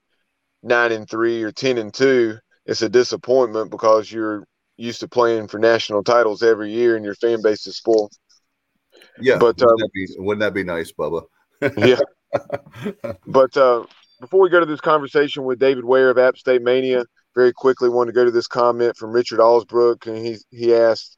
nine 0.62 0.92
and 0.92 1.08
three 1.08 1.42
or 1.42 1.52
ten 1.52 1.78
and 1.78 1.92
two, 1.94 2.38
it's 2.66 2.82
a 2.82 2.88
disappointment 2.88 3.70
because 3.70 4.10
you're 4.10 4.44
used 4.76 5.00
to 5.00 5.08
playing 5.08 5.48
for 5.48 5.58
national 5.58 6.02
titles 6.02 6.42
every 6.42 6.72
year 6.72 6.96
and 6.96 7.04
your 7.04 7.14
fan 7.14 7.40
base 7.42 7.66
is 7.66 7.78
full. 7.78 8.10
Yeah, 9.20 9.38
but 9.38 9.56
wouldn't, 9.58 9.70
um, 9.70 9.76
that, 9.78 9.90
be, 9.92 10.06
wouldn't 10.18 10.40
that 10.40 10.54
be 10.54 10.64
nice, 10.64 10.92
Bubba? 10.92 11.22
yeah. 11.76 11.98
But 13.26 13.56
uh, 13.56 13.84
before 14.20 14.40
we 14.40 14.50
go 14.50 14.60
to 14.60 14.66
this 14.66 14.80
conversation 14.80 15.44
with 15.44 15.58
David 15.58 15.84
Ware 15.84 16.10
of 16.10 16.18
App 16.18 16.36
State 16.36 16.62
Mania, 16.62 17.04
very 17.34 17.52
quickly 17.52 17.88
want 17.88 18.08
to 18.08 18.12
go 18.12 18.24
to 18.24 18.30
this 18.30 18.46
comment 18.46 18.96
from 18.96 19.10
Richard 19.10 19.40
Allsbrook, 19.40 20.06
and 20.06 20.16
he 20.16 20.36
he 20.50 20.74
asked, 20.74 21.16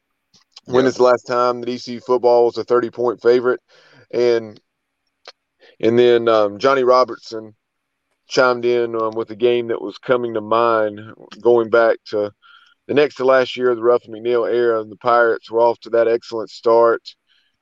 "When 0.65 0.85
yeah. 0.85 0.89
is 0.89 0.95
the 0.95 1.03
last 1.03 1.23
time 1.23 1.61
that 1.61 1.69
ECU 1.69 1.99
football 1.99 2.45
was 2.45 2.57
a 2.57 2.63
thirty 2.63 2.89
point 2.89 3.21
favorite?" 3.21 3.59
And 4.13 4.59
and 5.79 5.97
then 5.97 6.27
um, 6.29 6.59
Johnny 6.59 6.83
Robertson 6.83 7.55
chimed 8.27 8.65
in 8.65 8.95
um, 8.95 9.11
with 9.15 9.31
a 9.31 9.35
game 9.35 9.67
that 9.67 9.81
was 9.81 9.97
coming 9.97 10.33
to 10.35 10.41
mind, 10.41 10.99
going 11.41 11.69
back 11.69 11.97
to 12.05 12.31
the 12.87 12.93
next 12.93 13.15
to 13.15 13.25
last 13.25 13.57
year 13.57 13.71
of 13.71 13.77
the 13.77 13.83
Ruffin 13.83 14.13
McNeill 14.13 14.51
era, 14.51 14.81
and 14.81 14.91
the 14.91 14.97
Pirates 14.97 15.49
were 15.49 15.59
off 15.59 15.79
to 15.81 15.89
that 15.91 16.07
excellent 16.07 16.49
start 16.49 17.01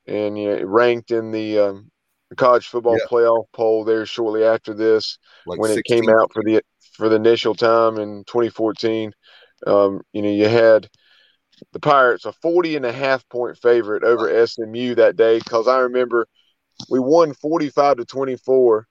and 0.07 0.37
you 0.37 0.49
know, 0.49 0.63
ranked 0.63 1.11
in 1.11 1.31
the 1.31 1.59
um, 1.59 1.91
college 2.37 2.67
football 2.67 2.97
yeah. 2.97 3.05
playoff 3.09 3.45
poll 3.53 3.83
there 3.83 4.05
shortly 4.05 4.43
after 4.43 4.73
this 4.73 5.17
like 5.45 5.59
when 5.59 5.73
16. 5.73 5.79
it 5.79 6.01
came 6.01 6.09
out 6.09 6.31
for 6.33 6.43
the 6.43 6.61
for 6.93 7.09
the 7.09 7.15
initial 7.15 7.55
time 7.55 7.97
in 7.97 8.23
2014. 8.25 9.11
Um, 9.67 10.01
you 10.11 10.21
know, 10.21 10.29
you 10.29 10.47
had 10.47 10.89
the 11.73 11.79
Pirates 11.79 12.25
a 12.25 12.33
40 12.33 12.77
and 12.77 12.85
a 12.85 12.91
half 12.91 13.27
point 13.29 13.57
favorite 13.57 14.03
over 14.03 14.45
SMU 14.47 14.95
that 14.95 15.15
day 15.15 15.39
because 15.39 15.67
I 15.67 15.79
remember 15.79 16.27
we 16.89 16.99
won 16.99 17.33
45 17.33 17.97
to 17.97 18.05
24 18.05 18.87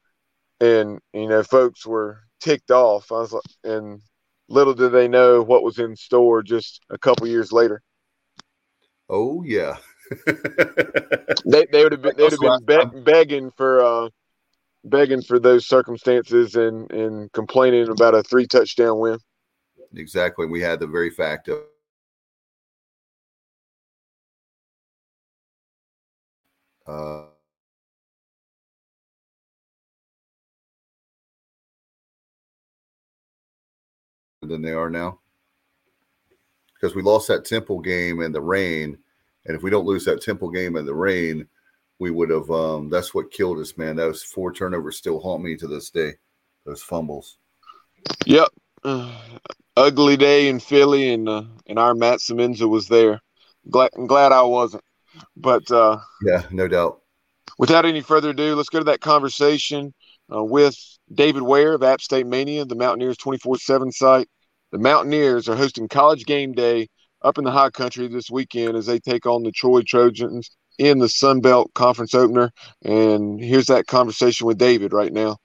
and 0.61 1.01
you 1.13 1.29
know 1.29 1.43
folks 1.43 1.87
were 1.87 2.21
ticked 2.41 2.71
off. 2.71 3.11
I 3.11 3.17
was 3.17 3.33
like, 3.33 3.43
and 3.65 4.01
little 4.49 4.75
did 4.75 4.93
they 4.93 5.09
know 5.09 5.43
what 5.43 5.63
was 5.63 5.79
in 5.79 5.97
store 5.97 6.43
just 6.43 6.81
a 6.91 6.99
couple 6.99 7.27
years 7.27 7.53
later. 7.53 7.83
Oh 9.09 9.43
yeah, 9.43 9.79
they 10.27 11.67
they 11.73 11.83
would 11.83 11.93
have 11.93 12.03
been 12.03 12.17
they 12.17 12.25
would 12.25 12.33
have 12.33 12.67
been 12.67 12.91
be- 12.91 13.01
begging 13.01 13.51
for 13.57 13.83
uh, 13.83 14.09
begging 14.85 15.23
for 15.23 15.39
those 15.39 15.67
circumstances 15.67 16.55
and 16.57 16.91
and 16.93 17.33
complaining 17.33 17.89
about 17.89 18.15
a 18.15 18.23
three 18.23 18.47
touchdown 18.47 18.99
win. 18.99 19.19
Exactly, 19.95 20.47
we 20.47 20.61
had 20.61 20.79
the 20.79 20.87
very 20.87 21.11
fact 21.11 21.49
of. 21.49 21.63
Uh, 26.87 27.27
than 34.43 34.63
they 34.63 34.73
are 34.73 34.91
now 34.91 35.19
because 36.75 36.95
we 36.95 37.03
lost 37.03 37.29
that 37.29 37.45
Temple 37.45 37.81
game 37.81 38.23
in 38.23 38.33
the 38.33 38.41
rain 38.41 38.97
and 39.47 39.57
if 39.57 39.63
we 39.63 39.71
don't 39.71 39.87
lose 39.87 40.05
that 40.05 40.23
Temple 40.23 40.51
game 40.51 40.77
in 40.77 40.85
the 40.85 40.95
rain, 40.95 41.47
we 41.99 42.11
would 42.11 42.31
have. 42.31 42.51
Um, 42.51 42.91
that's 42.91 43.15
what 43.15 43.31
killed 43.31 43.59
us, 43.59 43.77
man. 43.77 43.97
Those 43.97 44.23
four 44.23 44.53
turnovers 44.53 44.97
still 44.97 45.21
haunt 45.21 45.43
me 45.43 45.57
to 45.57 45.67
this 45.67 45.91
day. 45.91 46.15
Those 46.67 46.83
fumbles. 46.83 47.39
Yep. 48.27 48.49
Uh, 48.85 49.13
ugly 49.77 50.17
day 50.17 50.49
in 50.49 50.61
Philly, 50.61 51.13
and 51.13 51.29
uh, 51.29 51.45
and 51.67 51.79
our 51.79 51.95
Matt 51.95 52.21
Semenza 52.21 52.69
was 52.69 52.89
there. 52.89 53.21
Glad, 53.71 53.91
I'm 53.97 54.07
glad 54.07 54.33
I 54.33 54.43
wasn't. 54.43 54.85
But 55.37 55.71
uh, 55.71 55.99
yeah, 56.23 56.45
no 56.51 56.69
doubt. 56.69 57.01
Without 57.59 57.85
any 57.85 58.01
further 58.01 58.31
ado, 58.31 58.55
let's 58.55 58.71
go 58.71 58.79
to 58.79 58.85
that 58.85 59.01
conversation 59.01 59.93
uh, 60.35 60.43
with 60.45 60.77
David 61.13 61.43
Ware 61.43 61.75
of 61.75 61.83
App 61.83 62.01
State 62.01 62.27
Mania, 62.27 62.65
the 62.65 62.77
Mountaineers 62.77 63.17
24 63.17 63.59
7 63.59 63.93
site. 63.93 64.29
The 64.73 64.79
Mountaineers 64.79 65.49
are 65.49 65.57
hosting 65.57 65.89
college 65.89 66.25
game 66.27 66.53
day 66.53 66.89
up 67.23 67.39
in 67.39 67.45
the 67.45 67.51
high 67.51 67.71
country 67.71 68.09
this 68.09 68.31
weekend 68.31 68.77
as 68.77 68.87
they 68.87 68.99
take 68.99 69.27
on 69.27 69.43
the 69.43 69.53
Troy 69.53 69.83
Trojans 69.83 70.51
in 70.79 70.99
the 70.99 71.09
Sun 71.09 71.41
Belt 71.41 71.71
Conference 71.75 72.15
opener. 72.15 72.51
And 72.83 73.41
here's 73.41 73.67
that 73.67 73.87
conversation 73.87 74.47
with 74.47 74.59
David 74.59 74.93
right 74.93 75.13
now. 75.13 75.37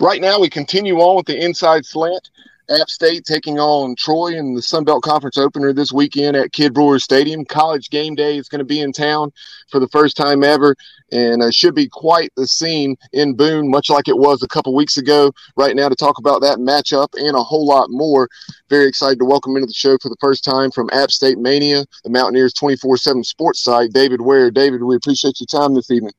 Right 0.00 0.20
now, 0.20 0.40
we 0.40 0.50
continue 0.50 0.98
on 0.98 1.16
with 1.16 1.26
the 1.26 1.42
inside 1.42 1.84
slant. 1.86 2.30
App 2.70 2.88
State 2.88 3.24
taking 3.24 3.58
on 3.58 3.94
Troy 3.96 4.28
in 4.28 4.54
the 4.54 4.62
Sun 4.62 4.84
Belt 4.84 5.02
Conference 5.02 5.36
opener 5.36 5.72
this 5.72 5.92
weekend 5.92 6.36
at 6.36 6.52
Kidd 6.52 6.72
Brewer 6.72 6.98
Stadium. 6.98 7.44
College 7.44 7.90
game 7.90 8.14
day 8.14 8.38
is 8.38 8.48
going 8.48 8.60
to 8.60 8.64
be 8.64 8.80
in 8.80 8.92
town 8.92 9.32
for 9.70 9.78
the 9.78 9.88
first 9.88 10.16
time 10.16 10.42
ever, 10.42 10.74
and 11.12 11.42
it 11.42 11.52
should 11.52 11.74
be 11.74 11.88
quite 11.88 12.32
the 12.36 12.46
scene 12.46 12.96
in 13.12 13.34
Boone, 13.34 13.70
much 13.70 13.90
like 13.90 14.08
it 14.08 14.16
was 14.16 14.42
a 14.42 14.48
couple 14.48 14.74
weeks 14.74 14.96
ago. 14.96 15.30
Right 15.56 15.76
now, 15.76 15.90
to 15.90 15.94
talk 15.94 16.18
about 16.18 16.40
that 16.40 16.58
matchup 16.58 17.08
and 17.14 17.36
a 17.36 17.42
whole 17.42 17.66
lot 17.66 17.90
more, 17.90 18.28
very 18.70 18.88
excited 18.88 19.18
to 19.18 19.26
welcome 19.26 19.56
into 19.56 19.66
the 19.66 19.74
show 19.74 19.98
for 20.00 20.08
the 20.08 20.16
first 20.20 20.42
time 20.42 20.70
from 20.70 20.88
App 20.92 21.10
State 21.10 21.38
Mania, 21.38 21.84
the 22.02 22.10
Mountaineers 22.10 22.54
24 22.54 22.96
7 22.96 23.24
sports 23.24 23.62
site, 23.62 23.92
David 23.92 24.22
Ware. 24.22 24.50
David, 24.50 24.82
we 24.82 24.96
appreciate 24.96 25.38
your 25.38 25.46
time 25.46 25.74
this 25.74 25.90
evening. 25.90 26.12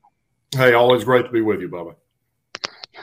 Hey, 0.55 0.73
always 0.73 1.03
great 1.03 1.25
to 1.25 1.31
be 1.31 1.41
with 1.41 1.59
you, 1.59 1.69
Bubba. 1.69 1.95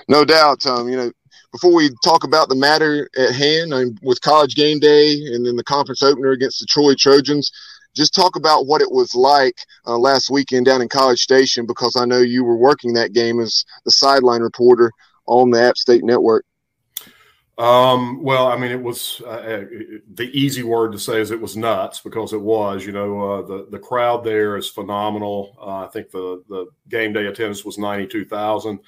No 0.08 0.24
doubt. 0.24 0.64
Um, 0.66 0.88
you 0.88 0.96
know, 0.96 1.12
before 1.52 1.74
we 1.74 1.90
talk 2.02 2.24
about 2.24 2.48
the 2.48 2.56
matter 2.56 3.08
at 3.16 3.34
hand 3.34 3.74
I'm 3.74 3.96
with 4.02 4.20
college 4.22 4.56
game 4.56 4.80
day 4.80 5.12
and 5.32 5.46
then 5.46 5.56
the 5.56 5.64
conference 5.64 6.02
opener 6.02 6.30
against 6.30 6.60
the 6.60 6.66
Troy 6.66 6.94
Trojans, 6.94 7.52
just 7.94 8.14
talk 8.14 8.36
about 8.36 8.66
what 8.66 8.80
it 8.80 8.90
was 8.90 9.14
like 9.14 9.56
uh, 9.86 9.98
last 9.98 10.30
weekend 10.30 10.66
down 10.66 10.80
in 10.80 10.88
College 10.88 11.20
Station 11.20 11.66
because 11.66 11.94
I 11.94 12.06
know 12.06 12.18
you 12.18 12.42
were 12.42 12.56
working 12.56 12.94
that 12.94 13.12
game 13.12 13.38
as 13.38 13.64
the 13.84 13.90
sideline 13.90 14.40
reporter 14.40 14.90
on 15.26 15.50
the 15.50 15.62
App 15.62 15.76
State 15.76 16.02
Network. 16.02 16.44
Um, 17.58 18.22
well, 18.22 18.46
I 18.46 18.56
mean, 18.56 18.70
it 18.70 18.82
was 18.82 19.20
uh, 19.24 19.28
uh, 19.28 19.64
the 20.14 20.30
easy 20.32 20.62
word 20.62 20.92
to 20.92 20.98
say 20.98 21.20
is 21.20 21.30
it 21.30 21.40
was 21.40 21.56
nuts 21.56 22.00
because 22.00 22.32
it 22.32 22.40
was. 22.40 22.86
You 22.86 22.92
know, 22.92 23.20
uh, 23.20 23.42
the 23.42 23.66
the 23.70 23.78
crowd 23.78 24.24
there 24.24 24.56
is 24.56 24.70
phenomenal. 24.70 25.56
Uh, 25.60 25.84
I 25.84 25.88
think 25.88 26.10
the 26.10 26.42
the 26.48 26.66
game 26.88 27.12
day 27.12 27.26
attendance 27.26 27.64
was 27.64 27.76
ninety 27.76 28.06
two 28.06 28.24
thousand. 28.24 28.80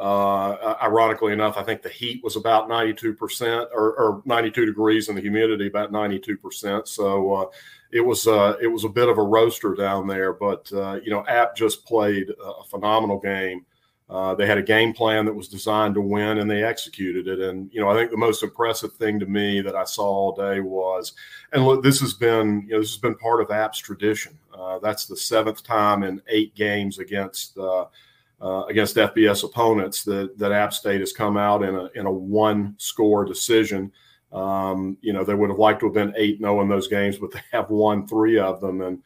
Uh, 0.00 0.76
ironically 0.82 1.30
enough, 1.30 1.58
I 1.58 1.62
think 1.62 1.82
the 1.82 1.90
heat 1.90 2.24
was 2.24 2.36
about 2.36 2.70
92% 2.70 3.68
or, 3.70 3.92
or 3.92 4.22
92 4.24 4.64
degrees 4.64 5.08
and 5.08 5.16
the 5.16 5.20
humidity 5.20 5.66
about 5.66 5.92
92%. 5.92 6.88
So 6.88 7.34
uh, 7.34 7.44
it 7.92 8.00
was 8.00 8.26
uh, 8.26 8.56
it 8.62 8.68
was 8.68 8.84
a 8.84 8.88
bit 8.88 9.10
of 9.10 9.18
a 9.18 9.22
roaster 9.22 9.74
down 9.74 10.06
there. 10.06 10.32
But 10.32 10.72
uh, 10.72 11.00
you 11.04 11.10
know, 11.10 11.26
App 11.26 11.54
just 11.54 11.84
played 11.84 12.30
a 12.30 12.64
phenomenal 12.64 13.20
game. 13.20 13.66
Uh, 14.08 14.34
they 14.34 14.46
had 14.46 14.56
a 14.56 14.62
game 14.62 14.94
plan 14.94 15.26
that 15.26 15.34
was 15.34 15.48
designed 15.48 15.94
to 15.94 16.00
win, 16.00 16.38
and 16.38 16.50
they 16.50 16.64
executed 16.64 17.28
it. 17.28 17.38
And 17.38 17.70
you 17.70 17.82
know, 17.82 17.90
I 17.90 17.94
think 17.94 18.10
the 18.10 18.16
most 18.16 18.42
impressive 18.42 18.94
thing 18.94 19.20
to 19.20 19.26
me 19.26 19.60
that 19.60 19.76
I 19.76 19.84
saw 19.84 20.04
all 20.04 20.34
day 20.34 20.60
was, 20.60 21.12
and 21.52 21.66
look, 21.66 21.82
this 21.82 22.00
has 22.00 22.14
been 22.14 22.64
you 22.66 22.72
know 22.72 22.80
this 22.80 22.92
has 22.92 23.00
been 23.00 23.16
part 23.16 23.42
of 23.42 23.50
App's 23.50 23.78
tradition. 23.78 24.38
Uh, 24.58 24.78
that's 24.78 25.04
the 25.04 25.16
seventh 25.16 25.62
time 25.62 26.04
in 26.04 26.22
eight 26.28 26.54
games 26.54 26.98
against 26.98 27.58
uh, 28.40 28.64
against 28.68 28.96
FBS 28.96 29.44
opponents 29.44 30.02
that 30.04 30.36
that 30.38 30.52
App 30.52 30.72
State 30.72 31.00
has 31.00 31.12
come 31.12 31.36
out 31.36 31.62
in 31.62 31.74
a 31.74 31.88
in 31.94 32.06
a 32.06 32.10
one 32.10 32.74
score 32.78 33.24
decision. 33.24 33.92
Um, 34.32 34.96
you 35.00 35.12
know, 35.12 35.24
they 35.24 35.34
would 35.34 35.50
have 35.50 35.58
liked 35.58 35.80
to 35.80 35.86
have 35.86 35.94
been 35.94 36.14
eight 36.16 36.38
zero 36.38 36.60
in 36.60 36.68
those 36.68 36.88
games, 36.88 37.18
but 37.18 37.32
they 37.32 37.42
have 37.52 37.70
won 37.70 38.06
three 38.06 38.38
of 38.38 38.60
them. 38.60 38.80
And 38.80 39.02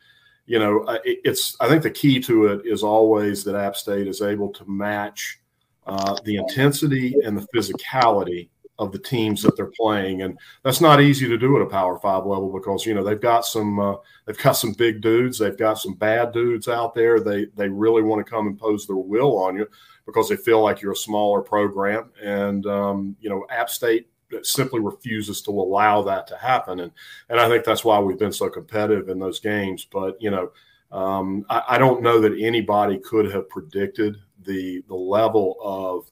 you 0.46 0.58
know, 0.58 0.84
it, 1.04 1.20
it's 1.24 1.56
I 1.60 1.68
think 1.68 1.82
the 1.82 1.90
key 1.90 2.20
to 2.20 2.46
it 2.46 2.66
is 2.66 2.82
always 2.82 3.44
that 3.44 3.54
App 3.54 3.76
State 3.76 4.06
is 4.06 4.22
able 4.22 4.50
to 4.50 4.64
match 4.70 5.40
uh, 5.86 6.16
the 6.24 6.36
intensity 6.36 7.14
and 7.24 7.36
the 7.36 7.46
physicality 7.54 8.48
of 8.78 8.92
the 8.92 8.98
teams 8.98 9.42
that 9.42 9.56
they're 9.56 9.70
playing, 9.78 10.22
and 10.22 10.38
that's 10.62 10.80
not 10.80 11.00
easy 11.00 11.28
to 11.28 11.38
do 11.38 11.56
at 11.56 11.62
a 11.62 11.66
Power 11.66 11.98
Five 11.98 12.26
level 12.26 12.52
because 12.52 12.84
you 12.84 12.94
know 12.94 13.04
they've 13.04 13.20
got 13.20 13.44
some 13.44 13.78
uh, 13.78 13.96
they've 14.26 14.38
got 14.38 14.52
some 14.52 14.72
big 14.72 15.00
dudes, 15.00 15.38
they've 15.38 15.56
got 15.56 15.78
some 15.78 15.94
bad 15.94 16.32
dudes 16.32 16.68
out 16.68 16.94
there. 16.94 17.20
They 17.20 17.46
they 17.56 17.68
really 17.68 18.02
want 18.02 18.24
to 18.24 18.30
come 18.30 18.46
impose 18.46 18.86
their 18.86 18.96
will 18.96 19.38
on 19.38 19.56
you 19.56 19.68
because 20.06 20.28
they 20.28 20.36
feel 20.36 20.62
like 20.62 20.82
you're 20.82 20.92
a 20.92 20.96
smaller 20.96 21.40
program, 21.40 22.10
and 22.22 22.66
um, 22.66 23.16
you 23.20 23.30
know 23.30 23.46
App 23.48 23.70
State 23.70 24.08
simply 24.42 24.80
refuses 24.80 25.40
to 25.42 25.50
allow 25.50 26.02
that 26.02 26.26
to 26.28 26.36
happen, 26.36 26.80
and 26.80 26.92
and 27.28 27.38
I 27.38 27.48
think 27.48 27.64
that's 27.64 27.84
why 27.84 28.00
we've 28.00 28.18
been 28.18 28.32
so 28.32 28.48
competitive 28.48 29.08
in 29.08 29.18
those 29.18 29.40
games. 29.40 29.86
But 29.90 30.20
you 30.20 30.30
know. 30.30 30.50
Um, 30.92 31.44
I, 31.50 31.62
I 31.70 31.78
don't 31.78 32.02
know 32.02 32.20
that 32.20 32.38
anybody 32.38 32.98
could 32.98 33.28
have 33.32 33.48
predicted 33.48 34.16
the 34.44 34.84
the 34.86 34.94
level 34.94 35.56
of 35.60 36.08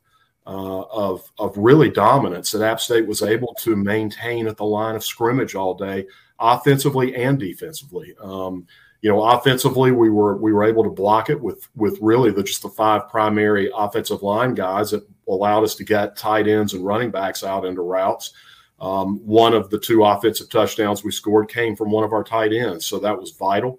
uh, 0.47 0.83
of 0.83 1.31
of 1.39 1.57
really 1.57 1.89
dominance 1.89 2.51
that 2.51 2.63
App 2.63 2.81
State 2.81 3.07
was 3.07 3.23
able 3.23 3.55
to 3.61 3.77
maintain 3.77 4.47
at 4.47 4.57
the 4.57 4.65
line 4.65 4.97
of 4.97 5.05
scrimmage 5.05 5.55
all 5.55 5.75
day, 5.75 6.07
offensively 6.39 7.15
and 7.15 7.39
defensively. 7.39 8.15
Um, 8.21 8.67
you 9.03 9.11
know, 9.11 9.23
offensively, 9.23 9.93
we 9.93 10.11
were 10.11 10.37
we 10.37 10.53
were 10.53 10.65
able 10.65 10.85
to 10.85 10.91
block 10.91 11.31
it 11.31 11.41
with 11.41 11.69
with 11.77 11.99
really 12.01 12.31
the, 12.31 12.43
just 12.43 12.63
the 12.63 12.69
five 12.69 13.09
primary 13.09 13.71
offensive 13.75 14.23
line 14.23 14.55
guys 14.55 14.91
that 14.91 15.07
allowed 15.29 15.65
us 15.65 15.75
to 15.77 15.85
get 15.85 16.17
tight 16.17 16.49
ends 16.49 16.75
and 16.75 16.85
running 16.85 17.11
backs 17.11 17.45
out 17.45 17.65
into 17.65 17.83
routes. 17.83 18.33
Um, 18.81 19.19
one 19.25 19.55
of 19.55 19.71
the 19.71 19.79
two 19.79 20.05
offensive 20.05 20.49
touchdowns 20.49 21.05
we 21.05 21.13
scored 21.13 21.49
came 21.49 21.77
from 21.77 21.93
one 21.93 22.03
of 22.03 22.13
our 22.13 22.25
tight 22.25 22.53
ends, 22.53 22.87
so 22.87 22.99
that 22.99 23.17
was 23.17 23.31
vital. 23.33 23.79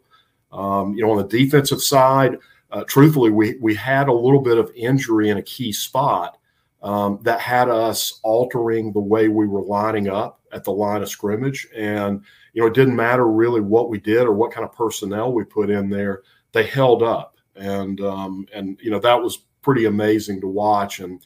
Um, 0.53 0.94
you 0.94 1.03
know, 1.03 1.11
on 1.11 1.18
the 1.18 1.27
defensive 1.27 1.81
side, 1.81 2.38
uh, 2.72 2.85
truthfully, 2.88 3.31
we 3.31 3.57
we 3.60 3.76
had 3.76 4.07
a 4.07 4.14
little 4.14 4.41
bit 4.41 4.57
of 4.57 4.72
injury 4.76 5.30
in 5.30 5.38
a 5.38 5.44
key 5.44 5.73
spot 5.73 6.38
um, 6.84 7.19
that 7.23 7.39
had 7.39 7.69
us 7.69 8.19
altering 8.23 8.91
the 8.91 8.99
way 8.99 9.30
we 9.30 9.47
were 9.47 9.64
lining 9.64 10.10
up 10.10 10.41
at 10.51 10.64
the 10.64 10.72
line 10.72 11.01
of 11.01 11.10
scrimmage. 11.10 11.68
And, 11.76 12.22
you 12.53 12.61
know, 12.61 12.68
it 12.68 12.73
didn't 12.73 12.95
matter 12.95 13.27
really 13.27 13.61
what 13.61 13.89
we 13.89 13.99
did 13.99 14.23
or 14.23 14.34
what 14.34 14.51
kind 14.51 14.65
of 14.65 14.76
personnel 14.76 15.34
we 15.34 15.45
put 15.45 15.69
in 15.69 15.89
there, 15.89 16.22
they 16.51 16.65
held 16.65 17.01
up. 17.01 17.38
And, 17.55 18.01
um, 18.01 18.45
and, 18.53 18.77
you 18.81 18.91
know, 18.91 18.99
that 18.99 19.22
was 19.22 19.45
pretty 19.61 19.85
amazing 19.85 20.41
to 20.41 20.47
watch. 20.47 20.99
And, 20.99 21.22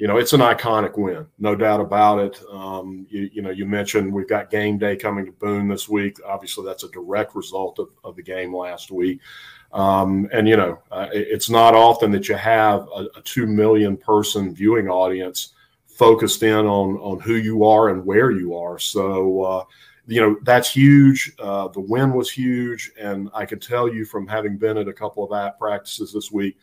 you 0.00 0.06
know, 0.06 0.16
it's 0.16 0.32
an 0.32 0.40
iconic 0.40 0.96
win, 0.96 1.26
no 1.38 1.54
doubt 1.54 1.78
about 1.78 2.20
it. 2.20 2.42
Um, 2.50 3.06
you, 3.10 3.28
you, 3.34 3.42
know, 3.42 3.50
you 3.50 3.66
mentioned 3.66 4.10
we've 4.10 4.26
got 4.26 4.50
game 4.50 4.78
day 4.78 4.96
coming 4.96 5.26
to 5.26 5.32
Boone 5.32 5.68
this 5.68 5.90
week. 5.90 6.16
Obviously, 6.24 6.64
that's 6.64 6.84
a 6.84 6.88
direct 6.88 7.34
result 7.34 7.78
of, 7.78 7.90
of 8.02 8.16
the 8.16 8.22
game 8.22 8.56
last 8.56 8.90
week. 8.90 9.20
Um, 9.74 10.26
and 10.32 10.48
you 10.48 10.56
know, 10.56 10.78
uh, 10.90 11.08
it's 11.12 11.50
not 11.50 11.74
often 11.74 12.10
that 12.12 12.30
you 12.30 12.34
have 12.34 12.88
a, 12.96 13.08
a, 13.14 13.20
two 13.24 13.46
million 13.46 13.94
person 13.94 14.54
viewing 14.54 14.88
audience 14.88 15.52
focused 15.86 16.42
in 16.42 16.64
on 16.66 16.96
on 16.96 17.20
who 17.20 17.34
you 17.34 17.64
are 17.64 17.90
and 17.90 18.04
where 18.06 18.30
you 18.30 18.56
are. 18.56 18.78
So 18.78 19.42
uh, 19.42 19.64
you 20.06 20.22
know 20.22 20.36
that's 20.44 20.70
huge. 20.70 21.34
Uh, 21.38 21.68
the 21.68 21.80
win 21.80 22.14
was 22.14 22.30
huge, 22.30 22.90
and 22.98 23.28
I 23.34 23.44
can 23.44 23.60
tell 23.60 23.86
you 23.86 24.06
from 24.06 24.26
having 24.26 24.56
been 24.56 24.78
at 24.78 24.88
a 24.88 24.94
couple 24.94 25.24
of 25.24 25.38
app 25.38 25.58
practices 25.58 26.10
this 26.10 26.32
week, 26.32 26.56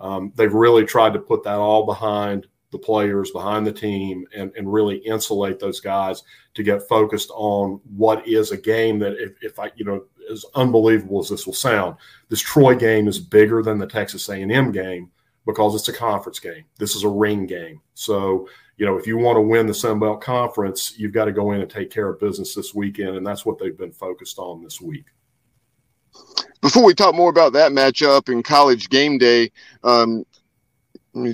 um, 0.00 0.32
they've 0.34 0.52
really 0.52 0.84
tried 0.84 1.12
to 1.12 1.20
put 1.20 1.44
that 1.44 1.56
all 1.56 1.86
behind 1.86 2.48
the 2.70 2.78
players 2.78 3.30
behind 3.30 3.66
the 3.66 3.72
team 3.72 4.26
and, 4.34 4.52
and 4.56 4.72
really 4.72 4.96
insulate 4.98 5.58
those 5.58 5.80
guys 5.80 6.22
to 6.54 6.62
get 6.62 6.88
focused 6.88 7.30
on 7.34 7.80
what 7.96 8.26
is 8.26 8.52
a 8.52 8.56
game 8.56 8.98
that 8.98 9.14
if, 9.18 9.32
if 9.42 9.58
I 9.58 9.70
you 9.76 9.84
know 9.84 10.04
as 10.30 10.44
unbelievable 10.54 11.20
as 11.20 11.28
this 11.28 11.46
will 11.46 11.54
sound 11.54 11.96
this 12.28 12.40
Troy 12.40 12.74
game 12.76 13.08
is 13.08 13.18
bigger 13.18 13.62
than 13.62 13.78
the 13.78 13.86
Texas 13.86 14.28
A&M 14.28 14.72
game 14.72 15.10
because 15.46 15.74
it's 15.74 15.88
a 15.88 15.92
conference 15.92 16.38
game. 16.38 16.64
This 16.78 16.94
is 16.94 17.02
a 17.02 17.08
ring 17.08 17.46
game. 17.46 17.80
So 17.94 18.48
you 18.76 18.86
know 18.86 18.96
if 18.96 19.06
you 19.06 19.18
want 19.18 19.36
to 19.36 19.42
win 19.42 19.66
the 19.66 19.74
Sun 19.74 19.98
Belt 19.98 20.20
Conference 20.20 20.94
you've 20.96 21.12
got 21.12 21.24
to 21.24 21.32
go 21.32 21.52
in 21.52 21.60
and 21.60 21.70
take 21.70 21.90
care 21.90 22.08
of 22.08 22.20
business 22.20 22.54
this 22.54 22.74
weekend 22.74 23.16
and 23.16 23.26
that's 23.26 23.44
what 23.44 23.58
they've 23.58 23.76
been 23.76 23.92
focused 23.92 24.38
on 24.38 24.62
this 24.62 24.80
week. 24.80 25.06
Before 26.60 26.84
we 26.84 26.94
talk 26.94 27.14
more 27.14 27.30
about 27.30 27.54
that 27.54 27.72
matchup 27.72 28.28
in 28.28 28.42
college 28.42 28.90
game 28.90 29.16
day, 29.16 29.50
um, 29.82 30.24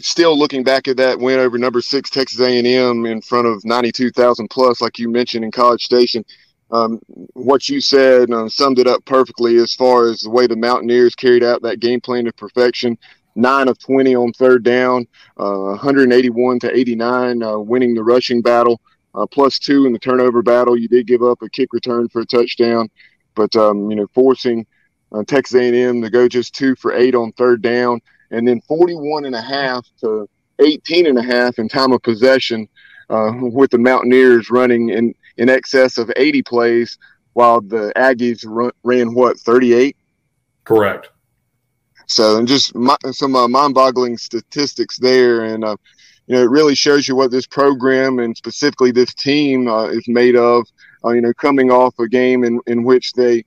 Still 0.00 0.38
looking 0.38 0.64
back 0.64 0.88
at 0.88 0.96
that 0.96 1.18
win 1.18 1.38
over 1.38 1.58
number 1.58 1.82
six 1.82 2.08
Texas 2.08 2.40
A&M 2.40 3.04
in 3.04 3.20
front 3.20 3.46
of 3.46 3.62
92,000 3.62 4.48
plus, 4.48 4.80
like 4.80 4.98
you 4.98 5.10
mentioned 5.10 5.44
in 5.44 5.50
College 5.50 5.82
Station. 5.82 6.24
Um, 6.70 6.98
what 7.34 7.68
you 7.68 7.82
said 7.82 8.30
um, 8.30 8.48
summed 8.48 8.78
it 8.78 8.86
up 8.86 9.04
perfectly 9.04 9.56
as 9.56 9.74
far 9.74 10.06
as 10.06 10.20
the 10.22 10.30
way 10.30 10.46
the 10.46 10.56
Mountaineers 10.56 11.14
carried 11.14 11.44
out 11.44 11.60
that 11.62 11.80
game 11.80 12.00
plan 12.00 12.24
to 12.24 12.32
perfection. 12.32 12.96
Nine 13.34 13.68
of 13.68 13.78
20 13.78 14.16
on 14.16 14.32
third 14.32 14.62
down, 14.64 15.06
uh, 15.36 15.76
181 15.76 16.58
to 16.60 16.74
89, 16.74 17.42
uh, 17.42 17.58
winning 17.58 17.94
the 17.94 18.02
rushing 18.02 18.40
battle, 18.40 18.80
uh, 19.14 19.26
plus 19.26 19.58
two 19.58 19.84
in 19.84 19.92
the 19.92 19.98
turnover 19.98 20.42
battle. 20.42 20.76
You 20.78 20.88
did 20.88 21.06
give 21.06 21.22
up 21.22 21.42
a 21.42 21.50
kick 21.50 21.74
return 21.74 22.08
for 22.08 22.22
a 22.22 22.26
touchdown, 22.26 22.88
but 23.34 23.54
um, 23.56 23.90
you 23.90 23.96
know 23.96 24.06
forcing 24.14 24.66
uh, 25.12 25.22
Texas 25.24 25.54
A&M 25.54 26.00
to 26.00 26.08
go 26.08 26.28
just 26.28 26.54
two 26.54 26.74
for 26.76 26.94
eight 26.94 27.14
on 27.14 27.32
third 27.32 27.60
down 27.60 28.00
and 28.30 28.46
then 28.46 28.60
41 28.62 29.24
and 29.24 29.34
a 29.34 29.40
half 29.40 29.86
to 30.00 30.28
18 30.58 31.06
and 31.06 31.18
a 31.18 31.22
half 31.22 31.58
in 31.58 31.68
time 31.68 31.92
of 31.92 32.02
possession 32.02 32.68
uh, 33.10 33.32
with 33.34 33.70
the 33.70 33.78
Mountaineers 33.78 34.50
running 34.50 34.90
in, 34.90 35.14
in 35.36 35.48
excess 35.48 35.98
of 35.98 36.10
80 36.16 36.42
plays 36.42 36.98
while 37.34 37.60
the 37.60 37.92
Aggies 37.96 38.44
run, 38.46 38.70
ran 38.82 39.14
what 39.14 39.38
38 39.38 39.96
correct. 40.64 41.10
So 42.06 42.38
and 42.38 42.48
just 42.48 42.74
my, 42.74 42.96
some 43.10 43.34
uh, 43.34 43.48
mind-boggling 43.48 44.16
statistics 44.16 44.96
there 44.96 45.44
and 45.44 45.64
uh, 45.64 45.76
you 46.26 46.36
know 46.36 46.42
it 46.42 46.50
really 46.50 46.74
shows 46.74 47.06
you 47.06 47.16
what 47.16 47.30
this 47.30 47.46
program 47.46 48.18
and 48.18 48.36
specifically 48.36 48.90
this 48.90 49.12
team 49.14 49.68
uh, 49.68 49.86
is 49.86 50.06
made 50.08 50.36
of 50.36 50.66
uh, 51.04 51.10
you 51.10 51.20
know 51.20 51.34
coming 51.34 51.70
off 51.70 51.98
a 51.98 52.08
game 52.08 52.44
in, 52.44 52.60
in 52.66 52.84
which 52.84 53.12
they 53.12 53.44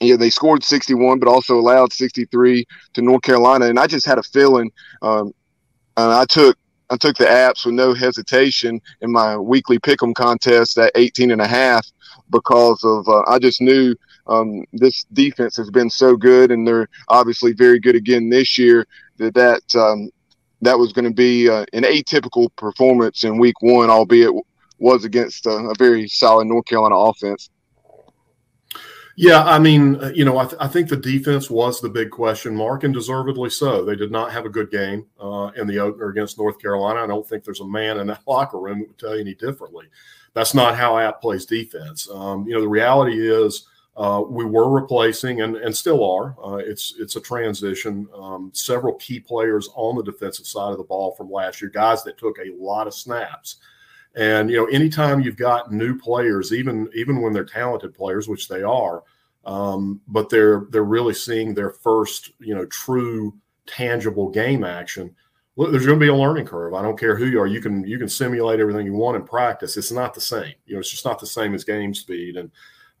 yeah, 0.00 0.16
they 0.16 0.30
scored 0.30 0.64
61, 0.64 1.18
but 1.18 1.28
also 1.28 1.58
allowed 1.58 1.92
63 1.92 2.64
to 2.94 3.02
North 3.02 3.22
Carolina. 3.22 3.66
And 3.66 3.78
I 3.78 3.86
just 3.86 4.06
had 4.06 4.18
a 4.18 4.22
feeling. 4.22 4.70
Um, 5.02 5.32
I 5.96 6.24
took 6.28 6.56
I 6.90 6.96
took 6.96 7.16
the 7.16 7.26
apps 7.26 7.66
with 7.66 7.74
no 7.74 7.92
hesitation 7.92 8.80
in 9.02 9.12
my 9.12 9.36
weekly 9.36 9.78
pick'em 9.78 10.14
contest 10.14 10.78
at 10.78 10.92
18 10.94 11.30
and 11.30 11.40
a 11.40 11.46
half 11.46 11.86
because 12.30 12.82
of 12.84 13.06
uh, 13.08 13.22
I 13.26 13.38
just 13.38 13.60
knew 13.60 13.94
um, 14.26 14.64
this 14.72 15.04
defense 15.12 15.56
has 15.56 15.70
been 15.70 15.90
so 15.90 16.16
good, 16.16 16.50
and 16.50 16.66
they're 16.66 16.88
obviously 17.08 17.52
very 17.52 17.80
good 17.80 17.96
again 17.96 18.30
this 18.30 18.58
year. 18.58 18.86
That 19.18 19.34
that 19.34 19.74
um, 19.74 20.10
that 20.62 20.78
was 20.78 20.92
going 20.92 21.04
to 21.06 21.14
be 21.14 21.48
uh, 21.48 21.64
an 21.72 21.82
atypical 21.82 22.54
performance 22.56 23.24
in 23.24 23.38
Week 23.38 23.60
One, 23.60 23.90
albeit 23.90 24.32
was 24.78 25.04
against 25.04 25.46
a 25.46 25.74
very 25.78 26.06
solid 26.08 26.46
North 26.46 26.66
Carolina 26.66 26.96
offense. 26.96 27.50
Yeah, 29.20 29.42
I 29.42 29.58
mean, 29.58 29.96
uh, 29.96 30.12
you 30.14 30.24
know, 30.24 30.38
I, 30.38 30.44
th- 30.44 30.60
I, 30.60 30.68
think 30.68 30.88
the 30.88 30.96
defense 30.96 31.50
was 31.50 31.80
the 31.80 31.88
big 31.88 32.12
question 32.12 32.54
mark, 32.54 32.84
and 32.84 32.94
deservedly 32.94 33.50
so. 33.50 33.84
They 33.84 33.96
did 33.96 34.12
not 34.12 34.30
have 34.30 34.46
a 34.46 34.48
good 34.48 34.70
game 34.70 35.06
uh, 35.20 35.50
in 35.56 35.66
the 35.66 35.80
opener 35.80 36.10
against 36.10 36.38
North 36.38 36.60
Carolina. 36.60 37.02
I 37.02 37.08
don't 37.08 37.28
think 37.28 37.42
there's 37.42 37.58
a 37.58 37.66
man 37.66 37.98
in 37.98 38.06
that 38.06 38.22
locker 38.28 38.60
room 38.60 38.78
that 38.78 38.86
would 38.86 38.98
tell 38.98 39.16
you 39.16 39.22
any 39.22 39.34
differently. 39.34 39.86
That's 40.34 40.54
not 40.54 40.76
how 40.76 40.96
App 40.98 41.20
plays 41.20 41.46
defense. 41.46 42.08
Um, 42.08 42.46
you 42.46 42.54
know, 42.54 42.60
the 42.60 42.68
reality 42.68 43.28
is 43.28 43.66
uh, 43.96 44.22
we 44.24 44.44
were 44.44 44.70
replacing, 44.70 45.40
and, 45.40 45.56
and 45.56 45.76
still 45.76 46.08
are. 46.08 46.36
Uh, 46.40 46.58
it's 46.58 46.94
it's 47.00 47.16
a 47.16 47.20
transition. 47.20 48.06
Um, 48.14 48.52
several 48.54 48.94
key 48.94 49.18
players 49.18 49.68
on 49.74 49.96
the 49.96 50.04
defensive 50.04 50.46
side 50.46 50.70
of 50.70 50.78
the 50.78 50.84
ball 50.84 51.10
from 51.16 51.28
last 51.28 51.60
year, 51.60 51.72
guys 51.72 52.04
that 52.04 52.18
took 52.18 52.38
a 52.38 52.54
lot 52.56 52.86
of 52.86 52.94
snaps. 52.94 53.56
And 54.16 54.50
you 54.50 54.56
know, 54.56 54.66
anytime 54.66 55.20
you've 55.20 55.36
got 55.36 55.72
new 55.72 55.98
players, 55.98 56.52
even 56.52 56.88
even 56.94 57.20
when 57.20 57.32
they're 57.32 57.44
talented 57.44 57.94
players, 57.94 58.28
which 58.28 58.48
they 58.48 58.62
are, 58.62 59.02
um, 59.44 60.00
but 60.08 60.28
they're 60.28 60.66
they're 60.70 60.84
really 60.84 61.14
seeing 61.14 61.54
their 61.54 61.70
first 61.70 62.32
you 62.40 62.54
know 62.54 62.66
true 62.66 63.34
tangible 63.66 64.30
game 64.30 64.64
action. 64.64 65.14
Look, 65.56 65.72
there's 65.72 65.86
going 65.86 65.98
to 65.98 66.04
be 66.04 66.10
a 66.10 66.14
learning 66.14 66.46
curve. 66.46 66.74
I 66.74 66.82
don't 66.82 66.98
care 66.98 67.16
who 67.16 67.26
you 67.26 67.40
are. 67.40 67.46
You 67.46 67.60
can 67.60 67.84
you 67.86 67.98
can 67.98 68.08
simulate 68.08 68.60
everything 68.60 68.86
you 68.86 68.92
want 68.94 69.16
in 69.16 69.24
practice. 69.24 69.76
It's 69.76 69.92
not 69.92 70.14
the 70.14 70.20
same. 70.20 70.54
You 70.66 70.74
know, 70.74 70.80
it's 70.80 70.90
just 70.90 71.04
not 71.04 71.18
the 71.18 71.26
same 71.26 71.54
as 71.54 71.64
game 71.64 71.94
speed. 71.94 72.36
And 72.36 72.50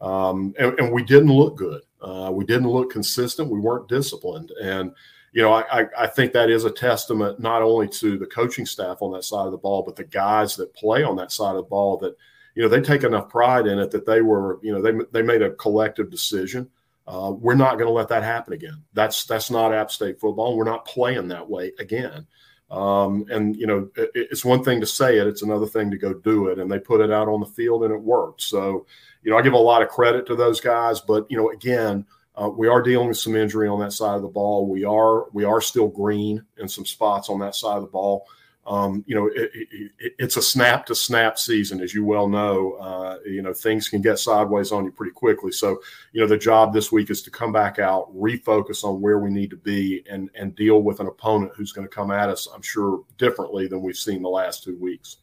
um, 0.00 0.54
and, 0.58 0.78
and 0.78 0.92
we 0.92 1.02
didn't 1.02 1.32
look 1.32 1.56
good. 1.56 1.82
Uh, 2.00 2.30
we 2.32 2.44
didn't 2.44 2.68
look 2.68 2.90
consistent. 2.90 3.50
We 3.50 3.60
weren't 3.60 3.88
disciplined. 3.88 4.52
And 4.62 4.92
you 5.32 5.42
know, 5.42 5.52
I, 5.52 5.86
I 5.96 6.06
think 6.06 6.32
that 6.32 6.50
is 6.50 6.64
a 6.64 6.70
testament 6.70 7.38
not 7.40 7.62
only 7.62 7.88
to 7.88 8.18
the 8.18 8.26
coaching 8.26 8.66
staff 8.66 8.98
on 9.00 9.12
that 9.12 9.24
side 9.24 9.46
of 9.46 9.52
the 9.52 9.58
ball, 9.58 9.82
but 9.82 9.96
the 9.96 10.04
guys 10.04 10.56
that 10.56 10.74
play 10.74 11.02
on 11.02 11.16
that 11.16 11.32
side 11.32 11.50
of 11.50 11.56
the 11.56 11.62
ball 11.62 11.98
that, 11.98 12.16
you 12.54 12.62
know, 12.62 12.68
they 12.68 12.80
take 12.80 13.04
enough 13.04 13.28
pride 13.28 13.66
in 13.66 13.78
it 13.78 13.90
that 13.90 14.06
they 14.06 14.22
were, 14.22 14.58
you 14.62 14.72
know, 14.72 14.80
they, 14.80 14.92
they 15.12 15.22
made 15.22 15.42
a 15.42 15.50
collective 15.52 16.10
decision. 16.10 16.68
Uh, 17.06 17.30
we're 17.30 17.54
not 17.54 17.74
going 17.78 17.86
to 17.86 17.92
let 17.92 18.08
that 18.08 18.22
happen 18.22 18.52
again. 18.52 18.82
That's 18.92 19.24
that's 19.24 19.50
not 19.50 19.72
App 19.72 19.90
State 19.90 20.20
football. 20.20 20.56
We're 20.56 20.64
not 20.64 20.84
playing 20.84 21.28
that 21.28 21.48
way 21.48 21.72
again. 21.78 22.26
Um, 22.70 23.24
and 23.30 23.56
you 23.56 23.66
know, 23.66 23.88
it, 23.96 24.10
it's 24.14 24.44
one 24.44 24.62
thing 24.62 24.80
to 24.80 24.86
say 24.86 25.16
it; 25.16 25.26
it's 25.26 25.40
another 25.42 25.66
thing 25.66 25.90
to 25.90 25.96
go 25.96 26.12
do 26.12 26.48
it. 26.48 26.58
And 26.58 26.70
they 26.70 26.78
put 26.78 27.00
it 27.00 27.10
out 27.10 27.28
on 27.28 27.40
the 27.40 27.46
field, 27.46 27.84
and 27.84 27.94
it 27.94 28.00
worked. 28.00 28.42
So, 28.42 28.86
you 29.22 29.30
know, 29.30 29.38
I 29.38 29.42
give 29.42 29.54
a 29.54 29.58
lot 29.58 29.80
of 29.80 29.88
credit 29.88 30.26
to 30.26 30.36
those 30.36 30.60
guys. 30.60 31.00
But 31.00 31.26
you 31.30 31.38
know, 31.38 31.50
again, 31.50 32.04
uh, 32.38 32.48
we 32.48 32.68
are 32.68 32.82
dealing 32.82 33.08
with 33.08 33.18
some 33.18 33.34
injury 33.34 33.68
on 33.68 33.80
that 33.80 33.92
side 33.92 34.14
of 34.14 34.22
the 34.22 34.28
ball. 34.28 34.68
We 34.68 34.84
are 34.84 35.28
we 35.32 35.44
are 35.44 35.60
still 35.60 35.88
green 35.88 36.44
in 36.58 36.68
some 36.68 36.86
spots 36.86 37.28
on 37.28 37.40
that 37.40 37.54
side 37.54 37.76
of 37.76 37.82
the 37.82 37.88
ball. 37.88 38.26
Um, 38.64 39.02
you 39.06 39.14
know, 39.14 39.28
it, 39.28 39.50
it, 39.54 40.12
it's 40.18 40.36
a 40.36 40.42
snap 40.42 40.84
to 40.86 40.94
snap 40.94 41.38
season, 41.38 41.80
as 41.80 41.94
you 41.94 42.04
well 42.04 42.28
know. 42.28 42.74
Uh, 42.74 43.16
you 43.24 43.40
know, 43.40 43.54
things 43.54 43.88
can 43.88 44.02
get 44.02 44.18
sideways 44.18 44.72
on 44.72 44.84
you 44.84 44.92
pretty 44.92 45.12
quickly. 45.12 45.52
So, 45.52 45.80
you 46.12 46.20
know, 46.20 46.26
the 46.26 46.36
job 46.36 46.74
this 46.74 46.92
week 46.92 47.08
is 47.08 47.22
to 47.22 47.30
come 47.30 47.50
back 47.50 47.78
out, 47.78 48.14
refocus 48.14 48.84
on 48.84 49.00
where 49.00 49.18
we 49.18 49.30
need 49.30 49.50
to 49.50 49.56
be, 49.56 50.04
and 50.08 50.30
and 50.34 50.54
deal 50.54 50.82
with 50.82 51.00
an 51.00 51.06
opponent 51.06 51.52
who's 51.56 51.72
going 51.72 51.88
to 51.88 51.94
come 51.94 52.10
at 52.10 52.28
us. 52.28 52.46
I'm 52.54 52.62
sure 52.62 53.04
differently 53.16 53.66
than 53.66 53.80
we've 53.80 53.96
seen 53.96 54.22
the 54.22 54.28
last 54.28 54.62
two 54.62 54.76
weeks. 54.78 55.16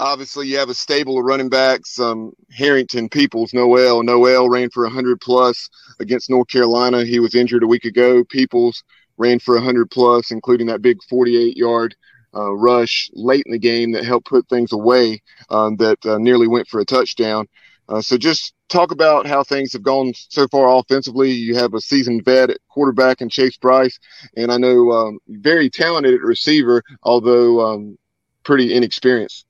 Obviously, 0.00 0.48
you 0.48 0.56
have 0.56 0.70
a 0.70 0.74
stable 0.74 1.18
of 1.18 1.26
running 1.26 1.50
backs. 1.50 2.00
Um, 2.00 2.32
Harrington, 2.50 3.10
Peoples, 3.10 3.52
Noel. 3.52 4.02
Noel 4.02 4.48
ran 4.48 4.70
for 4.70 4.84
100 4.84 5.20
plus 5.20 5.68
against 6.00 6.30
North 6.30 6.48
Carolina. 6.48 7.04
He 7.04 7.20
was 7.20 7.34
injured 7.34 7.62
a 7.62 7.66
week 7.66 7.84
ago. 7.84 8.24
Peoples 8.24 8.82
ran 9.18 9.38
for 9.38 9.56
100 9.56 9.90
plus, 9.90 10.30
including 10.30 10.68
that 10.68 10.80
big 10.80 11.02
48 11.02 11.54
yard 11.54 11.94
uh, 12.34 12.50
rush 12.52 13.10
late 13.12 13.42
in 13.44 13.52
the 13.52 13.58
game 13.58 13.92
that 13.92 14.06
helped 14.06 14.26
put 14.26 14.48
things 14.48 14.72
away 14.72 15.20
um, 15.50 15.76
that 15.76 15.98
uh, 16.06 16.16
nearly 16.16 16.48
went 16.48 16.66
for 16.66 16.80
a 16.80 16.84
touchdown. 16.86 17.46
Uh, 17.90 18.00
so 18.00 18.16
just 18.16 18.54
talk 18.70 18.92
about 18.92 19.26
how 19.26 19.44
things 19.44 19.70
have 19.74 19.82
gone 19.82 20.14
so 20.14 20.48
far 20.48 20.78
offensively. 20.78 21.30
You 21.30 21.56
have 21.56 21.74
a 21.74 21.80
seasoned 21.80 22.24
vet 22.24 22.48
at 22.48 22.58
quarterback 22.70 23.20
and 23.20 23.30
Chase 23.30 23.58
Brice, 23.58 23.98
and 24.34 24.50
I 24.50 24.56
know 24.56 24.92
um, 24.92 25.18
very 25.28 25.68
talented 25.68 26.22
receiver, 26.22 26.82
although 27.02 27.60
um, 27.60 27.98
pretty 28.44 28.72
inexperienced. 28.72 29.44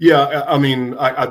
Yeah, 0.00 0.44
I 0.48 0.56
mean, 0.56 0.94
I, 0.94 1.10
I, 1.10 1.26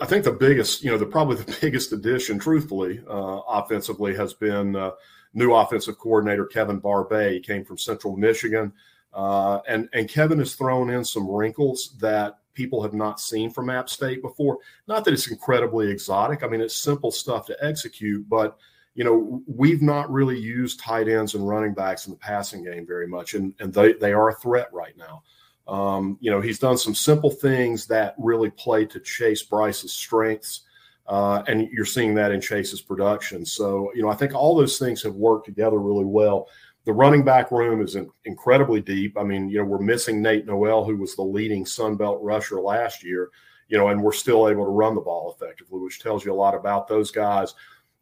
I 0.00 0.06
think 0.06 0.24
the 0.24 0.32
biggest, 0.32 0.82
you 0.82 0.90
know, 0.90 0.96
the 0.96 1.04
probably 1.04 1.36
the 1.36 1.58
biggest 1.60 1.92
addition, 1.92 2.38
truthfully, 2.38 3.02
uh, 3.06 3.40
offensively, 3.46 4.16
has 4.16 4.32
been 4.32 4.74
uh, 4.74 4.92
new 5.34 5.52
offensive 5.52 5.98
coordinator 5.98 6.46
Kevin 6.46 6.78
Barbay. 6.78 7.34
He 7.34 7.40
came 7.40 7.62
from 7.62 7.76
Central 7.76 8.16
Michigan, 8.16 8.72
uh, 9.12 9.60
and 9.68 9.90
and 9.92 10.08
Kevin 10.08 10.38
has 10.38 10.54
thrown 10.54 10.88
in 10.88 11.04
some 11.04 11.30
wrinkles 11.30 11.94
that 12.00 12.38
people 12.54 12.82
have 12.82 12.94
not 12.94 13.20
seen 13.20 13.50
from 13.50 13.68
App 13.68 13.90
State 13.90 14.22
before. 14.22 14.60
Not 14.88 15.04
that 15.04 15.12
it's 15.12 15.30
incredibly 15.30 15.90
exotic. 15.90 16.42
I 16.42 16.46
mean, 16.46 16.62
it's 16.62 16.74
simple 16.74 17.10
stuff 17.10 17.44
to 17.48 17.56
execute, 17.62 18.26
but 18.30 18.56
you 18.94 19.04
know, 19.04 19.42
we've 19.46 19.82
not 19.82 20.10
really 20.10 20.38
used 20.38 20.80
tight 20.80 21.06
ends 21.06 21.34
and 21.34 21.46
running 21.46 21.74
backs 21.74 22.06
in 22.06 22.12
the 22.12 22.18
passing 22.18 22.64
game 22.64 22.86
very 22.86 23.06
much, 23.08 23.34
and 23.34 23.52
and 23.60 23.74
they 23.74 23.92
they 23.92 24.14
are 24.14 24.30
a 24.30 24.36
threat 24.36 24.72
right 24.72 24.96
now. 24.96 25.22
Um, 25.68 26.16
you 26.20 26.30
know, 26.30 26.40
he's 26.40 26.58
done 26.58 26.78
some 26.78 26.94
simple 26.94 27.30
things 27.30 27.86
that 27.86 28.14
really 28.18 28.50
play 28.50 28.84
to 28.86 29.00
Chase 29.00 29.42
Brice's 29.42 29.92
strengths. 29.92 30.62
Uh, 31.08 31.42
and 31.46 31.68
you're 31.70 31.84
seeing 31.84 32.14
that 32.14 32.32
in 32.32 32.40
Chase's 32.40 32.80
production. 32.80 33.46
So, 33.46 33.92
you 33.94 34.02
know, 34.02 34.08
I 34.08 34.14
think 34.14 34.34
all 34.34 34.56
those 34.56 34.78
things 34.78 35.02
have 35.02 35.14
worked 35.14 35.46
together 35.46 35.78
really 35.78 36.04
well. 36.04 36.48
The 36.84 36.92
running 36.92 37.24
back 37.24 37.50
room 37.50 37.80
is 37.80 37.94
in, 37.94 38.10
incredibly 38.24 38.80
deep. 38.80 39.16
I 39.16 39.22
mean, 39.22 39.48
you 39.48 39.58
know, 39.58 39.64
we're 39.64 39.78
missing 39.78 40.20
Nate 40.20 40.46
Noel, 40.46 40.84
who 40.84 40.96
was 40.96 41.14
the 41.14 41.22
leading 41.22 41.64
Sun 41.64 41.96
Belt 41.96 42.20
rusher 42.22 42.60
last 42.60 43.04
year, 43.04 43.30
you 43.68 43.78
know, 43.78 43.88
and 43.88 44.02
we're 44.02 44.12
still 44.12 44.48
able 44.48 44.64
to 44.64 44.70
run 44.70 44.94
the 44.94 45.00
ball 45.00 45.36
effectively, 45.36 45.80
which 45.80 46.00
tells 46.00 46.24
you 46.24 46.32
a 46.32 46.34
lot 46.34 46.54
about 46.54 46.88
those 46.88 47.10
guys. 47.10 47.54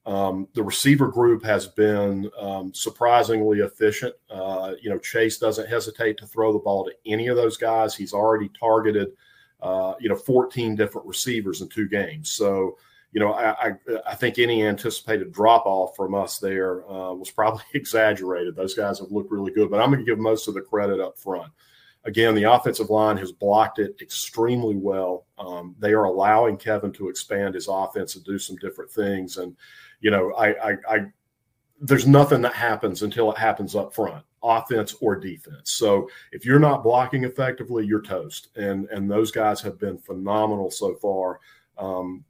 Um, 0.07 0.49
the 0.53 0.63
receiver 0.63 1.09
group 1.09 1.43
has 1.45 1.67
been 1.67 2.31
um, 2.39 2.75
surprisingly 2.75 3.61
efficient. 3.61 4.15
Uh, 4.31 4.73
you 4.81 4.91
know, 4.91 4.99
Chase 4.99 5.39
doesn't 5.39 5.69
hesitate 5.69 6.19
to 6.19 6.27
throw 6.27 6.53
the 6.53 6.59
ball 6.59 6.85
to 6.85 6.93
any 7.07 7.29
of 7.29 7.37
those 7.37 7.57
guys. 7.57 7.95
He's 7.95 8.13
already 8.13 8.51
targeted, 8.59 9.13
uh, 9.63 9.95
you 9.99 10.11
know, 10.11 10.17
14 10.17 10.77
different 10.77 11.07
receivers 11.07 11.63
in 11.63 11.69
two 11.69 11.89
games. 11.89 12.31
So, 12.31 12.77
you 13.13 13.21
know, 13.21 13.33
I, 13.33 13.69
I, 13.69 13.73
I 14.09 14.15
think 14.15 14.39
any 14.39 14.67
anticipated 14.67 15.33
drop 15.33 15.65
off 15.65 15.97
from 15.97 16.15
us 16.15 16.39
there 16.39 16.83
uh, 16.91 17.15
was 17.15 17.31
probably 17.31 17.65
exaggerated. 17.75 18.57
Those 18.57 18.75
guys 18.75 18.99
have 18.99 19.11
looked 19.11 19.33
really 19.33 19.53
good, 19.53 19.71
but 19.71 19.81
I'm 19.81 19.91
going 19.91 20.05
to 20.05 20.11
give 20.11 20.19
most 20.19 20.49
of 20.49 20.55
the 20.55 20.61
credit 20.61 21.01
up 21.01 21.17
front. 21.17 21.51
Again, 22.07 22.35
the 22.35 22.53
offensive 22.53 22.91
line 22.91 23.17
has 23.17 23.33
blocked 23.33 23.79
it 23.79 23.97
extremely 24.03 24.77
well. 24.77 25.25
Um, 25.39 25.75
they 25.79 25.95
are 25.95 26.05
allowing 26.05 26.59
Kevin 26.59 26.93
to 26.93 27.09
expand 27.09 27.55
his 27.55 27.67
offense 27.67 28.15
and 28.15 28.25
do 28.27 28.39
some 28.39 28.57
different 28.57 28.91
things. 28.91 29.39
And, 29.39 29.57
you 30.05 30.11
know, 30.11 30.35
I, 30.35 30.73
I, 30.73 30.77
I 30.89 30.99
there's 31.81 32.07
nothing 32.07 32.43
that 32.43 32.53
happens 32.53 33.03
until 33.03 33.33
it 33.33 33.39
happens 33.39 33.75
up 33.75 33.95
front 33.95 34.23
offense 34.43 34.95
or 35.01 35.17
defense. 35.17 35.73
So 35.73 36.11
if 36.31 36.45
you're 36.45 36.59
not 36.59 36.85
blocking 36.85 37.25
effectively, 37.25 37.87
you're 37.87 38.03
toast. 38.03 38.49
And 38.57 38.87
and 38.91 39.11
those 39.11 39.31
guys 39.31 39.63
have 39.63 39.81
been 39.81 39.97
phenomenal 39.97 40.71
so 40.71 40.95
far. 40.97 41.41
Um, 41.79 42.23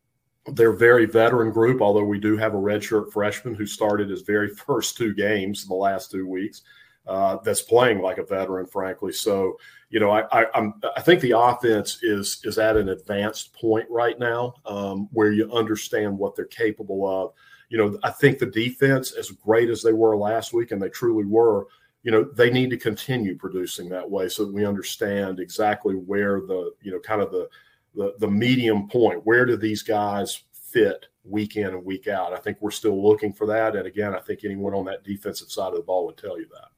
they're 0.52 0.72
very 0.72 1.06
veteran 1.06 1.50
group, 1.50 1.82
although 1.82 2.04
we 2.04 2.20
do 2.20 2.36
have 2.36 2.54
a 2.54 2.58
redshirt 2.58 3.12
freshman 3.12 3.54
who 3.56 3.66
started 3.66 4.08
his 4.08 4.22
very 4.22 4.48
first 4.66 4.96
two 4.96 5.12
games 5.12 5.64
in 5.64 5.68
the 5.68 5.74
last 5.74 6.12
two 6.12 6.28
weeks. 6.28 6.62
Uh, 7.06 7.38
that's 7.44 7.60
playing 7.60 8.00
like 8.00 8.16
a 8.16 8.24
veteran, 8.24 8.66
frankly. 8.66 9.12
So, 9.12 9.58
you 9.90 10.00
know, 10.00 10.10
I, 10.10 10.22
I, 10.32 10.46
I'm, 10.54 10.74
I 10.96 11.02
think 11.02 11.20
the 11.20 11.38
offense 11.38 11.98
is 12.02 12.40
is 12.44 12.56
at 12.58 12.76
an 12.76 12.90
advanced 12.90 13.52
point 13.52 13.86
right 13.90 14.18
now 14.18 14.54
um, 14.64 15.08
where 15.12 15.32
you 15.32 15.52
understand 15.52 16.16
what 16.16 16.36
they're 16.36 16.46
capable 16.46 17.06
of. 17.06 17.32
You 17.70 17.78
know, 17.78 17.98
I 18.02 18.10
think 18.10 18.38
the 18.38 18.46
defense, 18.46 19.12
as 19.12 19.30
great 19.30 19.70
as 19.70 19.82
they 19.82 19.92
were 19.92 20.16
last 20.16 20.52
week, 20.52 20.70
and 20.70 20.80
they 20.80 20.88
truly 20.88 21.24
were, 21.24 21.66
you 22.02 22.10
know, 22.10 22.24
they 22.24 22.50
need 22.50 22.70
to 22.70 22.76
continue 22.76 23.36
producing 23.36 23.88
that 23.88 24.08
way 24.08 24.28
so 24.28 24.44
that 24.44 24.52
we 24.52 24.66
understand 24.66 25.40
exactly 25.40 25.94
where 25.94 26.40
the, 26.40 26.72
you 26.82 26.92
know, 26.92 27.00
kind 27.00 27.22
of 27.22 27.30
the 27.30 27.48
the, 27.94 28.14
the 28.18 28.28
medium 28.28 28.88
point. 28.88 29.24
Where 29.24 29.46
do 29.46 29.56
these 29.56 29.82
guys 29.82 30.42
fit 30.52 31.06
week 31.24 31.56
in 31.56 31.68
and 31.68 31.84
week 31.84 32.08
out? 32.08 32.32
I 32.32 32.38
think 32.38 32.58
we're 32.60 32.70
still 32.70 33.02
looking 33.02 33.32
for 33.32 33.46
that. 33.46 33.76
And 33.76 33.86
again, 33.86 34.14
I 34.14 34.20
think 34.20 34.44
anyone 34.44 34.74
on 34.74 34.84
that 34.86 35.04
defensive 35.04 35.50
side 35.50 35.68
of 35.68 35.76
the 35.76 35.82
ball 35.82 36.06
would 36.06 36.16
tell 36.16 36.38
you 36.38 36.46
that. 36.52 36.68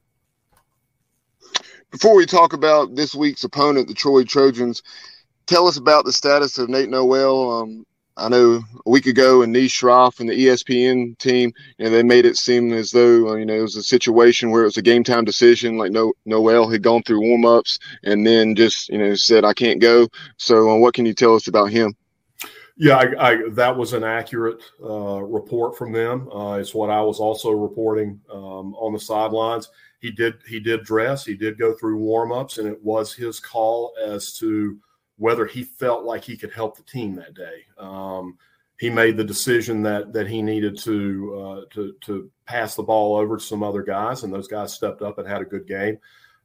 Before 1.91 2.15
we 2.15 2.25
talk 2.25 2.53
about 2.53 2.95
this 2.95 3.15
week's 3.15 3.43
opponent, 3.43 3.87
the 3.87 3.93
Troy 3.93 4.23
Trojans, 4.23 4.83
tell 5.45 5.67
us 5.67 5.77
about 5.77 6.05
the 6.05 6.11
status 6.11 6.57
of 6.57 6.69
Nate 6.69 6.89
Noel. 6.89 7.61
Um, 7.61 7.85
I 8.17 8.29
know 8.29 8.63
a 8.85 8.89
week 8.89 9.05
ago, 9.05 9.43
and 9.43 9.53
Nish 9.53 9.79
Shroff 9.79 10.19
and 10.19 10.27
the 10.27 10.33
ESPN 10.33 11.17
team, 11.19 11.53
and 11.77 11.93
they 11.93 12.03
made 12.03 12.25
it 12.25 12.35
seem 12.35 12.73
as 12.73 12.91
though 12.91 13.29
uh, 13.29 13.35
you 13.35 13.45
know 13.45 13.53
it 13.53 13.61
was 13.61 13.75
a 13.75 13.83
situation 13.83 14.49
where 14.49 14.63
it 14.63 14.65
was 14.65 14.77
a 14.77 14.81
game 14.81 15.03
time 15.03 15.23
decision. 15.23 15.77
Like 15.77 15.91
no, 15.91 16.13
Noel 16.25 16.67
had 16.69 16.81
gone 16.81 17.03
through 17.03 17.21
warm 17.21 17.45
ups 17.45 17.77
and 18.03 18.25
then 18.25 18.55
just 18.55 18.89
you 18.89 18.97
know 18.97 19.13
said 19.15 19.45
I 19.45 19.53
can't 19.53 19.79
go. 19.79 20.07
So, 20.37 20.71
uh, 20.71 20.75
what 20.77 20.95
can 20.95 21.05
you 21.05 21.13
tell 21.13 21.35
us 21.35 21.47
about 21.47 21.71
him? 21.71 21.95
Yeah, 22.79 22.97
I, 22.97 23.31
I, 23.31 23.49
that 23.51 23.75
was 23.75 23.93
an 23.93 24.03
accurate 24.03 24.61
uh, 24.83 25.21
report 25.23 25.75
from 25.75 25.91
them. 25.91 26.29
Uh, 26.31 26.57
it's 26.59 26.75
what 26.75 26.91
I 26.91 27.01
was 27.01 27.19
also 27.19 27.51
reporting 27.51 28.19
um, 28.31 28.75
on 28.75 28.93
the 28.93 28.99
sidelines. 28.99 29.69
He 29.99 30.11
did 30.11 30.35
he 30.47 30.59
did 30.59 30.83
dress. 30.83 31.25
He 31.25 31.35
did 31.35 31.57
go 31.57 31.73
through 31.73 31.97
warm 31.97 32.31
ups, 32.31 32.57
and 32.57 32.67
it 32.67 32.83
was 32.83 33.13
his 33.13 33.39
call 33.39 33.93
as 34.03 34.33
to 34.37 34.77
whether 35.17 35.45
he 35.45 35.63
felt 35.63 36.03
like 36.03 36.23
he 36.23 36.37
could 36.37 36.51
help 36.51 36.77
the 36.77 36.83
team 36.83 37.15
that 37.15 37.33
day. 37.33 37.65
Um, 37.77 38.37
he 38.79 38.89
made 38.89 39.17
the 39.17 39.23
decision 39.23 39.81
that 39.83 40.13
that 40.13 40.27
he 40.27 40.41
needed 40.41 40.77
to 40.79 41.35
uh, 41.35 41.61
to 41.73 41.95
to 42.01 42.29
pass 42.45 42.75
the 42.75 42.83
ball 42.83 43.15
over 43.15 43.37
to 43.37 43.43
some 43.43 43.63
other 43.63 43.81
guys, 43.81 44.23
and 44.23 44.31
those 44.31 44.47
guys 44.47 44.73
stepped 44.73 45.01
up 45.01 45.17
and 45.17 45.27
had 45.27 45.41
a 45.41 45.45
good 45.45 45.67
game. 45.67 45.97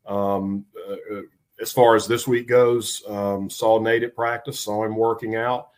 Um, 0.06 0.64
uh, 0.88 1.22
as 1.60 1.70
far 1.70 1.94
as 1.94 2.08
this 2.08 2.26
week 2.26 2.48
goes, 2.48 3.02
um, 3.06 3.48
saw 3.48 3.78
Nate 3.78 4.02
at 4.02 4.16
practice, 4.16 4.58
saw 4.58 4.84
him 4.84 4.96
working 4.96 5.36
out. 5.36 5.68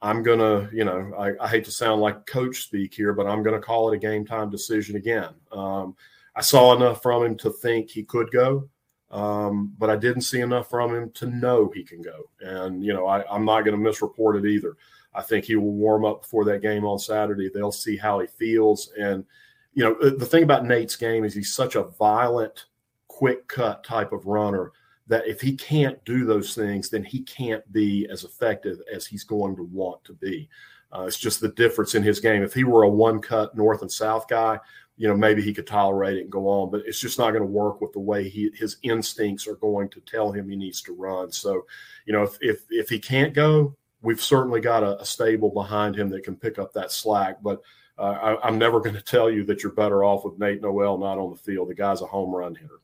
I'm 0.00 0.22
gonna, 0.22 0.68
you 0.72 0.84
know, 0.84 1.12
I, 1.18 1.32
I, 1.42 1.48
hate 1.48 1.64
to 1.64 1.70
sound 1.70 2.00
like 2.02 2.26
coach 2.26 2.62
speak 2.62 2.92
here, 2.92 3.14
but 3.14 3.26
I'm 3.26 3.42
gonna 3.42 3.60
call 3.60 3.90
it 3.90 3.96
a 3.96 3.98
game 3.98 4.24
time 4.24 4.50
decision 4.50 4.96
again. 4.96 5.30
Um, 5.50 5.96
I 6.36 6.42
saw 6.42 6.74
enough 6.74 7.02
from 7.02 7.24
him 7.24 7.36
to 7.38 7.50
think 7.50 7.90
he 7.90 8.04
could 8.04 8.30
go. 8.30 8.68
Um, 9.14 9.72
but 9.78 9.90
I 9.90 9.96
didn't 9.96 10.22
see 10.22 10.40
enough 10.40 10.68
from 10.68 10.92
him 10.92 11.10
to 11.12 11.26
know 11.26 11.70
he 11.72 11.84
can 11.84 12.02
go. 12.02 12.28
And, 12.40 12.84
you 12.84 12.92
know, 12.92 13.06
I, 13.06 13.24
I'm 13.32 13.44
not 13.44 13.64
going 13.64 13.80
to 13.80 13.90
misreport 13.90 14.44
it 14.44 14.48
either. 14.48 14.76
I 15.14 15.22
think 15.22 15.44
he 15.44 15.54
will 15.54 15.70
warm 15.70 16.04
up 16.04 16.22
before 16.22 16.44
that 16.46 16.62
game 16.62 16.84
on 16.84 16.98
Saturday. 16.98 17.48
They'll 17.48 17.70
see 17.70 17.96
how 17.96 18.18
he 18.18 18.26
feels. 18.26 18.90
And, 18.98 19.24
you 19.72 19.84
know, 19.84 19.94
the 19.94 20.26
thing 20.26 20.42
about 20.42 20.66
Nate's 20.66 20.96
game 20.96 21.24
is 21.24 21.32
he's 21.32 21.54
such 21.54 21.76
a 21.76 21.84
violent, 21.84 22.64
quick 23.06 23.46
cut 23.46 23.84
type 23.84 24.12
of 24.12 24.26
runner 24.26 24.72
that 25.06 25.28
if 25.28 25.40
he 25.40 25.54
can't 25.54 26.04
do 26.04 26.24
those 26.24 26.52
things, 26.52 26.90
then 26.90 27.04
he 27.04 27.22
can't 27.22 27.70
be 27.72 28.08
as 28.10 28.24
effective 28.24 28.80
as 28.92 29.06
he's 29.06 29.22
going 29.22 29.54
to 29.54 29.62
want 29.62 30.02
to 30.04 30.14
be. 30.14 30.48
Uh, 30.92 31.02
it's 31.02 31.18
just 31.18 31.40
the 31.40 31.50
difference 31.50 31.94
in 31.94 32.02
his 32.02 32.18
game. 32.18 32.42
If 32.42 32.54
he 32.54 32.64
were 32.64 32.82
a 32.82 32.88
one 32.88 33.20
cut 33.20 33.56
north 33.56 33.82
and 33.82 33.92
south 33.92 34.26
guy, 34.26 34.58
you 34.96 35.08
know, 35.08 35.16
maybe 35.16 35.42
he 35.42 35.52
could 35.52 35.66
tolerate 35.66 36.16
it 36.16 36.22
and 36.22 36.30
go 36.30 36.48
on, 36.48 36.70
but 36.70 36.82
it's 36.86 37.00
just 37.00 37.18
not 37.18 37.30
going 37.30 37.42
to 37.42 37.46
work 37.46 37.80
with 37.80 37.92
the 37.92 38.00
way 38.00 38.28
he 38.28 38.50
his 38.54 38.76
instincts 38.82 39.46
are 39.46 39.56
going 39.56 39.88
to 39.88 40.00
tell 40.00 40.30
him 40.30 40.48
he 40.48 40.56
needs 40.56 40.82
to 40.82 40.94
run. 40.94 41.32
So, 41.32 41.66
you 42.06 42.12
know, 42.12 42.22
if 42.22 42.38
if 42.40 42.60
if 42.70 42.88
he 42.88 42.98
can't 42.98 43.34
go, 43.34 43.76
we've 44.02 44.22
certainly 44.22 44.60
got 44.60 44.84
a, 44.84 45.00
a 45.00 45.04
stable 45.04 45.50
behind 45.50 45.96
him 45.96 46.08
that 46.10 46.22
can 46.22 46.36
pick 46.36 46.58
up 46.58 46.72
that 46.74 46.92
slack. 46.92 47.42
But 47.42 47.60
uh, 47.98 48.36
I, 48.42 48.48
am 48.48 48.58
never 48.58 48.80
going 48.80 48.94
to 48.94 49.02
tell 49.02 49.30
you 49.30 49.44
that 49.44 49.62
you're 49.62 49.72
better 49.72 50.04
off 50.04 50.24
with 50.24 50.38
Nate 50.38 50.62
Noel 50.62 50.98
not 50.98 51.18
on 51.18 51.30
the 51.30 51.36
field. 51.36 51.68
The 51.68 51.74
guy's 51.74 52.02
a 52.02 52.06
home 52.06 52.30
run 52.30 52.54
hitter. 52.54 52.80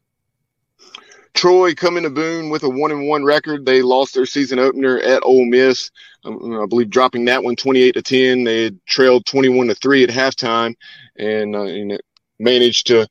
Troy 1.40 1.74
coming 1.74 2.02
to 2.02 2.10
Boone 2.10 2.50
with 2.50 2.64
a 2.64 2.68
one 2.68 2.90
and 2.90 3.08
one 3.08 3.24
record. 3.24 3.64
They 3.64 3.80
lost 3.80 4.12
their 4.12 4.26
season 4.26 4.58
opener 4.58 4.98
at 4.98 5.22
Ole 5.24 5.46
Miss. 5.46 5.90
Um, 6.22 6.60
I 6.60 6.66
believe 6.66 6.90
dropping 6.90 7.24
that 7.24 7.42
one 7.42 7.56
28 7.56 7.92
to 7.92 8.02
10. 8.02 8.44
They 8.44 8.64
had 8.64 8.84
trailed 8.84 9.24
21 9.24 9.68
to 9.68 9.74
3 9.74 10.04
at 10.04 10.10
halftime 10.10 10.74
and, 11.16 11.56
uh, 11.56 11.62
and 11.62 11.98
managed 12.38 12.88
to 12.88 13.08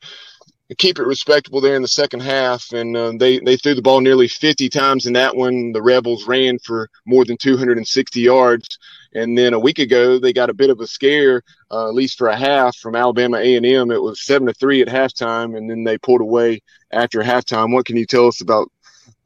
keep 0.77 0.99
it 0.99 1.07
respectable 1.07 1.59
there 1.59 1.75
in 1.75 1.81
the 1.81 1.87
second 1.87 2.19
half. 2.19 2.71
And 2.71 2.95
uh, 2.95 3.13
they, 3.17 3.39
they 3.39 3.57
threw 3.57 3.73
the 3.73 3.81
ball 3.81 3.99
nearly 3.99 4.27
50 4.27 4.69
times 4.69 5.07
in 5.07 5.13
that 5.13 5.35
one. 5.35 5.71
The 5.71 5.81
Rebels 5.81 6.27
ran 6.27 6.59
for 6.59 6.87
more 7.07 7.25
than 7.25 7.37
260 7.37 8.21
yards. 8.21 8.77
And 9.13 9.37
then 9.37 9.53
a 9.53 9.59
week 9.59 9.79
ago, 9.79 10.19
they 10.19 10.33
got 10.33 10.49
a 10.49 10.53
bit 10.53 10.69
of 10.69 10.79
a 10.79 10.87
scare, 10.87 11.41
uh, 11.71 11.87
at 11.87 11.95
least 11.95 12.17
for 12.17 12.27
a 12.27 12.35
half, 12.35 12.75
from 12.77 12.95
Alabama 12.95 13.37
A&M. 13.37 13.91
It 13.91 14.01
was 14.01 14.23
seven 14.23 14.47
to 14.47 14.53
three 14.53 14.81
at 14.81 14.87
halftime, 14.87 15.57
and 15.57 15.69
then 15.69 15.83
they 15.83 15.97
pulled 15.97 16.21
away 16.21 16.61
after 16.91 17.21
halftime. 17.21 17.73
What 17.73 17.85
can 17.85 17.97
you 17.97 18.05
tell 18.05 18.27
us 18.27 18.41
about 18.41 18.71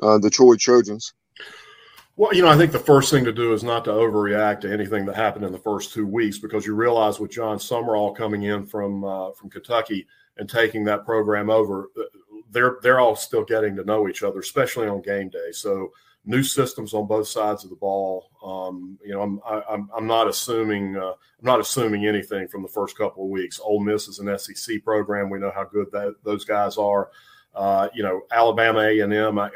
uh, 0.02 0.18
the 0.20 0.30
Troy 0.30 0.56
Trojans? 0.56 1.14
Well, 2.16 2.34
you 2.34 2.44
know, 2.44 2.50
I 2.50 2.58
think 2.58 2.72
the 2.72 2.80
first 2.80 3.10
thing 3.10 3.26
to 3.26 3.34
do 3.34 3.54
is 3.54 3.64
not 3.64 3.84
to 3.86 3.92
overreact 3.92 4.62
to 4.62 4.72
anything 4.72 5.06
that 5.08 5.16
happened 5.16 5.46
in 5.46 5.52
the 5.52 5.58
first 5.58 5.94
two 5.94 6.06
weeks 6.06 6.38
because 6.38 6.66
you 6.66 6.76
realize 6.76 7.20
with 7.20 7.32
Jon 7.32 7.58
Sumrall 7.58 8.16
coming 8.16 8.44
in 8.44 8.68
from 8.68 9.04
uh, 9.04 9.32
from 9.32 9.50
Kentucky 9.50 10.06
and 10.38 10.48
taking 10.48 10.84
that 10.86 11.06
program 11.06 11.50
over, 11.50 11.90
they're 12.52 12.78
they're 12.84 13.00
all 13.00 13.16
still 13.16 13.44
getting 13.44 13.76
to 13.76 13.84
know 13.84 14.08
each 14.08 14.22
other, 14.22 14.40
especially 14.40 14.88
on 14.88 15.02
game 15.02 15.30
day. 15.30 15.52
So 15.52 15.92
new 16.26 16.44
systems 16.44 16.94
on 16.94 17.08
both 17.08 17.28
sides 17.28 17.64
of 17.64 17.70
the 17.70 17.76
ball. 17.76 18.30
Um, 18.44 18.98
you 19.04 19.14
know, 19.14 19.22
I'm 19.22 19.40
I, 19.46 19.74
am 19.74 19.90
i 19.94 19.98
I'm 19.98 20.08
not 20.08 20.28
assuming 20.28 20.96
uh, 20.96 21.12
I'm 21.12 21.46
not 21.46 21.60
assuming 21.60 22.06
anything 22.06 22.48
from 22.48 22.62
the 22.62 22.68
first 22.68 22.98
couple 22.98 23.24
of 23.24 23.30
weeks. 23.30 23.60
Ole 23.64 23.80
Miss 23.80 24.08
is 24.08 24.20
an 24.20 24.38
SEC 24.38 24.84
program. 24.84 25.30
We 25.30 25.40
know 25.40 25.52
how 25.54 25.66
good 25.66 25.92
that 25.92 26.16
those 26.24 26.46
guys 26.46 26.78
are. 26.78 27.10
Uh, 27.54 27.90
you 27.94 28.04
know, 28.04 28.22
Alabama 28.32 28.80
A 28.80 29.00
and 29.00 29.14
M. 29.14 29.38
I, 29.38 29.50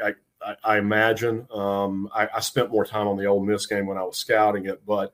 I, 0.44 0.54
I 0.62 0.78
imagine 0.78 1.46
um, 1.52 2.08
I, 2.14 2.28
I, 2.36 2.40
spent 2.40 2.70
more 2.70 2.84
time 2.84 3.08
on 3.08 3.16
the 3.16 3.26
Ole 3.26 3.44
Miss 3.44 3.66
game 3.66 3.86
when 3.86 3.98
I 3.98 4.04
was 4.04 4.18
scouting 4.18 4.66
it, 4.66 4.80
but 4.86 5.12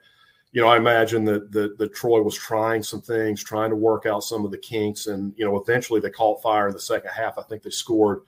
you 0.53 0.61
know, 0.61 0.69
I 0.69 0.77
imagine 0.77 1.25
that, 1.25 1.51
that 1.53 1.79
that 1.79 1.95
Troy 1.95 2.21
was 2.21 2.37
trying 2.37 2.83
some 2.83 3.01
things, 3.01 3.43
trying 3.43 3.71
to 3.71 3.77
work 3.77 4.07
out 4.07 4.23
some 4.23 4.45
of 4.45 4.51
the 4.51 4.59
kinks, 4.59 5.07
and 5.07 5.33
you 5.37 5.45
know, 5.45 5.57
eventually 5.57 6.01
they 6.01 6.11
caught 6.11 6.43
fire 6.43 6.69
in 6.69 6.75
the 6.75 6.81
second 6.81 7.11
half. 7.11 7.39
I 7.39 7.43
think 7.43 7.63
they 7.63 7.71
scored. 7.71 8.21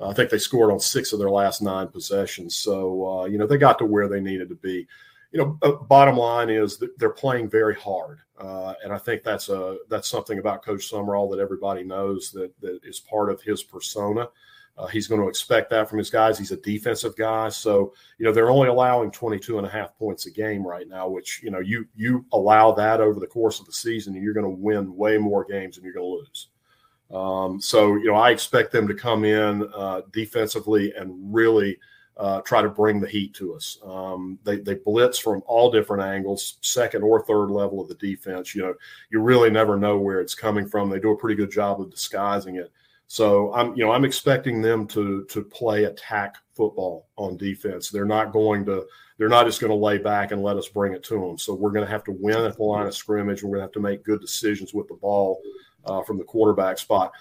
Uh, 0.00 0.08
I 0.08 0.14
think 0.14 0.30
they 0.30 0.38
scored 0.38 0.72
on 0.72 0.80
six 0.80 1.12
of 1.12 1.18
their 1.18 1.30
last 1.30 1.62
nine 1.62 1.88
possessions. 1.88 2.56
So 2.56 3.20
uh, 3.20 3.24
you 3.26 3.38
know, 3.38 3.46
they 3.46 3.58
got 3.58 3.78
to 3.78 3.84
where 3.84 4.08
they 4.08 4.20
needed 4.20 4.48
to 4.48 4.56
be. 4.56 4.86
You 5.32 5.38
know, 5.38 5.58
uh, 5.62 5.72
bottom 5.84 6.16
line 6.16 6.50
is 6.50 6.82
they're 6.98 7.10
playing 7.10 7.48
very 7.48 7.76
hard, 7.76 8.18
uh, 8.38 8.74
and 8.82 8.92
I 8.92 8.98
think 8.98 9.22
that's 9.22 9.48
a 9.48 9.78
that's 9.88 10.08
something 10.08 10.38
about 10.38 10.64
Coach 10.64 10.90
Sumrall 10.90 11.30
that 11.30 11.40
everybody 11.40 11.84
knows 11.84 12.32
that 12.32 12.52
that 12.60 12.80
is 12.82 13.00
part 13.00 13.30
of 13.30 13.40
his 13.40 13.62
persona. 13.62 14.28
Uh, 14.80 14.86
he's 14.86 15.06
going 15.06 15.20
to 15.20 15.28
expect 15.28 15.68
that 15.68 15.88
from 15.88 15.98
his 15.98 16.08
guys. 16.08 16.38
He's 16.38 16.52
a 16.52 16.56
defensive 16.56 17.14
guy. 17.14 17.50
So, 17.50 17.92
you 18.18 18.24
know, 18.24 18.32
they're 18.32 18.50
only 18.50 18.68
allowing 18.68 19.10
22 19.10 19.58
and 19.58 19.66
a 19.66 19.70
half 19.70 19.94
points 19.98 20.24
a 20.24 20.30
game 20.30 20.66
right 20.66 20.88
now, 20.88 21.06
which, 21.06 21.42
you 21.42 21.50
know, 21.50 21.58
you 21.58 21.86
you 21.94 22.24
allow 22.32 22.72
that 22.72 23.00
over 23.00 23.20
the 23.20 23.26
course 23.26 23.60
of 23.60 23.66
the 23.66 23.72
season 23.72 24.14
and 24.14 24.24
you're 24.24 24.32
going 24.32 24.44
to 24.44 24.50
win 24.50 24.96
way 24.96 25.18
more 25.18 25.44
games 25.44 25.76
than 25.76 25.84
you're 25.84 25.92
going 25.92 26.06
to 26.06 26.24
lose. 26.24 26.48
Um, 27.12 27.60
so, 27.60 27.96
you 27.96 28.06
know, 28.06 28.14
I 28.14 28.30
expect 28.30 28.72
them 28.72 28.86
to 28.88 28.94
come 28.94 29.24
in 29.24 29.68
uh, 29.74 30.02
defensively 30.12 30.92
and 30.94 31.14
really 31.34 31.78
uh, 32.16 32.40
try 32.42 32.62
to 32.62 32.68
bring 32.68 33.00
the 33.00 33.08
heat 33.08 33.34
to 33.34 33.54
us. 33.54 33.78
Um, 33.84 34.38
they, 34.44 34.58
they 34.58 34.74
blitz 34.74 35.18
from 35.18 35.42
all 35.46 35.70
different 35.70 36.02
angles, 36.02 36.58
second 36.60 37.02
or 37.02 37.24
third 37.24 37.50
level 37.50 37.80
of 37.80 37.88
the 37.88 37.94
defense. 37.94 38.54
You 38.54 38.62
know, 38.62 38.74
you 39.10 39.20
really 39.20 39.50
never 39.50 39.76
know 39.76 39.98
where 39.98 40.20
it's 40.20 40.34
coming 40.34 40.68
from. 40.68 40.90
They 40.90 41.00
do 41.00 41.12
a 41.12 41.16
pretty 41.16 41.36
good 41.36 41.50
job 41.50 41.80
of 41.80 41.90
disguising 41.90 42.56
it. 42.56 42.70
So 43.06 43.52
I'm, 43.54 43.74
you 43.74 43.84
know, 43.84 43.90
I'm 43.90 44.04
expecting 44.04 44.62
them 44.62 44.86
to 44.88 45.24
to 45.24 45.42
play 45.42 45.84
attack 45.84 46.36
football 46.54 47.08
on 47.16 47.36
defense. 47.36 47.90
They're 47.90 48.04
not 48.04 48.32
going 48.32 48.64
to, 48.66 48.86
they're 49.18 49.28
not 49.28 49.46
just 49.46 49.60
going 49.60 49.72
to 49.72 49.74
lay 49.74 49.98
back 49.98 50.30
and 50.30 50.44
let 50.44 50.56
us 50.56 50.68
bring 50.68 50.92
it 50.92 51.02
to 51.04 51.14
them. 51.14 51.36
So 51.36 51.54
we're 51.54 51.72
going 51.72 51.84
to 51.84 51.90
have 51.90 52.04
to 52.04 52.12
win 52.12 52.36
at 52.36 52.56
the 52.56 52.62
line 52.62 52.86
of 52.86 52.94
scrimmage. 52.94 53.42
We're 53.42 53.50
going 53.50 53.60
to 53.60 53.64
have 53.64 53.72
to 53.72 53.80
make 53.80 54.04
good 54.04 54.20
decisions 54.20 54.72
with 54.74 54.86
the 54.86 54.94
ball 54.94 55.40
uh, 55.84 56.02
from 56.02 56.18
the 56.18 56.24
quarterback 56.24 56.78
spot. 56.78 57.12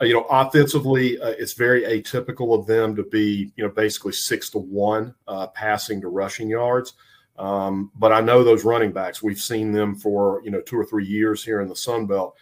Uh, 0.00 0.06
you 0.06 0.14
know, 0.14 0.26
offensively, 0.30 1.18
uh, 1.20 1.30
it's 1.30 1.52
very 1.52 1.82
atypical 1.82 2.58
of 2.58 2.66
them 2.66 2.96
to 2.96 3.04
be, 3.04 3.52
you 3.56 3.64
know, 3.64 3.70
basically 3.70 4.12
six 4.12 4.50
to 4.50 4.58
one 4.58 5.14
uh, 5.28 5.46
passing 5.48 6.00
to 6.00 6.08
rushing 6.08 6.48
yards. 6.48 6.94
Um, 7.38 7.90
but 7.96 8.12
I 8.12 8.20
know 8.20 8.44
those 8.44 8.64
running 8.64 8.92
backs. 8.92 9.22
We've 9.22 9.40
seen 9.40 9.72
them 9.72 9.96
for 9.96 10.40
you 10.44 10.50
know 10.50 10.60
two 10.60 10.76
or 10.76 10.84
three 10.84 11.06
years 11.06 11.44
here 11.44 11.60
in 11.60 11.68
the 11.68 11.76
Sun 11.76 12.06
Belt 12.06 12.36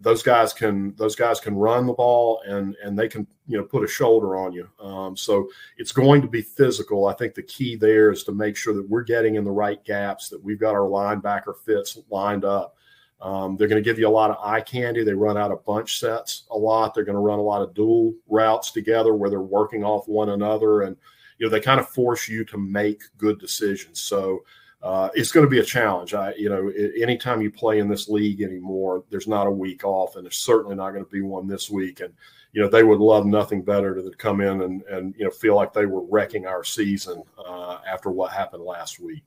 those 0.00 0.22
guys 0.22 0.52
can 0.52 0.94
those 0.96 1.16
guys 1.16 1.40
can 1.40 1.54
run 1.54 1.86
the 1.86 1.92
ball 1.92 2.40
and 2.46 2.76
and 2.82 2.98
they 2.98 3.08
can 3.08 3.26
you 3.46 3.58
know 3.58 3.64
put 3.64 3.84
a 3.84 3.88
shoulder 3.88 4.36
on 4.36 4.52
you. 4.52 4.68
Um, 4.80 5.16
so 5.16 5.48
it's 5.76 5.92
going 5.92 6.22
to 6.22 6.28
be 6.28 6.42
physical. 6.42 7.06
I 7.06 7.14
think 7.14 7.34
the 7.34 7.42
key 7.42 7.76
there 7.76 8.10
is 8.10 8.24
to 8.24 8.32
make 8.32 8.56
sure 8.56 8.74
that 8.74 8.88
we're 8.88 9.02
getting 9.02 9.34
in 9.34 9.44
the 9.44 9.50
right 9.50 9.82
gaps, 9.84 10.28
that 10.28 10.42
we've 10.42 10.60
got 10.60 10.74
our 10.74 10.88
linebacker 10.88 11.56
fits 11.64 11.98
lined 12.10 12.44
up. 12.44 12.76
Um, 13.22 13.56
they're 13.56 13.68
going 13.68 13.82
to 13.82 13.88
give 13.88 14.00
you 14.00 14.08
a 14.08 14.10
lot 14.10 14.30
of 14.30 14.44
eye 14.44 14.60
candy. 14.60 15.04
They 15.04 15.14
run 15.14 15.38
out 15.38 15.52
of 15.52 15.64
bunch 15.64 16.00
sets 16.00 16.42
a 16.50 16.58
lot. 16.58 16.92
They're 16.92 17.04
going 17.04 17.14
to 17.14 17.20
run 17.20 17.38
a 17.38 17.42
lot 17.42 17.62
of 17.62 17.72
dual 17.72 18.14
routes 18.28 18.72
together 18.72 19.14
where 19.14 19.30
they're 19.30 19.40
working 19.40 19.84
off 19.84 20.08
one 20.08 20.30
another, 20.30 20.82
and 20.82 20.96
you 21.38 21.46
know 21.46 21.50
they 21.50 21.60
kind 21.60 21.78
of 21.78 21.88
force 21.88 22.28
you 22.28 22.44
to 22.46 22.58
make 22.58 23.00
good 23.18 23.38
decisions. 23.38 24.00
So 24.00 24.44
uh, 24.82 25.08
it's 25.14 25.30
going 25.30 25.46
to 25.46 25.50
be 25.50 25.60
a 25.60 25.64
challenge. 25.64 26.14
I, 26.14 26.34
you 26.34 26.48
know, 26.48 26.70
anytime 27.00 27.40
you 27.40 27.52
play 27.52 27.78
in 27.78 27.88
this 27.88 28.08
league 28.08 28.42
anymore, 28.42 29.04
there's 29.10 29.28
not 29.28 29.46
a 29.46 29.50
week 29.50 29.84
off, 29.84 30.16
and 30.16 30.24
there's 30.24 30.38
certainly 30.38 30.74
not 30.74 30.90
going 30.90 31.04
to 31.04 31.10
be 31.10 31.22
one 31.22 31.46
this 31.46 31.70
week. 31.70 32.00
And 32.00 32.12
you 32.52 32.60
know, 32.60 32.68
they 32.68 32.82
would 32.82 32.98
love 32.98 33.24
nothing 33.24 33.62
better 33.62 33.94
than 34.02 34.10
to 34.10 34.16
come 34.16 34.40
in 34.40 34.62
and 34.62 34.82
and 34.82 35.14
you 35.16 35.24
know 35.24 35.30
feel 35.30 35.54
like 35.54 35.72
they 35.72 35.86
were 35.86 36.02
wrecking 36.02 36.46
our 36.46 36.64
season 36.64 37.22
uh, 37.38 37.78
after 37.86 38.10
what 38.10 38.32
happened 38.32 38.64
last 38.64 38.98
week. 38.98 39.22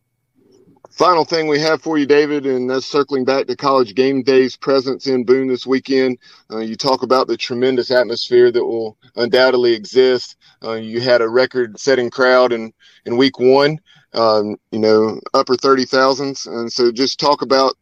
Final 0.91 1.26
thing 1.26 1.48
we 1.48 1.60
have 1.60 1.82
for 1.82 1.98
you, 1.98 2.06
David, 2.06 2.45
and 2.45 2.70
that's 2.70 2.86
circling 2.86 3.26
back 3.26 3.48
to 3.48 3.56
College 3.56 3.95
Game 3.95 4.24
Day's 4.24 4.56
presence 4.56 5.07
in 5.07 5.26
Boone 5.26 5.48
this 5.48 5.66
weekend. 5.66 6.18
Uh, 6.52 6.60
you 6.60 6.76
talk 6.76 7.03
about 7.03 7.28
the 7.28 7.36
tremendous 7.38 7.91
atmosphere 7.91 8.52
that 8.52 8.66
will 8.66 8.98
undoubtedly 9.16 9.74
exist. 9.74 10.38
Uh, 10.64 10.74
you 10.74 11.02
had 11.02 11.22
a 11.22 11.28
record-setting 11.28 12.10
crowd 12.10 12.53
in 12.53 12.74
in 13.06 13.18
Week 13.18 13.40
One 13.40 13.80
um, 14.16 14.56
you 14.72 14.80
know, 14.80 15.20
upper 15.34 15.56
30,000s. 15.56 16.48
And 16.48 16.72
so 16.72 16.91
just 16.91 17.20
talk 17.20 17.41
about 17.41 17.76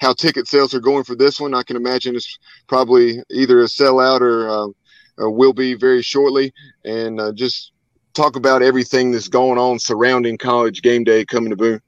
how 0.00 0.12
ticket 0.12 0.46
sales 0.46 0.74
are 0.74 0.80
going 0.80 1.04
for 1.04 1.14
this 1.14 1.40
one. 1.40 1.54
I 1.54 1.62
can 1.62 1.76
imagine 1.76 2.16
it's 2.16 2.38
probably 2.66 3.22
either 3.30 3.60
a 3.60 3.64
sellout 3.64 4.20
or, 4.20 4.48
uh, 4.48 4.68
or 5.16 5.30
will 5.30 5.52
be 5.52 5.74
very 5.74 6.02
shortly. 6.02 6.52
And 6.84 7.20
uh, 7.20 7.32
just 7.32 7.72
talk 8.14 8.36
about 8.36 8.62
everything 8.62 9.12
that's 9.12 9.28
going 9.28 9.58
on 9.58 9.78
surrounding 9.78 10.36
college 10.38 10.82
game 10.82 11.04
day 11.04 11.24
coming 11.24 11.50
to 11.50 11.56
Boone. 11.56 11.80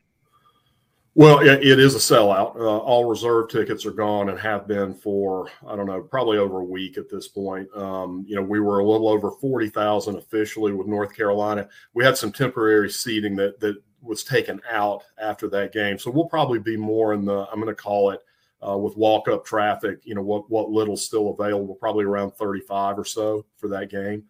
Well, 1.16 1.40
it 1.40 1.64
is 1.64 1.96
a 1.96 1.98
sellout. 1.98 2.54
Uh, 2.54 2.78
all 2.78 3.04
reserve 3.04 3.48
tickets 3.50 3.84
are 3.84 3.90
gone 3.90 4.28
and 4.28 4.38
have 4.38 4.68
been 4.68 4.94
for 4.94 5.48
I 5.66 5.74
don't 5.74 5.86
know, 5.86 6.00
probably 6.02 6.38
over 6.38 6.60
a 6.60 6.64
week 6.64 6.98
at 6.98 7.10
this 7.10 7.26
point. 7.26 7.68
Um, 7.76 8.24
you 8.28 8.36
know, 8.36 8.42
we 8.42 8.60
were 8.60 8.78
a 8.78 8.86
little 8.86 9.08
over 9.08 9.32
forty 9.32 9.68
thousand 9.68 10.16
officially 10.16 10.72
with 10.72 10.86
North 10.86 11.14
Carolina. 11.14 11.68
We 11.94 12.04
had 12.04 12.16
some 12.16 12.30
temporary 12.30 12.90
seating 12.90 13.34
that 13.36 13.58
that 13.58 13.82
was 14.00 14.22
taken 14.22 14.60
out 14.70 15.02
after 15.20 15.48
that 15.48 15.72
game, 15.72 15.98
so 15.98 16.12
we'll 16.12 16.26
probably 16.26 16.60
be 16.60 16.76
more 16.76 17.12
in 17.12 17.24
the 17.24 17.46
I'm 17.50 17.60
going 17.60 17.66
to 17.66 17.74
call 17.74 18.10
it 18.12 18.20
uh, 18.66 18.78
with 18.78 18.96
walk 18.96 19.26
up 19.26 19.44
traffic. 19.44 19.98
You 20.04 20.14
know, 20.14 20.22
what 20.22 20.48
what 20.48 20.70
little's 20.70 21.04
still 21.04 21.30
available, 21.30 21.74
probably 21.74 22.04
around 22.04 22.32
thirty 22.36 22.60
five 22.60 22.96
or 22.96 23.04
so 23.04 23.44
for 23.56 23.66
that 23.68 23.90
game. 23.90 24.24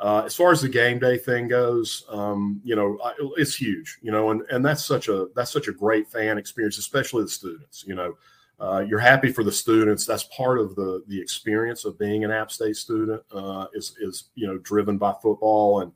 Uh, 0.00 0.22
as 0.24 0.34
far 0.34 0.50
as 0.50 0.62
the 0.62 0.68
game 0.68 0.98
day 0.98 1.18
thing 1.18 1.46
goes, 1.46 2.04
um, 2.08 2.60
you 2.64 2.74
know, 2.74 2.98
it's 3.36 3.54
huge, 3.54 3.98
you 4.00 4.10
know, 4.10 4.30
and, 4.30 4.42
and 4.50 4.64
that's 4.64 4.84
such 4.84 5.08
a 5.08 5.28
that's 5.36 5.52
such 5.52 5.68
a 5.68 5.72
great 5.72 6.08
fan 6.08 6.38
experience, 6.38 6.78
especially 6.78 7.22
the 7.22 7.28
students. 7.28 7.84
You 7.86 7.94
know, 7.94 8.16
uh, 8.58 8.84
you're 8.88 8.98
happy 8.98 9.30
for 9.30 9.44
the 9.44 9.52
students. 9.52 10.06
That's 10.06 10.24
part 10.24 10.58
of 10.58 10.74
the 10.74 11.04
the 11.06 11.20
experience 11.20 11.84
of 11.84 11.98
being 11.98 12.24
an 12.24 12.30
App 12.30 12.50
State 12.50 12.76
student. 12.76 13.22
Uh, 13.30 13.66
is 13.74 13.94
is 14.00 14.30
you 14.34 14.46
know 14.46 14.56
driven 14.58 14.96
by 14.96 15.12
football 15.22 15.80
and 15.80 15.92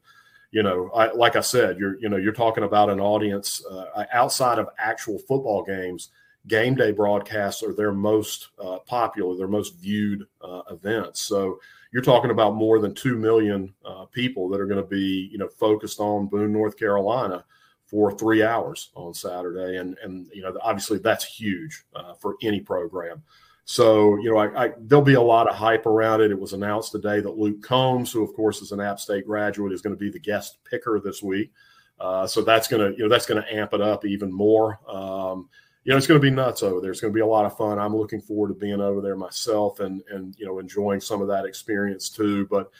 you 0.54 0.62
know, 0.62 0.88
I, 0.94 1.10
like 1.10 1.34
I 1.34 1.40
said, 1.40 1.80
you're 1.80 1.98
you 1.98 2.08
know 2.08 2.16
you're 2.16 2.32
talking 2.32 2.62
about 2.62 2.88
an 2.88 3.00
audience 3.00 3.60
uh, 3.68 4.04
outside 4.12 4.60
of 4.60 4.68
actual 4.78 5.18
football 5.18 5.64
games. 5.64 6.10
Game 6.46 6.76
day 6.76 6.92
broadcasts 6.92 7.60
are 7.62 7.74
their 7.74 7.90
most 7.90 8.50
uh, 8.62 8.78
popular, 8.86 9.36
their 9.36 9.48
most 9.48 9.74
viewed 9.80 10.26
uh, 10.40 10.62
events. 10.70 11.22
So 11.22 11.58
you're 11.94 12.02
talking 12.02 12.32
about 12.32 12.56
more 12.56 12.80
than 12.80 12.92
2 12.92 13.16
million 13.16 13.72
uh, 13.84 14.04
people 14.06 14.48
that 14.48 14.60
are 14.60 14.66
going 14.66 14.82
to 14.82 14.88
be, 14.88 15.28
you 15.30 15.38
know, 15.38 15.46
focused 15.46 16.00
on 16.00 16.26
Boone, 16.26 16.52
North 16.52 16.76
Carolina 16.76 17.44
for 17.86 18.10
three 18.10 18.42
hours 18.42 18.90
on 18.96 19.14
Saturday. 19.14 19.76
And, 19.76 19.96
and 20.02 20.26
you 20.34 20.42
know, 20.42 20.52
obviously 20.60 20.98
that's 20.98 21.24
huge 21.24 21.84
uh, 21.94 22.14
for 22.14 22.34
any 22.42 22.58
program. 22.58 23.22
So, 23.64 24.16
you 24.16 24.32
know, 24.32 24.38
I, 24.38 24.64
I, 24.64 24.70
there'll 24.76 25.04
be 25.04 25.14
a 25.14 25.22
lot 25.22 25.48
of 25.48 25.54
hype 25.54 25.86
around 25.86 26.20
it. 26.20 26.32
It 26.32 26.38
was 26.38 26.52
announced 26.52 26.90
today 26.90 27.20
that 27.20 27.38
Luke 27.38 27.62
Combs, 27.62 28.10
who 28.10 28.24
of 28.24 28.34
course 28.34 28.60
is 28.60 28.72
an 28.72 28.80
App 28.80 28.98
State 28.98 29.24
graduate, 29.24 29.72
is 29.72 29.80
going 29.80 29.94
to 29.94 29.98
be 29.98 30.10
the 30.10 30.18
guest 30.18 30.58
picker 30.68 31.00
this 31.02 31.22
week. 31.22 31.52
Uh, 32.00 32.26
so 32.26 32.42
that's 32.42 32.66
going 32.66 32.90
to, 32.90 32.98
you 32.98 33.04
know, 33.04 33.08
that's 33.08 33.24
going 33.24 33.40
to 33.40 33.54
amp 33.54 33.72
it 33.72 33.80
up 33.80 34.04
even 34.04 34.32
more. 34.32 34.80
Um, 34.88 35.48
you 35.84 35.92
know, 35.92 35.98
it's 35.98 36.06
going 36.06 36.20
to 36.20 36.26
be 36.26 36.34
nuts 36.34 36.62
over 36.62 36.80
there. 36.80 36.90
It's 36.90 37.00
going 37.00 37.12
to 37.12 37.14
be 37.14 37.20
a 37.20 37.26
lot 37.26 37.44
of 37.44 37.56
fun. 37.56 37.78
I'm 37.78 37.94
looking 37.94 38.20
forward 38.20 38.48
to 38.48 38.54
being 38.54 38.80
over 38.80 39.00
there 39.00 39.16
myself 39.16 39.80
and 39.80 40.02
and 40.08 40.34
you 40.38 40.46
know 40.46 40.58
enjoying 40.58 41.00
some 41.00 41.20
of 41.20 41.28
that 41.28 41.44
experience 41.44 42.08
too. 42.08 42.46
But 42.50 42.70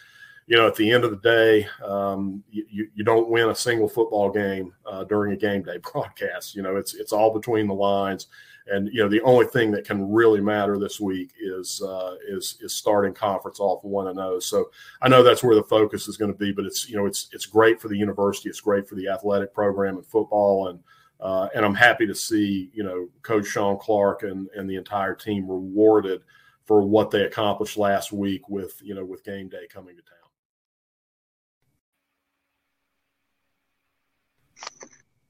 you 0.47 0.57
know, 0.57 0.67
at 0.67 0.75
the 0.75 0.91
end 0.91 1.05
of 1.05 1.11
the 1.11 1.17
day, 1.17 1.67
um, 1.83 2.43
you, 2.51 2.89
you 2.95 3.05
don't 3.05 3.31
win 3.31 3.49
a 3.49 3.55
single 3.55 3.89
football 3.89 4.31
game 4.31 4.75
uh, 4.85 5.05
during 5.05 5.33
a 5.33 5.37
game 5.37 5.63
day 5.63 5.79
broadcast. 5.93 6.55
You 6.55 6.63
know, 6.63 6.77
it's 6.77 6.95
it's 6.95 7.13
all 7.13 7.33
between 7.33 7.67
the 7.67 7.75
lines, 7.75 8.29
and 8.69 8.89
you 8.89 9.03
know 9.03 9.09
the 9.09 9.23
only 9.23 9.47
thing 9.47 9.71
that 9.73 9.87
can 9.87 10.11
really 10.11 10.41
matter 10.41 10.79
this 10.79 10.99
week 10.99 11.33
is 11.39 11.83
uh, 11.83 12.17
is 12.27 12.57
is 12.63 12.75
starting 12.75 13.13
conference 13.13 13.61
off 13.61 13.85
one 13.85 14.09
and 14.09 14.17
zero. 14.17 14.37
Oh. 14.37 14.41
So 14.41 14.71
I 15.03 15.09
know 15.09 15.23
that's 15.23 15.45
where 15.45 15.57
the 15.57 15.63
focus 15.63 16.09
is 16.09 16.17
going 16.17 16.33
to 16.33 16.39
be, 16.39 16.53
but 16.53 16.65
it's 16.65 16.89
you 16.89 16.97
know 16.97 17.05
it's 17.05 17.29
it's 17.33 17.47
great 17.47 17.83
for 17.83 17.89
the 17.89 17.99
university, 17.99 18.49
it's 18.49 18.61
great 18.61 18.89
for 18.89 18.95
the 18.95 19.09
athletic 19.09 19.53
program 19.53 19.97
and 19.97 20.07
football 20.07 20.69
and 20.69 20.81
uh, 21.25 21.49
and 21.55 21.65
I'm 21.65 21.75
happy 21.75 22.07
to 22.07 22.15
see, 22.15 22.71
you 22.75 22.85
know, 22.85 23.09
Coach 23.23 23.47
Shawn 23.47 23.79
Clark 23.79 24.25
and, 24.25 24.47
and 24.55 24.69
the 24.69 24.77
entire 24.77 25.15
team 25.15 25.49
rewarded 25.49 26.21
for 26.67 26.83
what 26.83 27.11
they 27.11 27.23
accomplished 27.23 27.79
last 27.79 28.13
week 28.13 28.47
with, 28.51 28.79
you 28.83 28.95
know, 28.95 29.07
with 29.07 29.25
game 29.25 29.49
day 29.49 29.67
coming 29.73 29.97
to 29.97 30.03
town. 30.03 30.25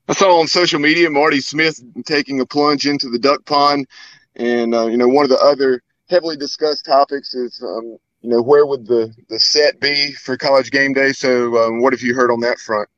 I 0.09 0.15
saw 0.15 0.41
on 0.41 0.49
social 0.49 0.81
media 0.81 1.09
Marty 1.09 1.41
Smith 1.41 1.81
taking 2.05 2.41
a 2.41 2.47
plunge 2.47 2.87
into 2.87 3.09
the 3.09 3.19
duck 3.19 3.45
pond, 3.47 3.87
and 4.37 4.75
uh, 4.75 4.87
you 4.87 4.97
know 4.97 5.09
one 5.09 5.25
of 5.25 5.31
the 5.31 5.39
other 5.39 5.81
heavily 6.11 6.37
discussed 6.37 6.85
topics 6.85 7.35
is 7.35 7.63
um, 7.63 7.97
you 8.21 8.29
know 8.29 8.43
where 8.43 8.67
would 8.67 8.87
the 8.87 9.15
the 9.31 9.39
set 9.39 9.81
be 9.81 10.13
for 10.13 10.37
college 10.37 10.71
game 10.71 10.93
day. 10.93 11.13
So 11.13 11.57
um, 11.65 11.81
what 11.81 11.95
have 11.95 12.03
you 12.03 12.15
heard 12.15 12.31
on 12.31 12.41
that 12.41 12.59
front? 12.59 12.89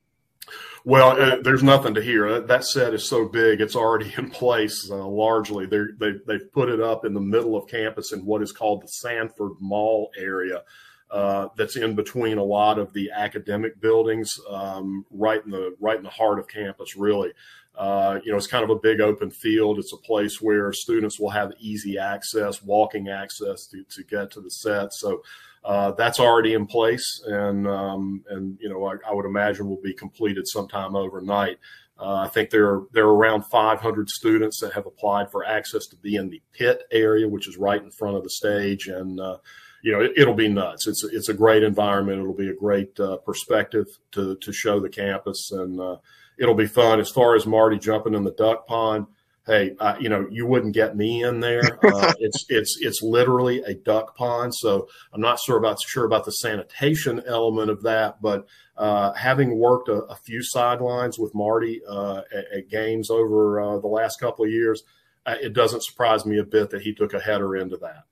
Well, 0.86 1.20
uh, 1.20 1.38
there's 1.42 1.64
nothing 1.64 1.94
to 1.94 2.00
hear. 2.00 2.40
That 2.40 2.64
set 2.64 2.94
is 2.94 3.08
so 3.08 3.26
big; 3.26 3.60
it's 3.60 3.74
already 3.74 4.14
in 4.18 4.30
place. 4.30 4.88
Uh, 4.88 5.04
largely, 5.04 5.66
they 5.66 5.80
they 5.98 6.12
they've 6.28 6.52
put 6.52 6.68
it 6.68 6.80
up 6.80 7.04
in 7.04 7.12
the 7.12 7.20
middle 7.20 7.56
of 7.56 7.66
campus 7.66 8.12
in 8.12 8.24
what 8.24 8.40
is 8.40 8.52
called 8.52 8.84
the 8.84 8.88
Sanford 8.88 9.54
Mall 9.58 10.12
area. 10.16 10.62
Uh, 11.10 11.48
that's 11.56 11.76
in 11.76 11.96
between 11.96 12.38
a 12.38 12.44
lot 12.44 12.78
of 12.78 12.92
the 12.92 13.10
academic 13.10 13.80
buildings, 13.80 14.38
um, 14.48 15.04
right 15.10 15.44
in 15.44 15.50
the 15.50 15.74
right 15.80 15.96
in 15.96 16.04
the 16.04 16.08
heart 16.08 16.38
of 16.38 16.46
campus, 16.46 16.96
really. 16.96 17.32
Uh, 17.74 18.20
you 18.24 18.30
know, 18.30 18.38
it's 18.38 18.46
kind 18.46 18.64
of 18.64 18.70
a 18.70 18.78
big 18.78 19.00
open 19.00 19.28
field. 19.28 19.80
It's 19.80 19.92
a 19.92 19.98
place 19.98 20.40
where 20.40 20.72
students 20.72 21.18
will 21.18 21.30
have 21.30 21.52
easy 21.58 21.98
access, 21.98 22.62
walking 22.62 23.08
access 23.08 23.66
to, 23.66 23.82
to 23.90 24.04
get 24.04 24.30
to 24.30 24.40
the 24.40 24.50
set. 24.50 24.94
So 24.94 25.22
uh, 25.66 25.90
that's 25.92 26.20
already 26.20 26.54
in 26.54 26.64
place, 26.64 27.20
and 27.26 27.66
um, 27.66 28.22
and 28.30 28.56
you 28.60 28.68
know, 28.68 28.86
I, 28.86 28.94
I, 29.08 29.12
would 29.12 29.26
imagine 29.26 29.68
will 29.68 29.82
be 29.82 29.92
completed 29.92 30.46
sometime 30.46 30.94
overnight. 30.94 31.58
Uh, 31.98 32.14
I 32.14 32.28
think 32.28 32.50
there 32.50 32.68
are, 32.68 32.82
there 32.92 33.06
are 33.06 33.14
around 33.14 33.46
500 33.46 34.08
students 34.08 34.60
that 34.60 34.74
have 34.74 34.86
applied 34.86 35.28
for 35.28 35.44
access 35.44 35.86
to 35.86 35.96
be 35.96 36.16
in 36.16 36.28
the 36.30 36.40
pit 36.52 36.84
area, 36.92 37.26
which 37.26 37.48
is 37.48 37.56
right 37.56 37.82
in 37.82 37.90
front 37.90 38.16
of 38.16 38.22
the 38.22 38.30
stage, 38.30 38.86
and 38.86 39.18
uh, 39.18 39.38
you 39.82 39.90
know 39.90 40.08
it, 40.16 40.24
will 40.24 40.34
be 40.34 40.48
nuts. 40.48 40.86
It's 40.86 41.02
it's 41.02 41.30
a 41.30 41.34
great 41.34 41.64
environment. 41.64 42.20
It'll 42.20 42.32
be 42.32 42.50
a 42.50 42.54
great 42.54 42.98
uh, 43.00 43.16
perspective 43.16 43.86
to 44.12 44.36
to 44.36 44.52
show 44.52 44.78
the 44.78 44.88
campus, 44.88 45.50
and 45.50 45.80
uh, 45.80 45.96
it'll 46.38 46.54
be 46.54 46.68
fun. 46.68 47.00
As 47.00 47.10
far 47.10 47.34
as 47.34 47.44
Marty 47.44 47.76
jumping 47.76 48.14
in 48.14 48.22
the 48.22 48.30
duck 48.30 48.68
pond, 48.68 49.08
hey, 49.46 49.76
uh, 49.78 49.96
you 50.00 50.08
know, 50.08 50.26
you 50.30 50.46
wouldn't 50.46 50.74
get 50.74 50.96
me 50.96 51.22
in 51.22 51.40
there. 51.40 51.62
Uh, 51.86 52.12
it's 52.18 52.44
it's 52.48 52.78
it's 52.80 53.00
literally 53.00 53.62
a 53.62 53.72
duck 53.72 54.16
pond, 54.16 54.52
so 54.54 54.88
I'm 55.12 55.20
not 55.20 55.38
sure 55.38 55.56
about 55.56 55.80
sure 55.80 56.04
about 56.04 56.24
the 56.24 56.32
sanitation 56.32 57.22
element 57.26 57.70
of 57.70 57.82
that, 57.84 58.20
but 58.20 58.46
uh, 58.76 59.12
having 59.12 59.58
worked 59.58 59.88
a, 59.88 60.02
a, 60.04 60.16
few 60.16 60.42
sidelines 60.42 61.18
with 61.18 61.34
Marty 61.34 61.80
uh, 61.88 62.22
at, 62.34 62.44
at, 62.52 62.68
games 62.68 63.08
over 63.08 63.60
uh, 63.60 63.78
the 63.78 63.86
last 63.86 64.18
couple 64.20 64.44
of 64.44 64.50
years, 64.50 64.82
uh, 65.26 65.36
it 65.40 65.52
doesn't 65.52 65.84
surprise 65.84 66.26
me 66.26 66.38
a 66.38 66.44
bit 66.44 66.70
that 66.70 66.82
he 66.82 66.92
took 66.92 67.14
a 67.14 67.20
header 67.20 67.56
into 67.56 67.76
that. 67.76 68.04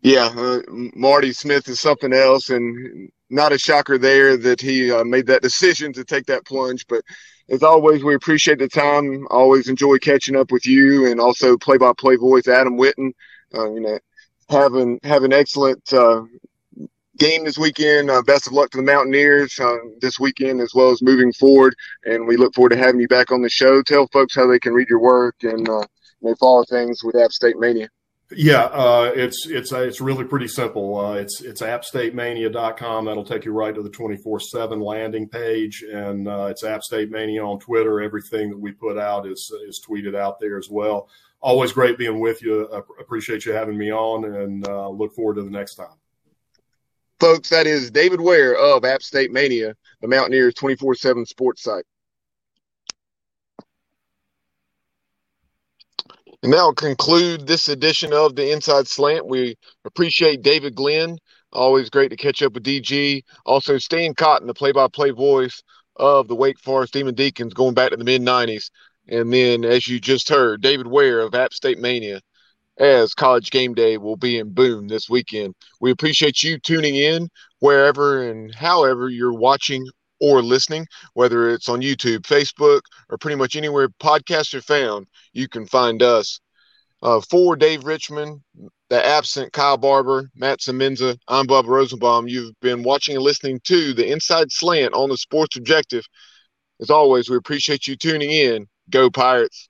Yeah, 0.00 0.60
Marty 0.68 1.32
Smith 1.32 1.68
is 1.68 1.78
something 1.78 2.12
else, 2.12 2.50
and 2.50 3.10
not 3.30 3.52
a 3.52 3.58
shocker 3.58 3.98
there 3.98 4.36
that 4.36 4.60
he 4.60 4.90
uh, 4.90 5.04
made 5.04 5.26
that 5.26 5.42
decision 5.42 5.92
to 5.94 6.04
take 6.04 6.26
that 6.26 6.44
plunge. 6.44 6.86
But 6.86 7.02
as 7.50 7.62
always, 7.62 8.04
we 8.04 8.14
appreciate 8.14 8.58
the 8.58 8.68
time. 8.68 9.26
Always 9.30 9.68
enjoy 9.68 9.98
catching 9.98 10.36
up 10.36 10.50
with 10.50 10.66
you, 10.66 11.10
and 11.10 11.20
also 11.20 11.56
play-by-play 11.56 12.16
voice 12.16 12.48
Adam 12.48 12.76
Witten. 12.76 13.12
Uh, 13.54 13.72
you 13.72 13.80
know, 13.80 13.98
having 14.50 15.00
have 15.02 15.24
an 15.24 15.32
excellent 15.32 15.92
uh, 15.92 16.22
game 17.18 17.44
this 17.44 17.58
weekend. 17.58 18.10
Uh, 18.10 18.22
best 18.22 18.46
of 18.46 18.52
luck 18.52 18.70
to 18.70 18.78
the 18.78 18.82
Mountaineers 18.82 19.58
uh, 19.58 19.76
this 20.00 20.18
weekend, 20.20 20.60
as 20.60 20.72
well 20.74 20.90
as 20.90 21.02
moving 21.02 21.32
forward. 21.32 21.74
And 22.04 22.26
we 22.26 22.36
look 22.36 22.54
forward 22.54 22.70
to 22.70 22.76
having 22.76 23.00
you 23.00 23.08
back 23.08 23.32
on 23.32 23.42
the 23.42 23.48
show. 23.48 23.82
Tell 23.82 24.06
folks 24.08 24.34
how 24.34 24.46
they 24.46 24.58
can 24.58 24.72
read 24.72 24.88
your 24.88 25.00
work 25.00 25.36
and 25.42 25.68
uh, 25.68 25.84
they 26.22 26.34
follow 26.34 26.64
things 26.64 27.02
with 27.02 27.16
App 27.16 27.32
State 27.32 27.58
Mania. 27.58 27.88
Yeah, 28.30 28.64
uh, 28.64 29.10
it's 29.16 29.46
it's 29.46 29.72
uh, 29.72 29.80
it's 29.80 30.02
really 30.02 30.24
pretty 30.24 30.48
simple. 30.48 30.98
Uh, 30.98 31.14
it's 31.14 31.40
it's 31.40 31.62
appstatemania.com. 31.62 33.06
That'll 33.06 33.24
take 33.24 33.46
you 33.46 33.52
right 33.52 33.74
to 33.74 33.82
the 33.82 33.88
24/7 33.88 34.82
landing 34.82 35.28
page, 35.28 35.82
and 35.82 36.28
uh, 36.28 36.48
it's 36.50 36.62
appstatemania 36.62 37.42
on 37.42 37.58
Twitter. 37.58 38.02
Everything 38.02 38.50
that 38.50 38.58
we 38.58 38.72
put 38.72 38.98
out 38.98 39.26
is 39.26 39.50
is 39.66 39.82
tweeted 39.86 40.14
out 40.14 40.38
there 40.40 40.58
as 40.58 40.68
well. 40.68 41.08
Always 41.40 41.72
great 41.72 41.96
being 41.96 42.20
with 42.20 42.42
you. 42.42 42.68
I 42.70 42.82
appreciate 43.00 43.46
you 43.46 43.52
having 43.52 43.78
me 43.78 43.90
on, 43.90 44.24
and 44.24 44.68
uh, 44.68 44.90
look 44.90 45.14
forward 45.14 45.36
to 45.36 45.42
the 45.42 45.50
next 45.50 45.76
time. 45.76 45.96
Folks, 47.20 47.48
that 47.48 47.66
is 47.66 47.90
David 47.90 48.20
Ware 48.20 48.56
of 48.56 48.84
App 48.84 49.02
State 49.02 49.32
Mania, 49.32 49.74
the 50.02 50.08
Mountaineers 50.08 50.52
24/7 50.52 51.26
sports 51.26 51.62
site. 51.62 51.86
And 56.42 56.52
that'll 56.52 56.74
conclude 56.74 57.46
this 57.46 57.68
edition 57.68 58.12
of 58.12 58.36
the 58.36 58.52
Inside 58.52 58.86
Slant. 58.86 59.26
We 59.26 59.56
appreciate 59.84 60.42
David 60.42 60.74
Glenn. 60.76 61.18
Always 61.52 61.90
great 61.90 62.10
to 62.10 62.16
catch 62.16 62.42
up 62.42 62.52
with 62.52 62.62
DG. 62.62 63.22
Also, 63.44 63.78
Stan 63.78 64.14
Cotten, 64.14 64.46
the 64.46 64.54
play 64.54 64.70
by 64.70 64.86
play 64.86 65.10
voice 65.10 65.62
of 65.96 66.28
the 66.28 66.36
Wake 66.36 66.60
Forest 66.60 66.92
Demon 66.92 67.14
Deacons 67.14 67.54
going 67.54 67.74
back 67.74 67.90
to 67.90 67.96
the 67.96 68.04
mid 68.04 68.22
90s. 68.22 68.70
And 69.08 69.32
then, 69.32 69.64
as 69.64 69.88
you 69.88 69.98
just 69.98 70.28
heard, 70.28 70.60
David 70.60 70.86
Ware 70.86 71.20
of 71.20 71.34
App 71.34 71.52
State 71.52 71.78
Mania 71.78 72.20
as 72.78 73.14
college 73.14 73.50
game 73.50 73.74
day 73.74 73.98
will 73.98 74.16
be 74.16 74.38
in 74.38 74.52
Boone 74.52 74.86
this 74.86 75.08
weekend. 75.08 75.54
We 75.80 75.90
appreciate 75.90 76.42
you 76.42 76.58
tuning 76.60 76.94
in 76.94 77.28
wherever 77.58 78.28
and 78.30 78.54
however 78.54 79.08
you're 79.08 79.34
watching 79.34 79.84
or 80.20 80.42
listening, 80.42 80.86
whether 81.14 81.50
it's 81.50 81.68
on 81.68 81.80
YouTube, 81.80 82.20
Facebook, 82.20 82.80
or 83.08 83.18
pretty 83.18 83.36
much 83.36 83.56
anywhere 83.56 83.88
podcasts 84.00 84.54
are 84.54 84.62
found, 84.62 85.06
you 85.32 85.48
can 85.48 85.66
find 85.66 86.02
us. 86.02 86.40
Uh, 87.00 87.20
for 87.20 87.54
Dave 87.54 87.84
Richmond, 87.84 88.40
the 88.90 89.06
absent 89.06 89.52
Kyle 89.52 89.76
Barber, 89.76 90.30
Matt 90.34 90.60
Semenza, 90.60 91.16
I'm 91.28 91.46
Bob 91.46 91.66
Rosenbaum. 91.66 92.26
You've 92.26 92.58
been 92.60 92.82
watching 92.82 93.14
and 93.14 93.24
listening 93.24 93.60
to 93.64 93.92
the 93.94 94.10
Inside 94.10 94.50
Slant 94.50 94.94
on 94.94 95.08
the 95.08 95.16
Sports 95.16 95.56
Objective. 95.56 96.04
As 96.80 96.90
always, 96.90 97.28
we 97.28 97.36
appreciate 97.36 97.86
you 97.86 97.96
tuning 97.96 98.30
in. 98.30 98.66
Go 98.90 99.10
Pirates. 99.10 99.68